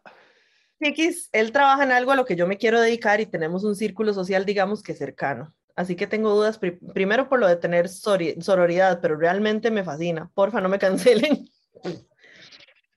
X, 0.79 1.29
él 1.31 1.51
trabaja 1.51 1.83
en 1.83 1.91
algo 1.91 2.11
a 2.11 2.15
lo 2.15 2.25
que 2.25 2.35
yo 2.35 2.45
me 2.47 2.57
quiero 2.57 2.81
dedicar 2.81 3.21
y 3.21 3.25
tenemos 3.25 3.63
un 3.63 3.75
círculo 3.75 4.13
social, 4.13 4.45
digamos 4.45 4.83
que 4.83 4.93
cercano. 4.93 5.53
Así 5.75 5.95
que 5.95 6.07
tengo 6.07 6.29
dudas, 6.35 6.59
pri- 6.59 6.77
primero 6.93 7.29
por 7.29 7.39
lo 7.39 7.47
de 7.47 7.55
tener 7.55 7.87
sororidad, 7.89 8.99
pero 9.01 9.15
realmente 9.15 9.71
me 9.71 9.83
fascina. 9.83 10.29
Porfa, 10.35 10.59
no 10.61 10.69
me 10.69 10.79
cancelen. 10.79 11.47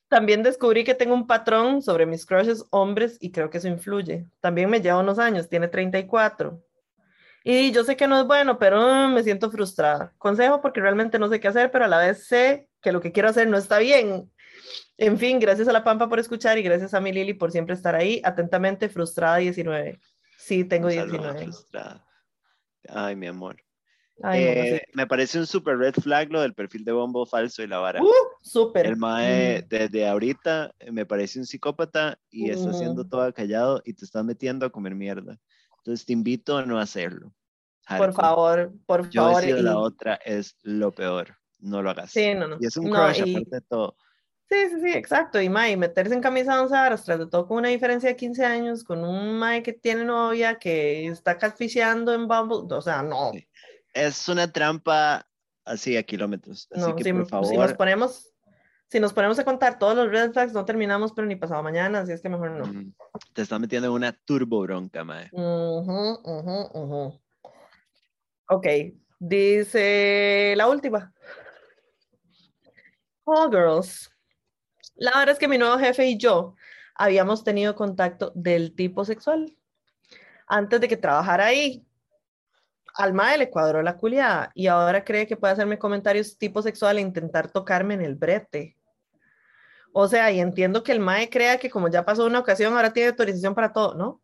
También 0.09 0.43
descubrí 0.43 0.85
que 0.85 0.95
tengo 0.95 1.15
un 1.15 1.27
patrón 1.27 1.83
sobre 1.83 2.07
mis 2.07 2.27
crushes 2.27 2.65
hombres 2.71 3.19
y 3.21 3.33
creo 3.33 3.51
que 3.51 3.59
eso 3.59 3.69
influye. 3.69 4.27
También 4.41 4.71
me 4.71 4.81
lleva 4.81 4.99
unos 5.01 5.19
años, 5.19 5.49
tiene 5.49 5.69
34. 5.69 6.63
Y 7.49 7.71
yo 7.71 7.85
sé 7.85 7.97
que 7.97 8.09
no 8.09 8.19
es 8.21 8.27
bueno, 8.27 8.59
pero 8.59 8.81
mm, 9.09 9.15
me 9.15 9.23
siento 9.23 9.53
frustrada. 9.53 10.13
Consejo 10.19 10.61
porque 10.61 10.81
realmente 10.81 11.17
no 11.17 11.29
sé 11.29 11.39
qué 11.39 11.47
hacer, 11.47 11.71
pero 11.71 11.85
a 11.85 11.89
la 11.89 11.99
vez 11.99 12.27
sé 12.27 12.69
que 12.83 12.91
lo 12.91 13.01
que 13.01 13.13
quiero 13.13 13.29
hacer 13.29 13.47
no 13.47 13.57
está 13.57 13.79
bien. 13.79 14.29
En 14.99 15.17
fin, 15.17 15.39
gracias 15.39 15.69
a 15.69 15.73
la 15.73 15.85
Pampa 15.85 16.09
por 16.09 16.19
escuchar 16.19 16.59
y 16.59 16.63
gracias 16.63 16.93
a 16.93 17.01
mi 17.01 17.13
Lili 17.13 17.35
por 17.35 17.53
siempre 17.53 17.77
estar 17.77 17.95
ahí. 17.95 18.21
Atentamente, 18.25 18.89
frustrada 18.89 19.37
19. 19.37 20.01
Sí, 20.37 20.65
tengo 20.65 20.89
Un 20.89 20.95
saludo 20.95 21.19
19. 21.19 21.45
frustrada. 21.45 22.05
Ay, 22.89 23.15
mi 23.15 23.29
amor. 23.29 23.57
Ay, 24.25 24.43
Eh, 24.43 24.83
me 24.95 25.07
parece 25.07 25.39
un 25.39 25.47
super 25.47 25.77
red 25.79 25.95
flag 25.95 26.33
lo 26.33 26.41
del 26.41 26.53
perfil 26.55 26.85
de 26.85 26.91
Bombo 26.91 27.27
falso 27.27 27.63
y 27.63 27.69
la 27.69 27.79
vara. 27.79 28.03
Uh, 28.03 28.09
súper. 28.43 28.87
El 28.87 28.97
mae, 28.97 29.63
Mm. 29.63 29.69
desde 29.69 30.09
ahorita, 30.09 30.73
eh, 30.81 30.91
me 30.91 31.07
parece 31.07 31.39
un 31.39 31.47
psicópata 31.47 32.19
y 32.29 32.51
está 32.51 32.71
haciendo 32.71 33.07
todo 33.07 33.33
callado 33.33 33.83
y 33.85 33.93
te 33.93 34.05
estás 34.05 34.25
metiendo 34.25 34.67
a 34.67 34.71
comer 34.71 34.97
mierda. 34.97 35.39
Entonces 35.87 36.05
te 36.05 36.13
invito 36.15 36.57
a 36.59 36.67
no 36.67 36.81
hacerlo. 36.81 37.33
Por 37.97 38.13
favor, 38.13 38.73
por 38.87 39.09
Yo 39.09 39.23
favor. 39.23 39.41
decido 39.41 39.63
la 39.63 39.71
y- 39.71 39.75
otra, 39.77 40.15
es 40.17 40.57
lo 40.63 40.91
peor. 40.91 41.37
No 41.61 41.81
lo 41.81 41.91
hagas. 41.91 42.11
Sí, 42.11 42.35
no, 42.35 42.49
no. 42.49 42.57
Y 42.61 42.67
es 42.67 42.77
un 42.77 42.91
No, 42.91 42.97
crush, 42.97 43.23
y- 43.25 43.37
aparte 43.37 43.55
de 43.55 43.61
todo. 43.61 43.97
Sí, 44.49 44.57
sí, 44.69 44.81
sí, 44.83 44.93
exacto. 44.93 45.41
Y 45.41 45.49
Mae, 45.49 45.77
meterse 45.77 46.13
en 46.13 46.21
camisa 46.21 46.55
de 46.57 46.61
once 46.63 46.75
varas, 46.75 47.05
tras 47.05 47.21
de 47.21 47.27
todo 47.29 47.47
con 47.47 47.59
una 47.59 47.69
diferencia 47.69 48.09
de 48.09 48.17
15 48.17 48.45
años, 48.45 48.83
con 48.83 49.05
un 49.05 49.39
Mae 49.39 49.63
que 49.63 49.73
tiene 49.75 50.05
novia, 50.05 50.59
que 50.59 51.07
está 51.07 51.39
catfisheando 51.39 52.13
en 52.13 52.27
Bumble, 52.27 52.75
o 52.77 52.83
sea, 52.83 53.03
no. 53.03 53.31
Sí. 53.33 53.47
Es 53.95 54.29
una 54.29 54.51
trampa 54.51 55.29
así 55.65 55.97
a 55.97 56.03
kilómetros. 56.03 56.67
Así 56.73 56.81
no, 56.81 56.97
que 56.97 57.05
si, 57.05 57.13
por 57.13 57.25
si 57.25 57.31
favor, 57.31 57.57
nos 57.57 57.75
ponemos, 57.75 58.33
si 58.89 59.01
nos 59.01 59.13
ponemos 59.13 59.39
a 59.39 59.45
contar 59.45 59.79
todos 59.79 59.97
los 59.97 60.11
red 60.11 60.33
flags, 60.33 60.53
no 60.53 60.65
terminamos, 60.65 61.13
pero 61.13 61.27
ni 61.27 61.37
pasado 61.37 61.63
mañana, 61.63 62.01
así 62.01 62.13
es 62.13 62.23
que 62.23 62.29
mejor 62.29 62.51
no. 62.53 62.67
mm, 62.67 62.95
te 63.33 63.43
estás 63.43 63.59
metiendo 63.59 63.89
en 63.89 63.95
una 63.95 64.13
turbo 64.13 64.61
bronca, 64.63 65.05
mae. 65.05 65.29
Ujú. 65.33 67.21
Ok, 68.49 68.67
dice 69.19 70.55
la 70.57 70.69
última. 70.69 71.13
Oh, 73.25 73.51
girls. 73.51 74.09
La 74.95 75.11
verdad 75.19 75.31
es 75.31 75.39
que 75.39 75.49
mi 75.49 75.59
nuevo 75.59 75.77
jefe 75.79 76.07
y 76.07 76.17
yo 76.17 76.55
habíamos 76.95 77.43
tenido 77.43 77.75
contacto 77.75 78.33
del 78.37 78.75
tipo 78.75 79.05
sexual 79.05 79.57
antes 80.47 80.81
de 80.81 80.89
que 80.89 80.97
trabajara 80.97 81.47
ahí. 81.47 81.85
Al 82.95 83.13
mae 83.13 83.37
le 83.37 83.51
cuadró 83.51 83.83
la 83.83 83.97
culiada 83.97 84.53
y 84.55 84.69
ahora 84.69 85.05
cree 85.05 85.27
que 85.27 85.37
puede 85.37 85.53
hacerme 85.53 85.79
comentarios 85.79 86.39
tipo 86.39 86.63
sexual 86.63 86.97
e 86.97 87.03
intentar 87.03 87.51
tocarme 87.51 87.95
en 87.95 88.03
el 88.03 88.15
brete. 88.15 88.76
O 89.99 90.09
sea, 90.09 90.31
y 90.31 90.41
entiendo 90.41 90.83
que 90.83 90.93
el 90.93 91.01
mae 91.01 91.31
crea 91.31 91.57
que 91.57 91.71
como 91.71 91.89
ya 91.89 92.05
pasó 92.05 92.27
una 92.27 92.41
ocasión, 92.41 92.77
ahora 92.77 92.93
tiene 92.93 93.09
autorización 93.09 93.55
para 93.55 93.73
todo, 93.73 93.95
¿no? 93.95 94.21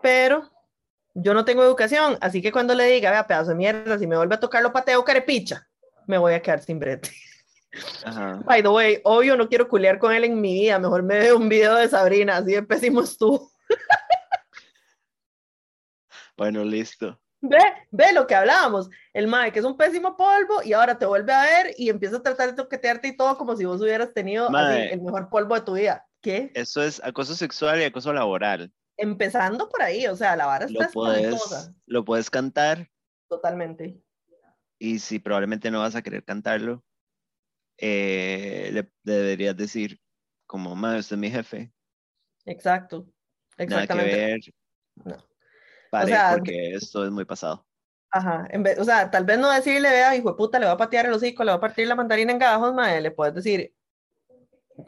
Pero 0.00 0.50
yo 1.12 1.34
no 1.34 1.44
tengo 1.44 1.62
educación, 1.62 2.16
así 2.22 2.40
que 2.40 2.50
cuando 2.50 2.74
le 2.74 2.86
diga, 2.86 3.10
vea, 3.10 3.26
pedazo 3.26 3.50
de 3.50 3.56
mierda, 3.56 3.98
si 3.98 4.06
me 4.06 4.16
vuelve 4.16 4.36
a 4.36 4.40
tocar 4.40 4.62
lo 4.62 4.72
pateo 4.72 5.04
carepicha, 5.04 5.68
me 6.06 6.16
voy 6.16 6.32
a 6.32 6.40
quedar 6.40 6.62
sin 6.62 6.78
brete. 6.78 7.10
Ajá. 8.06 8.40
By 8.46 8.62
the 8.62 8.70
way, 8.70 9.00
obvio 9.04 9.36
no 9.36 9.50
quiero 9.50 9.68
culiar 9.68 9.98
con 9.98 10.14
él 10.14 10.24
en 10.24 10.40
mi 10.40 10.54
vida, 10.54 10.78
mejor 10.78 11.02
me 11.02 11.18
veo 11.18 11.36
un 11.36 11.50
video 11.50 11.74
de 11.74 11.90
Sabrina, 11.90 12.38
así 12.38 12.52
de 12.52 12.62
pésimo 12.62 13.02
estuvo. 13.02 13.52
Bueno, 16.38 16.64
listo. 16.64 17.20
Ve, 17.44 17.58
ve 17.90 18.12
lo 18.12 18.26
que 18.28 18.36
hablábamos, 18.36 18.88
el 19.12 19.26
mae 19.26 19.50
que 19.50 19.58
es 19.58 19.64
un 19.64 19.76
pésimo 19.76 20.16
polvo 20.16 20.62
y 20.64 20.74
ahora 20.74 20.96
te 20.96 21.06
vuelve 21.06 21.32
a 21.32 21.42
ver 21.42 21.74
y 21.76 21.90
empieza 21.90 22.18
a 22.18 22.22
tratar 22.22 22.50
de 22.50 22.54
toquetearte 22.54 23.08
y 23.08 23.16
todo 23.16 23.36
como 23.36 23.56
si 23.56 23.64
vos 23.64 23.80
hubieras 23.80 24.14
tenido 24.14 24.44
así, 24.44 24.52
Mae. 24.52 24.92
el 24.92 25.02
mejor 25.02 25.28
polvo 25.28 25.56
de 25.56 25.60
tu 25.62 25.74
vida. 25.74 26.06
¿Qué? 26.20 26.52
Eso 26.54 26.80
es 26.84 27.02
acoso 27.02 27.34
sexual 27.34 27.80
y 27.80 27.84
acoso 27.84 28.12
laboral. 28.12 28.72
Empezando 28.96 29.68
por 29.68 29.82
ahí, 29.82 30.06
o 30.06 30.14
sea, 30.14 30.36
la 30.36 30.46
vara 30.46 30.66
Lo 30.68 30.82
está 30.82 30.86
espantosa, 30.86 31.48
puedes, 31.48 31.70
lo 31.86 32.04
puedes 32.04 32.30
cantar 32.30 32.88
totalmente. 33.28 34.00
y 34.78 35.00
si 35.00 35.18
probablemente 35.18 35.70
no 35.70 35.80
vas 35.80 35.96
a 35.96 36.02
querer 36.02 36.24
cantarlo, 36.24 36.84
eh, 37.78 38.70
le 38.72 38.92
deberías 39.02 39.56
decir 39.56 40.00
como, 40.46 40.76
madre, 40.76 41.00
usted 41.00 41.16
es 41.16 41.20
mi 41.20 41.30
jefe, 41.30 41.72
Exacto. 42.44 43.08
nada 43.56 43.56
que 43.56 43.62
Exactamente. 43.64 44.16
ver. 44.16 44.40
No. 44.94 45.31
Pare, 45.92 46.06
sea, 46.06 46.30
porque 46.32 46.74
esto 46.74 47.04
es 47.04 47.10
muy 47.10 47.26
pasado. 47.26 47.66
Ajá, 48.10 48.48
en 48.50 48.62
vez, 48.62 48.78
o 48.78 48.84
sea, 48.84 49.10
tal 49.10 49.26
vez 49.26 49.38
no 49.38 49.50
decirle, 49.50 49.90
vea, 49.90 50.16
hijo 50.16 50.30
de 50.30 50.36
puta, 50.36 50.58
le 50.58 50.64
va 50.64 50.72
a 50.72 50.76
patear 50.78 51.04
el 51.04 51.12
hocico, 51.12 51.44
le 51.44 51.50
va 51.50 51.58
a 51.58 51.60
partir 51.60 51.86
la 51.86 51.94
mandarina 51.94 52.32
en 52.32 52.38
gajos, 52.38 52.72
mae, 52.72 53.02
le 53.02 53.10
puedes 53.10 53.34
decir, 53.34 53.74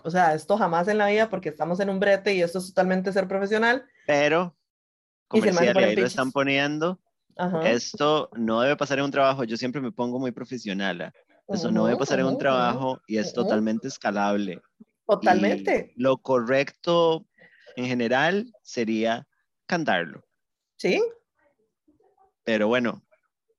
o 0.02 0.10
sea, 0.10 0.34
esto 0.34 0.56
jamás 0.56 0.88
en 0.88 0.96
la 0.96 1.08
vida 1.08 1.28
porque 1.28 1.50
estamos 1.50 1.78
en 1.80 1.90
un 1.90 2.00
brete 2.00 2.32
y 2.32 2.40
esto 2.40 2.58
es 2.58 2.68
totalmente 2.68 3.12
ser 3.12 3.28
profesional. 3.28 3.84
Pero, 4.06 4.56
si 5.30 5.40
comercial, 5.40 5.68
y 5.68 5.72
pone 5.74 5.86
ahí 5.88 5.96
lo 5.96 6.06
están 6.06 6.32
poniendo, 6.32 6.98
Ajá. 7.36 7.68
esto 7.68 8.30
no 8.32 8.62
debe 8.62 8.78
pasar 8.78 8.98
en 8.98 9.04
un 9.04 9.10
trabajo, 9.10 9.44
yo 9.44 9.58
siempre 9.58 9.82
me 9.82 9.92
pongo 9.92 10.18
muy 10.18 10.32
profesional. 10.32 11.02
¿ah? 11.02 11.12
Eso 11.48 11.70
no 11.70 11.84
debe 11.84 11.98
pasar 11.98 12.20
en 12.20 12.26
un 12.26 12.38
trabajo 12.38 13.02
y 13.06 13.18
es 13.18 13.34
totalmente 13.34 13.88
escalable. 13.88 14.62
Totalmente, 15.06 15.92
Y 15.94 16.02
lo 16.02 16.16
correcto 16.16 17.26
en 17.76 17.84
general 17.84 18.50
sería 18.62 19.28
cantarlo. 19.66 20.24
Sí. 20.76 21.02
Pero 22.44 22.68
bueno, 22.68 23.02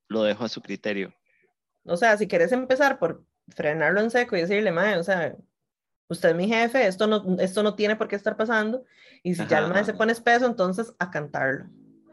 lo 0.07 0.23
dejo 0.23 0.45
a 0.45 0.49
su 0.49 0.61
criterio. 0.61 1.13
O 1.85 1.97
sea, 1.97 2.17
si 2.17 2.27
quieres 2.27 2.51
empezar 2.51 2.99
por 2.99 3.25
frenarlo 3.49 3.99
en 4.01 4.11
seco 4.11 4.35
y 4.35 4.41
decirle, 4.41 4.71
mae, 4.71 4.97
o 4.97 5.03
sea, 5.03 5.35
usted 6.07 6.29
es 6.29 6.35
mi 6.35 6.47
jefe, 6.47 6.87
esto 6.87 7.07
no, 7.07 7.39
esto 7.39 7.63
no 7.63 7.75
tiene 7.75 7.95
por 7.95 8.07
qué 8.07 8.15
estar 8.15 8.37
pasando. 8.37 8.85
Y 9.23 9.35
si 9.35 9.45
ya 9.47 9.59
el 9.59 9.69
mae 9.69 9.83
se 9.83 9.93
pone 9.93 10.11
espeso, 10.11 10.45
entonces 10.45 10.93
a 10.99 11.09
cantarlo. 11.09 11.65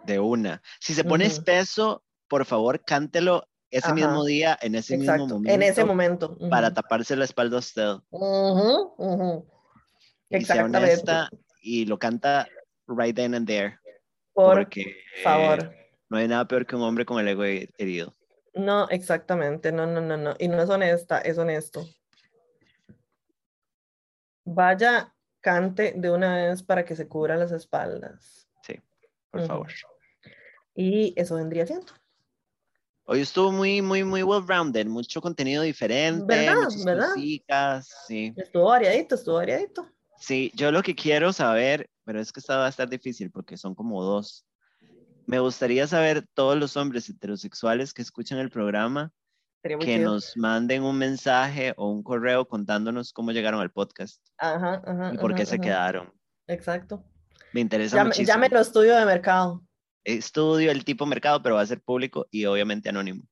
De 0.05 0.19
una. 0.19 0.63
Si 0.81 0.95
se 0.95 1.05
pone 1.05 1.27
Ujú. 1.27 1.33
espeso, 1.33 2.05
por 2.29 2.45
favor, 2.45 2.83
cántelo 2.85 3.49
ese 3.71 3.87
Ajá. 3.87 3.95
mismo 3.95 4.25
día, 4.25 4.59
en 4.61 4.75
ese 4.75 4.97
mismo 4.97 5.15
Exacto, 5.15 5.35
momento, 5.35 5.55
en 5.55 5.63
ese 5.63 5.85
momento. 5.85 6.39
para 6.51 6.73
taparse 6.75 7.17
la 7.17 7.25
espalda 7.25 7.57
a 7.57 7.61
usted. 7.61 7.97
Y 10.29 10.45
sea 10.45 10.65
Exactamente. 10.65 10.79
honesta 10.79 11.31
y 11.63 11.87
lo 11.87 11.99
canta 11.99 12.49
right 12.87 13.15
then 13.15 13.35
and 13.35 13.47
there. 13.47 13.79
Por 14.33 14.59
porque 14.59 14.97
favor. 15.23 15.75
no 16.09 16.17
hay 16.17 16.29
nada 16.29 16.47
peor 16.47 16.67
que 16.67 16.77
un 16.77 16.83
hombre 16.83 17.05
con 17.05 17.21
el 17.21 17.29
ego 17.29 17.45
herido. 17.45 18.15
No, 18.55 18.89
exactamente, 18.89 19.73
no, 19.73 19.87
no, 19.87 20.01
no, 20.01 20.17
no. 20.17 20.35
Y 20.39 20.49
no 20.49 20.61
es 20.61 20.69
honesta, 20.69 21.19
es 21.19 21.39
honesto. 21.39 21.87
Vaya, 24.45 25.15
cante 25.41 25.95
de 25.97 26.11
una 26.11 26.37
vez 26.37 26.63
para 26.63 26.85
que 26.85 26.97
se 26.97 27.09
cubra 27.09 27.37
las 27.37 27.53
espaldas. 27.53 28.49
Sí. 28.63 28.75
por 29.31 29.47
favor. 29.47 29.73
Y 30.75 31.13
eso 31.17 31.37
vendría 31.37 31.67
siendo. 31.67 31.93
Hoy 33.05 33.21
estuvo 33.21 33.51
muy, 33.51 33.83
muy, 33.83 34.05
muy 34.05 34.23
well-rounded, 34.23 34.87
mucho 34.87 35.21
contenido 35.21 35.63
diferente, 35.63 36.25
¿Verdad? 36.25 36.69
¿Verdad? 36.85 37.83
sí. 38.07 38.33
Estuvo 38.37 38.67
variadito, 38.67 39.17
estuvo 39.17 39.35
variadito. 39.35 39.92
Sí, 40.23 40.53
yo 40.55 40.71
lo 40.71 40.83
que 40.85 40.95
quiero 40.95 41.33
saber, 41.33 41.91
pero 42.05 42.21
es 42.21 42.33
que 42.33 42.39
esta 42.39 42.57
va 42.57 42.67
a 42.67 42.69
estar 42.69 42.89
difícil 42.89 43.33
porque 43.33 43.57
son 43.57 43.75
como 43.75 44.05
dos. 44.05 44.47
Me 45.27 45.41
gustaría 45.41 45.87
saber 45.89 46.25
todos 46.35 46.57
los 46.57 46.77
hombres 46.77 47.09
heterosexuales 47.09 47.93
que 47.93 48.03
escuchan 48.03 48.39
el 48.39 48.49
programa 48.49 49.11
que 49.65 49.77
chido. 49.79 50.13
nos 50.13 50.37
manden 50.37 50.85
un 50.85 50.97
mensaje 50.97 51.75
o 51.77 51.89
un 51.91 52.05
correo 52.05 52.47
contándonos 52.47 53.13
cómo 53.13 53.33
llegaron 53.33 53.61
al 53.61 53.71
podcast 53.73 54.21
Ajá, 54.39 54.81
ajá. 54.87 55.11
y 55.15 55.19
por 55.19 55.35
qué 55.35 55.45
se 55.45 55.57
ajá. 55.57 55.63
quedáron. 55.65 56.13
Exacto. 56.47 57.05
Me 57.53 57.61
interesa 57.61 57.97
Llame- 57.97 58.07
muchísimo. 58.11 58.27
Llámelo 58.29 58.61
estudio 58.61 58.97
de 58.97 59.05
mercado. 59.05 59.65
Estudio 60.05 60.71
el 60.71 60.85
tipo 60.85 61.05
mercado, 61.05 61.43
pero 61.43 61.57
va 61.57 61.63
a 61.63 61.67
ser 61.67 61.81
público 61.81 62.29
y 62.31 62.45
obviamente 62.47 62.89
anónimo. 62.89 63.25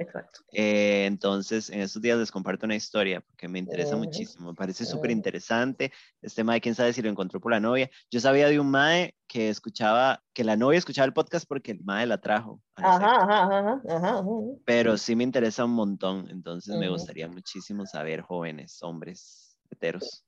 Exacto. 0.00 0.40
Eh, 0.52 1.04
entonces, 1.06 1.68
en 1.68 1.80
estos 1.80 2.00
días 2.00 2.18
les 2.18 2.30
comparto 2.32 2.64
una 2.64 2.74
historia 2.74 3.20
porque 3.20 3.48
me 3.48 3.58
interesa 3.58 3.96
muchísimo, 3.96 4.48
me 4.48 4.54
parece 4.54 4.86
súper 4.86 5.10
interesante. 5.10 5.92
Este 6.22 6.42
Mae, 6.42 6.60
quién 6.62 6.74
sabe 6.74 6.92
si 6.94 7.02
lo 7.02 7.10
encontró 7.10 7.38
por 7.38 7.52
la 7.52 7.60
novia. 7.60 7.90
Yo 8.10 8.18
sabía 8.18 8.48
de 8.48 8.58
un 8.58 8.70
Mae 8.70 9.14
que 9.28 9.50
escuchaba, 9.50 10.22
que 10.32 10.42
la 10.42 10.56
novia 10.56 10.78
escuchaba 10.78 11.04
el 11.04 11.12
podcast 11.12 11.46
porque 11.46 11.72
el 11.72 11.80
Mae 11.84 12.06
la 12.06 12.18
trajo. 12.18 12.62
Ajá, 12.76 12.96
ajá, 13.22 13.42
ajá, 13.44 13.82
ajá. 13.90 14.24
Pero 14.64 14.96
sí 14.96 15.14
me 15.14 15.24
interesa 15.24 15.66
un 15.66 15.72
montón, 15.72 16.28
entonces 16.30 16.74
me 16.76 16.88
gustaría 16.88 17.28
muchísimo 17.28 17.84
saber 17.84 18.22
jóvenes, 18.22 18.82
hombres, 18.82 19.58
heteros. 19.70 20.24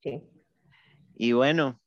Sí. 0.00 0.22
Y 1.16 1.32
bueno, 1.32 1.80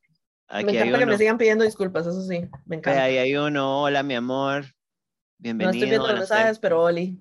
Me 0.52 0.58
aquí 0.58 0.70
hay 0.72 0.76
encanta 0.90 0.98
que 0.98 1.04
uno. 1.06 1.12
me 1.14 1.18
sigan 1.18 1.38
pidiendo 1.38 1.64
disculpas, 1.64 2.06
eso 2.06 2.22
sí, 2.24 2.42
me 2.66 2.76
encanta. 2.76 3.02
ahí 3.04 3.18
hay 3.18 3.36
uno, 3.38 3.84
hola 3.84 4.04
mi 4.04 4.16
amor, 4.16 4.64
No 4.66 4.72
bienvenido. 5.38 5.72
estoy 5.72 5.90
viendo 5.90 6.08
los 6.08 6.18
mensajes, 6.20 6.46
secta". 6.48 6.62
pero 6.62 6.84
Oli. 6.84 7.18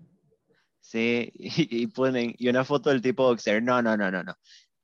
Sí, 0.80 1.30
y, 1.34 1.82
y 1.82 1.86
ponen, 1.88 2.34
y 2.38 2.48
una 2.48 2.64
foto 2.64 2.90
del 2.90 3.02
tipo 3.02 3.24
boxer. 3.24 3.62
No, 3.62 3.82
no, 3.82 3.96
no, 3.96 4.10
no, 4.10 4.22
no. 4.22 4.34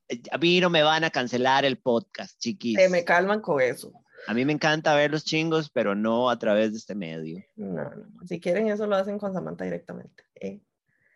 Eh, 0.08 0.20
A 0.30 0.38
mí 0.38 0.60
no 0.60 0.68
me 0.70 0.82
van 0.82 1.04
a 1.04 1.10
cancelar 1.10 1.64
el 1.64 1.78
podcast, 1.78 2.38
chiquis. 2.38 2.76
Se 2.78 2.88
me 2.88 3.04
calman 3.04 3.40
con 3.40 3.60
eso. 3.60 3.92
A 4.26 4.34
mí 4.34 4.44
me 4.44 4.52
encanta 4.52 4.94
ver 4.94 5.10
los 5.10 5.24
chingos, 5.24 5.70
pero 5.70 5.94
no 5.94 6.30
a 6.30 6.38
través 6.38 6.72
de 6.72 6.78
este 6.78 6.94
medio. 6.94 7.42
No, 7.56 7.84
no. 7.84 8.26
Si 8.26 8.40
quieren 8.40 8.68
eso 8.68 8.86
lo 8.86 8.96
hacen 8.96 9.18
con 9.18 9.32
Samantha 9.34 9.64
directamente. 9.64 10.24
¿eh? 10.40 10.60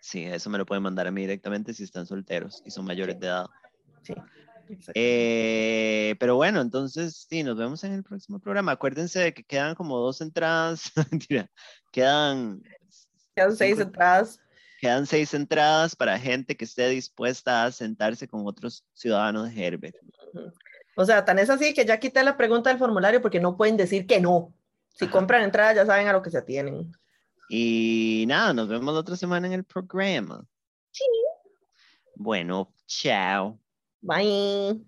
Sí, 0.01 0.25
eso 0.25 0.51
me 0.51 0.59
lo 0.59 0.67
pueden 0.67 0.83
mandar 0.83 1.07
a 1.07 1.11
mí 1.11 1.23
directamente 1.23 1.73
si 1.75 1.85
están 1.85 2.07
solteros 2.07 2.63
y 2.67 2.71
son 2.71 2.85
mayores 2.85 3.15
Sí. 3.17 3.21
de 3.21 3.27
edad. 3.27 3.47
Sí. 4.03 4.15
Eh, 4.95 6.15
pero 6.21 6.37
bueno, 6.37 6.61
entonces 6.61 7.27
sí, 7.29 7.43
nos 7.43 7.57
vemos 7.57 7.83
en 7.85 7.93
el 7.95 8.03
próximo 8.05 8.39
programa. 8.39 8.73
Acuérdense 8.73 9.19
de 9.21 9.33
que 9.35 9.43
quedan 9.45 9.75
como 9.75 9.97
dos 9.99 10.21
entradas. 10.21 10.93
Mentira, 11.11 11.51
quedan, 11.93 12.63
Quedan 13.35 13.57
seis 13.57 13.79
entradas. 13.79 14.41
Quedan 14.79 15.07
seis 15.07 15.35
entradas 15.35 15.95
para 15.95 16.19
gente 16.19 16.57
que 16.57 16.65
esté 16.65 16.89
dispuesta 16.89 17.65
a 17.65 17.73
sentarse 17.73 18.29
con 18.29 18.47
otros 18.47 18.85
ciudadanos 18.95 19.53
de 19.53 19.67
Herbert. 19.67 19.97
O 20.97 21.05
sea, 21.05 21.25
tan 21.25 21.39
es 21.39 21.51
así 21.51 21.75
que 21.75 21.85
ya 21.85 22.01
quité 22.01 22.23
la 22.23 22.37
pregunta 22.37 22.71
del 22.71 22.79
formulario 22.79 23.21
porque 23.21 23.41
no 23.41 23.57
pueden 23.57 23.77
decir 23.77 24.07
que 24.07 24.21
no. 24.21 24.55
Si 24.89 25.05
Ajá. 25.05 25.13
compran 25.13 25.43
entradas 25.43 25.77
ya 25.77 25.87
saben 25.87 26.09
a 26.09 26.13
lo 26.13 26.23
que 26.23 26.31
se 26.31 26.39
atienen. 26.39 26.93
Y 27.49 28.25
nada, 28.29 28.53
nos 28.53 28.69
vemos 28.69 28.93
la 28.93 29.01
otra 29.01 29.17
semana 29.17 29.47
en 29.47 29.53
el 29.53 29.65
programa. 29.65 30.45
Sí. 30.91 31.05
Bueno, 32.15 32.73
chao. 32.87 33.59
Bye. 34.01 34.85